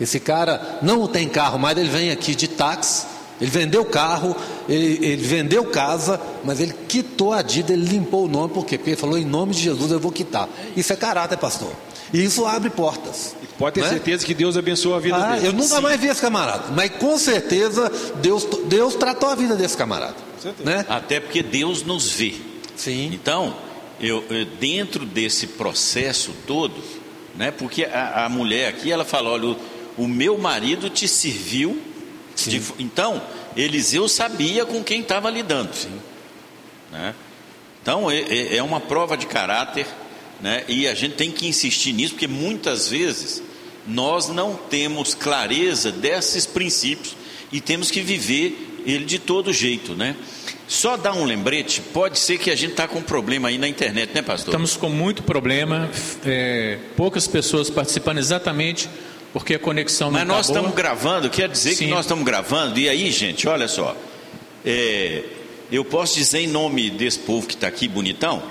Esse 0.01 0.19
cara 0.19 0.79
não 0.83 1.07
tem 1.07 1.29
carro, 1.29 1.59
mas 1.59 1.77
ele 1.77 1.89
vem 1.89 2.11
aqui 2.11 2.35
de 2.35 2.49
táxi. 2.49 3.07
Ele 3.41 3.51
vendeu 3.51 3.85
carro, 3.87 4.37
ele, 4.69 4.99
ele 5.07 5.23
vendeu 5.23 5.65
casa, 5.65 6.21
mas 6.45 6.61
ele 6.61 6.75
quitou 6.87 7.33
a 7.33 7.41
dívida, 7.41 7.73
ele 7.73 7.87
limpou 7.87 8.27
o 8.27 8.29
nome, 8.29 8.53
por 8.53 8.67
quê? 8.67 8.77
Porque 8.77 8.91
ele 8.91 8.97
falou: 8.99 9.17
Em 9.17 9.25
nome 9.25 9.55
de 9.55 9.61
Jesus 9.63 9.91
eu 9.91 9.99
vou 9.99 10.13
quitar. 10.13 10.47
Isso 10.77 10.93
é 10.93 10.97
caráter, 10.97 11.39
pastor. 11.39 11.73
E 12.13 12.23
isso 12.23 12.45
abre 12.45 12.69
portas. 12.69 13.35
Pode 13.59 13.75
ter 13.77 13.81
Né? 13.83 13.89
certeza 13.89 14.27
que 14.27 14.35
Deus 14.35 14.57
abençoa 14.59 14.97
a 14.97 15.01
vida 15.01 15.17
Ah, 15.17 15.35
dele. 15.37 15.47
eu 15.47 15.53
nunca 15.55 15.81
mais 15.81 15.99
vi 15.99 16.09
esse 16.09 16.21
camarada, 16.21 16.65
mas 16.75 16.91
com 16.99 17.17
certeza 17.17 17.91
Deus, 18.21 18.47
Deus 18.67 18.95
tratou 18.97 19.29
a 19.31 19.35
vida 19.35 19.55
desse 19.57 19.77
camarada. 19.77 20.17
Né? 20.65 20.85
Até 20.89 21.19
porque 21.21 21.43
Deus 21.43 21.83
nos 21.83 22.11
vê. 22.11 22.35
Sim. 22.77 23.11
Então, 23.13 23.55
eu, 24.01 24.23
eu- 24.29 24.45
dentro 24.59 25.07
desse 25.07 25.47
processo 25.47 26.33
todo, 26.47 26.75
né, 27.37 27.51
porque 27.51 27.85
a, 27.85 28.25
a 28.25 28.29
mulher 28.29 28.69
aqui, 28.69 28.91
ela 28.91 29.05
fala, 29.05 29.31
olha, 29.31 29.57
o, 29.97 30.07
meu 30.09 30.39
marido 30.39 30.89
te 30.91 31.07
serviu. 31.09 31.81
de- 32.37 32.63
então, 32.79 33.23
Eliseu 33.57 34.09
sabia 34.09 34.65
com 34.65 34.83
quem 34.83 35.01
estava 35.03 35.29
lidando. 35.29 35.71
Né? 36.91 37.15
Então, 37.83 38.11
é, 38.11 38.21
é- 38.21 38.57
é 38.57 38.63
uma 38.63 38.81
prova 38.81 39.17
de 39.17 39.27
caráter, 39.27 39.87
né, 40.41 40.65
e 40.69 40.87
a 40.87 40.95
gente 40.95 41.15
tem 41.17 41.31
que 41.31 41.47
insistir 41.47 41.93
nisso, 41.93 42.15
porque 42.15 42.27
muitas 42.27 42.89
vezes 42.89 43.43
nós 43.87 44.29
não 44.29 44.55
temos 44.55 45.15
clareza 45.15 45.91
desses 45.93 46.47
princípios 46.47 47.15
e 47.53 47.61
temos 47.61 47.91
que 47.91 48.01
viver 48.01 48.83
ele 48.87 49.05
de 49.05 49.19
todo 49.19 49.53
jeito, 49.53 49.95
né? 49.95 50.17
Só 50.67 50.97
dar 50.97 51.13
um 51.15 51.25
lembrete, 51.25 51.81
pode 51.93 52.19
ser 52.19 52.39
que 52.39 52.51
a 52.51 52.55
gente 52.57 52.71
está 52.71 52.87
com 52.87 53.01
um 53.01 53.03
problema 53.03 53.49
aí 53.49 53.59
na 53.59 53.67
internet, 53.69 54.13
né, 54.15 54.23
pastor? 54.23 54.49
Estamos 54.55 54.77
com 54.77 54.89
muito 54.89 55.23
problema, 55.25 55.91
é, 56.25 56.79
poucas 56.97 57.27
pessoas 57.27 57.69
participando 57.69 58.19
exatamente 58.19 58.89
porque 59.33 59.55
a 59.55 59.59
conexão 59.59 60.11
Mas 60.11 60.27
não 60.27 60.37
nós 60.37 60.47
tá 60.47 60.53
boa. 60.55 60.61
estamos 60.61 60.77
gravando, 60.77 61.31
quer 61.31 61.49
dizer 61.49 61.75
Sim. 61.75 61.85
que 61.85 61.91
nós 61.91 62.05
estamos 62.05 62.25
gravando, 62.25 62.79
e 62.79 62.89
aí, 62.89 63.11
gente, 63.11 63.49
olha 63.49 63.69
só, 63.69 63.97
é, 64.65 65.23
eu 65.71 65.85
posso 65.85 66.17
dizer 66.17 66.41
em 66.41 66.47
nome 66.49 66.91
desse 66.91 67.19
povo 67.21 67.47
que 67.47 67.55
está 67.55 67.69
aqui 67.69 67.87
bonitão, 67.87 68.43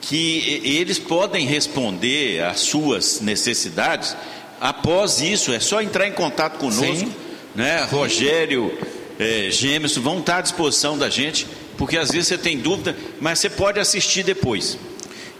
que 0.00 0.60
eles 0.64 0.98
podem 0.98 1.46
responder 1.46 2.42
às 2.42 2.60
suas 2.60 3.20
necessidades 3.20 4.16
após 4.62 5.20
isso, 5.20 5.52
é 5.52 5.58
só 5.58 5.82
entrar 5.82 6.06
em 6.06 6.12
contato 6.12 6.58
conosco, 6.58 6.84
Sim. 6.96 7.12
né? 7.52 7.84
Rogério, 7.90 8.72
é, 9.18 9.48
Gêmeos 9.50 9.96
vão 9.96 10.20
estar 10.20 10.38
à 10.38 10.40
disposição 10.40 10.96
da 10.96 11.10
gente, 11.10 11.48
porque 11.76 11.96
às 11.96 12.12
vezes 12.12 12.28
você 12.28 12.38
tem 12.38 12.58
dúvida, 12.58 12.96
mas 13.20 13.40
você 13.40 13.50
pode 13.50 13.80
assistir 13.80 14.22
depois. 14.22 14.78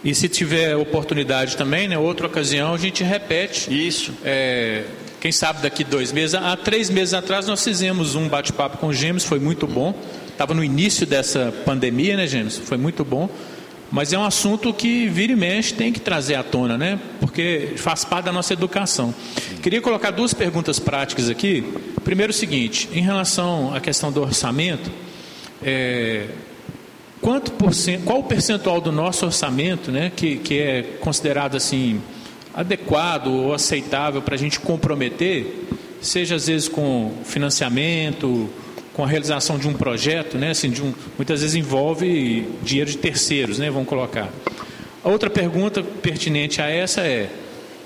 E 0.03 0.13
se 0.13 0.27
tiver 0.27 0.75
oportunidade 0.75 1.55
também, 1.55 1.87
né, 1.87 1.97
outra 1.97 2.27
ocasião, 2.27 2.73
a 2.73 2.77
gente 2.77 3.03
repete. 3.03 3.71
Isso. 3.71 4.13
É, 4.23 4.83
quem 5.21 5.31
sabe 5.31 5.61
daqui 5.61 5.85
dois 5.85 6.11
meses. 6.11 6.35
Há 6.35 6.57
três 6.57 6.89
meses 6.89 7.13
atrás 7.13 7.47
nós 7.47 7.63
fizemos 7.63 8.13
um 8.13 8.27
bate-papo 8.27 8.77
com 8.77 8.87
o 8.87 8.93
Gêmeos, 8.93 9.23
foi 9.23 9.39
muito 9.39 9.65
bom. 9.65 9.95
Estava 10.27 10.53
no 10.53 10.63
início 10.63 11.05
dessa 11.05 11.53
pandemia, 11.63 12.17
né, 12.17 12.27
Gêmeos? 12.27 12.57
Foi 12.57 12.77
muito 12.77 13.05
bom. 13.05 13.29
Mas 13.89 14.11
é 14.11 14.17
um 14.17 14.25
assunto 14.25 14.73
que 14.73 15.07
vira 15.07 15.31
e 15.31 15.35
mexe 15.35 15.73
tem 15.73 15.93
que 15.93 15.99
trazer 15.99 16.33
à 16.35 16.43
tona, 16.43 16.77
né? 16.77 16.99
Porque 17.19 17.73
faz 17.77 18.03
parte 18.03 18.25
da 18.25 18.31
nossa 18.31 18.51
educação. 18.51 19.13
Queria 19.61 19.79
colocar 19.79 20.09
duas 20.09 20.33
perguntas 20.33 20.79
práticas 20.79 21.29
aqui. 21.29 21.63
Primeiro, 22.03 22.31
o 22.31 22.35
seguinte: 22.35 22.89
em 22.91 23.01
relação 23.01 23.73
à 23.73 23.79
questão 23.79 24.11
do 24.11 24.21
orçamento, 24.21 24.91
é, 25.61 26.25
quanto 27.23 27.53
por 27.53 27.73
cento, 27.73 28.03
qual 28.03 28.19
o 28.19 28.23
percentual 28.23 28.81
do 28.81 28.91
nosso 28.91 29.25
orçamento, 29.25 29.89
né, 29.91 30.11
que, 30.13 30.35
que 30.35 30.59
é 30.59 30.83
considerado 30.99 31.55
assim 31.55 32.01
adequado 32.53 33.27
ou 33.27 33.53
aceitável 33.53 34.21
para 34.21 34.35
a 34.35 34.37
gente 34.37 34.59
comprometer, 34.59 35.65
seja 36.01 36.35
às 36.35 36.47
vezes 36.47 36.67
com 36.67 37.13
financiamento, 37.23 38.49
com 38.93 39.03
a 39.03 39.07
realização 39.07 39.57
de 39.57 39.67
um 39.67 39.73
projeto, 39.73 40.37
né, 40.37 40.51
assim, 40.51 40.69
de 40.69 40.83
um, 40.83 40.93
muitas 41.17 41.39
vezes 41.39 41.55
envolve 41.55 42.45
dinheiro 42.61 42.91
de 42.91 42.97
terceiros, 42.97 43.57
né, 43.57 43.71
vamos 43.71 43.87
colocar. 43.87 44.29
A 45.01 45.09
outra 45.09 45.29
pergunta 45.29 45.81
pertinente 45.81 46.61
a 46.61 46.69
essa 46.69 47.01
é, 47.01 47.29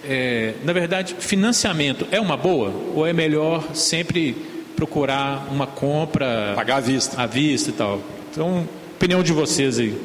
é, 0.03 0.53
na 0.63 0.73
verdade, 0.73 1.15
financiamento 1.19 2.07
é 2.11 2.19
uma 2.19 2.35
boa 2.35 2.73
ou 2.95 3.05
é 3.05 3.13
melhor 3.13 3.63
sempre 3.75 4.35
procurar 4.75 5.47
uma 5.51 5.67
compra 5.67 6.53
pagar 6.55 6.77
à 6.77 6.79
vista, 6.79 7.21
à 7.21 7.25
vista 7.27 7.69
e 7.69 7.73
tal? 7.73 8.01
Então, 8.31 8.67
opinião 8.97 9.21
de 9.21 9.31
vocês 9.31 9.77
aí. 9.77 9.95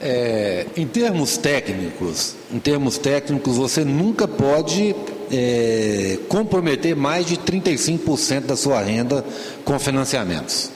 É, 0.00 0.66
em 0.76 0.86
termos 0.86 1.36
técnicos, 1.36 2.36
em 2.52 2.58
termos 2.60 2.98
técnicos, 2.98 3.56
você 3.56 3.84
nunca 3.84 4.28
pode 4.28 4.94
é, 5.30 6.18
comprometer 6.28 6.94
mais 6.94 7.26
de 7.26 7.36
35% 7.36 8.42
da 8.42 8.56
sua 8.56 8.80
renda 8.80 9.24
com 9.64 9.76
financiamentos. 9.78 10.70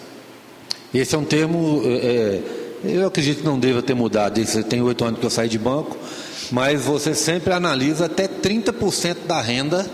Esse 0.92 1.14
é 1.14 1.18
um 1.18 1.24
termo, 1.24 1.82
é, 1.84 1.88
é, 1.88 2.42
eu 2.84 3.06
acredito 3.06 3.38
que 3.38 3.44
não 3.44 3.58
deva 3.58 3.80
ter 3.80 3.94
mudado, 3.94 4.40
isso 4.40 4.62
tem 4.64 4.82
oito 4.82 5.04
anos 5.04 5.20
que 5.20 5.26
eu 5.26 5.30
saí 5.30 5.48
de 5.48 5.58
banco, 5.58 5.96
mas 6.50 6.84
você 6.84 7.14
sempre 7.14 7.52
analisa 7.52 8.06
até 8.06 8.26
30% 8.26 9.18
da 9.26 9.40
renda. 9.40 9.88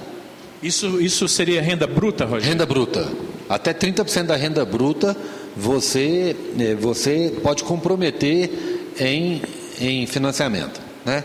Isso, 0.63 1.01
isso 1.01 1.29
seria 1.29 1.61
renda 1.61 1.87
bruta, 1.87 2.25
Rogério? 2.25 2.49
Renda 2.49 2.67
bruta. 2.67 3.09
Até 3.49 3.75
30% 3.75 4.25
da 4.25 4.37
renda 4.37 4.65
bruta 4.65 5.17
você, 5.57 6.37
é, 6.59 6.75
você 6.75 7.33
pode 7.43 7.65
comprometer 7.65 8.93
em, 8.99 9.43
em 9.81 10.07
financiamento. 10.07 10.81
Né? 11.05 11.25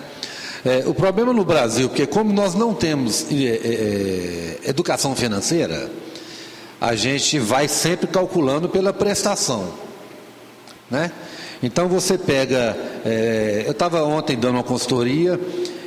É, 0.65 0.83
o 0.85 0.93
problema 0.93 1.31
no 1.33 1.45
Brasil, 1.45 1.87
porque 1.87 2.05
como 2.05 2.33
nós 2.33 2.53
não 2.53 2.73
temos 2.73 3.27
é, 3.31 3.35
é, 3.35 4.69
educação 4.69 5.15
financeira, 5.15 5.89
a 6.79 6.95
gente 6.95 7.39
vai 7.39 7.67
sempre 7.67 8.07
calculando 8.07 8.67
pela 8.67 8.91
prestação. 8.91 9.73
Né? 10.89 11.11
Então 11.61 11.87
você 11.87 12.17
pega. 12.17 12.77
Eu 13.65 13.71
estava 13.71 14.03
ontem 14.03 14.37
dando 14.37 14.55
uma 14.55 14.63
consultoria 14.63 15.39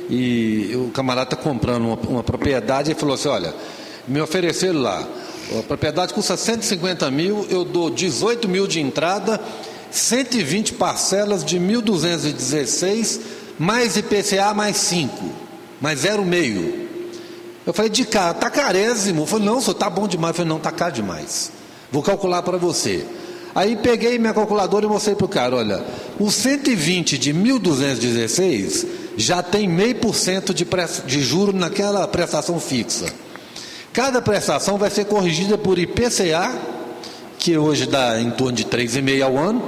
e 0.09 0.71
o 0.75 0.91
camarada 0.91 1.33
está 1.33 1.35
comprando 1.37 1.85
uma, 1.85 1.95
uma, 2.09 2.23
propriedade 2.23 2.91
e 2.91 2.95
falou 2.95 3.15
assim: 3.15 3.29
olha, 3.29 3.53
me 4.05 4.19
ofereceram 4.19 4.81
lá, 4.81 5.07
a 5.59 5.63
propriedade 5.63 6.13
custa 6.13 6.37
150 6.37 7.09
mil, 7.11 7.45
eu 7.49 7.65
dou 7.65 7.89
18 7.89 8.47
mil 8.47 8.67
de 8.67 8.79
entrada, 8.79 9.39
120 9.91 10.73
parcelas 10.73 11.43
de 11.43 11.59
1.216 11.59 13.19
mais 13.59 13.97
IPCA 13.97 14.53
mais 14.53 14.77
5, 14.77 15.31
mais 15.79 16.03
0,5. 16.03 16.89
Eu 17.65 17.73
falei, 17.73 17.91
de 17.91 18.05
cara, 18.05 18.33
tá 18.33 18.49
carésimo. 18.49 19.21
Eu 19.21 19.25
falei, 19.27 19.45
não, 19.45 19.61
senhor, 19.61 19.75
tá 19.75 19.89
bom 19.89 20.07
demais. 20.07 20.31
Eu 20.31 20.37
falei, 20.37 20.49
não, 20.49 20.59
tá 20.59 20.71
caro 20.71 20.93
demais. 20.93 21.51
Vou 21.91 22.01
calcular 22.01 22.41
para 22.41 22.57
você. 22.57 23.05
Aí 23.53 23.75
peguei 23.75 24.17
minha 24.17 24.33
calculadora 24.33 24.85
e 24.85 24.89
mostrei 24.89 25.15
para 25.15 25.25
o 25.25 25.29
cara, 25.29 25.57
olha, 25.57 25.83
o 26.17 26.31
120 26.31 27.17
de 27.17 27.33
1.216 27.33 28.87
já 29.17 29.43
tem 29.43 29.67
meio 29.67 29.95
por 29.95 30.15
cento 30.15 30.53
de, 30.53 30.65
juro 31.21 31.51
naquela 31.51 32.07
prestação 32.07 32.59
fixa. 32.59 33.13
Cada 33.93 34.21
prestação 34.21 34.77
vai 34.77 34.89
ser 34.89 35.05
corrigida 35.05 35.57
por 35.57 35.77
IPCA, 35.77 36.55
que 37.37 37.57
hoje 37.57 37.85
dá 37.85 38.21
em 38.21 38.31
torno 38.31 38.53
de 38.53 38.63
3,5 38.63 39.21
ao 39.23 39.37
ano, 39.37 39.61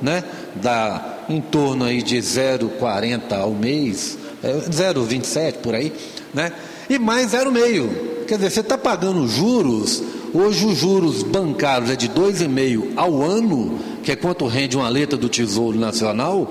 né? 0.00 0.24
Dá 0.54 1.16
em 1.28 1.42
torno 1.42 1.84
aí 1.84 2.02
de 2.02 2.16
0,40 2.16 3.38
ao 3.38 3.50
mês, 3.50 4.16
0,27 4.42 5.36
é, 5.36 5.52
por 5.52 5.74
aí, 5.74 5.92
né? 6.32 6.52
E 6.88 6.98
mais 6.98 7.32
0,5. 7.32 8.24
Quer 8.26 8.36
dizer, 8.36 8.50
você 8.50 8.60
está 8.60 8.78
pagando 8.78 9.28
juros, 9.28 10.02
hoje 10.32 10.64
os 10.64 10.78
juros 10.78 11.22
bancários 11.22 11.90
é 11.90 11.96
de 11.96 12.08
2,5 12.08 12.92
ao 12.96 13.22
ano, 13.22 13.78
que 14.02 14.10
é 14.10 14.16
quanto 14.16 14.46
rende 14.46 14.76
uma 14.76 14.88
letra 14.88 15.18
do 15.18 15.28
Tesouro 15.28 15.78
Nacional, 15.78 16.50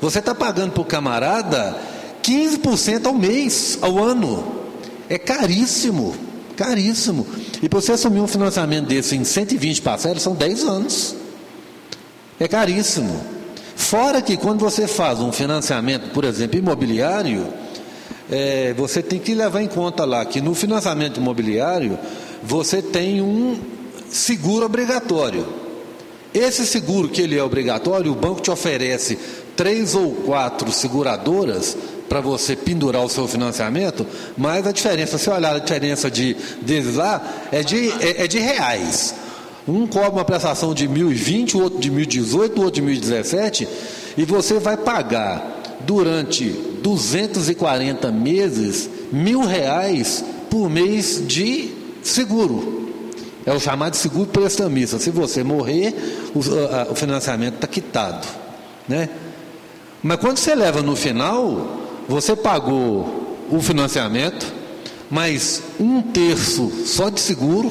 você 0.00 0.18
está 0.18 0.34
pagando 0.34 0.72
para 0.72 0.82
o 0.82 0.86
camarada 0.86 1.76
15% 2.22 3.04
ao 3.04 3.14
mês, 3.14 3.78
ao 3.82 4.02
ano. 4.02 4.64
É 5.08 5.18
caríssimo, 5.18 6.14
caríssimo. 6.56 7.26
E 7.62 7.68
para 7.68 7.80
você 7.80 7.92
assumir 7.92 8.20
um 8.20 8.26
financiamento 8.26 8.86
desse 8.86 9.16
em 9.16 9.24
120 9.24 9.82
parcelas, 9.82 10.22
são 10.22 10.34
10 10.34 10.64
anos. 10.64 11.14
É 12.38 12.48
caríssimo. 12.48 13.20
Fora 13.76 14.22
que 14.22 14.36
quando 14.36 14.60
você 14.60 14.86
faz 14.86 15.20
um 15.20 15.32
financiamento, 15.32 16.10
por 16.10 16.24
exemplo, 16.24 16.58
imobiliário, 16.58 17.46
é, 18.30 18.72
você 18.74 19.02
tem 19.02 19.18
que 19.18 19.34
levar 19.34 19.62
em 19.62 19.68
conta 19.68 20.04
lá 20.04 20.24
que 20.24 20.40
no 20.40 20.54
financiamento 20.54 21.18
imobiliário 21.18 21.98
você 22.42 22.80
tem 22.80 23.20
um 23.20 23.58
seguro 24.08 24.64
obrigatório. 24.64 25.46
Esse 26.32 26.66
seguro 26.66 27.08
que 27.08 27.22
ele 27.22 27.38
é 27.38 27.42
obrigatório, 27.42 28.10
o 28.10 28.14
banco 28.14 28.40
te 28.40 28.50
oferece 28.50 29.18
três 29.56 29.94
ou 29.94 30.12
quatro 30.12 30.72
seguradoras 30.72 31.76
para 32.14 32.20
você 32.20 32.54
pendurar 32.54 33.04
o 33.04 33.08
seu 33.08 33.26
financiamento, 33.26 34.06
mas 34.38 34.64
a 34.64 34.70
diferença, 34.70 35.18
se 35.18 35.28
olhar 35.28 35.56
a 35.56 35.58
diferença 35.58 36.08
de, 36.08 36.36
deles 36.62 36.94
lá, 36.94 37.20
é 37.50 37.60
de, 37.64 37.90
é, 37.90 38.22
é 38.22 38.28
de 38.28 38.38
reais. 38.38 39.16
Um 39.66 39.84
cobra 39.84 40.10
uma 40.10 40.24
prestação 40.24 40.72
de 40.72 40.88
1.020, 40.88 41.56
o 41.56 41.62
outro 41.64 41.80
de 41.80 41.90
1.018, 41.90 42.56
o 42.56 42.62
outro 42.62 42.70
de 42.70 42.82
1.017, 42.82 43.66
e 44.16 44.24
você 44.24 44.60
vai 44.60 44.76
pagar 44.76 45.60
durante 45.80 46.50
240 46.84 48.12
meses 48.12 48.88
mil 49.10 49.40
reais 49.40 50.24
por 50.48 50.70
mês 50.70 51.20
de 51.26 51.74
seguro. 52.00 52.92
É 53.44 53.52
o 53.52 53.58
chamado 53.58 53.96
seguro 53.96 54.28
prestamista. 54.28 55.00
Se 55.00 55.10
você 55.10 55.42
morrer, 55.42 55.92
o, 56.32 56.38
a, 56.72 56.92
o 56.92 56.94
financiamento 56.94 57.56
está 57.56 57.66
quitado. 57.66 58.24
Né? 58.88 59.08
Mas 60.00 60.20
quando 60.20 60.38
você 60.38 60.54
leva 60.54 60.80
no 60.80 60.94
final, 60.94 61.82
você 62.08 62.36
pagou 62.36 63.46
o 63.50 63.60
financiamento, 63.60 64.52
mais 65.10 65.62
um 65.78 66.02
terço 66.02 66.70
só 66.86 67.08
de 67.08 67.20
seguro 67.20 67.70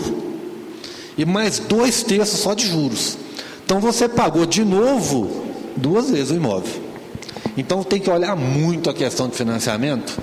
e 1.17 1.25
mais 1.25 1.59
dois 1.59 2.03
terços 2.03 2.39
só 2.39 2.53
de 2.53 2.67
juros. 2.67 3.17
Então 3.65 3.79
você 3.79 4.07
pagou 4.07 4.45
de 4.45 4.63
novo 4.63 5.45
duas 5.75 6.09
vezes 6.09 6.31
o 6.31 6.35
imóvel. 6.35 6.81
Então 7.57 7.83
tem 7.83 7.99
que 7.99 8.09
olhar 8.09 8.35
muito 8.35 8.89
a 8.89 8.93
questão 8.93 9.27
de 9.27 9.35
financiamento 9.35 10.17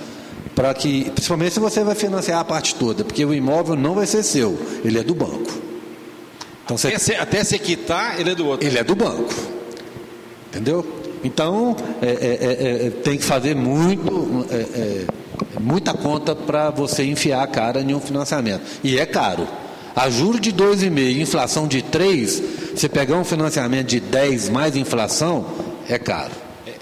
para 0.55 0.74
que, 0.74 1.11
principalmente 1.11 1.55
se 1.55 1.61
você 1.61 1.82
vai 1.85 1.95
financiar 1.95 2.41
a 2.41 2.45
parte 2.45 2.74
toda, 2.74 3.05
porque 3.05 3.24
o 3.24 3.32
imóvel 3.32 3.77
não 3.77 3.95
vai 3.95 4.07
ser 4.07 4.23
seu, 4.23 4.59
ele 4.85 4.99
é 4.99 5.03
do 5.03 5.15
banco. 5.15 5.51
Então 6.65 6.77
você, 6.77 6.89
até, 6.89 6.99
se, 6.99 7.15
até 7.15 7.45
se 7.45 7.59
quitar, 7.59 8.20
ele 8.20 8.31
é 8.31 8.35
do 8.35 8.47
outro. 8.47 8.66
Ele 8.66 8.78
é 8.78 8.85
do 8.85 8.95
banco. 8.95 9.32
Entendeu? 10.49 10.99
Então 11.22 11.76
é, 12.01 12.06
é, 12.06 12.38
é, 12.40 12.86
é 12.86 12.90
tem 12.90 13.16
que 13.16 13.24
fazer 13.24 13.55
muito, 13.55 14.47
é, 14.51 15.05
muita 15.60 15.94
conta 15.94 16.34
para 16.34 16.70
você 16.70 17.05
enfiar 17.05 17.42
a 17.42 17.47
cara 17.47 17.80
em 17.80 17.94
um 17.94 18.01
financiamento. 18.01 18.62
E 18.82 18.98
é 18.98 19.06
caro. 19.06 19.47
A 19.94 20.09
juros 20.09 20.40
de 20.40 20.52
2,5, 20.52 21.20
inflação 21.20 21.66
de 21.66 21.82
3, 21.82 22.42
você 22.74 22.88
pegar 22.88 23.16
um 23.16 23.24
financiamento 23.24 23.88
de 23.88 24.01
10 24.01 24.48
mais 24.48 24.76
inflação, 24.76 25.44
é 25.88 25.98
caro. 25.98 26.32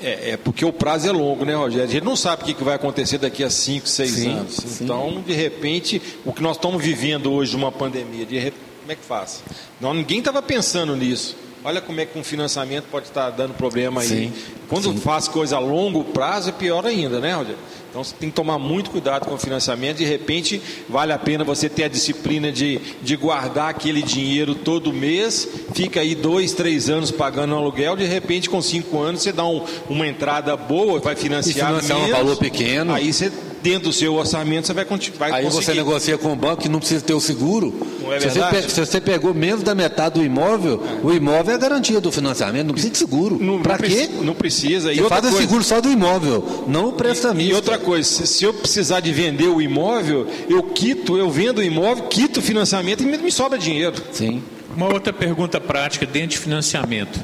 É, 0.00 0.30
é, 0.30 0.36
porque 0.36 0.64
o 0.64 0.72
prazo 0.72 1.08
é 1.08 1.12
longo, 1.12 1.44
né, 1.44 1.54
Rogério? 1.54 1.88
A 1.88 1.90
gente 1.90 2.04
não 2.04 2.14
sabe 2.14 2.42
o 2.42 2.54
que 2.54 2.62
vai 2.62 2.74
acontecer 2.74 3.18
daqui 3.18 3.42
a 3.42 3.50
5, 3.50 3.88
6 3.88 4.26
anos. 4.26 4.54
Sim. 4.54 4.84
Então, 4.84 5.22
de 5.26 5.32
repente, 5.32 6.00
o 6.24 6.32
que 6.32 6.40
nós 6.40 6.56
estamos 6.56 6.82
vivendo 6.82 7.32
hoje 7.32 7.50
de 7.50 7.56
uma 7.56 7.72
pandemia, 7.72 8.24
de 8.24 8.38
repente, 8.38 8.62
como 8.80 8.92
é 8.92 8.94
que 8.94 9.04
faz? 9.04 9.42
Não, 9.80 9.92
ninguém 9.92 10.20
estava 10.20 10.40
pensando 10.40 10.94
nisso. 10.94 11.36
Olha 11.64 11.80
como 11.80 12.00
é 12.00 12.06
que 12.06 12.18
um 12.18 12.22
financiamento 12.24 12.84
pode 12.90 13.06
estar 13.06 13.30
dando 13.30 13.52
problema 13.54 14.00
aí. 14.00 14.06
Sim, 14.08 14.32
Quando 14.68 14.92
sim. 14.92 14.98
faz 14.98 15.26
coisa 15.28 15.56
a 15.56 15.58
longo 15.58 16.04
prazo 16.04 16.50
é 16.50 16.52
pior 16.52 16.86
ainda, 16.86 17.18
né, 17.20 17.34
Rogério? 17.34 17.58
Então 17.90 18.04
você 18.04 18.14
tem 18.14 18.28
que 18.28 18.36
tomar 18.36 18.58
muito 18.58 18.90
cuidado 18.90 19.24
com 19.26 19.34
o 19.34 19.38
financiamento. 19.38 19.96
De 19.96 20.04
repente, 20.04 20.60
vale 20.88 21.10
a 21.12 21.18
pena 21.18 21.42
você 21.42 21.68
ter 21.68 21.84
a 21.84 21.88
disciplina 21.88 22.52
de, 22.52 22.78
de 23.02 23.16
guardar 23.16 23.70
aquele 23.70 24.02
dinheiro 24.02 24.54
todo 24.54 24.92
mês, 24.92 25.48
fica 25.74 26.00
aí 26.00 26.14
dois, 26.14 26.52
três 26.52 26.88
anos 26.90 27.10
pagando 27.10 27.54
aluguel. 27.54 27.96
De 27.96 28.04
repente, 28.04 28.48
com 28.50 28.60
cinco 28.60 29.00
anos, 29.00 29.22
você 29.22 29.32
dá 29.32 29.44
um- 29.46 29.64
uma 29.88 30.06
entrada 30.06 30.54
boa, 30.56 31.00
vai 31.00 31.16
financiar, 31.16 31.70
E 31.72 31.80
financiar 31.80 31.98
um 31.98 32.02
menos, 32.02 32.16
valor 32.18 32.36
pequeno. 32.36 32.92
Aí 32.94 33.10
você, 33.12 33.32
dentro 33.70 33.88
do 33.88 33.92
seu 33.92 34.14
orçamento, 34.14 34.66
você 34.66 34.72
vai, 34.72 34.84
conti- 34.84 35.12
vai 35.18 35.30
Aí 35.32 35.44
você 35.44 35.56
conseguir. 35.56 35.78
negocia 35.78 36.18
com 36.18 36.32
o 36.32 36.36
banco 36.36 36.62
que 36.62 36.68
não 36.68 36.78
precisa 36.78 37.00
ter 37.02 37.14
o 37.14 37.20
seguro. 37.20 37.74
Não 38.02 38.12
é 38.12 38.20
se, 38.20 38.28
você 38.28 38.62
se 38.68 38.80
você 38.86 39.00
pegou 39.00 39.34
menos 39.34 39.62
da 39.62 39.74
metade 39.74 40.14
do 40.16 40.24
imóvel, 40.24 40.82
o 41.02 41.12
imóvel 41.12 41.52
é 41.52 41.54
a 41.54 41.58
garantia 41.58 42.00
do 42.00 42.10
financiamento, 42.10 42.66
não 42.66 42.72
precisa 42.72 42.92
de 42.92 42.98
seguro. 42.98 43.38
Para 43.62 43.78
quê? 43.78 44.08
Não 44.22 44.34
precisa. 44.34 44.92
E 44.92 44.96
Você 44.96 45.02
outra 45.02 45.16
faz 45.20 45.26
o 45.26 45.30
coisa, 45.30 45.46
seguro 45.46 45.64
só 45.64 45.80
do 45.80 45.90
imóvel, 45.90 46.64
não 46.66 46.88
o 46.88 46.92
prestamista. 46.92 47.52
E 47.52 47.54
outra 47.54 47.78
coisa, 47.78 48.08
se 48.08 48.26
se 48.26 48.44
eu 48.44 48.54
precisar 48.54 49.00
de 49.00 49.12
vender 49.12 49.48
o 49.48 49.60
imóvel, 49.60 50.26
eu 50.48 50.62
quito, 50.62 51.16
eu 51.16 51.28
vendo 51.30 51.58
o 51.58 51.62
imóvel, 51.62 52.04
quito 52.04 52.38
o 52.38 52.42
financiamento 52.42 53.02
e 53.02 53.06
me, 53.06 53.18
me 53.18 53.30
sobra 53.32 53.58
dinheiro. 53.58 53.94
Sim. 54.12 54.42
Uma 54.76 54.92
outra 54.92 55.12
pergunta 55.12 55.60
prática 55.60 56.06
dentro 56.06 56.28
de 56.30 56.38
financiamento. 56.38 57.18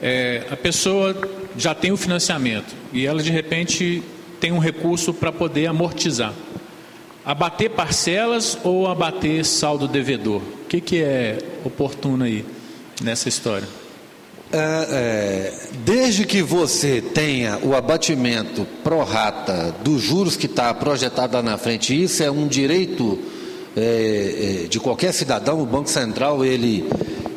É, 0.00 0.42
a 0.50 0.56
pessoa 0.56 1.16
já 1.56 1.74
tem 1.74 1.92
o 1.92 1.96
financiamento 1.96 2.74
e 2.92 3.06
ela 3.06 3.22
de 3.22 3.30
repente 3.30 4.02
tem 4.42 4.50
um 4.50 4.58
recurso 4.58 5.14
para 5.14 5.30
poder 5.30 5.68
amortizar. 5.68 6.34
Abater 7.24 7.70
parcelas 7.70 8.58
ou 8.64 8.88
abater 8.88 9.44
saldo 9.44 9.86
devedor? 9.86 10.42
O 10.64 10.66
que, 10.68 10.80
que 10.80 11.00
é 11.00 11.38
oportuno 11.64 12.24
aí 12.24 12.44
nessa 13.00 13.28
história? 13.28 13.68
É, 14.52 14.58
é, 14.58 15.54
desde 15.84 16.26
que 16.26 16.42
você 16.42 17.00
tenha 17.00 17.60
o 17.62 17.76
abatimento 17.76 18.66
pro 18.82 19.04
rata 19.04 19.72
dos 19.84 20.02
juros 20.02 20.34
que 20.34 20.46
está 20.46 20.74
projetado 20.74 21.36
lá 21.36 21.42
na 21.42 21.56
frente, 21.56 22.02
isso 22.02 22.20
é 22.24 22.30
um 22.30 22.48
direito 22.48 23.20
é, 23.76 24.64
é, 24.64 24.66
de 24.66 24.80
qualquer 24.80 25.12
cidadão, 25.12 25.62
o 25.62 25.66
Banco 25.66 25.88
Central 25.88 26.44
ele, 26.44 26.90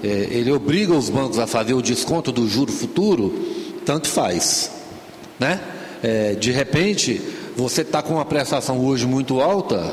é, 0.04 0.08
ele 0.08 0.52
obriga 0.52 0.96
os 0.96 1.08
bancos 1.08 1.38
a 1.38 1.46
fazer 1.46 1.76
o 1.76 1.84
desconto 1.84 2.32
do 2.32 2.50
juro 2.50 2.72
futuro, 2.72 3.32
tanto 3.86 4.08
faz. 4.08 4.72
Né? 5.40 5.62
É, 6.08 6.36
de 6.36 6.52
repente, 6.52 7.20
você 7.58 7.82
está 7.82 8.00
com 8.00 8.14
uma 8.14 8.26
prestação 8.26 8.86
hoje 8.86 9.08
muito 9.08 9.42
alta 9.42 9.92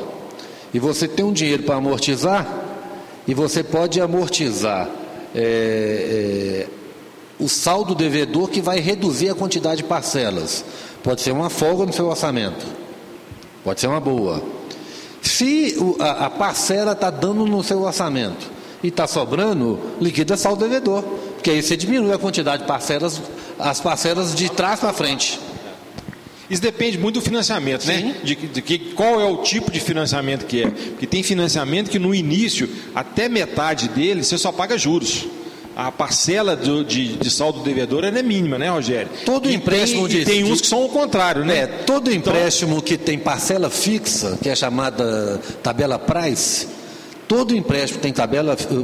e 0.71 0.77
você 0.77 1.07
tem 1.07 1.25
um 1.25 1.33
dinheiro 1.33 1.63
para 1.63 1.77
amortizar 1.77 2.47
e 3.27 3.33
você 3.33 3.63
pode 3.63 3.99
amortizar 3.99 4.87
é, 5.33 5.39
é, 5.41 6.67
o 7.39 7.49
saldo 7.49 7.95
devedor 7.95 8.47
que 8.47 8.61
vai 8.61 8.79
reduzir 8.79 9.29
a 9.29 9.33
quantidade 9.33 9.77
de 9.77 9.85
parcelas. 9.85 10.63
Pode 11.01 11.21
ser 11.21 11.31
uma 11.31 11.49
folga 11.49 11.83
no 11.83 11.91
seu 11.91 12.05
orçamento, 12.05 12.63
pode 13.63 13.81
ser 13.81 13.87
uma 13.87 13.99
boa. 13.99 14.39
Se 15.19 15.75
a, 15.99 16.27
a 16.27 16.29
parcela 16.29 16.91
está 16.91 17.09
dando 17.09 17.43
no 17.47 17.63
seu 17.63 17.81
orçamento 17.81 18.51
e 18.83 18.89
está 18.89 19.07
sobrando, 19.07 19.79
liquida 19.99 20.37
saldo 20.37 20.63
devedor, 20.63 21.01
porque 21.33 21.49
aí 21.49 21.63
você 21.63 21.75
diminui 21.75 22.13
a 22.13 22.19
quantidade 22.19 22.61
de 22.61 22.67
parcelas, 22.67 23.19
as 23.57 23.81
parcelas 23.81 24.35
de 24.35 24.47
trás 24.51 24.79
para 24.79 24.93
frente. 24.93 25.39
Isso 26.53 26.61
depende 26.61 26.97
muito 26.97 27.15
do 27.15 27.21
financiamento, 27.21 27.85
né? 27.85 28.15
De, 28.23 28.35
que- 28.35 28.47
de 28.47 28.61
que 28.61 28.79
qual 28.93 29.19
é 29.19 29.25
o 29.25 29.37
tipo 29.37 29.71
de 29.71 29.79
financiamento 29.79 30.45
que 30.45 30.63
é. 30.63 30.69
Porque 30.69 31.05
tem 31.07 31.21
financiamento 31.23 31.89
que 31.89 31.99
no 31.99 32.13
início, 32.15 32.69
até 32.95 33.27
metade 33.27 33.89
dele, 33.89 34.23
você 34.23 34.37
só 34.37 34.51
paga 34.51 34.77
juros. 34.77 35.25
A 35.75 35.91
parcela 35.91 36.55
do- 36.55 36.85
de, 36.85 37.17
de 37.17 37.29
saldo 37.31 37.61
devedor 37.61 38.03
ela 38.03 38.19
é 38.19 38.21
mínima, 38.21 38.59
né, 38.59 38.69
Rogério? 38.69 39.09
Todo 39.25 39.49
E 39.49 39.55
empréstimo 39.55 40.07
tem, 40.07 40.17
de- 40.19 40.25
tem 40.25 40.43
uns 40.43 40.57
de- 40.57 40.61
que 40.61 40.67
são 40.67 40.85
o 40.85 40.89
contrário, 40.89 41.43
né? 41.43 41.57
É, 41.61 41.65
todo 41.67 42.13
empréstimo 42.13 42.79
que 42.81 42.95
tem 42.95 43.17
parcela 43.17 43.69
fixa, 43.71 44.37
que 44.41 44.49
é 44.49 44.55
chamada 44.55 45.41
tabela 45.63 45.97
price, 45.97 46.67
todo 47.27 47.55
empréstimo 47.55 47.99
tem 48.01 48.13
tabela, 48.13 48.55
uh, 48.69 48.73
uh, 48.75 48.79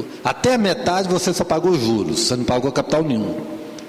uh, 0.00 0.04
até 0.22 0.52
a 0.54 0.58
metade 0.58 1.08
você 1.08 1.32
só 1.32 1.42
pagou 1.42 1.72
juros, 1.80 2.20
você 2.20 2.36
não 2.36 2.44
pagou 2.44 2.70
capital 2.70 3.02
nenhum. 3.02 3.34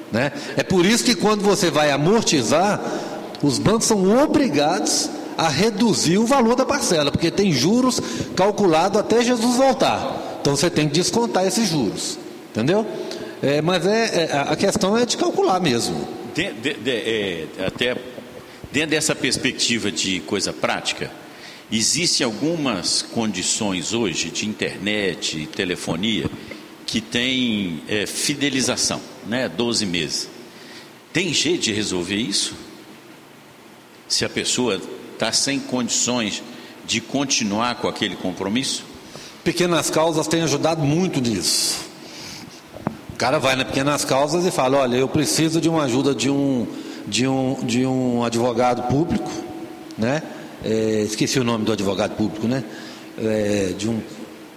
Né? 0.10 0.32
É 0.56 0.64
por 0.64 0.86
isso 0.86 1.04
que 1.04 1.16
quando 1.16 1.42
você 1.44 1.70
vai 1.70 1.92
amortizar, 1.92 2.80
os 3.42 3.60
bancos 3.60 3.86
são 3.88 4.24
obrigados 4.24 5.10
a 5.38 5.48
reduzir 5.50 6.18
o 6.18 6.26
valor 6.26 6.56
da 6.56 6.66
parcela, 6.66 7.12
porque 7.12 7.30
tem 7.30 7.52
juros 7.52 8.02
calculado 8.36 8.98
até 8.98 9.24
Jesus 9.24 9.56
voltar. 9.58 10.40
Então 10.42 10.56
você 10.56 10.70
tem 10.70 10.88
que 10.88 10.94
descontar 10.96 11.46
esses 11.46 11.70
juros. 11.70 12.18
Entendeu? 12.52 12.86
É, 13.42 13.62
mas 13.62 13.86
é, 13.86 14.30
é, 14.32 14.38
a 14.50 14.56
questão 14.56 14.98
é 14.98 15.06
de 15.06 15.16
calcular 15.16 15.60
mesmo. 15.60 16.08
De- 16.34 16.52
de- 16.54 16.74
de- 16.74 16.92
é, 16.92 17.48
até 17.68 17.96
dentro 18.72 18.90
dessa 18.92 19.14
perspectiva 19.16 19.92
de 19.92 20.20
coisa 20.22 20.52
prática, 20.52 21.12
existem 21.72 22.26
algumas 22.26 23.04
condições 23.04 23.94
hoje 23.94 24.30
de 24.32 24.48
internet 24.48 25.48
telefonia 25.56 26.26
que 26.86 27.00
tem 27.00 27.82
é, 27.88 28.08
fidelização, 28.08 29.00
né? 29.28 29.48
12 29.50 29.86
meses. 29.86 30.30
Tem 31.14 31.32
jeito 31.34 31.64
de 31.64 31.74
resolver 31.74 32.16
isso? 32.16 32.56
Se 34.08 34.24
a 34.24 34.30
pessoa 34.30 34.80
está 35.14 35.32
sem 35.32 35.60
condições 35.60 36.42
de 36.86 37.02
continuar 37.02 37.76
com 37.76 37.88
aquele 37.88 38.16
compromisso? 38.16 38.86
Pequenas 39.44 39.90
causas 39.90 40.28
têm 40.28 40.42
ajudado 40.44 40.82
muito 40.82 41.20
nisso. 41.20 41.88
O 43.14 43.18
cara 43.18 43.40
vai 43.40 43.56
na 43.56 43.66
pequenas 43.66 44.06
causas 44.06 44.46
e 44.46 44.52
fala, 44.52 44.78
olha, 44.78 44.96
eu 44.96 45.08
preciso 45.08 45.60
de 45.60 45.68
uma 45.68 45.84
ajuda 45.84 46.16
de 46.16 46.30
um, 46.30 46.68
de 47.06 47.28
um, 47.28 47.56
de 47.64 47.86
um 47.86 48.24
advogado 48.24 48.84
público, 48.84 49.30
né? 49.98 50.22
É, 50.64 51.02
esqueci 51.06 51.40
o 51.40 51.44
nome 51.44 51.66
do 51.66 51.72
advogado 51.72 52.16
público, 52.16 52.48
né? 52.48 52.64
É, 53.18 53.74
de, 53.78 53.90
um, 53.90 54.00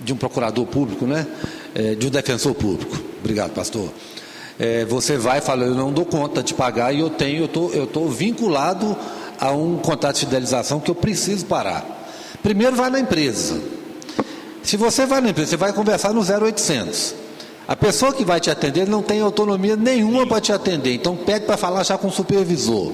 de 0.01 0.13
um 0.13 0.17
procurador 0.17 0.67
público, 0.67 1.07
né? 1.07 1.27
É, 1.75 1.95
de 1.95 2.07
um 2.07 2.11
defensor 2.11 2.55
público. 2.55 2.97
Obrigado, 3.19 3.53
pastor. 3.53 3.91
É, 4.59 4.85
você 4.85 5.17
vai 5.17 5.39
e 5.39 5.41
fala, 5.41 5.65
eu 5.65 5.75
não 5.75 5.91
dou 5.91 6.05
conta 6.05 6.43
de 6.43 6.53
pagar 6.53 6.95
e 6.95 7.01
eu 7.01 7.09
tenho, 7.09 7.45
eu 7.45 7.49
tô, 7.49 7.73
estou 7.73 8.09
vinculado 8.11 8.97
a 9.41 9.51
um 9.53 9.79
contrato 9.79 10.17
de 10.17 10.27
fidelização 10.27 10.79
que 10.79 10.91
eu 10.91 10.95
preciso 10.95 11.47
parar. 11.47 11.85
Primeiro 12.43 12.77
vai 12.77 12.91
na 12.91 13.01
empresa. 13.01 13.61
Se 14.63 14.77
você 14.77 15.07
vai 15.07 15.21
na 15.21 15.31
empresa, 15.31 15.51
você 15.51 15.57
vai 15.57 15.73
conversar 15.73 16.13
no 16.13 16.21
0800. 16.21 17.15
A 17.67 17.75
pessoa 17.75 18.13
que 18.13 18.25
vai 18.25 18.41
te 18.41 18.51
atender 18.51 18.87
não 18.87 19.03
tem 19.03 19.21
autonomia 19.21 19.77
nenhuma 19.77 20.27
para 20.27 20.41
te 20.41 20.53
atender, 20.53 20.95
então 20.95 21.17
pede 21.17 21.47
para 21.47 21.57
falar 21.57 21.85
já 21.85 21.97
com 21.97 22.09
o 22.09 22.13
supervisor. 22.13 22.93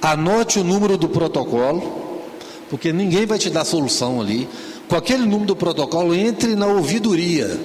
Anote 0.00 0.58
o 0.58 0.64
número 0.64 0.96
do 0.98 1.08
protocolo, 1.08 2.20
porque 2.68 2.92
ninguém 2.92 3.26
vai 3.26 3.38
te 3.38 3.50
dar 3.50 3.64
solução 3.64 4.20
ali. 4.20 4.48
Com 4.88 4.96
aquele 4.96 5.24
número 5.24 5.46
do 5.46 5.56
protocolo, 5.56 6.14
entre 6.14 6.54
na 6.54 6.66
ouvidoria. 6.66 7.58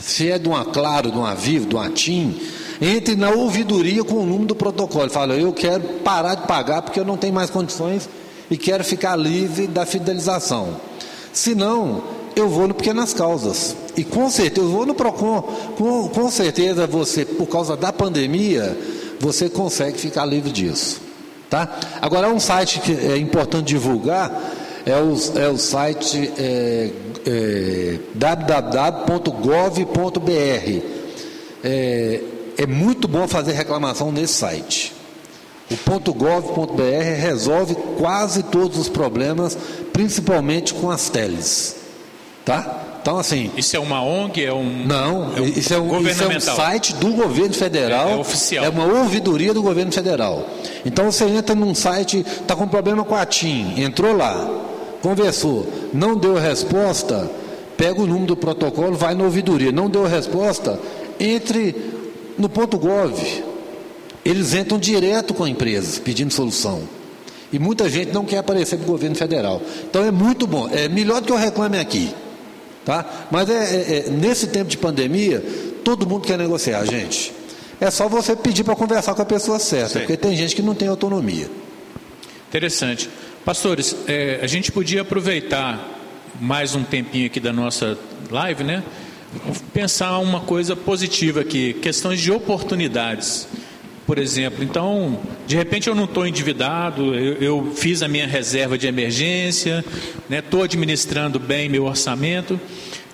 Se 0.00 0.28
é 0.30 0.38
de 0.38 0.48
uma 0.48 0.64
Claro, 0.64 1.12
de 1.12 1.16
uma 1.16 1.34
Vivo, 1.34 1.66
de 1.66 1.76
uma 1.76 1.88
TIM, 1.88 2.36
entre 2.80 3.16
na 3.16 3.30
ouvidoria 3.30 4.04
com 4.04 4.16
o 4.16 4.26
número 4.26 4.46
do 4.46 4.54
protocolo. 4.54 5.10
Fala, 5.10 5.34
eu 5.34 5.52
quero 5.52 5.82
parar 6.04 6.34
de 6.34 6.46
pagar 6.46 6.82
porque 6.82 7.00
eu 7.00 7.04
não 7.04 7.16
tenho 7.16 7.32
mais 7.32 7.50
condições 7.50 8.08
e 8.50 8.56
quero 8.56 8.84
ficar 8.84 9.16
livre 9.16 9.66
da 9.66 9.86
fidelização. 9.86 10.76
Se 11.32 11.54
não, 11.54 12.02
eu 12.34 12.48
vou 12.48 12.68
no 12.68 12.74
Pequenas 12.74 13.12
Causas. 13.12 13.76
E 13.96 14.04
com 14.04 14.30
certeza, 14.30 14.66
eu 14.66 14.70
vou 14.70 14.86
no 14.86 14.94
PROCON. 14.94 15.42
Com, 15.76 16.08
com 16.08 16.30
certeza 16.30 16.86
você, 16.86 17.24
por 17.24 17.46
causa 17.46 17.76
da 17.76 17.92
pandemia, 17.92 18.76
você 19.18 19.48
consegue 19.48 19.98
ficar 19.98 20.24
livre 20.26 20.52
disso. 20.52 21.00
Tá? 21.48 21.78
Agora, 22.02 22.28
um 22.28 22.40
site 22.40 22.80
que 22.80 22.92
é 22.92 23.16
importante 23.16 23.68
divulgar 23.68 24.30
é 24.84 24.96
o, 24.96 25.16
é 25.38 25.48
o 25.48 25.56
site 25.56 26.30
é, 26.38 26.90
é, 27.26 27.98
www.gov.br. 28.14 29.42
É, 31.64 32.20
é 32.56 32.66
muito 32.66 33.06
bom 33.06 33.26
fazer 33.28 33.52
reclamação 33.52 34.10
nesse 34.10 34.34
site. 34.34 34.92
O 35.70 36.12
.gov.br 36.12 36.82
resolve 37.20 37.74
quase 37.98 38.44
todos 38.44 38.78
os 38.78 38.88
problemas, 38.88 39.58
principalmente 39.92 40.72
com 40.72 40.90
as 40.90 41.08
teles. 41.08 41.76
Tá? 42.44 42.82
Então, 43.02 43.18
assim, 43.18 43.50
Isso 43.56 43.76
é 43.76 43.78
uma 43.78 44.02
ONG? 44.02 44.44
É 44.44 44.52
um, 44.52 44.84
não, 44.84 45.32
é 45.36 45.40
um 45.40 45.44
isso, 45.44 45.74
é 45.74 45.78
um, 45.78 46.00
isso 46.08 46.24
é 46.24 46.36
um 46.36 46.40
site 46.40 46.94
do 46.94 47.12
governo 47.12 47.54
federal. 47.54 48.08
É- 48.08 48.12
é 48.12 48.16
oficial. 48.16 48.64
É 48.64 48.68
uma 48.68 48.84
ouvidoria 48.84 49.54
do 49.54 49.62
governo 49.62 49.92
federal. 49.92 50.44
Então 50.84 51.10
você 51.10 51.24
entra 51.24 51.54
num 51.54 51.74
site, 51.74 52.18
está 52.18 52.56
com 52.56 52.66
problema 52.66 53.04
com 53.04 53.14
a 53.14 53.24
TIM, 53.24 53.80
entrou 53.80 54.16
lá, 54.16 54.48
conversou, 55.02 55.68
não 55.92 56.16
deu 56.16 56.34
resposta, 56.34 57.30
pega 57.76 58.00
o 58.00 58.06
número 58.06 58.26
do 58.26 58.36
protocolo, 58.36 58.96
vai 58.96 59.14
na 59.14 59.22
ouvidoria. 59.24 59.70
Não 59.70 59.88
deu 59.88 60.04
resposta, 60.04 60.78
entre 61.20 61.95
no 62.38 62.48
ponto 62.48 62.78
gov. 62.78 63.14
Eles 64.24 64.54
entram 64.54 64.78
direto 64.78 65.32
com 65.32 65.44
a 65.44 65.48
empresa, 65.48 66.00
pedindo 66.00 66.32
solução. 66.32 66.82
E 67.52 67.58
muita 67.58 67.88
gente 67.88 68.12
não 68.12 68.24
quer 68.24 68.38
aparecer 68.38 68.76
para 68.76 68.84
o 68.84 68.88
governo 68.88 69.14
federal. 69.14 69.62
Então 69.88 70.04
é 70.04 70.10
muito 70.10 70.46
bom. 70.46 70.68
É 70.68 70.88
melhor 70.88 71.20
do 71.20 71.26
que 71.28 71.32
eu 71.32 71.36
reclame 71.36 71.78
aqui. 71.78 72.12
Tá? 72.84 73.28
Mas 73.30 73.48
é, 73.48 73.54
é- 73.54 74.06
é, 74.06 74.10
nesse 74.10 74.48
tempo 74.48 74.68
de 74.70 74.76
pandemia, 74.78 75.42
todo 75.84 76.06
mundo 76.06 76.26
quer 76.26 76.38
negociar, 76.38 76.84
gente. 76.84 77.32
É 77.80 77.90
só 77.90 78.08
você 78.08 78.34
pedir 78.34 78.64
para 78.64 78.74
conversar 78.74 79.14
com 79.14 79.22
a 79.22 79.24
pessoa 79.24 79.58
certa, 79.58 79.88
Sim. 79.94 79.98
porque 80.00 80.16
tem 80.16 80.36
gente 80.36 80.54
que 80.56 80.62
não 80.62 80.74
tem 80.74 80.88
autonomia. 80.88 81.48
Interessante. 82.48 83.08
Pastores, 83.44 83.94
é, 84.08 84.40
a 84.42 84.46
gente 84.46 84.72
podia 84.72 85.02
aproveitar 85.02 86.00
mais 86.40 86.74
um 86.74 86.82
tempinho 86.82 87.26
aqui 87.26 87.38
da 87.38 87.52
nossa 87.52 87.96
live, 88.30 88.64
né? 88.64 88.82
Pensar 89.72 90.18
uma 90.18 90.40
coisa 90.40 90.74
positiva 90.74 91.40
aqui, 91.40 91.74
questões 91.74 92.20
de 92.20 92.30
oportunidades. 92.32 93.48
Por 94.06 94.18
exemplo, 94.18 94.62
então, 94.62 95.20
de 95.48 95.56
repente 95.56 95.88
eu 95.88 95.94
não 95.94 96.04
estou 96.04 96.26
endividado, 96.26 97.12
eu, 97.14 97.34
eu 97.34 97.72
fiz 97.74 98.02
a 98.02 98.08
minha 98.08 98.26
reserva 98.26 98.78
de 98.78 98.86
emergência, 98.86 99.84
estou 100.30 100.62
administrando 100.62 101.40
bem 101.40 101.68
meu 101.68 101.86
orçamento, 101.86 102.58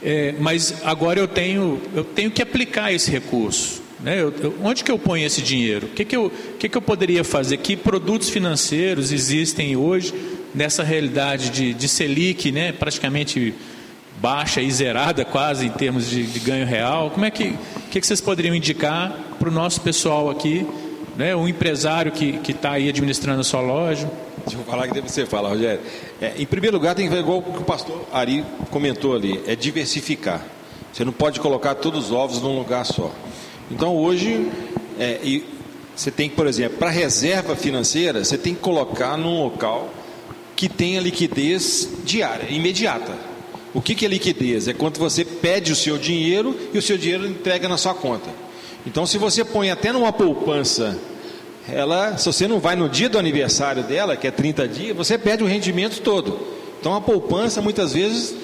é, 0.02 0.34
mas 0.38 0.82
agora 0.84 1.18
eu 1.18 1.26
tenho, 1.26 1.80
eu 1.94 2.04
tenho 2.04 2.30
que 2.30 2.42
aplicar 2.42 2.92
esse 2.92 3.10
recurso. 3.10 3.80
Né? 4.02 4.20
Eu, 4.20 4.34
eu, 4.42 4.54
onde 4.62 4.84
que 4.84 4.90
eu 4.90 4.98
ponho 4.98 5.24
esse 5.24 5.40
dinheiro? 5.40 5.86
O 5.86 5.90
que, 5.90 6.04
que, 6.04 6.16
eu, 6.16 6.30
que, 6.58 6.68
que 6.68 6.76
eu 6.76 6.82
poderia 6.82 7.24
fazer? 7.24 7.56
Que 7.58 7.74
produtos 7.76 8.28
financeiros 8.28 9.12
existem 9.12 9.76
hoje 9.76 10.12
nessa 10.54 10.82
realidade 10.82 11.50
de, 11.50 11.72
de 11.72 11.88
Selic, 11.88 12.50
né? 12.52 12.72
praticamente 12.72 13.54
baixa 14.22 14.62
e 14.62 14.70
zerada 14.70 15.24
quase 15.24 15.66
em 15.66 15.70
termos 15.70 16.08
de, 16.08 16.24
de 16.24 16.38
ganho 16.38 16.64
real? 16.64 17.10
Como 17.10 17.24
é 17.24 17.30
que, 17.30 17.58
que, 17.90 18.00
que 18.00 18.06
vocês 18.06 18.20
poderiam 18.20 18.54
indicar 18.54 19.12
para 19.36 19.48
o 19.48 19.52
nosso 19.52 19.80
pessoal 19.80 20.30
aqui, 20.30 20.64
né? 21.16 21.34
um 21.34 21.48
empresário 21.48 22.12
que 22.12 22.40
está 22.48 22.70
aí 22.70 22.88
administrando 22.88 23.40
a 23.40 23.44
sua 23.44 23.60
loja? 23.60 24.08
Deixa 24.46 24.56
eu 24.56 24.64
falar 24.64 24.86
que 24.86 25.00
você 25.00 25.26
fala, 25.26 25.48
Rogério. 25.48 25.80
É, 26.20 26.34
em 26.38 26.46
primeiro 26.46 26.76
lugar, 26.76 26.94
tem 26.94 27.08
que 27.08 27.12
ver 27.12 27.20
igual 27.20 27.38
o 27.38 27.42
que 27.42 27.58
o 27.58 27.64
pastor 27.64 28.04
Ari 28.12 28.44
comentou 28.70 29.16
ali, 29.16 29.42
é 29.44 29.56
diversificar. 29.56 30.40
Você 30.92 31.04
não 31.04 31.12
pode 31.12 31.40
colocar 31.40 31.74
todos 31.74 32.06
os 32.06 32.12
ovos 32.12 32.40
num 32.40 32.56
lugar 32.56 32.86
só. 32.86 33.10
Então 33.70 33.96
hoje, 33.96 34.48
é, 35.00 35.18
você 35.96 36.12
tem 36.12 36.28
que, 36.28 36.36
por 36.36 36.46
exemplo, 36.46 36.78
para 36.78 36.90
reserva 36.90 37.56
financeira, 37.56 38.24
você 38.24 38.38
tem 38.38 38.54
que 38.54 38.60
colocar 38.60 39.16
num 39.16 39.42
local 39.42 39.92
que 40.54 40.68
tenha 40.68 41.00
liquidez 41.00 41.88
diária, 42.04 42.46
imediata. 42.48 43.31
O 43.74 43.80
que, 43.80 43.94
que 43.94 44.04
é 44.04 44.08
liquidez? 44.08 44.68
É 44.68 44.72
quando 44.72 44.98
você 44.98 45.24
pede 45.24 45.72
o 45.72 45.76
seu 45.76 45.96
dinheiro 45.96 46.56
e 46.72 46.78
o 46.78 46.82
seu 46.82 46.98
dinheiro 46.98 47.26
entrega 47.26 47.68
na 47.68 47.78
sua 47.78 47.94
conta. 47.94 48.28
Então, 48.86 49.06
se 49.06 49.16
você 49.16 49.44
põe 49.44 49.70
até 49.70 49.92
numa 49.92 50.12
poupança, 50.12 50.98
ela, 51.68 52.18
se 52.18 52.26
você 52.26 52.48
não 52.48 52.58
vai 52.58 52.76
no 52.76 52.88
dia 52.88 53.08
do 53.08 53.18
aniversário 53.18 53.82
dela, 53.82 54.16
que 54.16 54.26
é 54.26 54.30
30 54.30 54.68
dias, 54.68 54.96
você 54.96 55.16
pede 55.16 55.42
o 55.42 55.46
rendimento 55.46 56.00
todo. 56.00 56.38
Então, 56.80 56.94
a 56.94 57.00
poupança 57.00 57.62
muitas 57.62 57.92
vezes 57.92 58.34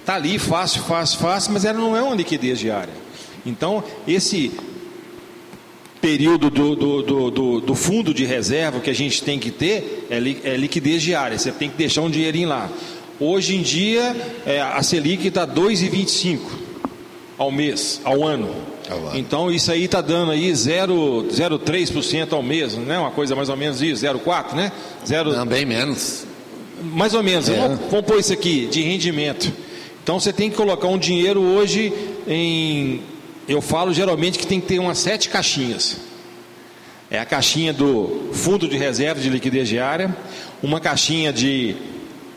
está 0.00 0.14
ali 0.14 0.38
fácil, 0.38 0.82
fácil, 0.82 1.18
fácil, 1.18 1.52
mas 1.52 1.64
ela 1.64 1.78
não 1.78 1.96
é 1.96 2.02
uma 2.02 2.14
liquidez 2.14 2.58
diária. 2.58 2.92
Então, 3.44 3.82
esse 4.06 4.52
período 6.00 6.50
do, 6.50 6.74
do, 6.76 7.02
do, 7.02 7.30
do, 7.30 7.60
do 7.60 7.74
fundo 7.74 8.12
de 8.14 8.24
reserva 8.24 8.80
que 8.80 8.90
a 8.90 8.94
gente 8.94 9.22
tem 9.22 9.38
que 9.38 9.50
ter 9.50 10.06
é, 10.10 10.16
é 10.52 10.56
liquidez 10.56 11.02
diária. 11.02 11.38
Você 11.38 11.50
tem 11.50 11.68
que 11.68 11.76
deixar 11.76 12.02
um 12.02 12.10
dinheirinho 12.10 12.48
lá. 12.48 12.70
Hoje 13.20 13.54
em 13.54 13.60
dia, 13.60 14.16
é, 14.46 14.62
a 14.62 14.82
Selic 14.82 15.28
está 15.28 15.46
2,25 15.46 16.38
ao 17.36 17.52
mês, 17.52 18.00
ao 18.02 18.26
ano. 18.26 18.48
Então 19.14 19.50
isso 19.52 19.70
aí 19.70 19.84
está 19.84 20.00
dando 20.00 20.32
aí 20.32 20.50
0,03% 20.50 22.32
ao 22.32 22.42
mês, 22.42 22.74
né? 22.74 22.98
Uma 22.98 23.10
coisa 23.10 23.36
mais 23.36 23.50
ou 23.50 23.56
menos 23.56 23.82
isso, 23.82 24.04
0,4, 24.04 24.54
né? 24.54 24.72
Zero... 25.06 25.32
Não, 25.32 25.46
bem 25.46 25.66
menos. 25.66 26.24
Mais 26.82 27.12
ou 27.12 27.22
menos. 27.22 27.48
É. 27.48 27.56
Vamos, 27.90 28.06
pôr 28.06 28.18
isso 28.18 28.32
aqui 28.32 28.66
de 28.66 28.80
rendimento. 28.82 29.52
Então 30.02 30.18
você 30.18 30.32
tem 30.32 30.48
que 30.48 30.56
colocar 30.56 30.88
um 30.88 30.98
dinheiro 30.98 31.40
hoje 31.40 31.92
em. 32.26 33.02
Eu 33.46 33.60
falo 33.60 33.92
geralmente 33.92 34.38
que 34.38 34.46
tem 34.46 34.60
que 34.60 34.66
ter 34.66 34.78
umas 34.78 34.98
sete 34.98 35.28
caixinhas. 35.28 35.98
É 37.10 37.18
a 37.18 37.24
caixinha 37.24 37.72
do 37.72 38.30
fundo 38.32 38.66
de 38.66 38.78
reserva 38.78 39.20
de 39.20 39.28
liquidez 39.28 39.68
diária, 39.68 40.16
uma 40.62 40.80
caixinha 40.80 41.32
de, 41.32 41.76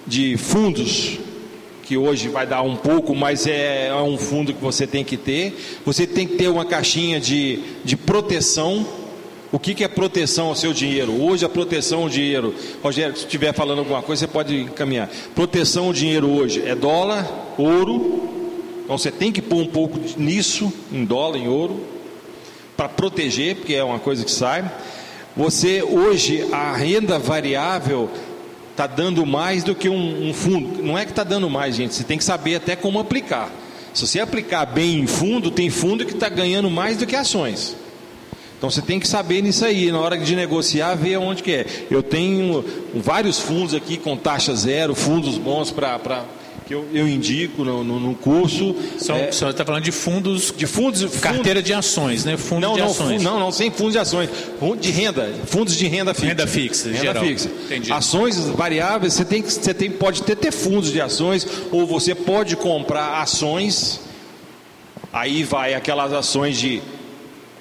de 0.06 0.38
fundos 0.38 1.20
que 1.84 1.98
hoje 1.98 2.30
vai 2.30 2.48
dar 2.48 2.62
um 2.62 2.76
pouco, 2.76 3.14
mas 3.14 3.46
é, 3.46 3.88
é, 3.88 3.96
um 3.96 4.18
fundo 4.18 4.54
que 4.54 4.62
você 4.62 4.88
tem 4.88 5.04
que 5.04 5.18
ter. 5.18 5.82
Você 5.86 6.08
tem 6.08 6.26
que 6.26 6.36
ter 6.36 6.48
uma 6.48 6.66
caixinha 6.66 7.20
de, 7.20 7.60
de 7.84 7.98
proteção. 7.98 8.86
O 9.52 9.60
que, 9.60 9.76
que 9.76 9.84
é 9.84 9.88
proteção 9.88 10.48
ao 10.48 10.56
seu 10.56 10.74
dinheiro? 10.74 11.22
Hoje 11.22 11.46
a 11.46 11.50
proteção 11.50 12.04
ao 12.04 12.10
dinheiro, 12.10 12.56
Rogério, 12.82 13.16
se 13.16 13.26
estiver 13.26 13.54
falando 13.54 13.80
alguma 13.80 14.02
coisa, 14.02 14.22
você 14.22 14.28
pode 14.28 14.62
encaminhar. 14.62 15.10
Proteção 15.36 15.86
ao 15.86 15.94
dinheiro 15.94 16.30
hoje 16.30 16.64
é 16.66 16.74
dólar, 16.74 17.30
ouro. 17.58 18.30
Então 18.84 18.98
você 18.98 19.12
tem 19.12 19.32
que 19.32 19.42
pôr 19.42 19.58
um 19.58 19.68
pouco 19.68 20.00
nisso, 20.18 20.74
em 20.92 21.06
dólar, 21.06 21.38
em 21.38 21.48
ouro, 21.48 21.82
para 22.76 22.90
proteger, 22.90 23.58
porque 23.58 23.76
é 23.76 23.84
uma 23.84 24.00
coisa 24.00 24.26
que 24.26 24.32
sai. 24.32 24.70
Você 25.36 25.84
hoje 25.84 26.48
a 26.52 26.76
renda 26.76 27.20
variável 27.20 28.10
está 28.74 28.88
dando 28.88 29.26
mais 29.26 29.64
do 29.64 29.74
que 29.74 29.88
um, 29.88 30.30
um 30.30 30.34
fundo. 30.34 30.84
Não 30.84 30.98
é 30.98 31.06
que 31.06 31.12
está 31.12 31.24
dando 31.24 31.50
mais, 31.50 31.76
gente. 31.76 31.94
Você 31.94 32.04
tem 32.04 32.18
que 32.18 32.24
saber 32.24 32.56
até 32.56 32.76
como 32.76 33.00
aplicar. 33.00 33.50
Se 33.94 34.06
você 34.06 34.20
aplicar 34.20 34.66
bem 34.66 35.00
em 35.00 35.08
fundo, 35.08 35.52
tem 35.52 35.70
fundo 35.70 36.04
que 36.06 36.14
está 36.14 36.28
ganhando 36.28 36.70
mais 36.70 36.98
do 36.98 37.06
que 37.06 37.16
ações. 37.16 37.76
Então 38.58 38.72
você 38.72 38.82
tem 38.82 39.00
que 39.00 39.08
saber 39.08 39.42
nisso 39.42 39.64
aí, 39.66 39.92
na 39.92 40.00
hora 40.00 40.18
de 40.18 40.36
negociar, 40.36 40.96
ver 40.96 41.18
onde 41.18 41.44
que 41.44 41.52
é. 41.52 41.66
Eu 41.92 42.02
tenho 42.02 42.66
vários 42.96 43.40
fundos 43.40 43.74
aqui 43.74 43.98
com 43.98 44.18
taxa 44.18 44.56
zero, 44.56 44.96
fundos 44.96 45.38
bons 45.38 45.70
para 45.70 46.26
que 46.66 46.74
eu, 46.74 46.88
eu 46.94 47.08
indico 47.08 47.64
no, 47.64 47.84
no, 47.84 48.00
no 48.00 48.16
curso. 48.16 48.76
São, 48.98 49.16
é, 49.16 49.32
senhor 49.32 49.52
está 49.52 49.66
falando 49.66 49.84
de 49.84 49.92
fundos, 49.92 50.54
de 50.56 50.66
fundos, 50.66 51.04
carteira 51.20 51.62
de 51.62 51.74
ações, 51.74 52.26
né? 52.26 52.38
Fundo 52.38 52.62
não, 52.62 52.74
de 52.74 52.80
não, 52.80 52.88
ações. 52.88 53.22
Não, 53.22 53.40
não, 53.40 53.52
sem 53.52 53.72
fundos 53.72 53.94
de 53.94 54.00
ações, 54.00 54.30
de 54.80 54.92
renda, 54.92 55.34
fundos 55.46 55.76
de 55.76 55.88
renda 55.88 56.14
fixa. 56.14 56.28
Renda 56.28 56.48
fixa, 56.48 56.90
renda 56.90 57.00
geral. 57.00 57.24
fixa. 57.24 57.50
Entendi. 57.66 57.92
Ações 57.92 58.38
variáveis, 58.38 59.14
você 59.14 59.26
tem, 59.26 59.42
você 59.42 59.74
tem, 59.74 59.92
pode 59.92 60.24
ter, 60.24 60.36
ter 60.36 60.52
fundos 60.52 60.92
de 60.92 61.02
ações 61.02 61.48
ou 61.72 61.86
você 61.86 62.16
pode 62.16 62.56
comprar 62.56 63.22
ações. 63.22 64.00
Aí 65.12 65.44
vai 65.44 65.74
aquelas 65.76 66.12
ações 66.12 66.58
de 66.58 66.82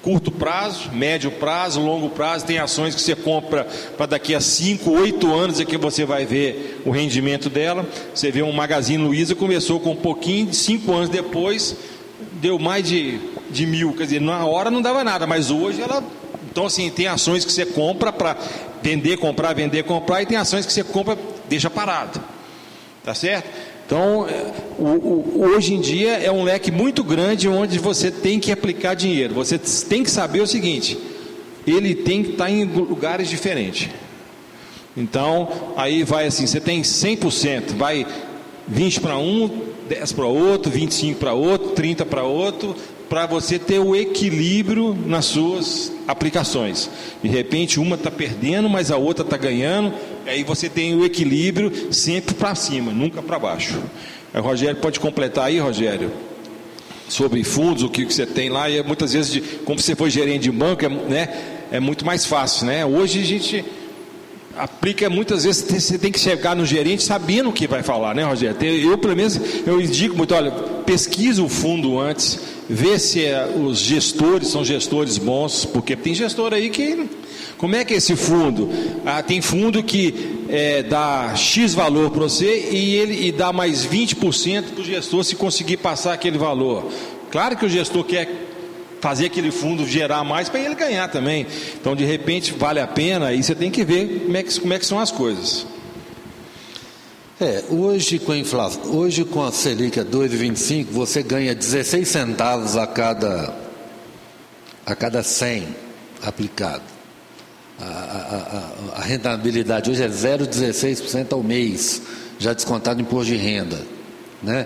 curto 0.03 0.29
prazo, 0.29 0.91
médio 0.91 1.31
prazo, 1.31 1.79
longo 1.79 2.09
prazo. 2.09 2.45
Tem 2.45 2.59
ações 2.59 2.93
que 2.93 3.01
você 3.01 3.15
compra 3.15 3.65
para 3.97 4.05
daqui 4.05 4.35
a 4.35 4.41
5, 4.41 4.91
8 4.91 5.33
anos 5.33 5.59
é 5.61 5.65
que 5.65 5.77
você 5.77 6.05
vai 6.05 6.25
ver 6.25 6.81
o 6.85 6.91
rendimento 6.91 7.49
dela. 7.49 7.87
Você 8.13 8.29
vê 8.29 8.43
um 8.43 8.51
Magazine 8.51 9.01
Luiza 9.01 9.33
começou 9.33 9.79
com 9.79 9.91
um 9.91 9.95
pouquinho, 9.95 10.53
5 10.53 10.91
anos 10.91 11.09
depois 11.09 11.75
deu 12.33 12.59
mais 12.59 12.85
de, 12.85 13.17
de 13.49 13.65
mil. 13.65 13.93
Quer 13.93 14.03
dizer, 14.03 14.21
na 14.21 14.45
hora 14.45 14.69
não 14.69 14.81
dava 14.81 15.03
nada, 15.03 15.25
mas 15.25 15.49
hoje 15.49 15.81
ela. 15.81 16.03
Então, 16.51 16.65
assim, 16.65 16.91
tem 16.91 17.07
ações 17.07 17.45
que 17.45 17.51
você 17.51 17.65
compra 17.65 18.11
para 18.11 18.37
vender, 18.83 19.17
comprar, 19.17 19.53
vender, 19.53 19.83
comprar, 19.83 20.21
e 20.21 20.25
tem 20.25 20.37
ações 20.37 20.65
que 20.65 20.73
você 20.73 20.83
compra, 20.83 21.17
deixa 21.49 21.69
parado. 21.69 22.21
Tá 23.03 23.15
certo? 23.15 23.49
Então, 23.85 24.27
o, 24.79 24.83
o, 24.83 25.49
hoje 25.55 25.73
em 25.73 25.81
dia 25.81 26.13
é 26.13 26.31
um 26.31 26.43
leque 26.43 26.71
muito 26.71 27.03
grande 27.03 27.47
onde 27.47 27.77
você 27.77 28.09
tem 28.09 28.39
que 28.39 28.51
aplicar 28.51 28.93
dinheiro. 28.93 29.33
Você 29.35 29.57
tem 29.57 30.03
que 30.03 30.11
saber 30.11 30.41
o 30.41 30.47
seguinte: 30.47 30.97
ele 31.67 31.93
tem 31.93 32.23
que 32.23 32.31
estar 32.31 32.49
em 32.49 32.63
lugares 32.63 33.29
diferentes. 33.29 33.89
Então, 34.95 35.73
aí 35.75 36.03
vai 36.03 36.27
assim: 36.27 36.47
você 36.47 36.59
tem 36.59 36.81
100%, 36.81 37.75
vai 37.75 38.05
20 38.67 39.01
para 39.01 39.17
um, 39.17 39.49
10 39.89 40.11
para 40.13 40.25
outro, 40.25 40.71
25 40.71 41.19
para 41.19 41.33
outro, 41.33 41.69
30 41.71 42.05
para 42.05 42.23
outro, 42.23 42.75
para 43.13 43.27
você 43.27 43.59
ter 43.59 43.77
o 43.77 43.95
equilíbrio 43.95 44.97
nas 45.05 45.25
suas 45.25 45.91
aplicações. 46.07 46.89
De 47.21 47.29
repente, 47.29 47.79
uma 47.79 47.95
está 47.95 48.09
perdendo, 48.09 48.67
mas 48.67 48.89
a 48.89 48.97
outra 48.97 49.23
está 49.23 49.37
ganhando. 49.37 49.93
Aí 50.25 50.43
você 50.43 50.67
tem 50.67 50.95
o 50.95 51.05
equilíbrio 51.05 51.93
sempre 51.93 52.33
para 52.33 52.55
cima, 52.55 52.91
nunca 52.91 53.21
para 53.21 53.37
baixo. 53.37 53.79
O 54.33 54.39
Rogério 54.39 54.77
pode 54.77 54.99
completar 54.99 55.45
aí, 55.45 55.59
Rogério, 55.59 56.11
sobre 57.07 57.43
fundos, 57.43 57.83
o 57.83 57.89
que 57.89 58.03
você 58.03 58.25
tem 58.25 58.49
lá. 58.49 58.67
E 58.67 58.81
muitas 58.81 59.13
vezes, 59.13 59.43
como 59.63 59.79
você 59.79 59.95
foi 59.95 60.09
gerente 60.09 60.41
de 60.41 60.51
banco, 60.51 60.83
é, 60.83 60.89
né, 60.89 61.29
é 61.71 61.79
muito 61.79 62.03
mais 62.03 62.25
fácil. 62.25 62.65
Né? 62.65 62.83
Hoje 62.83 63.21
a 63.21 63.25
gente 63.25 63.63
aplica 64.57 65.09
muitas 65.09 65.43
vezes 65.43 65.63
você 65.63 65.97
tem 65.97 66.11
que 66.11 66.19
chegar 66.19 66.55
no 66.55 66.65
gerente 66.65 67.03
sabendo 67.03 67.49
o 67.49 67.53
que 67.53 67.67
vai 67.67 67.83
falar, 67.83 68.13
né, 68.13 68.23
Rogério? 68.23 68.57
Eu 68.63 68.97
pelo 68.97 69.15
menos 69.15 69.39
eu 69.65 69.81
indico 69.81 70.15
muito, 70.15 70.33
olha, 70.33 70.51
pesquisa 70.85 71.41
o 71.41 71.49
fundo 71.49 71.99
antes, 71.99 72.39
vê 72.69 72.99
se 72.99 73.25
é, 73.25 73.47
os 73.47 73.79
gestores 73.79 74.49
são 74.49 74.63
gestores 74.63 75.17
bons, 75.17 75.65
porque 75.65 75.95
tem 75.95 76.13
gestor 76.13 76.53
aí 76.53 76.69
que 76.69 77.09
como 77.57 77.75
é 77.75 77.85
que 77.85 77.93
é 77.93 77.97
esse 77.97 78.15
fundo? 78.15 78.69
Ah, 79.05 79.23
tem 79.23 79.41
fundo 79.41 79.81
que 79.81 80.43
é, 80.49 80.83
dá 80.83 81.33
X 81.33 81.73
valor 81.73 82.11
para 82.11 82.23
você 82.23 82.69
e 82.71 82.95
ele 82.95 83.27
e 83.27 83.31
dá 83.31 83.53
mais 83.53 83.85
20% 83.85 84.63
para 84.73 84.81
o 84.81 84.83
gestor 84.83 85.23
se 85.23 85.35
conseguir 85.35 85.77
passar 85.77 86.13
aquele 86.13 86.37
valor. 86.37 86.91
Claro 87.31 87.55
que 87.55 87.65
o 87.65 87.69
gestor 87.69 88.03
quer 88.03 88.42
fazer 89.03 89.25
aquele 89.25 89.51
fundo 89.51 89.85
gerar 89.85 90.23
mais 90.23 90.47
para 90.47 90.61
ele 90.61 90.75
ganhar 90.75 91.09
também. 91.09 91.45
Então, 91.75 91.93
de 91.93 92.05
repente, 92.05 92.53
vale 92.53 92.79
a 92.79 92.87
pena 92.87 93.33
e 93.33 93.43
você 93.43 93.53
tem 93.53 93.69
que 93.69 93.83
ver 93.83 94.21
como 94.21 94.37
é 94.37 94.43
que, 94.43 94.59
como 94.61 94.73
é 94.73 94.79
que 94.79 94.85
são 94.85 94.97
as 94.97 95.11
coisas. 95.11 95.67
É, 97.41 97.65
hoje 97.69 98.17
com 98.17 98.31
a 98.31 98.37
inflação, 98.37 98.95
hoje 98.95 99.25
com 99.25 99.43
a 99.43 99.51
Selic 99.51 99.99
a 99.99 100.05
2,25, 100.05 100.85
você 100.85 101.21
ganha 101.21 101.53
16 101.53 102.07
centavos 102.07 102.77
a 102.77 102.87
cada 102.87 103.53
a 104.85 104.95
cada 104.95 105.21
100 105.21 105.67
aplicado. 106.21 106.83
A, 107.81 107.83
a, 107.83 108.97
a, 108.97 109.01
a 109.01 109.01
rentabilidade 109.01 109.91
hoje 109.91 110.01
é 110.01 110.07
0,16% 110.07 111.33
ao 111.33 111.43
mês, 111.43 112.01
já 112.39 112.53
descontado 112.53 113.01
imposto 113.01 113.33
de 113.33 113.35
renda. 113.35 113.81
Né? 114.41 114.65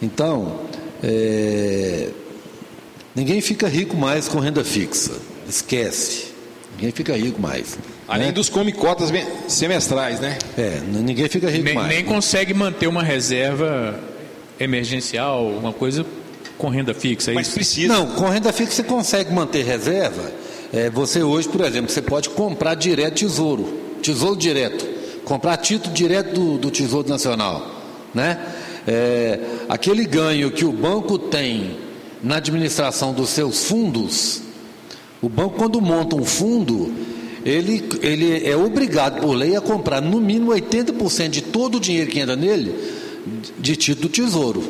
Então, 0.00 0.60
é, 1.02 2.10
ninguém 3.14 3.40
fica 3.40 3.68
rico 3.68 3.96
mais 3.96 4.28
com 4.28 4.38
renda 4.38 4.64
fixa. 4.64 5.12
Esquece. 5.48 6.32
Ninguém 6.76 6.92
fica 6.92 7.16
rico 7.16 7.40
mais. 7.40 7.78
Além 8.08 8.28
né? 8.28 8.32
dos 8.32 8.48
come 8.48 8.72
cotas 8.72 9.10
semestrais, 9.48 10.20
né? 10.20 10.38
É, 10.56 10.80
ninguém 10.86 11.28
fica 11.28 11.50
rico 11.50 11.64
nem, 11.64 11.74
mais. 11.74 11.88
Nem 11.88 12.04
consegue 12.04 12.52
manter 12.54 12.86
uma 12.86 13.02
reserva 13.02 13.98
emergencial, 14.58 15.46
uma 15.48 15.72
coisa 15.72 16.04
com 16.58 16.68
renda 16.68 16.94
fixa. 16.94 17.30
É 17.30 17.34
Mas 17.34 17.48
isso? 17.48 17.54
precisa. 17.54 17.92
Não, 17.92 18.06
com 18.08 18.28
renda 18.28 18.52
fixa 18.52 18.72
você 18.72 18.82
consegue 18.82 19.32
manter 19.32 19.64
reserva. 19.64 20.32
É, 20.72 20.88
você 20.88 21.22
hoje, 21.22 21.48
por 21.48 21.60
exemplo, 21.60 21.90
você 21.90 22.00
pode 22.00 22.30
comprar 22.30 22.74
direto 22.74 23.16
tesouro, 23.16 23.78
tesouro 24.00 24.36
direto, 24.36 24.86
comprar 25.24 25.56
título 25.58 25.92
direto 25.94 26.32
do, 26.32 26.58
do 26.58 26.70
Tesouro 26.70 27.08
Nacional, 27.08 27.70
né? 28.14 28.38
É, 28.86 29.38
aquele 29.68 30.04
ganho 30.06 30.50
que 30.50 30.64
o 30.64 30.72
banco 30.72 31.18
tem 31.18 31.76
na 32.22 32.36
administração 32.36 33.12
dos 33.12 33.30
seus 33.30 33.64
fundos, 33.64 34.42
o 35.20 35.28
banco 35.28 35.56
quando 35.56 35.80
monta 35.80 36.16
um 36.16 36.24
fundo, 36.24 36.92
ele, 37.44 37.82
ele 38.00 38.48
é 38.48 38.56
obrigado 38.56 39.20
por 39.20 39.32
lei 39.32 39.56
a 39.56 39.60
comprar 39.60 40.00
no 40.00 40.20
mínimo 40.20 40.52
80% 40.52 41.28
de 41.28 41.42
todo 41.42 41.76
o 41.76 41.80
dinheiro 41.80 42.10
que 42.10 42.20
entra 42.20 42.36
nele 42.36 42.74
de 43.58 43.76
título 43.76 44.08
do 44.08 44.12
Tesouro. 44.12 44.62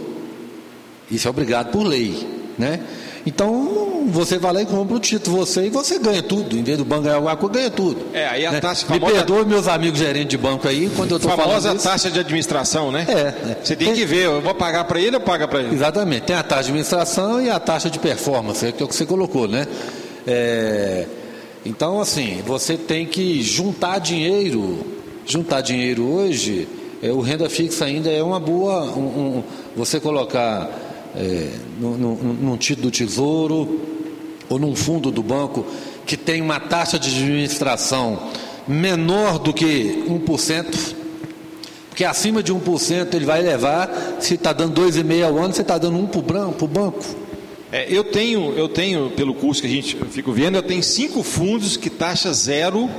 Isso 1.10 1.26
é 1.26 1.30
obrigado 1.30 1.70
por 1.70 1.82
lei, 1.82 2.26
né? 2.58 2.80
Então, 3.24 4.04
você 4.08 4.36
vai 4.36 4.52
lá 4.52 4.62
e 4.62 4.66
compra 4.66 4.96
o 4.96 4.98
título, 5.00 5.36
você 5.38 5.66
e 5.66 5.70
você 5.70 5.96
ganha 5.98 6.22
tudo. 6.22 6.56
Em 6.58 6.62
vez 6.64 6.76
do 6.76 6.84
banco 6.84 7.02
ganhar 7.02 7.14
alguma 7.16 7.36
coisa, 7.36 7.54
ganha 7.54 7.70
tudo. 7.70 8.04
É, 8.12 8.26
aí 8.26 8.44
a 8.44 8.50
né? 8.52 8.60
taxa 8.60 8.84
Me 8.90 8.98
famosa- 8.98 9.14
perdoe 9.24 9.44
meus 9.46 9.68
amigos 9.68 9.98
gerentes 10.00 10.28
de 10.30 10.36
banco 10.38 10.66
aí, 10.66 10.90
quando 10.96 11.12
eu 11.12 11.16
estou 11.18 11.30
falando 11.30 11.46
Famosa 11.50 11.74
isso. 11.74 11.84
taxa 11.88 12.10
de 12.10 12.18
administração, 12.18 12.90
né? 12.90 13.06
É, 13.08 13.12
é. 13.52 13.56
Você 13.62 13.76
tem 13.76 13.94
que 13.94 14.04
ver, 14.04 14.24
eu 14.24 14.40
vou 14.40 14.54
pagar 14.56 14.84
para 14.84 15.00
ele 15.00 15.14
ou 15.16 15.22
paga 15.22 15.46
para 15.46 15.60
ele? 15.60 15.72
Exatamente. 15.74 16.22
Tem 16.24 16.34
a 16.34 16.42
taxa 16.42 16.62
de 16.64 16.68
administração 16.70 17.40
e 17.40 17.48
a 17.48 17.60
taxa 17.60 17.88
de 17.88 17.98
performance, 18.00 18.72
que 18.72 18.82
é 18.82 18.84
o 18.84 18.88
que 18.88 18.94
você 18.96 19.06
colocou, 19.06 19.46
né? 19.46 19.68
É, 20.26 21.06
então, 21.64 22.00
assim, 22.00 22.42
você 22.44 22.76
tem 22.76 23.06
que 23.06 23.40
juntar 23.42 24.00
dinheiro. 24.00 24.84
Juntar 25.24 25.60
dinheiro 25.60 26.04
hoje, 26.04 26.66
é, 27.00 27.12
o 27.12 27.20
renda 27.20 27.48
fixa 27.48 27.84
ainda 27.84 28.10
é 28.10 28.20
uma 28.20 28.40
boa. 28.40 28.82
um- 28.86 28.98
um- 29.38 29.42
você 29.76 30.00
colocar 30.00 30.68
é, 31.14 31.51
num 31.78 32.56
título 32.56 32.90
do 32.90 32.90
tesouro 32.90 33.80
ou 34.48 34.59
num 34.59 34.74
fundo 34.74 35.10
do 35.10 35.22
banco 35.22 35.66
que 36.06 36.16
tem 36.16 36.40
uma 36.40 36.59
taxa 36.59 36.98
de 36.98 37.09
administração 37.09 38.30
menor 38.66 39.39
do 39.39 39.52
que 39.52 40.05
1%, 40.09 40.94
porque 41.89 42.05
acima 42.05 42.43
de 42.43 42.52
1% 42.52 43.14
ele 43.14 43.24
vai 43.24 43.43
levar, 43.43 44.16
se 44.20 44.34
está 44.34 44.52
dando 44.52 44.80
2,5% 44.80 45.24
ao 45.24 45.39
ano, 45.39 45.55
você 45.55 45.62
está 45.62 45.78
dando 45.78 45.98
1% 45.98 46.22
para 46.55 46.64
o 46.64 46.68
banco. 46.68 47.05
É, 47.70 47.86
eu 47.89 48.05
tenho, 48.05 48.52
eu 48.52 48.68
tenho, 48.68 49.10
pelo 49.10 49.34
curso 49.34 49.62
que 49.62 49.66
a 49.66 49.70
gente 49.70 49.97
eu 49.98 50.06
fico 50.06 50.32
vendo, 50.32 50.56
eu 50.56 50.62
tenho 50.62 50.82
cinco 50.82 51.22
fundos 51.22 51.76
que 51.76 51.89
taxa 51.89 52.32
zero, 52.32 52.90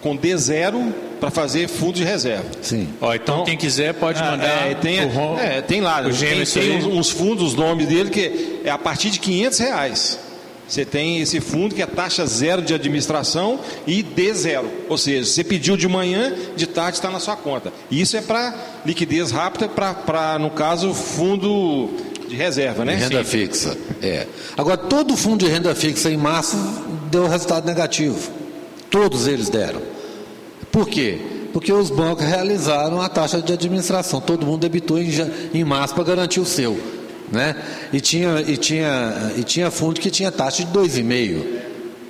com 0.00 0.14
D 0.14 0.36
zero, 0.36 0.94
para 1.20 1.30
fazer 1.30 1.68
fundo 1.68 1.94
de 1.94 2.04
reserva. 2.04 2.44
Sim. 2.62 2.88
Ó, 3.00 3.14
então, 3.14 3.34
Então, 3.36 3.44
quem 3.44 3.56
quiser 3.56 3.94
pode 3.94 4.20
Ah, 4.22 4.30
mandar 4.32 4.70
é, 4.70 4.74
tem, 4.74 5.00
o 5.04 5.38
é, 5.38 5.60
tem 5.60 5.80
lá, 5.80 6.00
o 6.00 6.10
tem, 6.12 6.44
tem 6.44 6.76
uns, 6.78 6.84
uns 6.86 7.10
fundos, 7.10 7.44
os 7.48 7.54
nomes 7.54 7.86
dele, 7.86 8.10
que 8.10 8.60
é 8.64 8.70
a 8.70 8.78
partir 8.78 9.10
de 9.10 9.18
500 9.20 9.58
reais. 9.58 10.18
Você 10.68 10.84
tem 10.84 11.18
esse 11.20 11.40
fundo 11.40 11.74
que 11.74 11.80
é 11.80 11.86
taxa 11.86 12.26
zero 12.26 12.60
de 12.60 12.74
administração 12.74 13.58
e 13.86 14.02
D 14.02 14.34
zero. 14.34 14.70
Ou 14.88 14.98
seja, 14.98 15.24
você 15.24 15.42
pediu 15.42 15.78
de 15.78 15.88
manhã, 15.88 16.32
de 16.56 16.66
tarde 16.66 16.98
está 16.98 17.10
na 17.10 17.18
sua 17.18 17.36
conta. 17.36 17.72
E 17.90 17.98
Isso 18.00 18.18
é 18.18 18.20
para 18.20 18.54
liquidez 18.84 19.30
rápida, 19.30 19.66
para, 19.66 20.38
no 20.38 20.50
caso, 20.50 20.92
fundo 20.92 21.88
de 22.28 22.36
reserva, 22.36 22.84
né? 22.84 22.96
Renda 22.96 23.24
Sim. 23.24 23.30
fixa. 23.30 23.78
É. 24.02 24.26
Agora, 24.58 24.76
todo 24.76 25.16
fundo 25.16 25.42
de 25.46 25.50
renda 25.50 25.74
fixa 25.74 26.10
em 26.10 26.18
março 26.18 26.54
deu 27.10 27.26
resultado 27.26 27.64
negativo. 27.64 28.30
Todos 28.90 29.26
eles 29.26 29.48
deram. 29.48 29.80
Por 30.70 30.88
quê? 30.88 31.18
Porque 31.52 31.72
os 31.72 31.90
bancos 31.90 32.24
realizaram 32.24 33.00
a 33.00 33.08
taxa 33.08 33.40
de 33.40 33.52
administração. 33.52 34.20
Todo 34.20 34.46
mundo 34.46 34.60
debitou 34.60 34.98
em, 34.98 35.10
em 35.54 35.64
março 35.64 35.94
para 35.94 36.04
garantir 36.04 36.40
o 36.40 36.44
seu. 36.44 36.78
Né? 37.32 37.56
E, 37.92 38.00
tinha, 38.00 38.40
e, 38.46 38.56
tinha, 38.56 39.32
e 39.36 39.42
tinha 39.42 39.70
fundo 39.70 40.00
que 40.00 40.10
tinha 40.10 40.30
taxa 40.30 40.64
de 40.64 40.72
2,5%. 40.72 41.44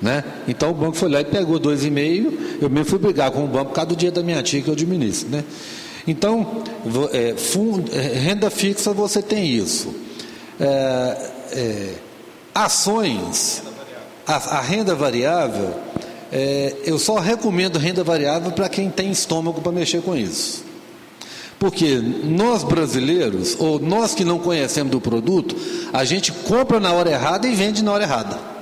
Né? 0.01 0.23
Então 0.47 0.71
o 0.71 0.73
banco 0.73 0.95
foi 0.95 1.09
lá 1.09 1.19
e 1.21 1.25
pegou 1.25 1.59
2,5%. 1.59 2.33
Eu 2.61 2.69
mesmo 2.69 2.85
fui 2.85 2.99
brigar 2.99 3.31
com 3.31 3.43
o 3.43 3.47
banco 3.47 3.65
por 3.67 3.75
causa 3.75 3.89
do 3.89 3.95
dia 3.95 4.11
da 4.11 4.23
minha 4.23 4.41
tia 4.43 4.61
que 4.61 4.67
eu 4.69 4.73
administro. 4.73 5.29
Né? 5.29 5.43
Então, 6.07 6.63
é, 7.11 7.33
fundo- 7.37 7.91
é, 7.93 7.99
renda 7.99 8.49
fixa 8.49 8.93
você 8.93 9.21
tem 9.21 9.45
isso. 9.45 9.93
É, 10.59 11.31
é, 11.51 11.93
ações, 12.53 13.63
a, 14.25 14.35
a 14.57 14.61
renda 14.61 14.95
variável, 14.95 15.73
é, 16.31 16.75
eu 16.85 16.99
só 16.99 17.19
recomendo 17.19 17.79
renda 17.79 18.03
variável 18.03 18.51
para 18.51 18.69
quem 18.69 18.89
tem 18.89 19.11
estômago 19.11 19.61
para 19.61 19.71
mexer 19.71 20.01
com 20.01 20.15
isso. 20.15 20.63
Porque 21.57 21.95
nós 22.23 22.63
brasileiros, 22.63 23.55
ou 23.59 23.79
nós 23.79 24.15
que 24.15 24.23
não 24.23 24.39
conhecemos 24.39 24.91
do 24.91 25.01
produto, 25.01 25.55
a 25.91 26.05
gente 26.05 26.31
compra 26.31 26.79
na 26.79 26.93
hora 26.93 27.11
errada 27.11 27.47
e 27.47 27.53
vende 27.53 27.83
na 27.83 27.91
hora 27.91 28.03
errada. 28.03 28.58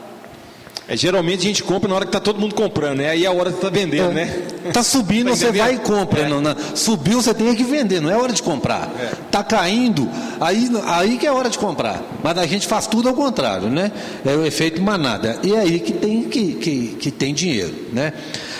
É, 0.88 0.96
geralmente 0.96 1.40
a 1.40 1.44
gente 1.44 1.64
compra 1.64 1.90
na 1.90 1.96
hora 1.96 2.06
que 2.06 2.10
está 2.10 2.20
todo 2.20 2.40
mundo 2.40 2.56
comprando, 2.56 2.98
né? 2.98 3.10
Aí 3.10 3.26
é 3.26 3.28
a 3.28 3.32
hora 3.32 3.52
que 3.52 3.58
está 3.58 3.70
vendendo, 3.70 4.14
né? 4.14 4.44
Tá 4.74 4.84
subindo, 4.84 5.30
Tá 5.30 5.36
você 5.36 5.52
vai 5.52 5.76
e 5.76 5.78
compra. 5.80 6.22
É. 6.22 6.30
Não, 6.30 6.42
não. 6.42 6.56
Subiu, 6.76 7.22
você 7.22 7.34
tem 7.34 7.54
que 7.56 7.64
vender, 7.64 8.02
não 8.02 8.10
é 8.10 8.18
hora 8.18 8.32
de 8.32 8.42
comprar. 8.42 8.90
É. 9.00 9.12
Tá 9.30 9.44
caindo, 9.44 10.10
aí, 10.40 10.70
aí 10.86 11.18
que 11.18 11.28
é 11.28 11.32
hora 11.32 11.50
de 11.50 11.58
comprar. 11.58 12.02
Mas 12.24 12.38
a 12.38 12.46
gente 12.46 12.68
faz 12.68 12.88
tudo 12.88 13.10
ao 13.10 13.16
contrário, 13.16 13.70
né? 13.70 13.92
É 14.26 14.32
o 14.36 14.46
efeito 14.46 14.82
manada. 14.82 15.40
E 15.44 15.54
é 15.54 15.60
aí 15.60 15.80
que 15.80 15.94
tem, 15.94 16.24
que, 16.24 16.54
que, 16.54 16.88
que 17.00 17.12
tem 17.12 17.34
dinheiro, 17.34 17.74
né? 17.92 18.14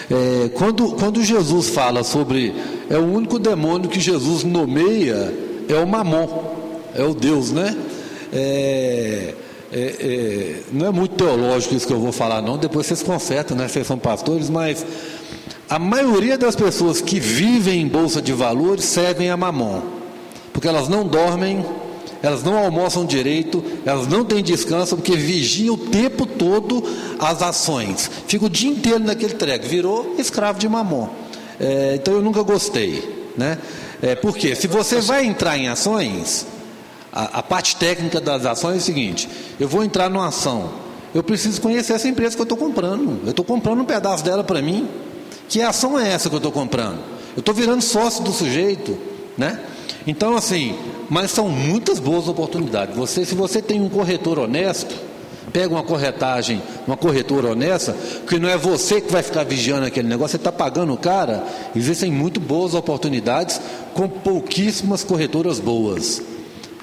É, 0.10 0.50
quando, 0.50 0.92
quando 0.94 1.24
Jesus 1.24 1.70
fala 1.70 2.04
sobre. 2.04 2.54
É 2.90 2.98
o 2.98 3.04
único 3.04 3.38
demônio 3.38 3.90
que 3.90 4.00
Jesus 4.00 4.46
nomeia 4.46 5.34
é 5.68 5.76
o 5.76 5.86
mamon, 5.86 6.28
é 6.96 7.04
o 7.04 7.14
Deus, 7.14 7.52
né? 7.52 7.76
É, 8.32 9.34
é, 9.34 9.34
é, 9.72 10.62
não 10.72 10.88
é 10.88 10.92
muito 10.92 11.16
teológico 11.16 11.76
isso 11.76 11.86
que 11.88 11.94
eu 11.94 12.00
vou 12.00 12.12
falar, 12.12 12.42
não. 12.42 12.58
Depois 12.58 12.86
vocês 12.86 13.04
consertam, 13.04 13.58
né? 13.58 13.68
Vocês 13.68 13.86
são 13.86 13.98
pastores, 13.98 14.50
mas 14.50 14.86
a 15.70 15.78
maioria 15.78 16.38
das 16.38 16.56
pessoas 16.56 17.02
que 17.02 17.20
vivem 17.20 17.82
em 17.82 17.88
bolsa 17.88 18.22
de 18.22 18.32
valores 18.32 18.86
servem 18.86 19.30
a 19.30 19.36
mamon, 19.36 19.82
porque 20.54 20.68
elas 20.68 20.88
não 20.88 21.06
dormem, 21.06 21.66
elas 22.22 22.44
não 22.44 22.58
almoçam 22.58 23.06
direito, 23.06 23.64
elas 23.86 24.08
não 24.08 24.24
têm 24.24 24.42
descanso, 24.42 24.96
porque 24.96 25.16
vigiam 25.16 25.76
o 25.76 25.78
tempo 25.78 26.26
todo 26.26 26.84
as 27.20 27.42
ações. 27.42 28.10
Fica 28.28 28.46
o 28.46 28.50
dia 28.50 28.70
inteiro 28.70 29.00
naquele 29.00 29.34
treco, 29.34 29.68
virou 29.68 30.16
escravo 30.18 30.58
de 30.58 30.70
mamon. 30.70 31.10
É, 31.60 31.96
então 31.96 32.14
eu 32.14 32.22
nunca 32.22 32.42
gostei, 32.44 33.28
né? 33.36 33.58
É, 34.02 34.16
porque 34.16 34.56
se 34.56 34.68
você 34.68 35.02
vai 35.02 35.26
entrar 35.26 35.58
em 35.58 35.68
ações, 35.68 36.46
a, 37.18 37.40
a 37.40 37.44
parte 37.44 37.76
técnica 37.78 38.22
das 38.22 38.46
ações 38.46 38.76
é 38.76 38.78
o 38.78 38.82
seguinte: 38.82 39.28
eu 39.60 39.68
vou 39.68 39.84
entrar 39.84 40.08
numa 40.08 40.28
ação, 40.28 40.70
eu 41.16 41.24
preciso 41.24 41.60
conhecer 41.60 41.94
essa 41.94 42.08
empresa 42.08 42.36
que 42.36 42.42
eu 42.42 42.44
estou 42.44 42.58
comprando. 42.58 43.22
Eu 43.24 43.32
estou 43.32 43.44
comprando 43.44 43.82
um 43.82 43.86
pedaço 43.86 44.24
dela 44.24 44.44
para 44.44 44.62
mim. 44.62 44.88
Que 45.50 45.62
ação 45.62 45.98
é 45.98 46.12
essa 46.12 46.30
que 46.30 46.36
eu 46.36 46.38
estou 46.38 46.52
comprando? 46.52 47.00
Eu 47.36 47.40
estou 47.40 47.56
virando 47.56 47.82
sócio 47.82 48.24
do 48.24 48.32
sujeito, 48.32 48.96
né? 49.38 49.60
Então, 50.06 50.36
assim, 50.36 50.76
mas 51.10 51.32
são 51.32 51.50
muitas 51.50 52.00
boas 52.00 52.28
oportunidades. 52.28 52.96
Você, 52.96 53.26
se 53.26 53.34
você 53.34 53.62
tem 53.62 53.82
um 53.82 53.90
corretor 53.90 54.38
honesto, 54.38 54.94
pega 55.52 55.74
uma 55.74 55.84
corretagem, 55.84 56.62
uma 56.86 56.98
corretora 56.98 57.52
honesta, 57.52 57.96
que 58.28 58.38
não 58.38 58.50
é 58.50 58.58
você 58.58 59.02
que 59.02 59.12
vai 59.12 59.24
ficar 59.24 59.44
vigiando 59.44 59.86
aquele 59.86 60.08
negócio, 60.08 60.32
você 60.32 60.38
está 60.38 60.52
pagando 60.52 60.94
o 60.94 60.98
cara. 60.98 61.46
Existem 61.76 62.12
muito 62.12 62.40
boas 62.40 62.74
oportunidades 62.74 63.60
com 63.94 64.08
pouquíssimas 64.08 65.04
corretoras 65.04 65.60
boas 65.60 66.22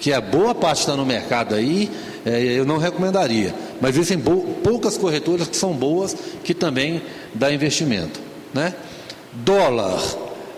que 0.05 0.13
a 0.13 0.21
boa 0.21 0.55
parte 0.55 0.81
está 0.81 0.95
no 0.95 1.07
mercado 1.07 1.55
aí, 1.55 1.91
é, 2.27 2.39
eu 2.39 2.67
não 2.67 2.77
recomendaria. 2.77 3.55
Mas 3.81 3.97
existem 3.97 4.19
poucas 4.63 4.99
corretoras 4.99 5.49
que 5.49 5.57
são 5.57 5.73
boas, 5.73 6.15
que 6.45 6.53
também 6.53 7.01
dá 7.33 7.51
investimento. 7.51 8.21
Né? 8.53 8.75
Dólar. 9.33 9.99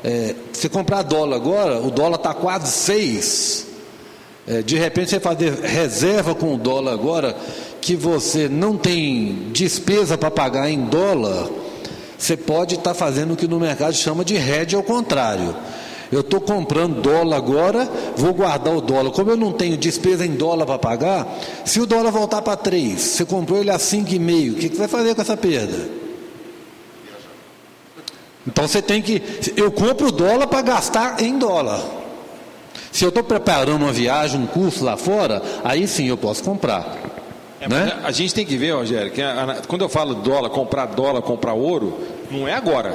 É, 0.03 0.35
se 0.53 0.69
comprar 0.69 1.03
dólar 1.03 1.37
agora, 1.37 1.81
o 1.81 1.93
dólar 1.93 2.17
está 2.17 2.35
quase 2.35 2.73
6. 2.73 3.67
É, 4.49 4.63
de 4.63 4.77
repente 4.77 5.11
você 5.11 5.21
fazer 5.21 5.53
reserva 5.61 6.35
com 6.35 6.53
o 6.53 6.59
dólar 6.59 6.95
agora, 6.95 7.37
que 7.81 7.95
você 7.95 8.49
não 8.49 8.77
tem 8.77 9.51
despesa 9.53 10.19
para 10.19 10.29
pagar 10.29 10.69
em 10.69 10.87
dólar, 10.87 11.49
você 12.19 12.37
pode 12.37 12.75
estar 12.75 12.95
fazendo 12.95 13.35
o 13.35 13.37
que 13.37 13.47
no 13.47 13.61
mercado 13.61 13.95
chama 13.95 14.25
de 14.25 14.35
hedge 14.35 14.75
ao 14.75 14.83
contrário. 14.83 15.55
Eu 16.11 16.21
estou 16.21 16.41
comprando 16.41 17.01
dólar 17.01 17.37
agora, 17.37 17.89
vou 18.17 18.33
guardar 18.33 18.75
o 18.75 18.81
dólar. 18.81 19.11
Como 19.11 19.31
eu 19.31 19.37
não 19.37 19.53
tenho 19.53 19.77
despesa 19.77 20.25
em 20.25 20.35
dólar 20.35 20.65
para 20.67 20.79
pagar, 20.79 21.39
se 21.65 21.81
o 21.81 21.87
dólar 21.87 22.11
voltar 22.11 22.43
para 22.43 22.57
3, 22.57 23.01
você 23.01 23.25
comprou 23.25 23.59
ele 23.59 23.71
a 23.71 23.77
5,5, 23.77 24.53
o 24.53 24.55
que, 24.55 24.69
que 24.69 24.77
vai 24.77 24.89
fazer 24.89 25.15
com 25.15 25.23
essa 25.23 25.37
perda? 25.37 26.07
Então 28.47 28.69
você 28.69 28.81
tem 28.81 29.03
que. 29.03 29.21
Eu 29.57 29.73
compro 29.73 30.09
o 30.09 30.13
dólar 30.13 30.47
para 30.47 30.63
gastar 30.63 31.21
em 31.21 31.37
dólar. 31.37 31.81
Se 32.93 33.05
eu 33.05 33.09
estou 33.09 33.25
preparando 33.25 33.83
uma 33.83 33.93
viagem, 33.93 34.41
um 34.41 34.47
curso 34.47 34.85
lá 34.85 34.97
fora, 34.97 35.43
aí 35.65 35.89
sim 35.89 36.07
eu 36.07 36.17
posso 36.17 36.45
comprar. 36.45 36.97
É, 37.61 37.69
né? 37.69 37.99
A 38.05 38.13
gente 38.13 38.33
tem 38.33 38.47
que 38.47 38.57
ver, 38.57 38.73
Rogério, 38.73 39.11
que 39.11 39.21
a, 39.21 39.43
a, 39.43 39.55
quando 39.67 39.83
eu 39.83 39.89
falo 39.89 40.15
dólar, 40.15 40.51
comprar 40.51 40.87
dólar, 40.87 41.23
comprar 41.23 41.55
ouro, 41.55 41.99
não 42.31 42.47
é 42.47 42.55
agora. 42.55 42.95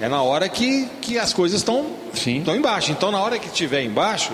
É 0.00 0.08
na 0.08 0.22
hora 0.22 0.48
que, 0.48 0.88
que 1.02 1.18
as 1.18 1.32
coisas 1.32 1.60
estão 1.60 1.86
embaixo. 2.56 2.90
Então, 2.90 3.10
na 3.10 3.20
hora 3.20 3.38
que 3.38 3.46
estiver 3.46 3.82
embaixo, 3.82 4.32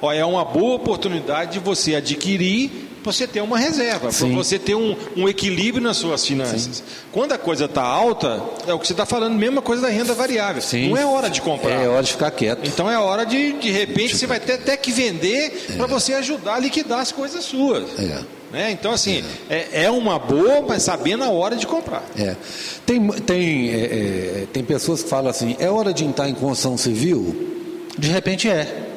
ó, 0.00 0.12
é 0.12 0.24
uma 0.24 0.44
boa 0.44 0.76
oportunidade 0.76 1.52
de 1.52 1.58
você 1.58 1.94
adquirir 1.94 2.85
você 3.06 3.26
ter 3.26 3.40
uma 3.40 3.56
reserva, 3.56 4.10
para 4.10 4.28
você 4.28 4.58
ter 4.58 4.74
um, 4.74 4.96
um, 5.16 5.28
equilíbrio 5.28 5.82
nas 5.82 5.96
suas 5.96 6.26
finanças. 6.26 6.62
Sim. 6.62 6.82
Quando 7.12 7.32
a 7.32 7.38
coisa 7.38 7.66
está 7.66 7.82
alta, 7.82 8.42
é 8.66 8.74
o 8.74 8.78
que 8.78 8.86
você 8.86 8.92
está 8.92 9.06
falando, 9.06 9.34
mesma 9.34 9.62
coisa 9.62 9.82
da 9.82 9.88
renda 9.88 10.12
variável. 10.12 10.60
Sim. 10.60 10.90
Não 10.90 10.96
é 10.96 11.06
hora 11.06 11.30
de 11.30 11.40
comprar. 11.40 11.70
É 11.70 11.88
hora 11.88 12.02
de 12.02 12.12
ficar 12.12 12.30
quieto. 12.32 12.66
Então 12.66 12.90
é 12.90 12.98
hora 12.98 13.24
de, 13.24 13.52
de 13.54 13.70
repente, 13.70 14.16
você 14.16 14.26
vai 14.26 14.40
ter 14.40 14.54
até 14.54 14.76
que 14.76 14.90
vender 14.90 15.66
é. 15.70 15.76
para 15.76 15.86
você 15.86 16.14
ajudar 16.14 16.54
a 16.54 16.58
liquidar 16.58 16.98
as 16.98 17.12
coisas 17.12 17.44
suas. 17.44 17.98
É. 17.98 18.20
Né? 18.52 18.70
Então, 18.70 18.92
assim, 18.92 19.24
é. 19.48 19.56
é. 19.72 19.84
É, 19.84 19.90
uma 19.90 20.18
boa, 20.18 20.62
mas 20.62 20.82
sabendo 20.82 21.24
a 21.24 21.30
hora 21.30 21.56
de 21.56 21.66
comprar. 21.66 22.04
É. 22.18 22.36
Tem, 22.84 23.06
tem, 23.08 23.70
é, 23.70 23.76
é, 23.76 24.46
tem 24.52 24.64
pessoas 24.64 25.02
que 25.02 25.08
falam 25.08 25.30
assim: 25.30 25.56
é 25.58 25.70
hora 25.70 25.92
de 25.92 26.04
entrar 26.04 26.28
em 26.28 26.34
construção 26.34 26.76
civil? 26.76 27.54
De 27.96 28.08
repente 28.08 28.48
é. 28.48 28.94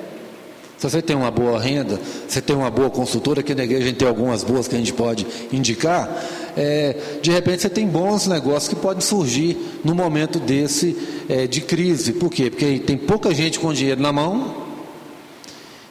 Se 0.80 0.90
você 0.90 1.02
tem 1.02 1.14
uma 1.14 1.30
boa 1.30 1.60
renda, 1.60 2.00
você 2.26 2.42
tem 2.42 2.56
uma 2.56 2.72
boa 2.72 2.90
consultora, 2.90 3.42
aqui 3.42 3.54
na 3.54 3.66
igreja 3.66 3.84
a 3.84 3.88
gente 3.88 3.98
tem 3.98 4.08
algumas 4.08 4.46
boas 4.46 4.66
que 4.66 4.76
a 4.76 4.78
gente 4.78 4.94
pode 4.94 5.28
indicar, 5.52 6.10
é, 6.56 6.96
de 7.22 7.30
repente 7.32 7.64
você 7.64 7.70
tem 7.70 7.86
bons 7.86 8.28
negócios 8.28 8.70
que 8.70 8.78
podem 8.78 9.02
surgir 9.02 9.58
no 9.84 9.94
momento 9.94 10.40
desse 10.40 10.96
é, 11.28 11.46
de 11.48 11.60
crise. 11.60 12.14
Por 12.14 12.30
quê? 12.30 12.50
Porque 12.50 12.80
tem 12.80 12.98
pouca 12.98 13.34
gente 13.34 13.60
com 13.60 13.74
dinheiro 13.74 14.02
na 14.02 14.14
mão, 14.14 14.56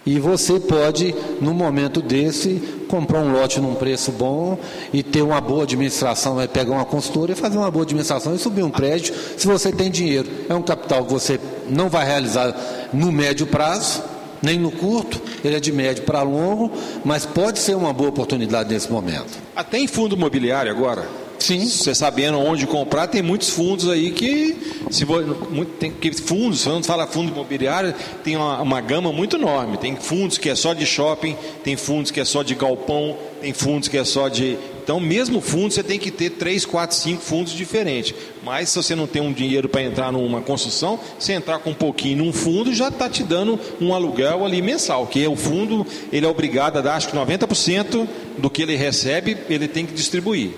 e 0.06 0.18
você 0.18 0.58
pode, 0.58 1.14
no 1.38 1.52
momento 1.52 2.00
desse, 2.00 2.54
comprar 2.88 3.20
um 3.20 3.30
lote 3.30 3.60
num 3.60 3.74
preço 3.74 4.10
bom 4.10 4.58
e 4.90 5.02
ter 5.02 5.20
uma 5.20 5.38
boa 5.38 5.64
administração, 5.64 6.36
vai 6.36 6.48
pegar 6.48 6.72
uma 6.72 6.86
consultora 6.86 7.32
e 7.32 7.34
fazer 7.34 7.58
uma 7.58 7.70
boa 7.70 7.82
administração 7.84 8.34
e 8.34 8.38
subir 8.38 8.62
um 8.62 8.70
prédio, 8.70 9.14
se 9.36 9.46
você 9.46 9.70
tem 9.70 9.90
dinheiro. 9.90 10.26
É 10.48 10.54
um 10.54 10.62
capital 10.62 11.04
que 11.04 11.12
você 11.12 11.38
não 11.68 11.90
vai 11.90 12.06
realizar 12.06 12.56
no 12.90 13.12
médio 13.12 13.46
prazo, 13.46 14.02
nem 14.42 14.58
no 14.58 14.70
curto, 14.70 15.20
ele 15.44 15.56
é 15.56 15.60
de 15.60 15.72
médio 15.72 16.04
para 16.04 16.22
longo, 16.22 16.70
mas 17.04 17.26
pode 17.26 17.58
ser 17.58 17.76
uma 17.76 17.92
boa 17.92 18.10
oportunidade 18.10 18.72
nesse 18.72 18.90
momento. 18.90 19.38
Até 19.54 19.78
em 19.78 19.86
fundo 19.86 20.14
imobiliário 20.14 20.70
agora. 20.70 21.06
Sim. 21.38 21.64
Você 21.66 21.94
sabendo 21.94 22.38
onde 22.38 22.66
comprar, 22.66 23.06
tem 23.06 23.22
muitos 23.22 23.50
fundos 23.50 23.88
aí 23.88 24.10
que. 24.10 24.56
Se 24.90 25.04
muito, 25.04 25.72
tem 25.78 25.90
que 25.90 26.12
fundos, 26.12 26.64
quando 26.64 26.84
fala 26.84 27.06
fundo 27.06 27.30
imobiliário, 27.30 27.94
tem 28.24 28.36
uma, 28.36 28.60
uma, 28.60 28.80
gama 28.80 29.12
muito 29.12 29.36
enorme. 29.36 29.76
Tem 29.76 29.94
fundos 29.96 30.36
que 30.36 30.50
é 30.50 30.54
só 30.54 30.74
de 30.74 30.84
shopping, 30.84 31.36
tem 31.62 31.76
fundos 31.76 32.10
que 32.10 32.20
é 32.20 32.24
só 32.24 32.42
de 32.42 32.54
galpão, 32.54 33.16
tem 33.40 33.52
fundos 33.52 33.88
que 33.88 33.96
é 33.96 34.04
só 34.04 34.28
de. 34.28 34.58
Então, 34.88 34.98
mesmo 34.98 35.42
fundo, 35.42 35.74
você 35.74 35.82
tem 35.82 35.98
que 35.98 36.10
ter 36.10 36.30
três, 36.30 36.64
quatro, 36.64 36.96
cinco 36.96 37.20
fundos 37.20 37.52
diferentes. 37.52 38.14
Mas 38.42 38.70
se 38.70 38.76
você 38.76 38.94
não 38.94 39.06
tem 39.06 39.20
um 39.20 39.34
dinheiro 39.34 39.68
para 39.68 39.82
entrar 39.82 40.10
numa 40.10 40.40
construção, 40.40 40.98
você 41.18 41.34
entrar 41.34 41.58
com 41.58 41.72
um 41.72 41.74
pouquinho 41.74 42.24
num 42.24 42.32
fundo 42.32 42.72
já 42.72 42.88
está 42.88 43.06
te 43.06 43.22
dando 43.22 43.60
um 43.82 43.92
aluguel 43.92 44.46
ali 44.46 44.62
mensal, 44.62 45.06
que 45.06 45.22
é 45.22 45.28
o 45.28 45.36
fundo, 45.36 45.86
ele 46.10 46.24
é 46.24 46.28
obrigado 46.28 46.78
a 46.78 46.80
dar 46.80 46.94
acho 46.94 47.08
que 47.10 47.14
90% 47.14 48.08
do 48.38 48.48
que 48.48 48.62
ele 48.62 48.76
recebe, 48.76 49.36
ele 49.50 49.68
tem 49.68 49.84
que 49.84 49.92
distribuir. 49.92 50.52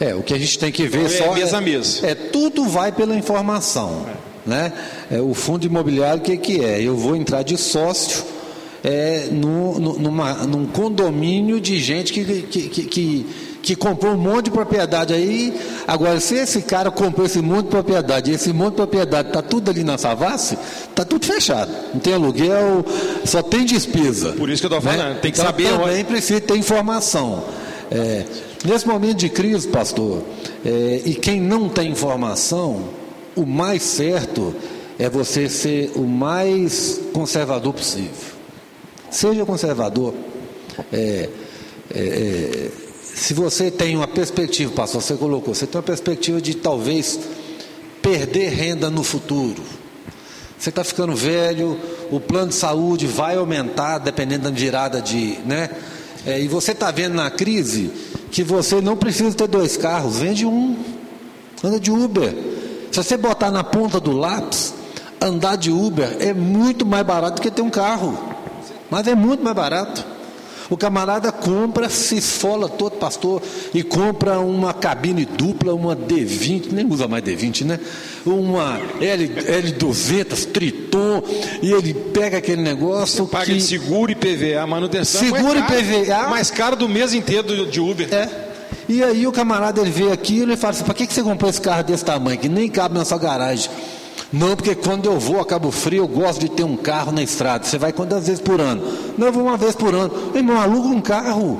É, 0.00 0.14
o 0.14 0.22
que 0.22 0.32
a 0.32 0.38
gente 0.38 0.58
tem 0.58 0.72
que 0.72 0.86
ver 0.86 1.00
então, 1.00 1.36
é 1.36 1.46
só. 1.46 1.56
É, 1.56 1.58
a 1.58 1.60
mês. 1.60 2.02
É, 2.02 2.14
tudo 2.14 2.64
vai 2.64 2.90
pela 2.90 3.14
informação. 3.14 4.06
É. 4.46 4.48
Né? 4.48 4.72
É, 5.10 5.20
o 5.20 5.34
fundo 5.34 5.66
imobiliário, 5.66 6.22
o 6.22 6.24
que, 6.24 6.38
que 6.38 6.64
é? 6.64 6.80
Eu 6.80 6.96
vou 6.96 7.14
entrar 7.14 7.42
de 7.42 7.58
sócio 7.58 8.24
é, 8.82 9.28
no, 9.30 9.78
no, 9.78 9.98
numa, 9.98 10.32
num 10.46 10.64
condomínio 10.64 11.60
de 11.60 11.78
gente 11.78 12.14
que, 12.14 12.24
que, 12.24 12.68
que, 12.84 13.26
que, 13.68 13.76
comprou 13.76 14.14
um 14.14 14.16
monte 14.16 14.46
de 14.46 14.50
propriedade 14.50 15.12
aí. 15.12 15.54
Agora, 15.86 16.18
se 16.20 16.34
esse 16.36 16.62
cara 16.62 16.90
comprou 16.90 17.26
esse 17.26 17.40
monte 17.42 17.64
de 17.64 17.70
propriedade, 17.70 18.30
esse 18.30 18.52
monte 18.52 18.70
de 18.70 18.76
propriedade 18.76 19.28
está 19.28 19.42
tudo 19.42 19.70
ali 19.70 19.84
na 19.84 19.98
Savassi, 19.98 20.56
está 20.88 21.04
tudo 21.04 21.26
fechado. 21.26 21.70
Não 21.92 22.00
tem 22.00 22.14
aluguel, 22.14 22.84
só 23.24 23.42
tem 23.42 23.64
despesa. 23.64 24.32
Por 24.32 24.48
isso 24.48 24.62
que 24.62 24.72
eu 24.72 24.78
estou 24.78 24.80
falando, 24.80 25.14
né? 25.14 25.18
tem 25.20 25.30
que 25.30 25.38
então, 25.38 25.50
saber. 25.50 25.68
Também 25.68 26.04
precisa 26.04 26.40
ter 26.40 26.56
informação. 26.56 27.44
É, 27.90 28.24
nesse 28.64 28.86
momento 28.86 29.18
de 29.18 29.28
crise, 29.28 29.68
pastor, 29.68 30.22
é, 30.64 31.02
e 31.04 31.14
quem 31.14 31.40
não 31.40 31.68
tem 31.68 31.90
informação, 31.90 32.84
o 33.36 33.44
mais 33.44 33.82
certo 33.82 34.54
é 34.98 35.08
você 35.08 35.48
ser 35.48 35.92
o 35.94 36.02
mais 36.02 37.00
conservador 37.12 37.74
possível. 37.74 38.10
Seja 39.10 39.44
conservador. 39.44 40.14
É, 40.92 41.28
é, 41.94 42.00
é, 42.00 42.87
se 43.18 43.34
você 43.34 43.68
tem 43.70 43.96
uma 43.96 44.06
perspectiva, 44.06 44.72
pastor, 44.72 45.02
você 45.02 45.14
colocou, 45.14 45.52
você 45.52 45.66
tem 45.66 45.76
uma 45.76 45.82
perspectiva 45.82 46.40
de 46.40 46.54
talvez 46.54 47.18
perder 48.00 48.50
renda 48.50 48.88
no 48.88 49.02
futuro. 49.02 49.60
Você 50.56 50.70
está 50.70 50.84
ficando 50.84 51.14
velho, 51.14 51.78
o 52.12 52.20
plano 52.20 52.48
de 52.48 52.54
saúde 52.54 53.06
vai 53.06 53.36
aumentar 53.36 53.98
dependendo 53.98 54.44
da 54.44 54.50
virada 54.50 55.02
de. 55.02 55.38
Né? 55.44 55.68
É, 56.24 56.40
e 56.40 56.46
você 56.46 56.72
está 56.72 56.90
vendo 56.92 57.14
na 57.14 57.28
crise 57.28 57.90
que 58.30 58.44
você 58.44 58.80
não 58.80 58.96
precisa 58.96 59.36
ter 59.36 59.48
dois 59.48 59.76
carros, 59.76 60.18
vende 60.18 60.46
um, 60.46 60.76
anda 61.62 61.80
de 61.80 61.90
Uber. 61.90 62.32
Se 62.92 63.02
você 63.02 63.16
botar 63.16 63.50
na 63.50 63.64
ponta 63.64 63.98
do 63.98 64.12
lápis, 64.12 64.72
andar 65.20 65.56
de 65.56 65.72
Uber 65.72 66.16
é 66.20 66.32
muito 66.32 66.86
mais 66.86 67.04
barato 67.04 67.36
do 67.36 67.42
que 67.42 67.50
ter 67.50 67.62
um 67.62 67.70
carro, 67.70 68.16
mas 68.88 69.08
é 69.08 69.14
muito 69.14 69.42
mais 69.42 69.56
barato. 69.56 70.17
O 70.70 70.76
camarada 70.76 71.32
compra, 71.32 71.88
se 71.88 72.16
esfola 72.18 72.68
todo, 72.68 72.96
pastor, 72.96 73.42
e 73.72 73.82
compra 73.82 74.38
uma 74.38 74.74
cabine 74.74 75.24
dupla, 75.24 75.72
uma 75.72 75.96
D20, 75.96 76.72
nem 76.72 76.86
usa 76.86 77.08
mais 77.08 77.24
D20, 77.24 77.64
né? 77.64 77.80
Uma 78.26 78.78
L, 79.00 79.28
L200, 79.28 80.52
Triton, 80.52 81.22
e 81.62 81.72
ele 81.72 81.94
pega 81.94 82.36
aquele 82.38 82.60
negócio. 82.60 83.24
Você 83.24 83.30
paga 83.30 83.46
que... 83.46 83.54
de 83.54 83.62
seguro 83.62 84.12
e 84.12 84.14
PVA, 84.14 84.66
manutenção. 84.66 85.20
Seguro 85.20 85.58
caro, 85.60 85.80
e 85.80 86.04
PVA. 86.04 86.28
Mais 86.28 86.50
caro 86.50 86.76
do 86.76 86.88
mês 86.88 87.14
inteiro 87.14 87.66
de 87.66 87.80
Uber. 87.80 88.06
É. 88.12 88.28
E 88.88 89.02
aí 89.02 89.26
o 89.26 89.32
camarada 89.32 89.80
ele 89.80 89.90
vê 89.90 90.10
aquilo 90.12 90.52
e 90.52 90.56
fala 90.56 90.72
assim: 90.72 90.84
para 90.84 90.94
que, 90.94 91.06
que 91.06 91.14
você 91.14 91.22
comprou 91.22 91.48
esse 91.48 91.60
carro 91.60 91.82
desse 91.82 92.04
tamanho, 92.04 92.38
que 92.38 92.48
nem 92.48 92.68
cabe 92.68 92.94
na 92.94 93.04
sua 93.04 93.18
garagem? 93.18 93.70
Não, 94.32 94.54
porque 94.54 94.74
quando 94.74 95.06
eu 95.06 95.18
vou 95.18 95.40
a 95.40 95.46
Cabo 95.46 95.70
Frio, 95.70 96.04
eu 96.04 96.08
gosto 96.08 96.40
de 96.40 96.50
ter 96.50 96.62
um 96.62 96.76
carro 96.76 97.10
na 97.12 97.22
estrada. 97.22 97.64
Você 97.64 97.78
vai 97.78 97.92
quantas 97.92 98.26
vezes 98.26 98.40
por 98.40 98.60
ano? 98.60 98.82
Não, 99.16 99.28
eu 99.28 99.32
vou 99.32 99.44
uma 99.44 99.56
vez 99.56 99.74
por 99.74 99.94
ano. 99.94 100.12
Irmão, 100.34 100.60
aluga 100.60 100.88
um 100.88 101.00
carro. 101.00 101.58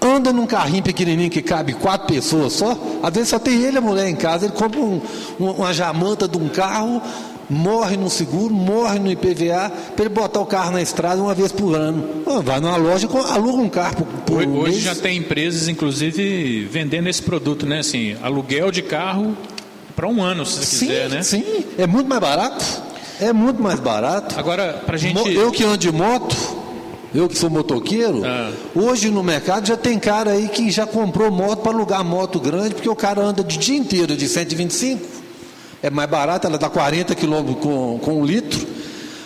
Anda 0.00 0.30
num 0.30 0.46
carrinho 0.46 0.82
pequenininho 0.82 1.30
que 1.30 1.40
cabe 1.40 1.72
quatro 1.72 2.06
pessoas 2.06 2.52
só. 2.52 2.78
Às 3.02 3.14
vezes 3.14 3.30
só 3.30 3.38
tem 3.38 3.62
ele 3.62 3.76
e 3.76 3.78
a 3.78 3.80
mulher 3.80 4.08
em 4.08 4.14
casa. 4.14 4.44
Ele 4.44 4.54
compra 4.54 4.78
um, 4.78 5.00
uma 5.38 5.72
jamanta 5.72 6.28
de 6.28 6.36
um 6.36 6.50
carro, 6.50 7.00
morre 7.48 7.96
no 7.96 8.10
seguro, 8.10 8.52
morre 8.52 8.98
no 8.98 9.10
IPVA, 9.10 9.72
para 9.96 10.04
ele 10.04 10.14
botar 10.14 10.40
o 10.40 10.46
carro 10.46 10.72
na 10.72 10.82
estrada 10.82 11.22
uma 11.22 11.34
vez 11.34 11.50
por 11.50 11.74
ano. 11.74 12.04
Vai 12.44 12.60
numa 12.60 12.76
loja, 12.76 13.08
aluga 13.30 13.62
um 13.62 13.70
carro 13.70 13.96
por, 13.96 14.06
por 14.06 14.36
Hoje, 14.36 14.48
hoje 14.48 14.80
já 14.80 14.94
tem 14.94 15.16
empresas, 15.16 15.66
inclusive, 15.66 16.68
vendendo 16.70 17.08
esse 17.08 17.22
produto, 17.22 17.64
né? 17.64 17.78
Assim, 17.78 18.16
aluguel 18.22 18.70
de 18.70 18.82
carro 18.82 19.34
para 19.96 20.06
um 20.06 20.22
ano, 20.22 20.44
se 20.44 20.58
você 20.58 20.76
sim, 20.76 20.86
quiser, 20.86 21.08
né? 21.08 21.22
Sim, 21.22 21.64
é 21.78 21.86
muito 21.86 22.06
mais 22.06 22.20
barato. 22.20 22.64
É 23.18 23.32
muito 23.32 23.62
mais 23.62 23.80
barato. 23.80 24.38
Agora, 24.38 24.82
para 24.84 24.98
gente. 24.98 25.34
Eu 25.34 25.50
que 25.50 25.64
ando 25.64 25.78
de 25.78 25.90
moto, 25.90 26.36
eu 27.14 27.26
que 27.28 27.38
sou 27.38 27.48
motoqueiro, 27.48 28.22
ah. 28.26 28.52
hoje 28.74 29.10
no 29.10 29.22
mercado 29.22 29.66
já 29.66 29.76
tem 29.76 29.98
cara 29.98 30.32
aí 30.32 30.48
que 30.48 30.70
já 30.70 30.86
comprou 30.86 31.30
moto 31.30 31.62
para 31.62 31.72
alugar 31.72 32.04
moto 32.04 32.38
grande, 32.38 32.74
porque 32.74 32.88
o 32.88 32.94
cara 32.94 33.22
anda 33.22 33.42
de 33.42 33.56
dia 33.56 33.78
inteiro 33.78 34.14
de 34.14 34.28
125. 34.28 35.00
É 35.82 35.88
mais 35.88 36.10
barato, 36.10 36.46
ela 36.46 36.58
dá 36.58 36.68
40 36.68 37.14
quilômetros 37.14 37.58
com, 37.60 37.98
com 38.02 38.20
um 38.20 38.24
litro. 38.24 38.66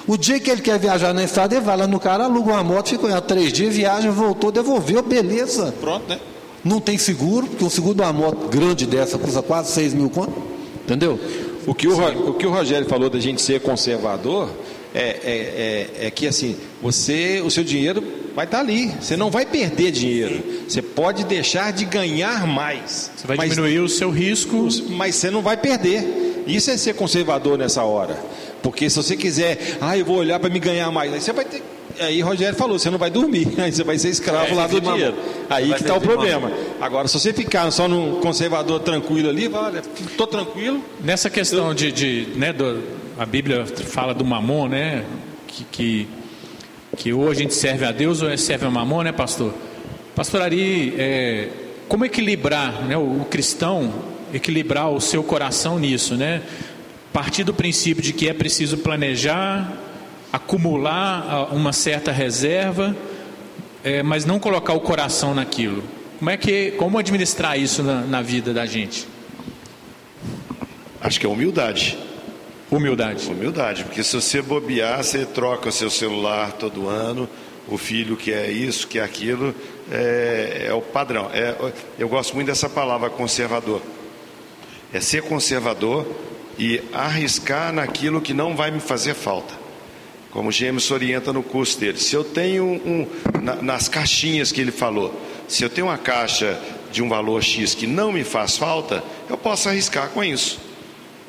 O 0.07 0.17
dia 0.17 0.39
que 0.39 0.51
ele 0.51 0.61
quer 0.61 0.79
viajar 0.79 1.13
na 1.13 1.25
estrada, 1.25 1.55
ele 1.55 1.65
vai 1.65 1.77
lá 1.77 1.87
no 1.87 1.99
cara, 1.99 2.25
aluga 2.25 2.53
uma 2.53 2.63
moto, 2.63 2.91
fica 2.91 3.09
lá 3.09 3.21
três 3.21 3.53
dias, 3.53 3.75
viaja, 3.75 4.11
voltou, 4.11 4.53
devolveu, 4.53 5.03
beleza. 5.03 5.75
Pronto, 5.81 6.09
né? 6.09 6.19
Não 6.65 6.81
tem 6.81 6.99
seguro, 6.99 7.47
porque 7.47 7.65
o 7.65 7.71
seguro 7.71 7.95
de 7.95 8.03
uma 8.03 8.13
moto 8.13 8.49
grande 8.49 8.87
dessa 8.87 9.19
custa 9.19 9.43
quase 9.43 9.73
6 9.73 9.95
mil 9.95 10.11
conto. 10.11 10.50
Entendeu? 10.91 11.21
O 11.69 11.75
que 11.75 11.87
o, 11.87 12.31
o 12.31 12.35
que 12.35 12.45
o 12.45 12.51
Rogério 12.51 12.89
falou 12.89 13.09
da 13.09 13.21
gente 13.21 13.41
ser 13.41 13.61
conservador 13.61 14.51
é, 14.93 15.01
é, 15.01 16.01
é, 16.03 16.07
é, 16.07 16.11
que 16.11 16.27
assim, 16.27 16.57
você, 16.83 17.41
o 17.45 17.49
seu 17.49 17.63
dinheiro 17.63 18.03
vai 18.35 18.45
estar 18.45 18.59
ali. 18.59 18.89
Você 19.01 19.17
não 19.17 19.31
vai 19.31 19.47
perder 19.47 19.93
dinheiro. 19.93 20.43
Você 20.69 20.83
pode 20.83 21.23
deixar 21.23 21.73
de 21.73 21.85
ganhar 21.85 22.45
mais. 22.45 23.13
Você 23.15 23.25
vai 23.25 23.37
mas, 23.37 23.51
diminuir 23.51 23.79
o 23.79 23.89
seu 23.89 24.11
risco. 24.11 24.67
Mas 24.89 25.15
você 25.15 25.31
não 25.31 25.43
vai 25.43 25.57
perder. 25.57 26.43
Isso 26.45 26.73
é 26.73 26.77
ser 26.77 26.95
conservador 26.95 27.57
nessa 27.57 27.85
hora. 27.85 28.19
Porque 28.61 28.91
se 28.91 28.97
você 28.97 29.17
quiser, 29.17 29.79
ah, 29.81 29.97
eu 29.97 30.05
vou 30.05 30.17
olhar 30.17 30.41
para 30.41 30.51
me 30.51 30.59
ganhar 30.59 30.91
mais, 30.91 31.13
aí 31.13 31.21
você 31.21 31.33
vai 31.33 31.45
ter. 31.45 31.63
Aí 32.01 32.21
Rogério 32.23 32.57
falou, 32.57 32.79
você 32.79 32.89
não 32.91 32.99
vai 32.99 33.11
dormir, 33.11 33.49
aí 33.61 33.71
você 33.73 33.85
vai 33.85 33.99
ser 33.99 34.09
escravo 34.09 34.53
É, 34.53 34.55
lá 34.55 34.67
do 34.67 34.81
dinheiro. 34.81 35.15
mamão. 35.17 35.31
Aí 35.51 35.69
Vai 35.69 35.79
que 35.79 35.85
está 35.85 35.97
o 35.97 36.01
problema. 36.01 36.51
Agora, 36.81 37.07
se 37.09 37.19
você 37.19 37.33
ficar 37.33 37.71
só 37.71 37.87
num 37.87 38.21
conservador 38.21 38.81
tranquilo 38.81 39.29
ali, 39.29 39.49
olha, 39.53 39.83
tô 40.17 40.27
tranquilo, 40.27 40.83
Nessa 41.03 41.29
questão 41.29 41.75
de, 41.75 41.93
de 41.93 42.29
né, 42.37 42.53
do, 42.53 42.83
a 43.19 43.27
Bíblia 43.27 43.67
fala 43.67 44.15
do 44.15 44.25
mamon, 44.25 44.69
né? 44.69 45.05
Que, 45.47 45.65
que, 45.65 46.09
que 46.97 47.13
ou 47.13 47.29
a 47.31 47.35
gente 47.35 47.53
serve 47.55 47.85
a 47.85 47.93
Deus 47.93 48.23
ou 48.23 48.31
é 48.31 48.37
serve 48.37 48.67
a 48.67 48.71
mamon, 48.71 49.03
né, 49.03 49.13
pastor? 49.13 49.53
Pastor 50.15 50.41
Ari, 50.43 50.95
é, 50.99 51.49
como 51.89 52.05
equilibrar, 52.05 52.83
né, 52.85 52.97
o, 52.97 53.23
o 53.23 53.27
cristão, 53.29 53.93
equilibrar 54.33 54.91
o 54.91 55.01
seu 55.01 55.23
coração 55.23 55.79
nisso, 55.79 56.15
né? 56.15 56.43
Partir 57.13 57.43
do 57.45 57.53
princípio 57.53 58.03
de 58.03 58.13
que 58.13 58.29
é 58.29 58.33
preciso 58.33 58.79
planejar, 58.79 59.71
acumular 60.33 61.27
ah, 61.29 61.55
uma 61.55 61.73
certa 61.73 62.13
reserva, 62.13 62.97
é, 63.83 64.03
mas 64.03 64.25
não 64.25 64.39
colocar 64.39 64.73
o 64.75 64.81
coração 64.81 65.35
naquilo. 65.35 65.83
Como 66.19 66.31
é 66.31 66.37
que, 66.37 66.73
como 66.73 66.99
administrar 66.99 67.59
isso 67.59 67.83
na, 67.83 68.03
na 68.03 68.23
vida 68.23 68.53
da 68.53 68.67
gente? 68.67 69.09
Acho 71.01 71.19
que 71.19 71.27
é 71.27 71.29
humildade. 71.29 71.99
Humildade. 72.71 73.27
Humildade, 73.29 73.85
porque 73.85 74.05
se 74.05 74.15
você 74.15 74.41
bobear, 74.41 75.03
você 75.03 75.25
troca 75.25 75.71
o 75.71 75.73
seu 75.73 75.91
celular 75.91 76.53
todo 76.53 76.89
ano, 76.89 77.29
o 77.67 77.79
filho 77.79 78.17
quer 78.17 78.51
isso, 78.51 78.87
quer 78.87 79.03
aquilo, 79.03 79.55
é, 79.91 80.67
é 80.69 80.73
o 80.75 80.81
padrão. 80.81 81.31
É, 81.33 81.55
eu 81.99 82.09
gosto 82.09 82.35
muito 82.35 82.47
dessa 82.47 82.69
palavra 82.69 83.11
conservador. 83.11 83.81
É 84.93 85.01
ser 85.01 85.23
conservador 85.23 86.07
e 86.59 86.83
arriscar 86.93 87.73
naquilo 87.73 88.21
que 88.21 88.35
não 88.35 88.55
vai 88.55 88.71
me 88.71 88.81
fazer 88.81 89.15
falta. 89.15 89.60
Como 90.31 90.49
o 90.49 90.53
Gêmeos 90.53 90.91
orienta 90.91 91.33
no 91.33 91.43
curso 91.43 91.79
dele. 91.79 91.99
Se 91.99 92.15
eu 92.15 92.23
tenho 92.23 92.65
um, 92.65 93.07
na- 93.43 93.57
nas 93.57 93.89
caixinhas 93.89 94.53
que 94.53 94.61
ele 94.61 94.71
falou, 94.71 95.19
se 95.49 95.65
eu 95.65 95.69
tenho 95.71 95.89
uma 95.89 95.99
caixa 95.99 96.59
de 96.93 97.03
um 97.03 97.09
valor 97.09 97.43
X 97.43 97.75
que 97.75 97.87
não 97.87 98.13
me 98.13 98.23
faz 98.23 98.57
falta, 98.57 99.03
eu 99.29 99.37
posso 99.37 99.69
arriscar 99.69 100.09
com 100.11 100.23
isso. 100.23 100.59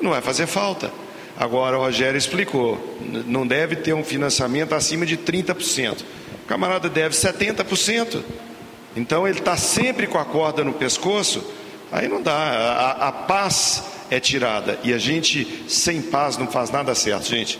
Não 0.00 0.10
vai 0.10 0.20
fazer 0.20 0.46
falta. 0.46 0.92
Agora 1.36 1.76
o 1.78 1.80
Rogério 1.82 2.16
explicou, 2.18 2.78
não 3.26 3.46
deve 3.46 3.74
ter 3.76 3.92
um 3.94 4.04
financiamento 4.04 4.74
acima 4.74 5.04
de 5.06 5.16
30%. 5.16 6.02
O 6.44 6.46
camarada 6.46 6.88
deve 6.88 7.14
70%. 7.16 8.22
Então 8.94 9.26
ele 9.26 9.38
está 9.38 9.56
sempre 9.56 10.06
com 10.06 10.18
a 10.18 10.24
corda 10.24 10.62
no 10.62 10.72
pescoço, 10.74 11.42
aí 11.90 12.06
não 12.06 12.20
dá. 12.22 12.32
A- 12.34 13.08
a 13.08 13.12
paz 13.12 13.82
é 14.10 14.20
tirada. 14.20 14.78
E 14.84 14.92
a 14.92 14.98
gente, 14.98 15.64
sem 15.66 16.02
paz, 16.02 16.36
não 16.36 16.46
faz 16.46 16.70
nada 16.70 16.94
certo, 16.94 17.26
gente. 17.28 17.58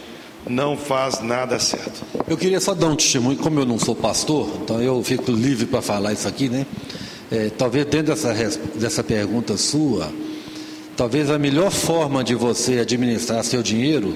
Não 0.48 0.76
faz 0.76 1.20
nada 1.20 1.58
certo. 1.58 2.04
Eu 2.26 2.36
queria 2.36 2.60
só 2.60 2.74
dar 2.74 2.88
um 2.88 2.96
testemunho, 2.96 3.38
como 3.38 3.60
eu 3.60 3.66
não 3.66 3.78
sou 3.78 3.94
pastor, 3.94 4.48
então 4.62 4.82
eu 4.82 5.02
fico 5.02 5.30
livre 5.30 5.66
para 5.66 5.80
falar 5.80 6.12
isso 6.12 6.26
aqui, 6.26 6.48
né? 6.48 6.66
É, 7.30 7.50
talvez 7.56 7.86
dentro 7.86 8.14
dessa, 8.14 8.34
dessa 8.74 9.04
pergunta 9.04 9.56
sua, 9.56 10.12
talvez 10.96 11.30
a 11.30 11.38
melhor 11.38 11.70
forma 11.70 12.22
de 12.22 12.34
você 12.34 12.80
administrar 12.80 13.42
seu 13.44 13.62
dinheiro 13.62 14.14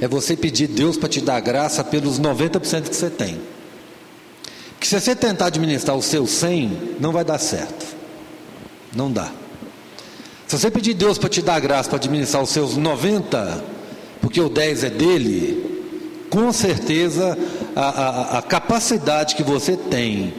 é 0.00 0.06
você 0.06 0.36
pedir 0.36 0.66
Deus 0.66 0.96
para 0.96 1.08
te 1.08 1.20
dar 1.20 1.40
graça 1.40 1.82
pelos 1.82 2.20
90% 2.20 2.88
que 2.88 2.96
você 2.96 3.08
tem. 3.08 3.40
Porque 4.72 4.86
se 4.86 5.00
você 5.00 5.14
tentar 5.14 5.46
administrar 5.46 5.96
o 5.96 6.02
seu 6.02 6.26
100, 6.26 6.96
não 7.00 7.12
vai 7.12 7.24
dar 7.24 7.38
certo. 7.38 7.86
Não 8.94 9.10
dá. 9.10 9.30
Se 10.46 10.58
você 10.58 10.70
pedir 10.70 10.94
Deus 10.94 11.18
para 11.18 11.28
te 11.28 11.40
dar 11.40 11.58
graça 11.60 11.88
para 11.88 11.98
administrar 11.98 12.42
os 12.42 12.50
seus 12.50 12.76
90, 12.76 13.64
porque 14.22 14.40
o 14.40 14.48
10 14.48 14.84
é 14.84 14.90
dele, 14.90 15.66
com 16.30 16.50
certeza 16.52 17.36
a, 17.76 17.82
a- 17.82 18.38
a 18.38 18.42
capacidade 18.42 19.34
que 19.34 19.42
você 19.42 19.76
tem 19.76 20.32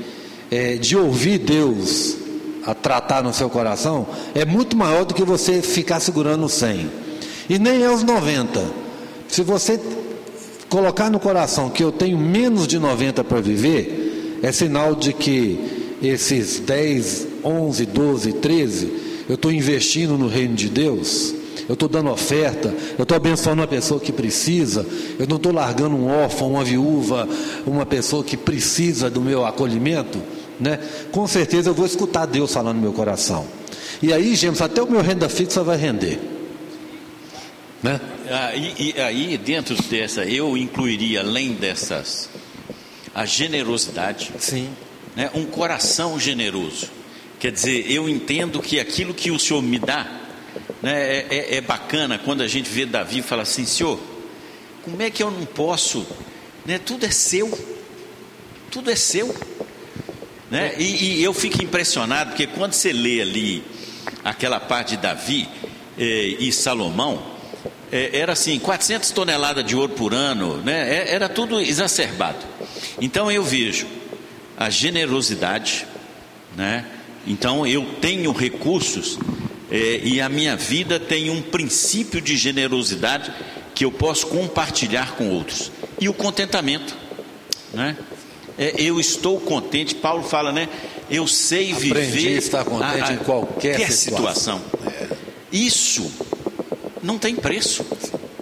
é, 0.49 0.75
de 0.77 0.97
ouvir 0.97 1.37
Deus 1.37 2.15
a 2.65 2.73
tratar 2.73 3.21
no 3.23 3.33
seu 3.33 3.49
coração 3.49 4.07
é 4.33 4.45
muito 4.45 4.75
maior 4.75 5.03
do 5.05 5.13
que 5.13 5.23
você 5.23 5.61
ficar 5.61 5.99
segurando 5.99 6.45
o 6.45 6.49
100. 6.49 6.89
E 7.49 7.59
nem 7.59 7.83
é 7.83 7.91
os 7.91 8.01
90. 8.03 8.63
Se 9.27 9.43
você 9.43 9.79
colocar 10.69 11.09
no 11.09 11.19
coração 11.19 11.69
que 11.69 11.83
eu 11.83 11.91
tenho 11.91 12.17
menos 12.17 12.67
de 12.67 12.79
90 12.79 13.23
para 13.23 13.41
viver, 13.41 14.39
é 14.41 14.51
sinal 14.51 14.95
de 14.95 15.11
que 15.13 15.59
esses 16.01 16.59
10, 16.59 17.27
11, 17.43 17.85
12, 17.85 18.33
13, 18.33 18.91
eu 19.29 19.35
estou 19.35 19.51
investindo 19.51 20.17
no 20.17 20.27
reino 20.27 20.55
de 20.55 20.69
Deus, 20.69 21.33
eu 21.67 21.73
estou 21.73 21.87
dando 21.87 22.09
oferta, 22.09 22.73
eu 22.97 23.03
estou 23.03 23.15
abençoando 23.15 23.61
uma 23.61 23.67
pessoa 23.67 23.99
que 23.99 24.11
precisa, 24.11 24.85
eu 25.17 25.27
não 25.27 25.37
estou 25.37 25.53
largando 25.53 25.95
um 25.95 26.07
órfão, 26.07 26.51
uma 26.51 26.63
viúva, 26.63 27.27
uma 27.65 27.85
pessoa 27.85 28.23
que 28.23 28.35
precisa 28.35 29.09
do 29.09 29.21
meu 29.21 29.45
acolhimento, 29.45 30.21
né? 30.59 30.79
com 31.11 31.27
certeza 31.27 31.69
eu 31.69 31.73
vou 31.73 31.85
escutar 31.85 32.25
Deus 32.25 32.53
falando 32.53 32.75
no 32.75 32.81
meu 32.81 32.93
coração. 32.93 33.47
E 34.01 34.11
aí, 34.11 34.35
James, 34.35 34.61
até 34.61 34.81
o 34.81 34.89
meu 34.89 35.01
renda 35.01 35.29
fixa 35.29 35.63
vai 35.63 35.77
render. 35.77 36.19
Né? 37.81 37.99
Aí, 38.29 38.73
e 38.77 39.01
aí, 39.01 39.37
dentro 39.37 39.81
dessa, 39.83 40.25
eu 40.25 40.57
incluiria, 40.57 41.21
além 41.21 41.53
dessas, 41.53 42.29
a 43.13 43.25
generosidade, 43.25 44.31
Sim. 44.39 44.69
né? 45.15 45.29
um 45.33 45.45
coração 45.45 46.19
generoso. 46.19 46.87
Quer 47.39 47.51
dizer, 47.51 47.91
eu 47.91 48.07
entendo 48.07 48.61
que 48.61 48.79
aquilo 48.79 49.13
que 49.13 49.29
o 49.29 49.37
Senhor 49.37 49.61
me 49.61 49.77
dá 49.77 50.22
né, 50.81 50.91
é, 50.93 51.27
é- 51.29 51.55
é 51.57 51.61
bacana 51.61 52.17
quando 52.19 52.41
a 52.41 52.47
gente 52.47 52.69
vê 52.69 52.85
Davi 52.85 53.19
e 53.19 53.21
fala 53.21 53.43
assim: 53.43 53.65
Senhor, 53.65 53.99
como 54.83 55.01
é 55.01 55.09
que 55.09 55.23
eu 55.23 55.31
não 55.31 55.45
posso? 55.45 56.05
Né, 56.65 56.77
tudo 56.79 57.05
é 57.05 57.11
seu, 57.11 57.51
tudo 58.71 58.89
é 58.91 58.95
seu. 58.95 59.33
Né? 60.51 60.75
E, 60.77 61.19
e 61.19 61.23
eu 61.23 61.33
fico 61.33 61.63
impressionado, 61.63 62.31
porque 62.31 62.45
quando 62.47 62.73
você 62.73 62.93
lê 62.93 63.21
ali 63.21 63.63
aquela 64.23 64.59
parte 64.59 64.95
de 64.95 65.01
Davi 65.01 65.47
eh, 65.97 66.35
e 66.39 66.51
Salomão, 66.51 67.23
eh, 67.91 68.11
era 68.13 68.33
assim, 68.33 68.59
400 68.59 69.09
toneladas 69.11 69.65
de 69.65 69.75
ouro 69.75 69.93
por 69.93 70.13
ano, 70.13 70.57
né? 70.57 70.95
É- 70.95 71.13
era 71.15 71.27
tudo 71.27 71.59
exacerbado. 71.59 72.45
Então 73.01 73.31
eu 73.31 73.43
vejo 73.43 73.87
a 74.55 74.69
generosidade, 74.69 75.87
né? 76.55 76.85
Então 77.25 77.65
eu 77.65 77.83
tenho 77.99 78.31
recursos 78.31 79.17
eh, 79.73 80.01
e 80.03 80.21
a 80.21 80.29
minha 80.29 80.55
vida 80.55 80.99
tem 80.99 81.31
um 81.31 81.41
princípio 81.41 82.21
de 82.21 82.37
generosidade 82.37 83.33
que 83.73 83.83
eu 83.83 83.91
posso 83.91 84.27
compartilhar 84.27 85.15
com 85.15 85.31
outros. 85.31 85.71
E 85.99 86.07
o 86.07 86.13
contentamento, 86.13 86.95
né? 87.73 87.97
É, 88.55 88.75
eu 88.77 88.99
estou 88.99 89.39
contente, 89.39 89.95
Paulo 89.95 90.21
fala, 90.21 90.51
né? 90.51 90.69
Eu 91.09 91.27
sei 91.27 91.73
Aprendi 91.73 91.91
viver 91.91 92.35
a 92.35 92.37
estar 92.37 92.63
contente 92.63 93.13
em 93.13 93.17
qualquer 93.17 93.91
situação. 93.91 94.61
Isso 95.51 96.11
não 97.01 97.17
tem 97.17 97.35
preço, 97.35 97.83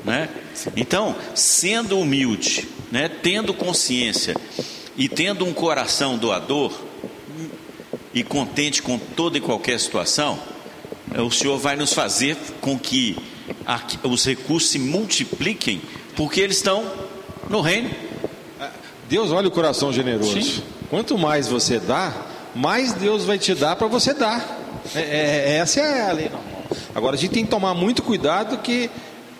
né? 0.04 0.28
Então, 0.76 1.16
sendo 1.34 1.98
humilde, 1.98 2.68
né, 2.92 3.10
tendo 3.10 3.54
consciência 3.54 4.36
e 4.98 5.08
tendo 5.08 5.46
um 5.46 5.54
coração 5.54 6.18
doador 6.18 6.78
e 8.14 8.22
contente 8.22 8.82
com 8.82 8.98
toda 8.98 9.38
e 9.38 9.42
qualquer 9.42 9.80
situação, 9.80 10.38
o 11.18 11.32
Senhor 11.32 11.58
vai 11.58 11.76
nos 11.76 11.94
fazer 11.94 12.38
com 12.60 12.78
que 12.78 13.18
os 14.04 14.26
recursos 14.26 14.70
se 14.70 14.80
multipliquem, 14.80 15.82
porque 16.16 16.42
eles 16.42 16.58
estão 16.58 16.86
no 17.50 17.62
reino. 17.62 17.90
Deus 19.10 19.32
olha 19.32 19.48
o 19.48 19.52
coração 19.52 19.92
generoso. 19.92 20.42
Sim. 20.42 20.64
Quanto 20.90 21.18
mais 21.18 21.48
você 21.48 21.80
dá, 21.80 22.14
mais 22.56 22.94
Deus 22.94 23.26
vai 23.26 23.38
te 23.38 23.54
dar 23.54 23.76
para 23.76 23.88
você 23.88 24.14
dar. 24.14 24.60
É- 24.96 25.00
é- 25.00 25.58
essa 25.58 25.80
é 25.82 26.10
a 26.10 26.12
lei 26.14 26.30
normal. 26.30 26.64
Agora 26.96 27.16
a 27.16 27.20
gente 27.20 27.32
tem 27.32 27.44
que 27.44 27.52
tomar 27.52 27.74
muito 27.74 28.02
cuidado 28.02 28.58
que 28.60 28.90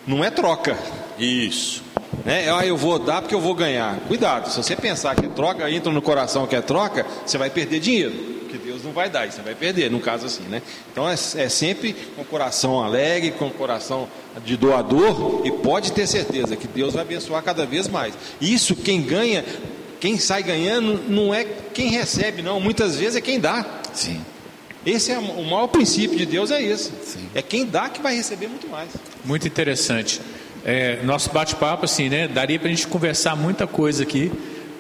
não 0.06 0.24
é 0.24 0.30
troca. 0.30 0.78
Isso. 1.18 1.84
Né? 2.26 2.52
Ah, 2.52 2.66
eu 2.66 2.76
vou 2.76 3.00
dar 3.00 3.22
porque 3.22 3.34
eu 3.34 3.40
vou 3.40 3.56
ganhar. 3.56 3.98
Cuidado, 4.08 4.50
se 4.52 4.58
você 4.58 4.76
pensar 4.76 5.16
que 5.16 5.26
é 5.26 5.30
troca, 5.30 5.70
entra 5.72 5.92
no 5.92 6.02
coração 6.02 6.46
que 6.46 6.56
é 6.56 6.62
troca, 6.62 7.06
você 7.26 7.38
vai 7.38 7.50
perder 7.50 7.80
dinheiro. 7.80 8.41
Deus 8.82 8.84
não 8.84 8.92
vai 8.92 9.10
dar, 9.10 9.28
e 9.28 9.32
você 9.32 9.42
vai 9.42 9.56
perder, 9.56 9.90
no 9.92 10.00
caso 10.00 10.26
assim, 10.26 10.44
né? 10.44 10.62
Então 10.92 11.08
é, 11.08 11.14
é 11.14 11.50
sempre 11.50 11.94
com 12.16 12.24
o 12.24 12.26
coração 12.26 12.84
alegre, 12.84 13.32
com 13.32 13.48
o 13.48 13.52
coração 13.52 14.08
de 14.44 14.58
doador, 14.58 15.42
e 15.46 15.52
pode 15.52 15.92
ter 15.92 16.08
certeza 16.08 16.56
que 16.56 16.68
Deus 16.68 16.94
vai 16.94 17.04
abençoar 17.04 17.44
cada 17.44 17.66
vez 17.66 17.88
mais. 17.88 18.14
Isso, 18.42 18.76
quem 18.76 19.02
ganha, 19.02 19.46
quem 20.00 20.18
sai 20.18 20.44
ganhando, 20.44 21.00
não 21.08 21.34
é 21.34 21.46
quem 21.74 21.90
recebe, 21.90 22.42
não. 22.42 22.60
Muitas 22.60 22.96
vezes 22.96 23.16
é 23.16 23.22
quem 23.22 23.40
dá. 23.40 23.66
Sim. 23.94 24.20
Esse 24.84 25.12
é 25.12 25.20
o 25.20 25.44
maior 25.44 25.68
princípio 25.68 26.18
de 26.18 26.26
Deus, 26.26 26.50
é 26.50 26.62
esse. 26.62 26.92
É 27.36 27.42
quem 27.42 27.66
dá 27.66 27.88
que 27.88 28.02
vai 28.02 28.16
receber 28.16 28.48
muito 28.48 28.68
mais. 28.68 28.90
Muito 29.24 29.48
interessante. 29.48 30.20
É, 30.66 31.02
nosso 31.04 31.32
bate-papo, 31.32 31.86
assim, 31.86 32.10
né? 32.10 32.28
Daria 32.28 32.58
para 32.58 32.68
a 32.68 32.72
gente 32.72 32.88
conversar 32.88 33.36
muita 33.36 33.68
coisa 33.68 34.02
aqui, 34.02 34.32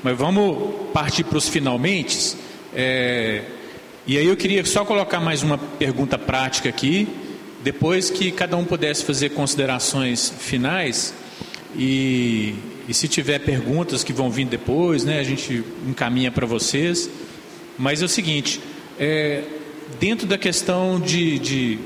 mas 0.02 0.18
vamos 0.18 0.74
partir 0.92 1.24
para 1.24 1.38
os 1.38 1.48
finalmente. 1.48 2.36
É, 2.74 3.44
e 4.08 4.18
aí 4.18 4.26
eu 4.26 4.36
queria 4.36 4.66
só 4.66 4.84
colocar 4.84 5.20
mais 5.20 5.44
uma 5.44 5.60
pergunta 5.60 6.18
prática 6.18 6.68
aqui, 6.68 7.08
depois 7.64 8.10
que 8.10 8.32
cada 8.32 8.58
um 8.58 8.66
pudesse 8.66 9.06
fazer 9.06 9.30
considerações 9.30 10.34
finais. 10.40 11.14
E, 11.76 12.56
e 12.90 12.94
se 12.96 13.08
tiver 13.08 13.38
perguntas 13.40 14.04
que 14.04 14.12
vão 14.12 14.32
vir 14.32 14.46
depois, 14.46 15.06
né, 15.06 15.20
a 15.20 15.24
gente 15.24 15.64
encaminha 15.88 16.32
para 16.32 16.48
vocês. 16.48 17.08
Mas 17.78 18.02
é 18.02 18.06
o 18.06 18.10
seguinte, 18.10 18.60
é, 19.00 19.44
dentro 20.00 20.26
da 20.26 20.38
questão 20.38 21.00
de, 21.00 21.38
de, 21.38 21.80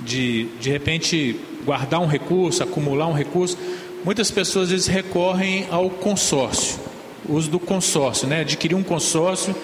de, 0.00 0.48
de 0.60 0.70
repente, 0.70 1.40
guardar 1.64 2.00
um 2.00 2.06
recurso, 2.06 2.62
acumular 2.62 3.06
um 3.06 3.14
recurso, 3.14 3.56
muitas 4.04 4.30
pessoas 4.30 4.64
às 4.64 4.70
vezes 4.72 4.86
recorrem 4.88 5.66
ao 5.70 5.88
consórcio, 5.88 6.78
uso 7.26 7.50
do 7.50 7.58
consórcio, 7.58 8.28
né? 8.28 8.42
adquirir 8.42 8.74
um 8.74 8.82
consórcio 8.82 9.54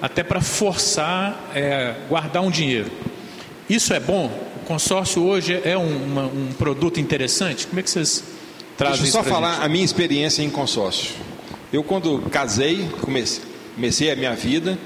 até 0.00 0.22
para 0.22 0.40
forçar 0.40 1.50
é, 1.54 1.94
guardar 2.08 2.42
um 2.42 2.50
dinheiro. 2.50 2.90
Isso 3.68 3.92
é 3.92 4.00
bom? 4.00 4.26
O 4.62 4.66
consórcio 4.66 5.24
hoje 5.24 5.60
é 5.64 5.76
um, 5.76 6.04
uma, 6.04 6.26
um 6.26 6.48
produto 6.58 7.00
interessante? 7.00 7.66
Como 7.66 7.80
é 7.80 7.82
que 7.82 7.90
vocês 7.90 8.22
trazem 8.76 9.02
Deixa 9.02 9.18
eu 9.18 9.24
só 9.24 9.28
falar 9.28 9.54
gente? 9.54 9.64
a 9.64 9.68
minha 9.68 9.84
experiência 9.84 10.42
em 10.42 10.50
consórcio. 10.50 11.14
Eu, 11.72 11.82
quando 11.82 12.20
casei, 12.30 12.88
comecei, 13.00 13.42
comecei 13.74 14.10
a 14.10 14.16
minha 14.16 14.34
vida, 14.34 14.78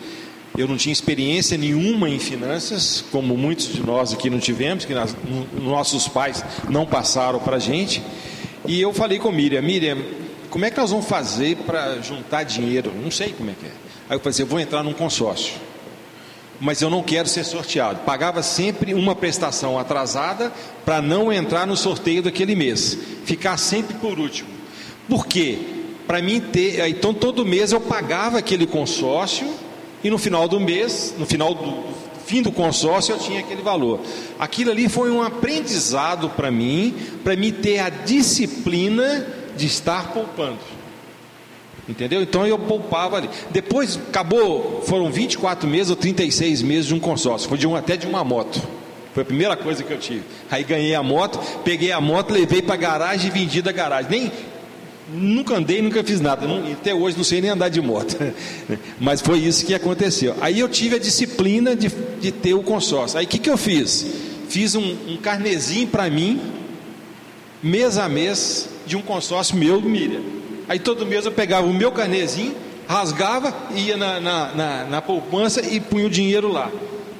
eu 0.57 0.66
não 0.66 0.77
tinha 0.77 0.93
experiência 0.93 1.57
nenhuma 1.57 2.09
em 2.09 2.19
finanças, 2.19 3.05
como 3.12 3.37
muitos 3.37 3.69
de 3.73 3.82
nós 3.82 4.12
aqui 4.12 4.31
não 4.31 4.39
tivemos, 4.39 4.85
que 4.85 4.95
nós, 4.95 5.15
nossos 5.61 6.09
pais 6.09 6.45
não 6.69 6.87
passaram 6.87 7.39
para 7.39 7.57
a 7.57 7.61
gente. 7.61 8.03
E 8.66 8.81
eu 8.81 8.93
falei 8.93 9.19
com 9.19 9.31
Miriam, 9.31 9.62
Miriam, 9.62 9.99
como 10.49 10.65
é 10.65 10.70
que 10.70 10.78
nós 10.78 10.91
vamos 10.91 11.07
fazer 11.07 11.57
para 11.59 12.01
juntar 12.01 12.43
dinheiro? 12.43 12.93
Não 13.03 13.11
sei 13.11 13.32
como 13.32 13.51
é 13.51 13.55
que 13.55 13.66
é. 13.66 13.89
Aí 14.11 14.16
eu 14.16 14.19
falei 14.19 14.31
assim, 14.31 14.43
eu 14.43 14.49
vou 14.49 14.59
entrar 14.59 14.82
num 14.82 14.93
consórcio. 14.93 15.55
Mas 16.61 16.82
eu 16.82 16.91
não 16.91 17.01
quero 17.01 17.28
ser 17.28 17.45
sorteado. 17.45 18.01
Pagava 18.01 18.43
sempre 18.43 18.93
uma 18.93 19.15
prestação 19.15 19.78
atrasada 19.78 20.53
para 20.85 21.01
não 21.01 21.32
entrar 21.32 21.65
no 21.65 21.77
sorteio 21.77 22.20
daquele 22.20 22.57
mês. 22.57 22.99
Ficar 23.24 23.57
sempre 23.57 23.97
por 23.99 24.19
último. 24.19 24.49
Por 25.09 25.27
quê? 25.27 25.59
Para 26.09 26.20
mim 26.20 26.41
ter. 26.41 26.85
Então 26.89 27.15
todo 27.15 27.47
mês 27.47 27.70
eu 27.70 27.81
pagava 27.81 28.39
aquele 28.39 28.66
consórcio 28.66 29.49
e 30.03 30.11
no 30.11 30.19
final 30.19 30.49
do 30.49 30.59
mês, 30.59 31.15
no 31.16 31.24
final 31.24 31.55
do 31.55 31.85
fim 32.27 32.43
do 32.43 32.51
consórcio, 32.51 33.15
eu 33.15 33.19
tinha 33.19 33.41
aquele 33.41 33.62
valor. 33.62 34.01
Aquilo 34.41 34.73
ali 34.73 34.89
foi 34.89 35.11
um 35.11 35.23
aprendizado 35.23 36.31
para 36.31 36.51
mim, 36.51 36.95
para 37.23 37.37
mim 37.37 37.53
ter 37.53 37.78
a 37.78 37.89
disciplina 37.89 39.24
de 39.57 39.66
estar 39.66 40.12
poupando. 40.12 40.59
Entendeu? 41.90 42.22
Então 42.22 42.46
eu 42.46 42.56
poupava 42.56 43.16
ali. 43.16 43.28
Depois 43.50 43.96
acabou, 43.96 44.80
foram 44.86 45.10
24 45.10 45.68
meses 45.68 45.90
ou 45.90 45.96
36 45.96 46.62
meses 46.62 46.86
de 46.86 46.94
um 46.94 47.00
consórcio, 47.00 47.48
foi 47.48 47.58
de 47.58 47.66
um, 47.66 47.74
até 47.74 47.96
de 47.96 48.06
uma 48.06 48.22
moto. 48.22 48.62
Foi 49.12 49.24
a 49.24 49.26
primeira 49.26 49.56
coisa 49.56 49.82
que 49.82 49.92
eu 49.92 49.98
tive. 49.98 50.22
Aí 50.48 50.62
ganhei 50.62 50.94
a 50.94 51.02
moto, 51.02 51.40
peguei 51.64 51.90
a 51.90 52.00
moto, 52.00 52.30
levei 52.30 52.62
para 52.62 52.74
a 52.74 52.78
garagem 52.78 53.28
e 53.28 53.30
vendi 53.32 53.60
da 53.60 53.72
garagem. 53.72 54.08
Nem, 54.08 54.32
nunca 55.12 55.56
andei, 55.56 55.82
nunca 55.82 56.04
fiz 56.04 56.20
nada. 56.20 56.46
Não, 56.46 56.70
até 56.70 56.94
hoje 56.94 57.16
não 57.16 57.24
sei 57.24 57.40
nem 57.40 57.50
andar 57.50 57.70
de 57.70 57.80
moto. 57.80 58.16
Mas 59.00 59.20
foi 59.20 59.40
isso 59.40 59.66
que 59.66 59.74
aconteceu. 59.74 60.36
Aí 60.40 60.60
eu 60.60 60.68
tive 60.68 60.94
a 60.94 60.98
disciplina 61.00 61.74
de, 61.74 61.88
de 62.20 62.30
ter 62.30 62.54
o 62.54 62.62
consórcio. 62.62 63.18
Aí 63.18 63.24
o 63.24 63.28
que, 63.28 63.40
que 63.40 63.50
eu 63.50 63.56
fiz? 63.56 64.06
Fiz 64.48 64.76
um, 64.76 64.96
um 65.08 65.16
carnezinho 65.16 65.88
para 65.88 66.08
mim, 66.08 66.40
mês 67.60 67.98
a 67.98 68.08
mês, 68.08 68.68
de 68.86 68.96
um 68.96 69.02
consórcio 69.02 69.56
meu 69.56 69.80
do 69.80 69.88
Miriam. 69.88 70.39
Aí 70.70 70.78
todo 70.78 71.05
mês 71.05 71.26
eu 71.26 71.32
pegava 71.32 71.66
o 71.66 71.74
meu 71.74 71.90
carnezinho, 71.90 72.55
rasgava, 72.86 73.52
ia 73.74 73.97
na, 73.97 74.20
na, 74.20 74.55
na, 74.55 74.84
na 74.84 75.02
poupança 75.02 75.60
e 75.60 75.80
punha 75.80 76.06
o 76.06 76.09
dinheiro 76.09 76.47
lá. 76.47 76.70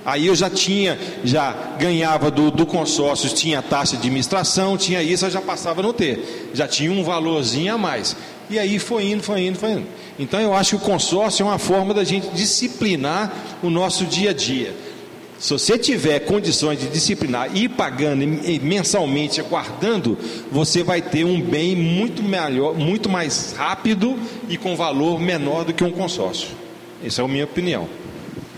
Aí 0.07 0.29
eu 0.29 0.37
já 0.37 0.49
tinha, 0.49 0.97
já 1.25 1.51
ganhava 1.77 2.31
do, 2.31 2.53
do 2.53 2.65
consórcio, 2.65 3.29
tinha 3.31 3.61
taxa 3.61 3.97
de 3.97 4.03
administração, 4.03 4.77
tinha 4.77 5.03
isso, 5.03 5.27
eu 5.27 5.31
já 5.31 5.41
passava 5.41 5.81
a 5.81 5.83
não 5.83 5.93
ter. 5.93 6.53
Já 6.55 6.69
tinha 6.69 6.93
um 6.93 7.03
valorzinho 7.03 7.75
a 7.75 7.77
mais. 7.77 8.17
E 8.49 8.57
aí 8.57 8.79
foi 8.79 9.11
indo, 9.11 9.25
foi 9.25 9.41
indo, 9.41 9.59
foi 9.59 9.73
indo. 9.73 9.87
Então 10.17 10.39
eu 10.39 10.55
acho 10.55 10.79
que 10.79 10.85
o 10.85 10.87
consórcio 10.87 11.43
é 11.43 11.47
uma 11.47 11.59
forma 11.59 11.93
da 11.93 12.05
gente 12.05 12.29
disciplinar 12.29 13.33
o 13.65 13.69
nosso 13.69 14.05
dia 14.05 14.31
a 14.31 14.33
dia. 14.33 14.77
Se 15.41 15.55
você 15.55 15.79
tiver 15.79 16.21
condições 16.21 16.79
de 16.79 16.87
disciplinar, 16.89 17.57
ir 17.57 17.71
pagando 17.71 18.27
mensalmente, 18.63 19.41
guardando, 19.41 20.19
você 20.53 20.83
vai 20.83 21.01
ter 21.01 21.25
um 21.25 21.41
bem 21.41 21.75
muito 21.75 22.23
melhor, 22.23 22.75
muito 22.75 23.09
mais 23.09 23.55
rápido 23.57 24.19
e 24.51 24.59
com 24.59 24.77
valor 24.77 25.19
menor 25.19 25.65
do 25.65 25.73
que 25.73 25.83
um 25.83 25.91
consórcio. 25.91 26.49
Essa 27.03 27.23
é 27.23 27.25
a 27.25 27.29
minha 27.29 27.45
opinião. 27.47 27.89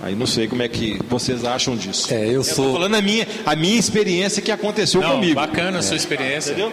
Aí 0.02 0.16
não 0.16 0.26
sei 0.26 0.48
como 0.48 0.60
é 0.60 0.68
que 0.68 0.98
vocês 1.08 1.44
acham 1.44 1.76
disso. 1.76 2.12
É, 2.12 2.26
eu 2.26 2.32
eu 2.32 2.42
sou. 2.42 2.64
estou 2.64 2.72
falando 2.72 2.96
a 2.96 3.00
minha, 3.00 3.28
a 3.46 3.54
minha 3.54 3.78
experiência 3.78 4.42
que 4.42 4.50
aconteceu 4.50 5.00
Não, 5.00 5.12
comigo. 5.12 5.36
bacana 5.36 5.78
a 5.78 5.82
sua 5.82 5.96
experiência. 5.96 6.50
Entendeu? 6.50 6.72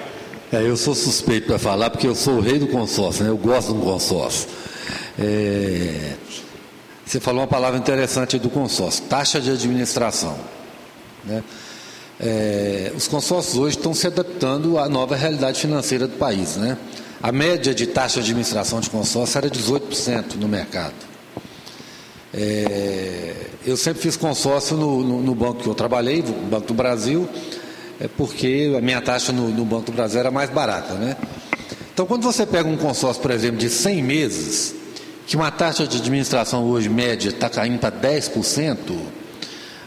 É, 0.51 0.63
eu 0.63 0.75
sou 0.75 0.95
suspeito 0.95 1.45
para 1.45 1.59
falar 1.59 1.91
porque 1.91 2.07
eu 2.07 2.15
sou 2.15 2.37
o 2.37 2.41
rei 2.41 2.57
do 2.57 2.65
consórcio, 2.65 3.23
né? 3.23 3.29
Eu 3.29 3.37
gosto 3.37 3.71
do 3.73 3.81
consórcio. 3.81 4.49
É, 5.19 6.13
Você 7.09 7.19
falou 7.19 7.41
uma 7.41 7.47
palavra 7.47 7.79
interessante 7.79 8.37
do 8.37 8.51
consórcio, 8.51 9.03
taxa 9.05 9.41
de 9.41 9.49
administração. 9.49 10.37
Né? 11.25 11.43
É, 12.19 12.91
os 12.95 13.07
consórcios 13.07 13.57
hoje 13.57 13.77
estão 13.77 13.95
se 13.95 14.05
adaptando 14.05 14.77
à 14.77 14.87
nova 14.87 15.15
realidade 15.15 15.59
financeira 15.59 16.05
do 16.05 16.17
país. 16.17 16.55
Né? 16.55 16.77
A 17.19 17.31
média 17.31 17.73
de 17.73 17.87
taxa 17.87 18.21
de 18.21 18.29
administração 18.29 18.79
de 18.79 18.91
consórcio 18.91 19.39
era 19.39 19.49
18% 19.49 20.35
no 20.35 20.47
mercado. 20.47 20.93
É, 22.31 23.33
eu 23.65 23.75
sempre 23.75 24.03
fiz 24.03 24.15
consórcio 24.15 24.77
no, 24.77 25.03
no, 25.03 25.19
no, 25.23 25.33
banco 25.33 25.63
que 25.63 25.67
eu 25.67 25.73
trabalhei, 25.73 26.21
Banco 26.21 26.67
do 26.67 26.75
Brasil, 26.75 27.27
é 27.99 28.07
porque 28.07 28.71
a 28.77 28.81
minha 28.81 29.01
taxa 29.01 29.31
no, 29.31 29.49
no, 29.49 29.65
Banco 29.65 29.87
do 29.87 29.93
Brasil 29.93 30.19
era 30.19 30.29
mais 30.29 30.51
barata. 30.51 30.93
Né? 30.93 31.17
Então, 31.91 32.05
quando 32.05 32.21
você 32.21 32.45
pega 32.45 32.69
um 32.69 32.77
consórcio, 32.77 33.19
por 33.19 33.31
exemplo, 33.31 33.57
de 33.57 33.67
100 33.67 34.03
meses, 34.03 34.78
que 35.29 35.35
uma 35.35 35.51
taxa 35.51 35.85
de 35.85 35.95
administração 35.95 36.63
hoje 36.63 36.89
média 36.89 37.29
está 37.29 37.47
caindo 37.47 37.77
para 37.77 37.91
10%, 37.91 38.97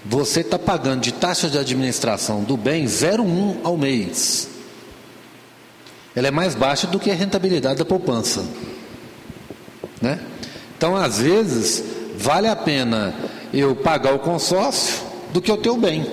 você 0.04 0.38
está 0.38 0.56
pagando 0.56 1.00
de 1.00 1.10
taxa 1.10 1.48
de 1.48 1.58
administração 1.58 2.44
do 2.44 2.56
bem 2.56 2.84
0,1 2.84 3.56
ao 3.64 3.76
mês. 3.76 4.46
Ela 6.14 6.28
é 6.28 6.30
mais 6.30 6.54
baixa 6.54 6.86
do 6.86 7.00
que 7.00 7.10
a 7.10 7.14
rentabilidade 7.14 7.80
da 7.80 7.84
poupança. 7.84 8.44
Né? 10.00 10.20
Então, 10.78 10.94
às 10.94 11.18
vezes, 11.18 11.82
vale 12.16 12.46
a 12.46 12.54
pena 12.54 13.12
eu 13.52 13.74
pagar 13.74 14.14
o 14.14 14.20
consórcio 14.20 15.02
do 15.32 15.42
que 15.42 15.50
eu 15.50 15.56
ter 15.56 15.76
bem. 15.76 16.06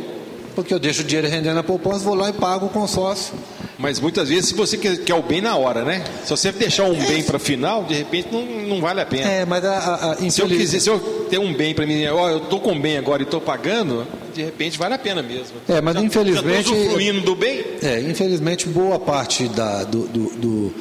Porque 0.55 0.73
eu 0.73 0.79
deixo 0.79 1.03
o 1.03 1.05
dinheiro 1.05 1.27
rendendo 1.27 1.53
na 1.53 1.63
poupança, 1.63 1.99
vou 1.99 2.15
lá 2.15 2.29
e 2.29 2.33
pago 2.33 2.65
o 2.65 2.69
consórcio. 2.69 3.35
Mas 3.79 3.97
muitas 3.97 4.27
vezes, 4.27 4.49
se 4.49 4.53
você 4.53 4.77
quer, 4.77 4.97
quer 4.97 5.15
o 5.15 5.23
bem 5.23 5.39
na 5.39 5.55
hora, 5.55 5.85
né? 5.85 6.03
Se 6.25 6.31
você 6.31 6.51
deixar 6.51 6.83
um 6.83 6.93
bem 6.93 7.23
para 7.23 7.39
final, 7.39 7.85
de 7.85 7.93
repente 7.93 8.27
não, 8.29 8.45
não 8.45 8.81
vale 8.81 8.99
a 8.99 9.05
pena. 9.05 9.25
É, 9.25 9.45
mas 9.45 9.63
a, 9.63 9.77
a, 9.77 10.11
a 10.11 10.29
se, 10.29 10.41
eu 10.41 10.47
quiser, 10.47 10.81
se 10.81 10.89
eu 10.89 10.99
ter 11.29 11.39
um 11.39 11.53
bem 11.53 11.73
para 11.73 11.87
mim, 11.87 12.05
ó, 12.07 12.29
eu 12.29 12.39
estou 12.39 12.59
com 12.59 12.77
bem 12.77 12.97
agora 12.97 13.21
e 13.21 13.25
estou 13.25 13.39
pagando, 13.39 14.05
de 14.35 14.43
repente 14.43 14.77
vale 14.77 14.95
a 14.95 14.99
pena 14.99 15.23
mesmo. 15.23 15.55
É, 15.69 15.79
mas 15.79 15.95
já, 15.95 16.01
infelizmente. 16.01 16.67
Já 16.67 17.21
do 17.21 17.35
bem? 17.37 17.63
É, 17.81 18.01
infelizmente, 18.01 18.67
boa 18.67 18.99
parte 18.99 19.47
da, 19.47 19.85
do, 19.85 20.07
do, 20.07 20.29
do, 20.35 20.73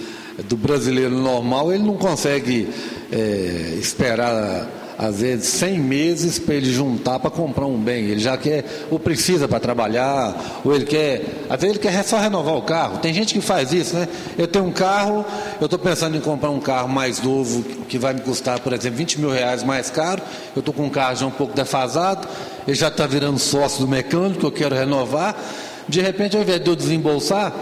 do 0.42 0.56
brasileiro 0.56 1.16
normal 1.16 1.72
ele 1.72 1.84
não 1.84 1.96
consegue 1.96 2.68
é, 3.12 3.76
esperar 3.78 4.68
às 4.98 5.20
vezes 5.20 5.46
100 5.46 5.78
meses 5.78 6.38
para 6.40 6.56
ele 6.56 6.72
juntar 6.72 7.20
para 7.20 7.30
comprar 7.30 7.66
um 7.66 7.78
bem. 7.78 8.06
Ele 8.06 8.18
já 8.18 8.36
quer, 8.36 8.64
ou 8.90 8.98
precisa 8.98 9.46
para 9.46 9.60
trabalhar, 9.60 10.60
ou 10.64 10.74
ele 10.74 10.84
quer, 10.84 11.44
às 11.48 11.60
vezes 11.60 11.76
ele 11.76 11.78
quer 11.78 12.02
só 12.02 12.18
renovar 12.18 12.56
o 12.56 12.62
carro. 12.62 12.98
Tem 12.98 13.14
gente 13.14 13.32
que 13.32 13.40
faz 13.40 13.72
isso, 13.72 13.96
né? 13.96 14.08
Eu 14.36 14.48
tenho 14.48 14.64
um 14.64 14.72
carro, 14.72 15.24
eu 15.60 15.66
estou 15.66 15.78
pensando 15.78 16.16
em 16.16 16.20
comprar 16.20 16.50
um 16.50 16.58
carro 16.58 16.88
mais 16.88 17.22
novo, 17.22 17.62
que 17.88 17.96
vai 17.96 18.12
me 18.12 18.20
custar, 18.20 18.58
por 18.58 18.72
exemplo, 18.72 18.98
20 18.98 19.20
mil 19.20 19.30
reais 19.30 19.62
mais 19.62 19.88
caro. 19.88 20.20
Eu 20.56 20.60
estou 20.60 20.74
com 20.74 20.86
um 20.86 20.90
carro 20.90 21.14
já 21.14 21.26
um 21.26 21.30
pouco 21.30 21.54
defasado, 21.54 22.26
ele 22.66 22.76
já 22.76 22.88
está 22.88 23.06
virando 23.06 23.38
sócio 23.38 23.80
do 23.80 23.88
mecânico, 23.88 24.44
eu 24.44 24.50
quero 24.50 24.74
renovar. 24.74 25.36
De 25.88 26.00
repente, 26.00 26.36
ao 26.36 26.42
invés 26.42 26.60
de 26.60 26.68
eu 26.68 26.74
desembolsar, 26.74 27.52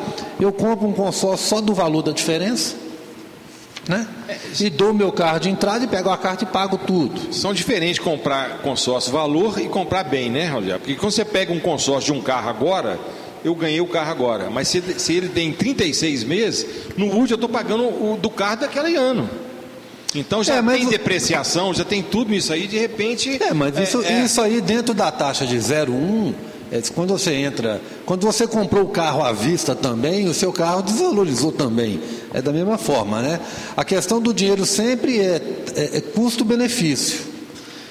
eu 0.41 0.51
compro 0.51 0.89
um 0.89 0.93
consórcio 0.93 1.47
só 1.47 1.61
do 1.61 1.75
valor 1.75 2.03
da 2.03 2.13
diferença 2.13 2.86
né? 3.89 4.07
E 4.59 4.69
dou 4.69 4.93
meu 4.93 5.13
carro 5.13 5.39
de 5.39 5.49
entrada 5.49 5.85
e 5.85 5.89
pego 5.89 6.11
a 6.11 6.19
carta 6.19 6.45
e 6.45 6.47
pago 6.47 6.79
tudo. 6.79 7.33
São 7.33 7.55
diferentes 7.55 7.99
comprar 7.99 8.59
consórcio 8.59 9.13
valor 9.13 9.61
e 9.61 9.69
comprar 9.69 10.05
bem, 10.05 10.31
né, 10.31 10.49
Rogério? 10.49 10.81
Porque 10.81 10.97
quando 10.97 11.13
você 11.13 11.25
pega 11.25 11.53
um 11.53 11.61
consórcio 11.61 12.13
de 12.13 12.19
um 12.19 12.23
carro 12.23 12.49
agora, 12.49 12.99
eu 13.45 13.55
ganhei 13.55 13.81
o 13.81 13.87
carro 13.87 14.11
agora. 14.11 14.51
Mas 14.51 14.69
se, 14.69 14.83
se 14.99 15.13
ele 15.13 15.29
tem 15.29 15.53
36 15.53 16.25
meses, 16.25 16.67
no 16.97 17.07
último 17.07 17.33
eu 17.33 17.35
estou 17.37 17.49
pagando 17.49 17.85
o 17.85 18.19
do 18.21 18.31
carro 18.31 18.61
daquele 18.61 18.97
ano. 18.97 19.29
Então 20.15 20.43
já 20.43 20.57
é, 20.57 20.63
tem 20.63 20.89
depreciação, 20.89 21.75
já 21.75 21.85
tem 21.85 22.03
tudo 22.03 22.35
isso 22.35 22.53
aí, 22.53 22.67
de 22.67 22.79
repente. 22.79 23.41
É, 23.43 23.53
mas 23.53 23.79
isso, 23.79 24.03
é, 24.03 24.25
isso 24.25 24.41
aí 24.41 24.61
dentro 24.61 24.95
da 24.95 25.11
taxa 25.11 25.47
de 25.47 25.57
0,1 25.57 26.33
é, 26.33 26.56
quando 26.95 27.11
você 27.17 27.33
entra, 27.35 27.81
quando 28.05 28.27
você 28.27 28.47
comprou 28.47 28.85
o 28.85 28.89
carro 28.89 29.23
à 29.23 29.33
vista 29.33 29.75
também, 29.75 30.29
o 30.29 30.35
seu 30.35 30.53
carro 30.53 30.83
desvalorizou 30.83 31.53
também. 31.53 32.01
É 32.35 32.43
da 32.43 32.53
mesma 32.53 32.77
forma, 32.77 33.23
né? 33.23 33.41
A 33.77 33.85
questão 33.85 34.21
do 34.21 34.35
dinheiro 34.35 34.67
sempre 34.67 35.21
é, 35.21 35.41
é, 35.77 35.99
é 35.99 36.01
custo-benefício. 36.01 37.21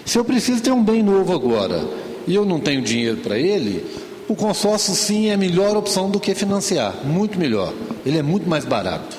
Se 0.06 0.18
eu 0.18 0.26
preciso 0.26 0.62
ter 0.62 0.72
um 0.72 0.84
bem 0.84 1.02
novo 1.02 1.34
agora 1.34 1.84
e 2.28 2.36
eu 2.36 2.46
não 2.46 2.60
tenho 2.60 2.82
dinheiro 2.82 3.18
para 3.18 3.40
ele, 3.40 3.86
o 4.28 4.36
consórcio 4.36 4.94
sim 4.94 5.28
é 5.28 5.34
a 5.34 5.38
melhor 5.38 5.78
opção 5.78 6.10
do 6.10 6.20
que 6.20 6.36
financiar, 6.36 6.96
muito 7.04 7.40
melhor. 7.40 7.74
Ele 8.06 8.18
é 8.18 8.24
muito 8.24 8.50
mais 8.50 8.66
barato. 8.66 9.18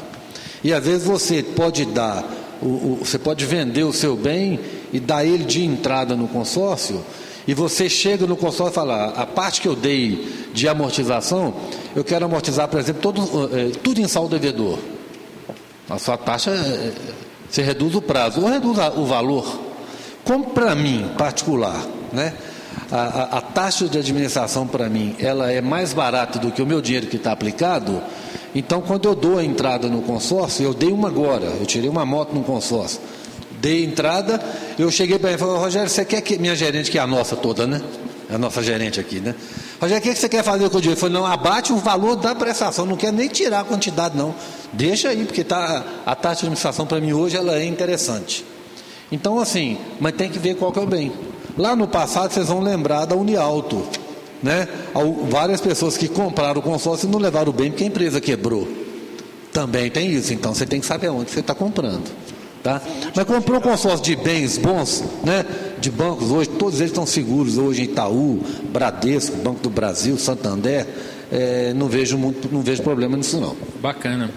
E 0.62 0.72
às 0.72 0.84
vezes 0.84 1.06
você 1.06 1.42
pode 1.42 1.84
dar, 1.86 2.24
o, 2.60 2.66
o, 2.66 2.98
você 3.04 3.18
pode 3.18 3.44
vender 3.44 3.84
o 3.84 3.92
seu 3.92 4.16
bem 4.16 4.60
e 4.92 4.98
dar 4.98 5.24
ele 5.24 5.44
de 5.44 5.64
entrada 5.64 6.16
no 6.16 6.26
consórcio, 6.28 7.04
e 7.46 7.54
você 7.54 7.88
chega 7.88 8.26
no 8.26 8.36
consórcio 8.36 8.72
e 8.72 8.74
fala, 8.74 9.06
a 9.16 9.24
parte 9.24 9.60
que 9.60 9.68
eu 9.68 9.76
dei 9.76 10.48
de 10.52 10.68
amortização, 10.68 11.54
eu 11.94 12.02
quero 12.02 12.24
amortizar, 12.24 12.68
por 12.68 12.80
exemplo, 12.80 13.00
todo, 13.00 13.50
é, 13.56 13.70
tudo 13.82 14.00
em 14.00 14.08
saldo 14.08 14.36
devedor. 14.38 14.78
A 15.88 15.98
sua 15.98 16.16
taxa, 16.16 16.50
é, 16.50 16.92
você 17.48 17.62
reduz 17.62 17.94
o 17.94 18.02
prazo, 18.02 18.40
ou 18.40 18.48
reduz 18.48 18.76
o 18.96 19.04
valor. 19.04 19.60
Como 20.24 20.46
para 20.46 20.74
mim, 20.74 21.08
particular, 21.16 21.86
né? 22.12 22.34
A, 22.90 22.96
a, 22.96 23.38
a, 23.38 23.40
taxa 23.40 23.88
de 23.88 23.98
administração 23.98 24.66
para 24.66 24.88
mim 24.88 25.16
ela 25.18 25.50
é 25.50 25.60
mais 25.60 25.92
barata 25.92 26.38
do 26.38 26.52
que 26.52 26.60
o 26.60 26.66
meu 26.66 26.80
dinheiro 26.80 27.06
que 27.06 27.16
está 27.16 27.32
aplicado. 27.32 28.02
Então, 28.54 28.80
quando 28.80 29.08
eu 29.08 29.14
dou 29.14 29.38
a 29.38 29.44
entrada 29.44 29.88
no 29.88 30.02
consórcio, 30.02 30.64
eu 30.64 30.74
dei 30.74 30.90
uma 30.92 31.08
agora, 31.08 31.46
eu 31.46 31.66
tirei 31.66 31.88
uma 31.88 32.04
moto 32.04 32.32
no 32.32 32.42
consórcio, 32.42 33.00
dei 33.60 33.84
entrada, 33.84 34.40
eu 34.78 34.90
cheguei 34.90 35.18
para 35.18 35.30
ele 35.30 35.36
e 35.36 35.40
falei, 35.40 35.56
Rogério, 35.56 35.88
você 35.88 36.04
quer 36.04 36.20
que 36.20 36.38
minha 36.38 36.54
gerente, 36.54 36.90
que 36.90 36.98
é 36.98 37.00
a 37.00 37.06
nossa 37.06 37.36
toda, 37.36 37.66
né? 37.66 37.80
É 38.28 38.34
a 38.34 38.38
nossa 38.38 38.62
gerente 38.62 38.98
aqui, 38.98 39.20
né? 39.20 39.34
Rogério, 39.80 40.00
o 40.00 40.02
que 40.02 40.14
você 40.14 40.28
quer 40.28 40.42
fazer 40.42 40.68
com 40.68 40.78
o 40.78 40.80
dinheiro? 40.80 40.98
Eu 40.98 41.00
falei, 41.00 41.14
não, 41.14 41.26
abate 41.26 41.72
o 41.72 41.76
valor 41.76 42.16
da 42.16 42.34
prestação, 42.34 42.86
não 42.86 42.96
quer 42.96 43.12
nem 43.12 43.28
tirar 43.28 43.60
a 43.60 43.64
quantidade, 43.64 44.16
não. 44.16 44.34
Deixa 44.72 45.10
aí, 45.10 45.24
porque 45.24 45.44
tá, 45.44 45.84
a 46.04 46.14
taxa 46.14 46.40
de 46.40 46.46
administração 46.46 46.86
para 46.86 47.00
mim 47.00 47.12
hoje 47.12 47.36
ela 47.36 47.56
é 47.56 47.64
interessante. 47.64 48.44
Então, 49.10 49.38
assim, 49.38 49.78
mas 50.00 50.14
tem 50.14 50.28
que 50.30 50.38
ver 50.38 50.56
qual 50.56 50.72
que 50.72 50.78
é 50.78 50.82
o 50.82 50.86
bem. 50.86 51.12
Lá 51.56 51.76
no 51.76 51.86
passado, 51.86 52.32
vocês 52.32 52.48
vão 52.48 52.60
lembrar 52.60 53.04
da 53.04 53.14
Unialto. 53.14 53.82
Né? 54.42 54.68
Várias 55.30 55.60
pessoas 55.60 55.96
que 55.96 56.08
compraram 56.08 56.60
o 56.60 56.62
consórcio 56.62 57.08
não 57.08 57.18
levaram 57.18 57.52
bem 57.52 57.70
porque 57.70 57.84
a 57.84 57.86
empresa 57.86 58.20
quebrou. 58.20 58.68
Também 59.52 59.90
tem 59.90 60.10
isso, 60.10 60.34
então 60.34 60.54
você 60.54 60.66
tem 60.66 60.80
que 60.80 60.86
saber 60.86 61.08
onde 61.08 61.30
você 61.30 61.40
está 61.40 61.54
comprando. 61.54 62.04
Tá? 62.66 62.82
Mas 63.14 63.24
comprou 63.24 63.58
um 63.58 63.60
consórcio 63.60 64.04
de 64.04 64.16
bens 64.16 64.58
bons, 64.58 65.04
né? 65.22 65.46
de 65.78 65.88
bancos 65.88 66.32
hoje, 66.32 66.50
todos 66.50 66.80
eles 66.80 66.90
estão 66.90 67.06
seguros 67.06 67.58
hoje 67.58 67.82
em 67.82 67.84
Itaú, 67.84 68.42
Bradesco, 68.72 69.36
Banco 69.36 69.60
do 69.60 69.70
Brasil, 69.70 70.18
Santander. 70.18 70.84
É, 71.30 71.72
não, 71.74 71.86
vejo 71.86 72.18
muito, 72.18 72.52
não 72.52 72.62
vejo 72.62 72.82
problema 72.82 73.16
nisso 73.16 73.38
não. 73.38 73.56
Bacana. 73.80 74.32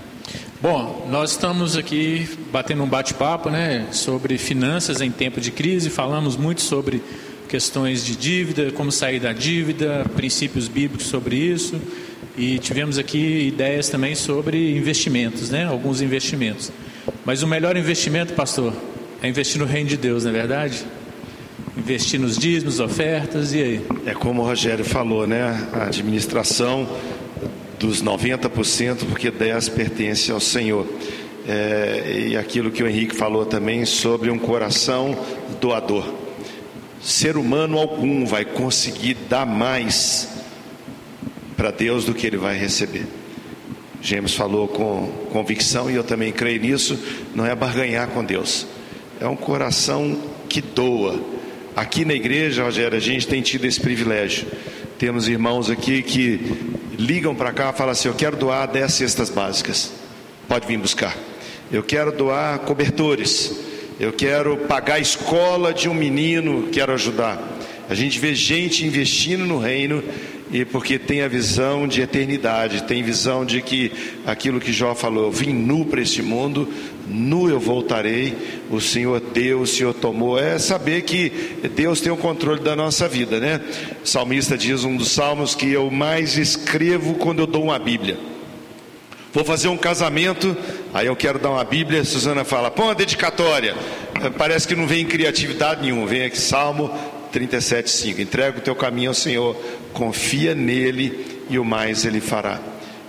Bom, 0.62 1.08
nós 1.10 1.32
estamos 1.32 1.76
aqui 1.76 2.30
batendo 2.52 2.84
um 2.84 2.88
bate-papo 2.88 3.50
né, 3.50 3.88
sobre 3.92 4.38
finanças 4.38 5.02
em 5.02 5.10
tempo 5.10 5.42
de 5.42 5.50
crise, 5.50 5.90
falamos 5.90 6.38
muito 6.38 6.62
sobre 6.62 7.02
questões 7.48 8.06
de 8.06 8.16
dívida, 8.16 8.72
como 8.74 8.92
sair 8.92 9.20
da 9.20 9.34
dívida, 9.34 10.06
princípios 10.16 10.68
bíblicos 10.68 11.08
sobre 11.08 11.36
isso, 11.36 11.82
e 12.38 12.60
tivemos 12.60 13.00
aqui 13.00 13.48
ideias 13.48 13.90
também 13.90 14.14
sobre 14.14 14.78
investimentos, 14.78 15.50
né, 15.50 15.66
alguns 15.66 16.00
investimentos. 16.00 16.72
Mas 17.26 17.44
o 17.44 17.48
melhor 17.48 17.78
investimento, 17.78 18.34
pastor, 18.34 18.74
é 19.22 19.28
investir 19.28 19.60
no 19.60 19.66
reino 19.66 19.90
de 19.90 19.98
Deus, 19.98 20.24
não 20.24 20.32
é 20.32 20.34
verdade? 20.34 20.86
Investir 21.78 22.20
nos 22.20 22.38
dízimos, 22.38 22.80
ofertas, 22.80 23.54
e 23.54 23.62
aí? 23.62 23.86
É 24.06 24.14
como 24.14 24.42
o 24.42 24.46
Rogério 24.46 24.84
falou, 24.84 25.28
né? 25.28 25.68
A 25.74 25.86
administração 25.86 26.88
dos 27.80 28.04
90%, 28.04 29.06
porque 29.08 29.32
10% 29.32 29.72
pertence 29.72 30.32
ao 30.32 30.40
Senhor. 30.40 30.86
É, 31.48 32.28
e 32.30 32.38
aquilo 32.38 32.70
que 32.70 32.84
o 32.84 32.88
Henrique 32.88 33.16
falou 33.16 33.46
também 33.46 33.86
sobre 33.86 34.30
um 34.30 34.38
coração 34.38 35.18
doador. 35.60 36.14
Ser 37.02 37.38
humano 37.38 37.78
algum 37.78 38.26
vai 38.26 38.44
conseguir 38.44 39.16
dar 39.30 39.46
mais 39.46 40.28
para 41.56 41.72
Deus 41.72 42.06
do 42.06 42.14
que 42.14 42.28
ele 42.28 42.38
vai 42.38 42.58
receber. 42.58 43.06
James 44.02 44.34
falou 44.34 44.68
com 44.68 45.08
convicção 45.32 45.90
e 45.90 45.96
eu 45.96 46.04
também 46.04 46.32
creio 46.32 46.62
nisso. 46.62 46.98
Não 47.36 47.46
é 47.46 47.54
barganhar 47.54 48.08
com 48.08 48.24
Deus, 48.24 48.66
é 49.20 49.28
um 49.28 49.36
coração 49.36 50.18
que 50.48 50.62
doa. 50.62 51.20
Aqui 51.76 52.04
na 52.04 52.14
igreja, 52.14 52.64
Rogério, 52.64 52.98
a 52.98 53.02
gente 53.02 53.28
tem 53.28 53.42
tido 53.42 53.66
esse 53.66 53.80
privilégio. 53.80 54.48
Temos 54.98 55.30
irmãos 55.30 55.70
aqui 55.70 56.02
que 56.02 56.40
ligam 56.98 57.34
para 57.34 57.54
cá 57.54 57.72
e 57.74 57.78
falam 57.78 57.92
assim: 57.92 58.08
Eu 58.08 58.16
quero 58.16 58.36
doar 58.36 58.68
10 58.68 58.94
cestas 58.94 59.30
básicas. 59.30 59.92
Pode 60.48 60.68
vir 60.68 60.78
buscar. 60.78 61.16
Eu 61.72 61.84
quero 61.84 62.12
doar 62.12 62.60
cobertores. 62.60 63.54
Eu 64.00 64.12
quero 64.14 64.58
pagar 64.58 64.96
a 64.96 65.00
escola 65.00 65.74
de 65.74 65.90
um 65.90 65.94
menino, 65.94 66.70
quero 66.72 66.94
ajudar. 66.94 67.38
A 67.90 67.94
gente 67.94 68.20
vê 68.20 68.34
gente 68.34 68.86
investindo 68.86 69.46
no 69.46 69.58
reino 69.58 70.04
e 70.52 70.66
porque 70.66 70.98
tem 70.98 71.22
a 71.22 71.28
visão 71.28 71.88
de 71.88 72.02
eternidade, 72.02 72.84
tem 72.84 73.04
visão 73.04 73.46
de 73.46 73.62
que 73.62 73.92
aquilo 74.26 74.60
que 74.60 74.74
Jó 74.74 74.96
falou, 74.96 75.26
eu 75.26 75.32
vim 75.32 75.54
nu 75.54 75.86
para 75.86 76.02
este 76.02 76.24
mundo, 76.24 76.68
nu 77.08 77.50
eu 77.50 77.60
voltarei, 77.60 78.36
o 78.70 78.82
Senhor 78.82 79.20
deu, 79.20 79.62
o 79.62 79.68
Senhor 79.68 79.94
tomou, 79.94 80.40
é 80.40 80.58
saber 80.58 81.04
que 81.04 81.32
Deus 81.76 82.02
tem 82.02 82.12
o 82.12 82.18
controle 82.18 82.62
da 82.62 82.76
nossa 82.76 83.08
vida, 83.08 83.40
né? 83.40 83.62
O 84.04 84.08
salmista 84.08 84.58
diz 84.58 84.84
um 84.84 84.98
dos 84.98 85.12
salmos 85.12 85.54
que 85.54 85.72
eu 85.72 85.92
mais 85.92 86.38
escrevo 86.38 87.16
quando 87.16 87.40
eu 87.40 87.48
dou 87.48 87.66
uma 87.66 87.78
Bíblia. 87.78 88.18
Vou 89.32 89.46
fazer 89.46 89.68
um 89.68 89.78
casamento, 89.78 90.58
aí 90.92 91.06
eu 91.06 91.16
quero 91.16 91.38
dar 91.38 91.52
uma 91.52 91.64
Bíblia, 91.64 92.04
Suzana 92.04 92.44
fala, 92.44 92.72
põe 92.72 92.88
uma 92.88 92.96
dedicatória. 92.96 93.76
Parece 94.36 94.68
que 94.68 94.76
não 94.76 94.88
vem 94.88 95.06
criatividade 95.06 95.84
nenhuma, 95.84 96.08
vem 96.08 96.24
aqui 96.24 96.40
Salmo 96.40 96.92
37,5. 97.34 98.20
Entrega 98.20 98.58
o 98.58 98.62
teu 98.62 98.76
caminho 98.76 99.10
ao 99.10 99.14
Senhor, 99.14 99.56
confia 99.94 100.54
nele 100.54 101.44
e 101.50 101.58
o 101.58 101.66
mais 101.66 102.06
ele 102.06 102.22
fará. 102.22 102.60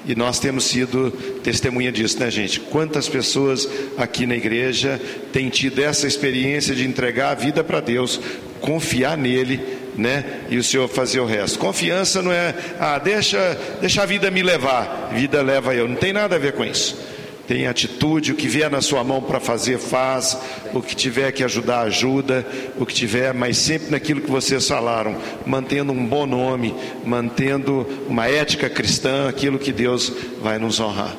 E 0.06 0.14
nós 0.14 0.38
temos 0.38 0.64
sido 0.64 1.10
testemunha 1.42 1.92
disso, 1.92 2.18
né, 2.18 2.30
gente? 2.30 2.58
Quantas 2.58 3.08
pessoas 3.08 3.68
aqui 3.98 4.26
na 4.26 4.34
igreja 4.34 5.00
têm 5.32 5.50
tido 5.50 5.82
essa 5.82 6.06
experiência 6.06 6.74
de 6.74 6.86
entregar 6.86 7.30
a 7.30 7.34
vida 7.34 7.62
para 7.62 7.80
Deus, 7.80 8.18
confiar 8.60 9.16
nele, 9.16 9.60
né? 9.96 10.42
E 10.48 10.56
o 10.56 10.64
Senhor 10.64 10.88
fazer 10.88 11.20
o 11.20 11.26
resto. 11.26 11.58
Confiança 11.58 12.22
não 12.22 12.32
é, 12.32 12.54
ah, 12.78 12.98
deixa, 12.98 13.58
deixa 13.80 14.02
a 14.02 14.06
vida 14.06 14.30
me 14.30 14.42
levar, 14.42 15.10
vida 15.12 15.42
leva 15.42 15.74
eu. 15.74 15.86
Não 15.86 15.96
tem 15.96 16.14
nada 16.14 16.36
a 16.36 16.38
ver 16.38 16.52
com 16.52 16.64
isso 16.64 17.09
tem 17.50 17.66
atitude, 17.66 18.30
o 18.30 18.36
que 18.36 18.46
vier 18.46 18.70
na 18.70 18.80
sua 18.80 19.02
mão 19.02 19.20
para 19.20 19.40
fazer, 19.40 19.76
faz, 19.76 20.38
o 20.72 20.80
que 20.80 20.94
tiver 20.94 21.32
que 21.32 21.42
ajudar, 21.42 21.80
ajuda, 21.80 22.46
o 22.78 22.86
que 22.86 22.94
tiver, 22.94 23.34
mas 23.34 23.56
sempre 23.56 23.90
naquilo 23.90 24.20
que 24.20 24.30
vocês 24.30 24.68
falaram, 24.68 25.16
mantendo 25.44 25.90
um 25.90 26.06
bom 26.06 26.26
nome, 26.26 26.72
mantendo 27.04 27.84
uma 28.08 28.28
ética 28.28 28.70
cristã, 28.70 29.28
aquilo 29.28 29.58
que 29.58 29.72
Deus 29.72 30.12
vai 30.40 30.60
nos 30.60 30.78
honrar. 30.78 31.16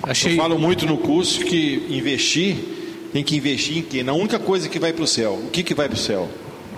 Achei... 0.00 0.34
Eu 0.34 0.36
falo 0.36 0.56
muito 0.60 0.86
no 0.86 0.96
curso 0.96 1.40
que 1.40 1.84
investir, 1.90 2.54
tem 3.12 3.24
que 3.24 3.34
investir 3.36 3.78
em 3.78 3.82
quê? 3.82 4.04
Na 4.04 4.12
única 4.12 4.38
coisa 4.38 4.68
que 4.68 4.78
vai 4.78 4.92
para 4.92 5.02
o 5.02 5.08
céu. 5.08 5.32
O 5.44 5.50
que, 5.50 5.64
que 5.64 5.74
vai 5.74 5.88
para 5.88 5.96
o 5.96 6.00
céu? 6.00 6.28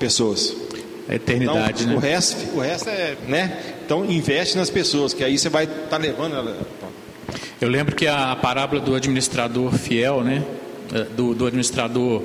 Pessoas. 0.00 0.56
A 1.06 1.16
eternidade, 1.16 1.82
então, 1.82 1.92
né? 1.92 1.96
O 1.96 2.00
resto, 2.00 2.56
o 2.56 2.60
resto 2.60 2.88
é, 2.88 3.14
né? 3.28 3.58
Então 3.84 4.06
investe 4.06 4.56
nas 4.56 4.70
pessoas, 4.70 5.12
que 5.12 5.22
aí 5.22 5.36
você 5.36 5.50
vai 5.50 5.64
estar 5.64 5.82
tá 5.82 5.96
levando 5.98 6.34
ela 6.34 6.66
eu 7.60 7.68
lembro 7.68 7.94
que 7.94 8.06
a 8.06 8.36
parábola 8.36 8.80
do 8.80 8.94
administrador 8.94 9.72
fiel, 9.72 10.22
né? 10.22 10.44
É, 10.92 11.02
do, 11.16 11.34
do 11.34 11.46
administrador 11.46 12.22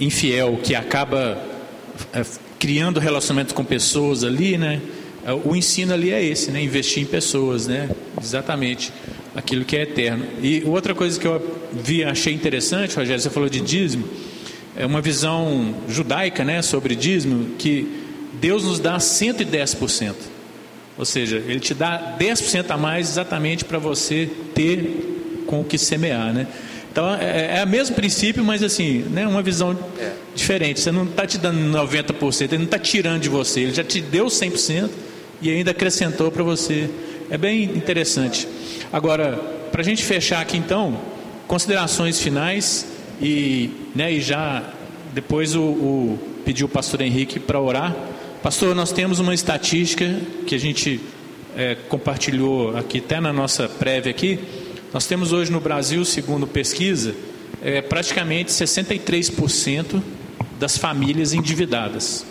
infiel, 0.00 0.58
que 0.62 0.74
acaba 0.74 1.42
é, 2.12 2.22
criando 2.58 3.00
relacionamentos 3.00 3.52
com 3.52 3.64
pessoas 3.64 4.24
ali, 4.24 4.56
né? 4.56 4.80
É, 5.24 5.32
o 5.32 5.56
ensino 5.56 5.92
ali 5.92 6.12
é 6.12 6.22
esse, 6.22 6.50
né? 6.50 6.62
Investir 6.62 7.02
em 7.02 7.06
pessoas, 7.06 7.66
né? 7.66 7.90
Exatamente. 8.20 8.92
Aquilo 9.34 9.64
que 9.64 9.76
é 9.76 9.82
eterno. 9.82 10.24
E 10.42 10.62
outra 10.64 10.94
coisa 10.94 11.18
que 11.18 11.26
eu 11.26 11.60
vi, 11.72 12.04
achei 12.04 12.32
interessante, 12.32 12.96
Rogério, 12.96 13.20
você 13.20 13.30
falou 13.30 13.48
de 13.48 13.60
dízimo, 13.60 14.08
é 14.76 14.86
uma 14.86 15.00
visão 15.00 15.74
judaica, 15.88 16.44
né? 16.44 16.62
Sobre 16.62 16.94
dízimo, 16.94 17.56
que 17.58 17.86
Deus 18.40 18.64
nos 18.64 18.78
dá 18.78 18.96
110%. 18.98 20.35
Ou 20.98 21.04
seja, 21.04 21.36
ele 21.36 21.60
te 21.60 21.74
dá 21.74 22.16
10% 22.18 22.70
a 22.70 22.76
mais 22.76 23.10
exatamente 23.10 23.64
para 23.64 23.78
você 23.78 24.30
ter 24.54 25.44
com 25.46 25.60
o 25.60 25.64
que 25.64 25.78
semear, 25.78 26.32
né? 26.32 26.46
Então 26.90 27.14
é, 27.14 27.58
é 27.58 27.64
o 27.64 27.68
mesmo 27.68 27.94
princípio, 27.94 28.42
mas 28.42 28.62
assim, 28.62 29.00
né, 29.10 29.26
uma 29.26 29.42
visão 29.42 29.78
é. 29.98 30.12
diferente. 30.34 30.80
Você 30.80 30.90
não 30.90 31.04
está 31.04 31.26
te 31.26 31.36
dando 31.36 31.58
90%, 31.58 32.42
ele 32.42 32.58
não 32.58 32.64
está 32.64 32.78
tirando 32.78 33.20
de 33.20 33.28
você, 33.28 33.60
ele 33.60 33.74
já 33.74 33.84
te 33.84 34.00
deu 34.00 34.26
100% 34.26 34.88
e 35.42 35.50
ainda 35.50 35.72
acrescentou 35.72 36.32
para 36.32 36.42
você. 36.42 36.88
É 37.28 37.36
bem 37.36 37.64
interessante. 37.64 38.48
Agora, 38.90 39.32
para 39.70 39.82
a 39.82 39.84
gente 39.84 40.02
fechar 40.02 40.40
aqui 40.40 40.56
então, 40.56 40.98
considerações 41.46 42.18
finais 42.18 42.86
e, 43.20 43.70
né, 43.94 44.12
e 44.12 44.20
já 44.22 44.62
depois 45.12 45.54
o, 45.54 45.62
o 45.62 46.18
pediu 46.46 46.66
o 46.66 46.70
pastor 46.70 47.02
Henrique 47.02 47.38
para 47.38 47.60
orar. 47.60 47.94
Pastor, 48.46 48.76
nós 48.76 48.92
temos 48.92 49.18
uma 49.18 49.34
estatística 49.34 50.20
que 50.46 50.54
a 50.54 50.58
gente 50.58 51.00
é, 51.56 51.74
compartilhou 51.88 52.76
aqui, 52.76 52.98
até 52.98 53.18
na 53.18 53.32
nossa 53.32 53.68
prévia 53.68 54.12
aqui. 54.12 54.38
Nós 54.94 55.04
temos 55.04 55.32
hoje 55.32 55.50
no 55.50 55.60
Brasil, 55.60 56.04
segundo 56.04 56.46
pesquisa, 56.46 57.12
é, 57.60 57.82
praticamente 57.82 58.52
63% 58.52 60.00
das 60.60 60.78
famílias 60.78 61.32
endividadas. 61.32 62.24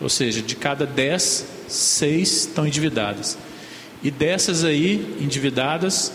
Ou 0.00 0.08
seja, 0.08 0.40
de 0.40 0.54
cada 0.54 0.86
10, 0.86 1.44
6 1.66 2.30
estão 2.30 2.64
endividadas. 2.64 3.36
E 4.00 4.12
dessas 4.12 4.62
aí, 4.62 5.16
endividadas, 5.20 6.12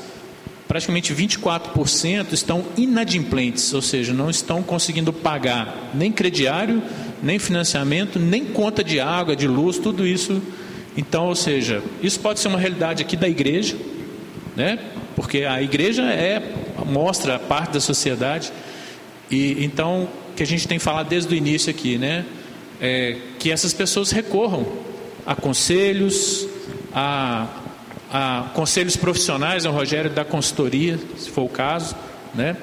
praticamente 0.70 1.14
24% 1.14 2.32
estão 2.32 2.64
inadimplentes, 2.78 3.74
ou 3.74 3.82
seja, 3.82 4.14
não 4.14 4.30
estão 4.30 4.64
conseguindo 4.64 5.12
pagar 5.12 5.92
nem 5.94 6.14
crediário, 6.14 6.82
nem 7.22 7.40
financiamento, 7.40 8.20
nem 8.20 8.46
conta 8.46 8.84
de 8.84 9.00
água, 9.00 9.36
de 9.36 9.48
luz, 9.48 9.78
tudo 9.78 10.06
isso. 10.06 10.42
Então, 10.96 11.28
ou 11.28 11.36
seja, 11.36 11.84
isso 12.02 12.20
pode 12.20 12.40
ser 12.40 12.48
uma 12.48 12.60
realidade 12.60 13.04
aqui 13.04 13.16
da 13.16 13.28
igreja, 13.28 13.76
né? 14.56 14.80
Porque 15.16 15.44
a 15.44 15.62
igreja 15.62 16.04
é 16.04 16.42
mostra 16.86 17.40
parte 17.40 17.74
da 17.74 17.80
sociedade 17.80 18.52
e 19.30 19.64
então 19.64 20.08
que 20.36 20.44
a 20.44 20.46
gente 20.46 20.68
tem 20.68 20.80
falado 20.80 21.10
desde 21.10 21.34
o 21.34 21.38
início 21.38 21.70
aqui, 21.70 21.98
né? 21.98 22.26
É, 22.80 23.18
que 23.40 23.52
essas 23.52 23.74
pessoas 23.74 24.12
recorram 24.12 24.66
a 25.26 25.36
conselhos, 25.36 26.48
a 26.94 27.48
a 28.12 28.50
conselhos 28.54 28.96
profissionais, 28.96 29.66
o 29.66 29.72
Rogério 29.72 30.10
da 30.10 30.24
consultoria, 30.24 30.98
se 31.18 31.30
for 31.30 31.44
o 31.44 31.50
caso, 31.50 31.96
né? 32.34 32.56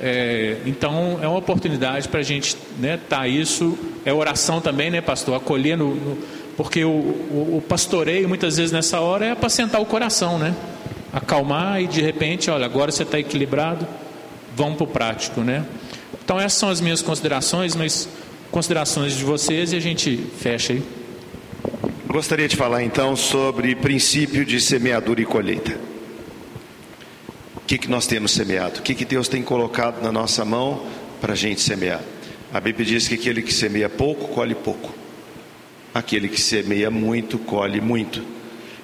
É, 0.00 0.56
então 0.66 1.18
é 1.22 1.28
uma 1.28 1.38
oportunidade 1.38 2.08
para 2.08 2.20
a 2.20 2.22
gente 2.22 2.56
né, 2.78 2.98
tá 3.08 3.28
isso 3.28 3.78
é 4.04 4.12
oração 4.12 4.60
também, 4.60 4.90
né, 4.90 5.00
pastor? 5.00 5.36
Acolher 5.36 5.76
no, 5.76 5.94
no 5.94 6.18
porque 6.56 6.84
o, 6.84 6.88
o, 6.88 7.56
o, 7.58 7.62
pastoreio 7.66 8.28
muitas 8.28 8.56
vezes 8.56 8.70
nessa 8.70 9.00
hora 9.00 9.26
é 9.26 9.30
apacentar 9.32 9.80
o 9.80 9.86
coração, 9.86 10.38
né? 10.38 10.54
Acalmar 11.12 11.80
e 11.80 11.86
de 11.86 12.00
repente, 12.00 12.50
olha, 12.50 12.64
agora 12.64 12.92
você 12.92 13.02
está 13.02 13.18
equilibrado, 13.18 13.86
vamos 14.56 14.76
para 14.76 14.84
o 14.84 14.86
prático, 14.86 15.40
né? 15.40 15.64
Então 16.24 16.38
essas 16.38 16.54
são 16.54 16.68
as 16.68 16.80
minhas 16.80 17.02
considerações, 17.02 17.74
mas 17.74 18.08
considerações 18.50 19.14
de 19.14 19.24
vocês 19.24 19.72
e 19.72 19.76
a 19.76 19.80
gente 19.80 20.16
fecha 20.38 20.74
aí. 20.74 20.82
Gostaria 22.06 22.46
de 22.46 22.56
falar 22.56 22.84
então 22.84 23.16
sobre 23.16 23.74
princípio 23.74 24.44
de 24.44 24.60
semeadura 24.60 25.20
e 25.20 25.24
colheita. 25.24 25.93
Que, 27.66 27.78
que 27.78 27.88
nós 27.88 28.06
temos 28.06 28.32
semeado? 28.32 28.80
O 28.80 28.82
que, 28.82 28.94
que 28.94 29.04
Deus 29.04 29.26
tem 29.26 29.42
colocado 29.42 30.02
na 30.02 30.12
nossa 30.12 30.44
mão 30.44 30.84
para 31.20 31.32
a 31.32 31.36
gente 31.36 31.60
semear? 31.60 32.02
A 32.52 32.60
Bíblia 32.60 32.84
diz 32.84 33.08
que 33.08 33.14
aquele 33.14 33.40
que 33.40 33.52
semeia 33.52 33.88
pouco, 33.88 34.28
colhe 34.28 34.54
pouco. 34.54 34.94
Aquele 35.94 36.28
que 36.28 36.40
semeia 36.40 36.90
muito, 36.90 37.38
colhe 37.38 37.80
muito. 37.80 38.22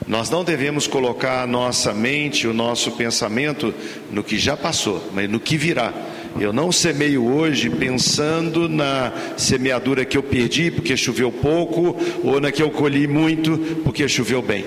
Nós 0.08 0.30
não 0.30 0.42
devemos 0.42 0.86
colocar 0.86 1.42
a 1.42 1.46
nossa 1.46 1.92
mente, 1.92 2.46
o 2.46 2.54
nosso 2.54 2.92
pensamento 2.92 3.74
no 4.10 4.24
que 4.24 4.38
já 4.38 4.56
passou, 4.56 5.10
mas 5.12 5.28
no 5.28 5.38
que 5.38 5.56
virá. 5.56 5.92
Eu 6.40 6.52
não 6.52 6.72
semeio 6.72 7.24
hoje 7.24 7.68
pensando 7.68 8.68
na 8.68 9.12
semeadura 9.36 10.04
que 10.04 10.16
eu 10.16 10.22
perdi 10.22 10.70
porque 10.70 10.96
choveu 10.96 11.30
pouco 11.30 11.96
ou 12.24 12.40
na 12.40 12.50
que 12.50 12.62
eu 12.62 12.70
colhi 12.70 13.06
muito 13.06 13.58
porque 13.84 14.08
choveu 14.08 14.40
bem. 14.40 14.64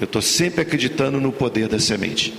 Eu 0.00 0.04
estou 0.04 0.20
sempre 0.20 0.62
acreditando 0.62 1.20
no 1.20 1.30
poder 1.30 1.68
da 1.68 1.78
semente. 1.78 2.34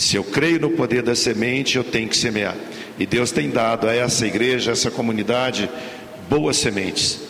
Se 0.00 0.16
eu 0.16 0.24
creio 0.24 0.58
no 0.58 0.70
poder 0.70 1.02
da 1.02 1.14
semente, 1.14 1.76
eu 1.76 1.84
tenho 1.84 2.08
que 2.08 2.16
semear. 2.16 2.56
E 2.98 3.04
Deus 3.04 3.30
tem 3.30 3.50
dado 3.50 3.86
a 3.86 3.94
essa 3.94 4.26
igreja, 4.26 4.70
a 4.70 4.72
essa 4.72 4.90
comunidade, 4.90 5.68
boas 6.26 6.56
sementes. 6.56 7.20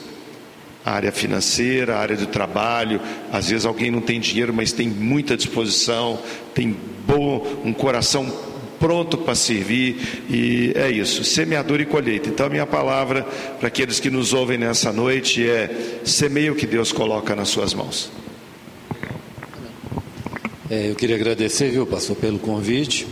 A 0.85 0.93
área 0.93 1.11
financeira, 1.11 1.97
a 1.97 1.99
área 1.99 2.17
do 2.17 2.27
trabalho, 2.27 3.01
às 3.33 3.49
vezes 3.51 3.67
alguém 3.67 3.91
não 3.91 4.01
tem 4.01 4.21
dinheiro, 4.21 4.55
mas 4.55 4.71
tem 4.71 4.89
muita 4.89 5.37
disposição, 5.37 6.21
tem 6.55 6.77
bom, 7.05 7.61
um 7.65 7.73
coração 7.73 8.33
pronto 8.79 9.19
para 9.19 9.35
servir, 9.35 10.25
e 10.31 10.73
é 10.77 10.89
isso, 10.89 11.25
semeadura 11.25 11.83
e 11.83 11.87
colheita. 11.87 12.29
Então, 12.29 12.47
a 12.47 12.51
minha 12.51 12.67
palavra 12.67 13.25
para 13.59 13.67
aqueles 13.67 13.99
que 13.99 14.11
nos 14.11 14.33
ouvem 14.33 14.57
nessa 14.57 14.93
noite 14.93 15.45
é: 15.45 15.99
semeie 16.05 16.53
o 16.53 16.55
que 16.55 16.69
Deus 16.69 16.93
coloca 16.93 17.35
nas 17.35 17.49
suas 17.49 17.75
mãos. 17.75 18.13
É, 20.71 20.89
eu 20.89 20.95
queria 20.95 21.17
agradecer, 21.17 21.69
viu, 21.69 21.85
pastor, 21.85 22.15
pelo 22.15 22.39
convite. 22.39 23.05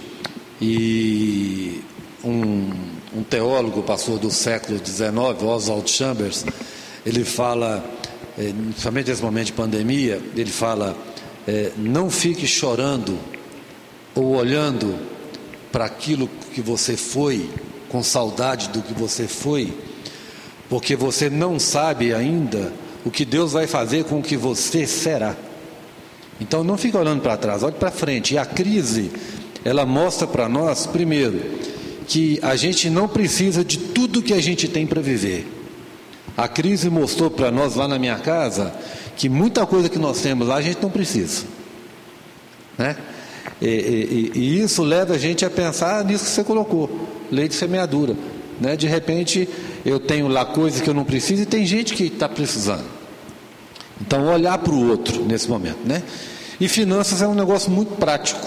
E 0.62 1.82
um, 2.22 2.70
um 3.12 3.22
teólogo, 3.28 3.82
pastor 3.82 4.16
do 4.16 4.30
século 4.30 4.78
XIX, 4.78 5.43
Oswald 5.43 5.90
Chambers, 5.90 6.47
ele 7.05 7.24
fala, 7.24 7.85
é, 8.39 8.52
principalmente 8.52 9.10
nesse 9.10 9.22
momento 9.22 9.47
de 9.47 9.52
pandemia, 9.55 10.22
ele 10.36 10.52
fala: 10.52 10.97
é, 11.48 11.72
não 11.76 12.09
fique 12.09 12.47
chorando 12.47 13.18
ou 14.14 14.36
olhando 14.36 14.97
para 15.72 15.85
aquilo 15.85 16.30
que 16.55 16.60
você 16.60 16.97
foi, 16.97 17.51
com 17.89 18.05
saudade 18.05 18.68
do 18.68 18.82
que 18.82 18.94
você 18.94 19.26
foi, 19.26 19.72
porque 20.68 20.94
você 20.94 21.28
não 21.28 21.59
sabe 21.59 22.14
ainda 22.14 22.72
o 23.05 23.10
que 23.10 23.24
Deus 23.24 23.51
vai 23.51 23.66
fazer 23.66 24.05
com 24.05 24.20
o 24.20 24.22
que 24.22 24.36
você 24.36 24.86
será. 24.86 25.47
Então 26.40 26.62
não 26.62 26.77
fique 26.77 26.97
olhando 26.97 27.20
para 27.20 27.36
trás, 27.36 27.62
olhe 27.62 27.74
para 27.74 27.90
frente. 27.90 28.35
E 28.35 28.39
a 28.39 28.47
crise, 28.47 29.10
ela 29.65 29.85
mostra 29.85 30.27
para 30.27 30.48
nós, 30.48 30.86
primeiro, 30.86 31.40
que 32.06 32.39
a 32.43 32.56
gente 32.56 32.89
não 32.89 33.09
precisa 33.09 33.65
de 33.65 33.78
tudo 33.78 34.23
que 34.23 34.32
a 34.32 34.40
gente 34.40 34.69
tem 34.69 34.86
para 34.86 35.01
viver. 35.01 35.47
A 36.36 36.47
crise 36.47 36.89
mostrou 36.89 37.31
para 37.31 37.51
nós 37.51 37.74
lá 37.74 37.89
na 37.89 37.98
minha 37.98 38.16
casa 38.16 38.73
que 39.16 39.28
muita 39.28 39.66
coisa 39.66 39.89
que 39.89 39.98
nós 39.98 40.20
temos 40.20 40.47
lá 40.47 40.56
a 40.56 40.62
gente 40.62 40.81
não 40.81 40.90
precisa. 40.90 41.44
Né? 42.78 42.97
E, 43.60 43.66
e, 43.66 44.39
e, 44.39 44.62
isso 44.62 44.85
leva 44.85 45.15
a 45.15 45.19
gente 45.19 45.44
a 45.44 45.51
pensar 45.51 46.05
nisso 46.05 46.24
que 46.24 46.31
você 46.31 46.44
colocou, 46.44 47.09
lei 47.31 47.48
de 47.48 47.55
semeadura. 47.55 48.15
Né? 48.60 48.77
De 48.77 48.86
repente 48.86 49.48
eu 49.85 49.98
tenho 49.98 50.28
lá 50.28 50.44
coisas 50.44 50.81
que 50.81 50.89
eu 50.89 50.94
não 50.94 51.05
preciso 51.05 51.43
e 51.43 51.47
tem 51.47 51.66
gente 51.66 51.94
que 51.94 52.05
está 52.05 52.28
precisando. 52.28 52.97
Então 54.00 54.26
olhar 54.26 54.58
para 54.58 54.72
o 54.72 54.90
outro 54.90 55.24
nesse 55.24 55.48
momento. 55.48 55.78
Né? 55.84 56.02
E 56.60 56.68
finanças 56.68 57.22
é 57.22 57.26
um 57.28 57.34
negócio 57.34 57.70
muito 57.70 57.96
prático. 57.96 58.46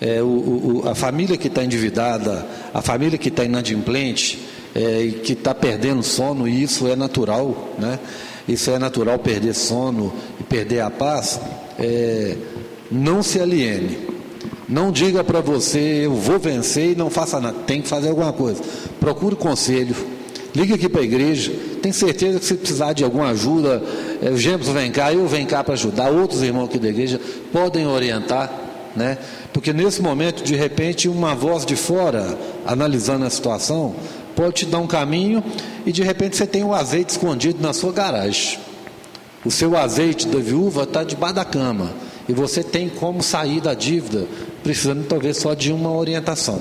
É, 0.00 0.22
o, 0.22 0.26
o, 0.26 0.88
a 0.88 0.94
família 0.94 1.36
que 1.36 1.48
está 1.48 1.64
endividada, 1.64 2.46
a 2.72 2.80
família 2.80 3.18
que 3.18 3.28
está 3.28 3.44
inadimplente, 3.44 4.38
é, 4.74 5.12
que 5.24 5.32
está 5.32 5.54
perdendo 5.54 6.02
sono, 6.02 6.46
e 6.46 6.62
isso 6.62 6.86
é 6.86 6.94
natural, 6.94 7.74
né? 7.78 7.98
Isso 8.46 8.70
é 8.70 8.78
natural 8.78 9.18
perder 9.18 9.54
sono 9.54 10.12
e 10.40 10.44
perder 10.44 10.80
a 10.80 10.90
paz. 10.90 11.40
É, 11.78 12.36
não 12.90 13.22
se 13.22 13.40
aliene. 13.40 13.98
Não 14.68 14.92
diga 14.92 15.24
para 15.24 15.40
você, 15.40 16.04
eu 16.04 16.14
vou 16.14 16.38
vencer 16.38 16.92
e 16.92 16.94
não 16.94 17.10
faça 17.10 17.40
nada. 17.40 17.58
Tem 17.66 17.82
que 17.82 17.88
fazer 17.88 18.08
alguma 18.08 18.32
coisa. 18.32 18.62
Procure 19.00 19.34
conselho. 19.36 19.96
Ligue 20.54 20.74
aqui 20.74 20.88
para 20.88 21.00
a 21.00 21.04
igreja. 21.04 21.52
Tem 21.82 21.92
certeza 21.92 22.38
que 22.38 22.44
se 22.44 22.54
precisar 22.54 22.92
de 22.92 23.04
alguma 23.04 23.28
ajuda, 23.28 23.82
é, 24.22 24.30
o 24.30 24.36
Gêmeos 24.36 24.68
vem 24.68 24.90
cá, 24.90 25.12
eu 25.12 25.26
venho 25.26 25.46
cá 25.46 25.62
para 25.62 25.74
ajudar. 25.74 26.10
Outros 26.10 26.42
irmãos 26.42 26.66
aqui 26.66 26.78
da 26.78 26.88
igreja 26.88 27.20
podem 27.52 27.86
orientar. 27.86 28.50
Né? 28.96 29.18
Porque 29.52 29.72
nesse 29.72 30.02
momento, 30.02 30.42
de 30.42 30.56
repente, 30.56 31.08
uma 31.08 31.34
voz 31.34 31.64
de 31.64 31.76
fora, 31.76 32.36
analisando 32.66 33.24
a 33.24 33.30
situação, 33.30 33.94
pode 34.34 34.54
te 34.54 34.66
dar 34.66 34.78
um 34.78 34.86
caminho 34.86 35.42
e 35.84 35.92
de 35.92 36.02
repente 36.02 36.36
você 36.36 36.46
tem 36.46 36.64
o 36.64 36.74
azeite 36.74 37.10
escondido 37.10 37.60
na 37.60 37.72
sua 37.72 37.92
garagem. 37.92 38.58
O 39.44 39.50
seu 39.50 39.76
azeite 39.76 40.26
da 40.26 40.38
viúva 40.38 40.82
está 40.82 41.04
debaixo 41.04 41.34
da 41.36 41.44
cama 41.44 41.92
e 42.28 42.32
você 42.32 42.62
tem 42.62 42.88
como 42.88 43.22
sair 43.22 43.60
da 43.60 43.74
dívida, 43.74 44.26
precisando 44.62 45.06
talvez 45.06 45.38
só 45.38 45.54
de 45.54 45.72
uma 45.72 45.90
orientação. 45.90 46.60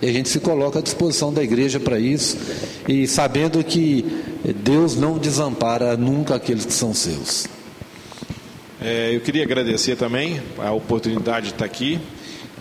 E 0.00 0.08
a 0.08 0.12
gente 0.12 0.28
se 0.28 0.38
coloca 0.38 0.78
à 0.78 0.82
disposição 0.82 1.32
da 1.32 1.42
igreja 1.42 1.80
para 1.80 1.98
isso, 1.98 2.36
e 2.86 3.06
sabendo 3.06 3.62
que 3.64 4.04
Deus 4.62 4.96
não 4.96 5.18
desampara 5.18 5.96
nunca 5.96 6.36
aqueles 6.36 6.64
que 6.64 6.72
são 6.72 6.94
seus. 6.94 7.46
É, 8.80 9.14
eu 9.14 9.20
queria 9.20 9.42
agradecer 9.42 9.96
também 9.96 10.40
a 10.56 10.70
oportunidade 10.70 11.46
de 11.46 11.52
estar 11.52 11.64
aqui 11.64 11.98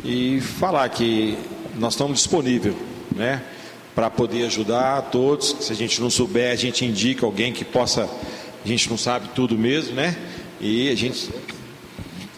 e 0.04 0.42
falar 0.42 0.90
que 0.90 1.38
nós 1.78 1.94
estamos 1.94 2.18
disponíveis, 2.18 2.74
né, 3.16 3.44
para 3.94 4.10
poder 4.10 4.46
ajudar 4.46 4.98
a 4.98 5.02
todos. 5.02 5.56
Se 5.60 5.72
a 5.72 5.76
gente 5.76 6.02
não 6.02 6.10
souber, 6.10 6.52
a 6.52 6.56
gente 6.56 6.84
indica 6.86 7.26
alguém 7.26 7.54
que 7.54 7.64
possa. 7.64 8.10
A 8.64 8.68
gente 8.68 8.90
não 8.90 8.98
sabe 8.98 9.30
tudo 9.34 9.58
mesmo, 9.58 9.94
né? 9.94 10.16
E 10.60 10.90
a 10.90 10.96
gente 10.96 11.30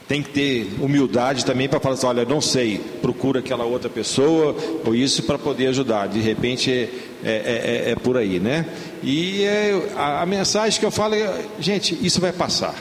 tem 0.10 0.24
que 0.24 0.30
ter 0.32 0.74
humildade 0.82 1.46
também 1.46 1.70
para 1.70 1.80
falar 1.80 1.94
assim, 1.94 2.08
olha, 2.08 2.26
não 2.26 2.42
sei, 2.42 2.82
procura 3.00 3.42
aquela 3.42 3.64
outra 3.64 3.88
pessoa 3.92 4.56
ou 4.84 4.96
isso 4.96 5.22
para 5.22 5.38
poder 5.38 5.68
ajudar. 5.68 6.08
De 6.08 6.20
repente 6.20 6.72
é, 6.72 6.90
é, 7.24 7.84
é, 7.88 7.92
é 7.92 7.96
por 7.96 8.18
aí, 8.18 8.40
né? 8.40 8.66
E 9.04 9.44
é, 9.44 9.90
a, 9.96 10.24
a, 10.24 10.26
mensagem 10.26 10.80
que 10.80 10.86
eu 10.86 10.90
falo 10.90 11.14
é, 11.14 11.46
gente, 11.60 11.96
isso 12.02 12.20
vai 12.20 12.34
passar. 12.34 12.74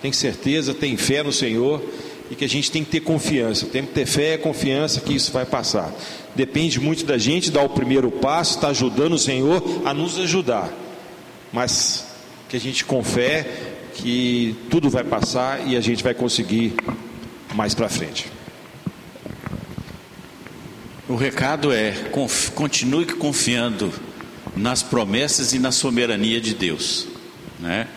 Tem 0.00 0.12
certeza, 0.12 0.72
tem 0.72 0.96
fé 0.96 1.24
no 1.24 1.32
Senhor 1.32 1.82
e 2.30 2.36
que 2.36 2.44
a 2.44 2.48
gente 2.48 2.70
tem 2.70 2.84
que 2.84 2.90
ter 2.92 3.00
confiança. 3.00 3.66
Tem 3.66 3.84
que 3.84 3.92
ter 3.92 4.06
fé 4.06 4.34
e 4.34 4.38
confiança 4.38 5.00
que 5.00 5.12
isso 5.12 5.32
vai 5.32 5.44
passar. 5.44 5.92
Depende 6.36 6.78
muito 6.78 7.04
da 7.04 7.18
gente 7.18 7.50
dar 7.50 7.62
o 7.62 7.68
primeiro 7.68 8.12
passo, 8.12 8.50
estar 8.50 8.68
tá 8.68 8.70
ajudando 8.70 9.14
o 9.14 9.18
Senhor 9.18 9.60
a 9.84 9.92
nos 9.92 10.16
ajudar. 10.20 10.72
Mas 11.52 12.06
que 12.48 12.56
a 12.56 12.60
gente 12.60 12.84
com 12.84 13.02
fé 13.02 13.74
que 13.96 14.54
tudo 14.70 14.90
vai 14.90 15.02
passar 15.02 15.66
e 15.66 15.76
a 15.76 15.80
gente 15.80 16.04
vai 16.04 16.14
conseguir 16.14 16.74
mais 17.54 17.74
para 17.74 17.88
frente. 17.88 18.30
O 21.08 21.16
recado 21.16 21.72
é: 21.72 21.92
continue 22.54 23.06
confiando 23.06 23.92
nas 24.54 24.82
promessas 24.82 25.52
e 25.52 25.58
na 25.58 25.72
soberania 25.72 26.40
de 26.40 26.54
Deus, 26.54 27.08
né? 27.58 27.88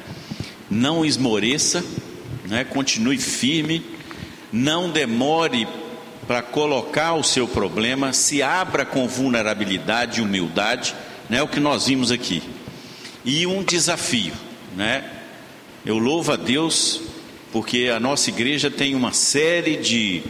Não 0.70 1.06
esmoreça, 1.06 1.84
né? 2.48 2.64
Continue 2.64 3.18
firme, 3.18 3.84
não 4.54 4.90
demore 4.90 5.68
para 6.28 6.42
colocar 6.42 7.16
o 7.16 7.24
seu 7.24 7.48
problema, 7.48 8.14
se 8.14 8.42
abra 8.42 8.86
com 8.86 9.08
vulnerabilidade 9.08 10.20
e 10.20 10.24
humildade, 10.24 10.96
né? 11.30 11.42
O 11.42 11.48
que 11.48 11.60
nós 11.60 11.88
vimos 11.88 12.12
aqui. 12.12 12.42
E 13.26 13.46
um 13.46 13.64
desafio, 13.64 14.34
né? 14.78 15.19
Eu 15.86 15.98
louvo 15.98 16.34
a 16.34 16.36
Deus 16.36 17.02
porque 17.52 17.92
a 17.94 18.00
nossa 18.00 18.30
igreja 18.30 18.70
tem 18.70 18.96
uma 18.96 19.14
série 19.14 19.78
de, 19.78 20.22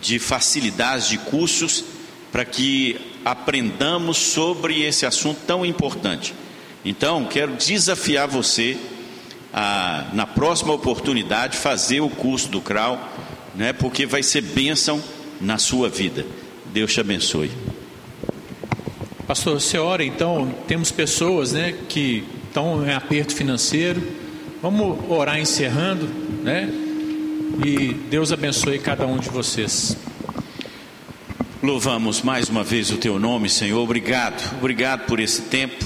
de 0.00 0.18
facilidades, 0.18 1.08
de 1.08 1.18
cursos 1.18 1.84
para 2.32 2.44
que 2.44 2.96
aprendamos 3.24 4.16
sobre 4.16 4.82
esse 4.82 5.06
assunto 5.06 5.40
tão 5.46 5.64
importante. 5.64 6.34
Então, 6.84 7.24
quero 7.26 7.52
desafiar 7.54 8.26
você 8.26 8.76
a, 9.52 10.06
na 10.12 10.26
próxima 10.26 10.72
oportunidade, 10.72 11.56
fazer 11.56 12.00
o 12.00 12.08
curso 12.08 12.48
do 12.48 12.60
CRAU, 12.60 12.98
né, 13.54 13.72
porque 13.72 14.06
vai 14.06 14.22
ser 14.22 14.40
bênção 14.40 15.02
na 15.40 15.58
sua 15.58 15.88
vida. 15.88 16.24
Deus 16.72 16.92
te 16.92 17.00
abençoe. 17.00 17.50
Pastor, 19.26 19.60
você 19.60 19.76
ora 19.76 20.02
então, 20.02 20.54
temos 20.66 20.90
pessoas 20.90 21.52
né, 21.52 21.74
que 21.88 22.24
estão 22.46 22.86
em 22.86 22.92
aperto 22.92 23.34
financeiro. 23.34 24.02
Vamos 24.60 25.08
orar 25.08 25.38
encerrando, 25.38 26.08
né? 26.42 26.68
E 27.64 27.94
Deus 28.10 28.32
abençoe 28.32 28.80
cada 28.80 29.06
um 29.06 29.16
de 29.16 29.28
vocês. 29.28 29.96
Louvamos 31.62 32.22
mais 32.22 32.48
uma 32.48 32.64
vez 32.64 32.90
o 32.90 32.96
teu 32.96 33.20
nome, 33.20 33.48
Senhor. 33.48 33.80
Obrigado, 33.80 34.56
obrigado 34.58 35.06
por 35.06 35.20
esse 35.20 35.42
tempo, 35.42 35.84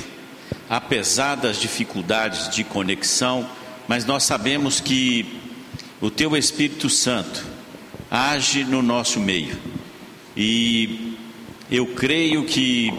apesar 0.71 1.35
das 1.35 1.61
dificuldades 1.61 2.49
de 2.49 2.65
conexão, 2.65 3.47
mas 3.87 4.07
nós 4.07 4.23
sabemos 4.23 4.81
que 4.81 5.27
o 6.01 6.11
teu 6.11 6.35
Espírito 6.35 6.89
Santo 6.89 7.45
age 8.11 8.65
no 8.65 8.81
nosso 8.81 9.21
meio. 9.21 9.55
E 10.35 11.15
eu 11.71 11.89
creio 11.89 12.47
que 12.47 12.91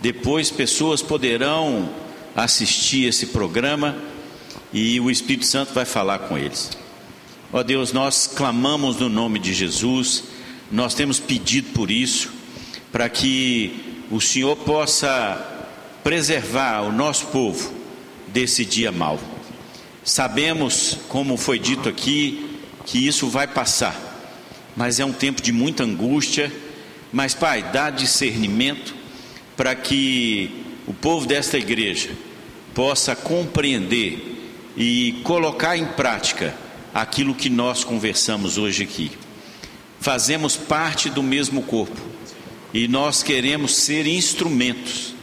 depois 0.00 0.50
pessoas 0.50 1.02
poderão 1.02 1.86
assistir 2.34 3.04
esse 3.04 3.26
programa 3.26 3.94
e 4.76 5.00
o 5.00 5.10
Espírito 5.10 5.46
Santo 5.46 5.72
vai 5.72 5.86
falar 5.86 6.18
com 6.18 6.36
eles. 6.36 6.70
Ó 7.50 7.62
Deus, 7.62 7.94
nós 7.94 8.26
clamamos 8.26 8.96
no 8.96 9.08
nome 9.08 9.38
de 9.38 9.54
Jesus, 9.54 10.24
nós 10.70 10.92
temos 10.92 11.18
pedido 11.18 11.72
por 11.72 11.90
isso, 11.90 12.30
para 12.92 13.08
que 13.08 14.04
o 14.10 14.20
Senhor 14.20 14.54
possa 14.54 15.64
preservar 16.04 16.82
o 16.82 16.92
nosso 16.92 17.28
povo 17.28 17.72
desse 18.28 18.66
dia 18.66 18.92
mau. 18.92 19.18
Sabemos, 20.04 20.98
como 21.08 21.38
foi 21.38 21.58
dito 21.58 21.88
aqui, 21.88 22.58
que 22.84 23.06
isso 23.06 23.30
vai 23.30 23.46
passar, 23.46 23.98
mas 24.76 25.00
é 25.00 25.06
um 25.06 25.12
tempo 25.12 25.40
de 25.40 25.52
muita 25.52 25.84
angústia. 25.84 26.52
Mas, 27.10 27.32
Pai, 27.32 27.62
dá 27.72 27.88
discernimento 27.88 28.94
para 29.56 29.74
que 29.74 30.50
o 30.86 30.92
povo 30.92 31.24
desta 31.24 31.56
igreja 31.56 32.10
possa 32.74 33.16
compreender 33.16 34.35
e 34.76 35.20
colocar 35.24 35.76
em 35.76 35.86
prática 35.86 36.54
aquilo 36.92 37.34
que 37.34 37.48
nós 37.48 37.82
conversamos 37.82 38.58
hoje 38.58 38.82
aqui. 38.82 39.10
Fazemos 40.00 40.56
parte 40.56 41.08
do 41.08 41.22
mesmo 41.22 41.62
corpo 41.62 42.00
e 42.72 42.86
nós 42.86 43.22
queremos 43.22 43.74
ser 43.74 44.06
instrumentos. 44.06 45.14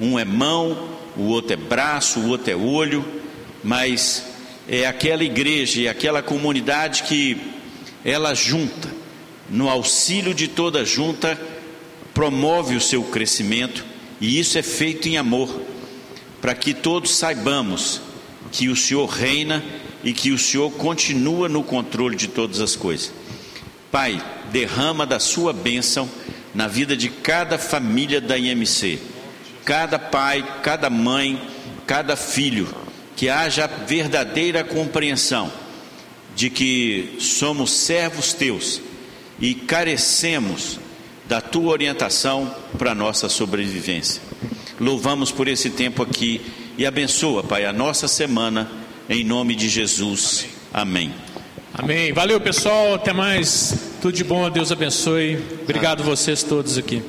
Um 0.00 0.18
é 0.18 0.24
mão, 0.24 0.88
o 1.16 1.24
outro 1.24 1.52
é 1.52 1.56
braço, 1.56 2.20
o 2.20 2.28
outro 2.28 2.50
é 2.50 2.56
olho, 2.56 3.04
mas 3.62 4.24
é 4.68 4.86
aquela 4.86 5.22
igreja 5.22 5.80
e 5.80 5.88
aquela 5.88 6.22
comunidade 6.22 7.02
que 7.02 7.36
ela 8.04 8.34
junta, 8.34 8.88
no 9.48 9.68
auxílio 9.68 10.34
de 10.34 10.48
toda 10.48 10.84
junta, 10.84 11.40
promove 12.14 12.74
o 12.76 12.80
seu 12.80 13.02
crescimento 13.04 13.84
e 14.20 14.38
isso 14.38 14.58
é 14.58 14.62
feito 14.62 15.08
em 15.08 15.18
amor, 15.18 15.60
para 16.40 16.54
que 16.54 16.72
todos 16.72 17.16
saibamos 17.16 18.00
que 18.56 18.70
o 18.70 18.76
Senhor 18.76 19.04
reina 19.04 19.62
e 20.02 20.14
que 20.14 20.32
o 20.32 20.38
Senhor 20.38 20.70
continua 20.72 21.46
no 21.46 21.62
controle 21.62 22.16
de 22.16 22.26
todas 22.26 22.58
as 22.58 22.74
coisas. 22.74 23.12
Pai, 23.92 24.22
derrama 24.50 25.04
da 25.04 25.20
sua 25.20 25.52
bênção 25.52 26.08
na 26.54 26.66
vida 26.66 26.96
de 26.96 27.10
cada 27.10 27.58
família 27.58 28.18
da 28.18 28.38
IMC, 28.38 28.98
cada 29.62 29.98
pai, 29.98 30.42
cada 30.62 30.88
mãe, 30.88 31.38
cada 31.86 32.16
filho, 32.16 32.66
que 33.14 33.28
haja 33.28 33.66
verdadeira 33.66 34.64
compreensão 34.64 35.52
de 36.34 36.48
que 36.48 37.16
somos 37.20 37.72
servos 37.72 38.32
teus 38.32 38.80
e 39.38 39.54
carecemos 39.54 40.80
da 41.28 41.42
tua 41.42 41.72
orientação 41.72 42.54
para 42.78 42.94
nossa 42.94 43.28
sobrevivência. 43.28 44.22
Louvamos 44.80 45.30
por 45.30 45.46
esse 45.46 45.68
tempo 45.68 46.02
aqui 46.02 46.40
e 46.78 46.84
abençoa, 46.84 47.42
Pai, 47.42 47.64
a 47.64 47.72
nossa 47.72 48.06
semana, 48.06 48.70
em 49.08 49.24
nome 49.24 49.54
de 49.54 49.68
Jesus. 49.68 50.46
Amém. 50.72 51.12
Amém. 51.72 52.12
Valeu, 52.12 52.40
pessoal. 52.40 52.94
Até 52.94 53.12
mais. 53.12 53.96
Tudo 54.00 54.14
de 54.14 54.24
bom. 54.24 54.48
Deus 54.50 54.72
abençoe. 54.72 55.42
Obrigado 55.62 56.02
vocês 56.02 56.42
todos 56.42 56.78
aqui. 56.78 57.02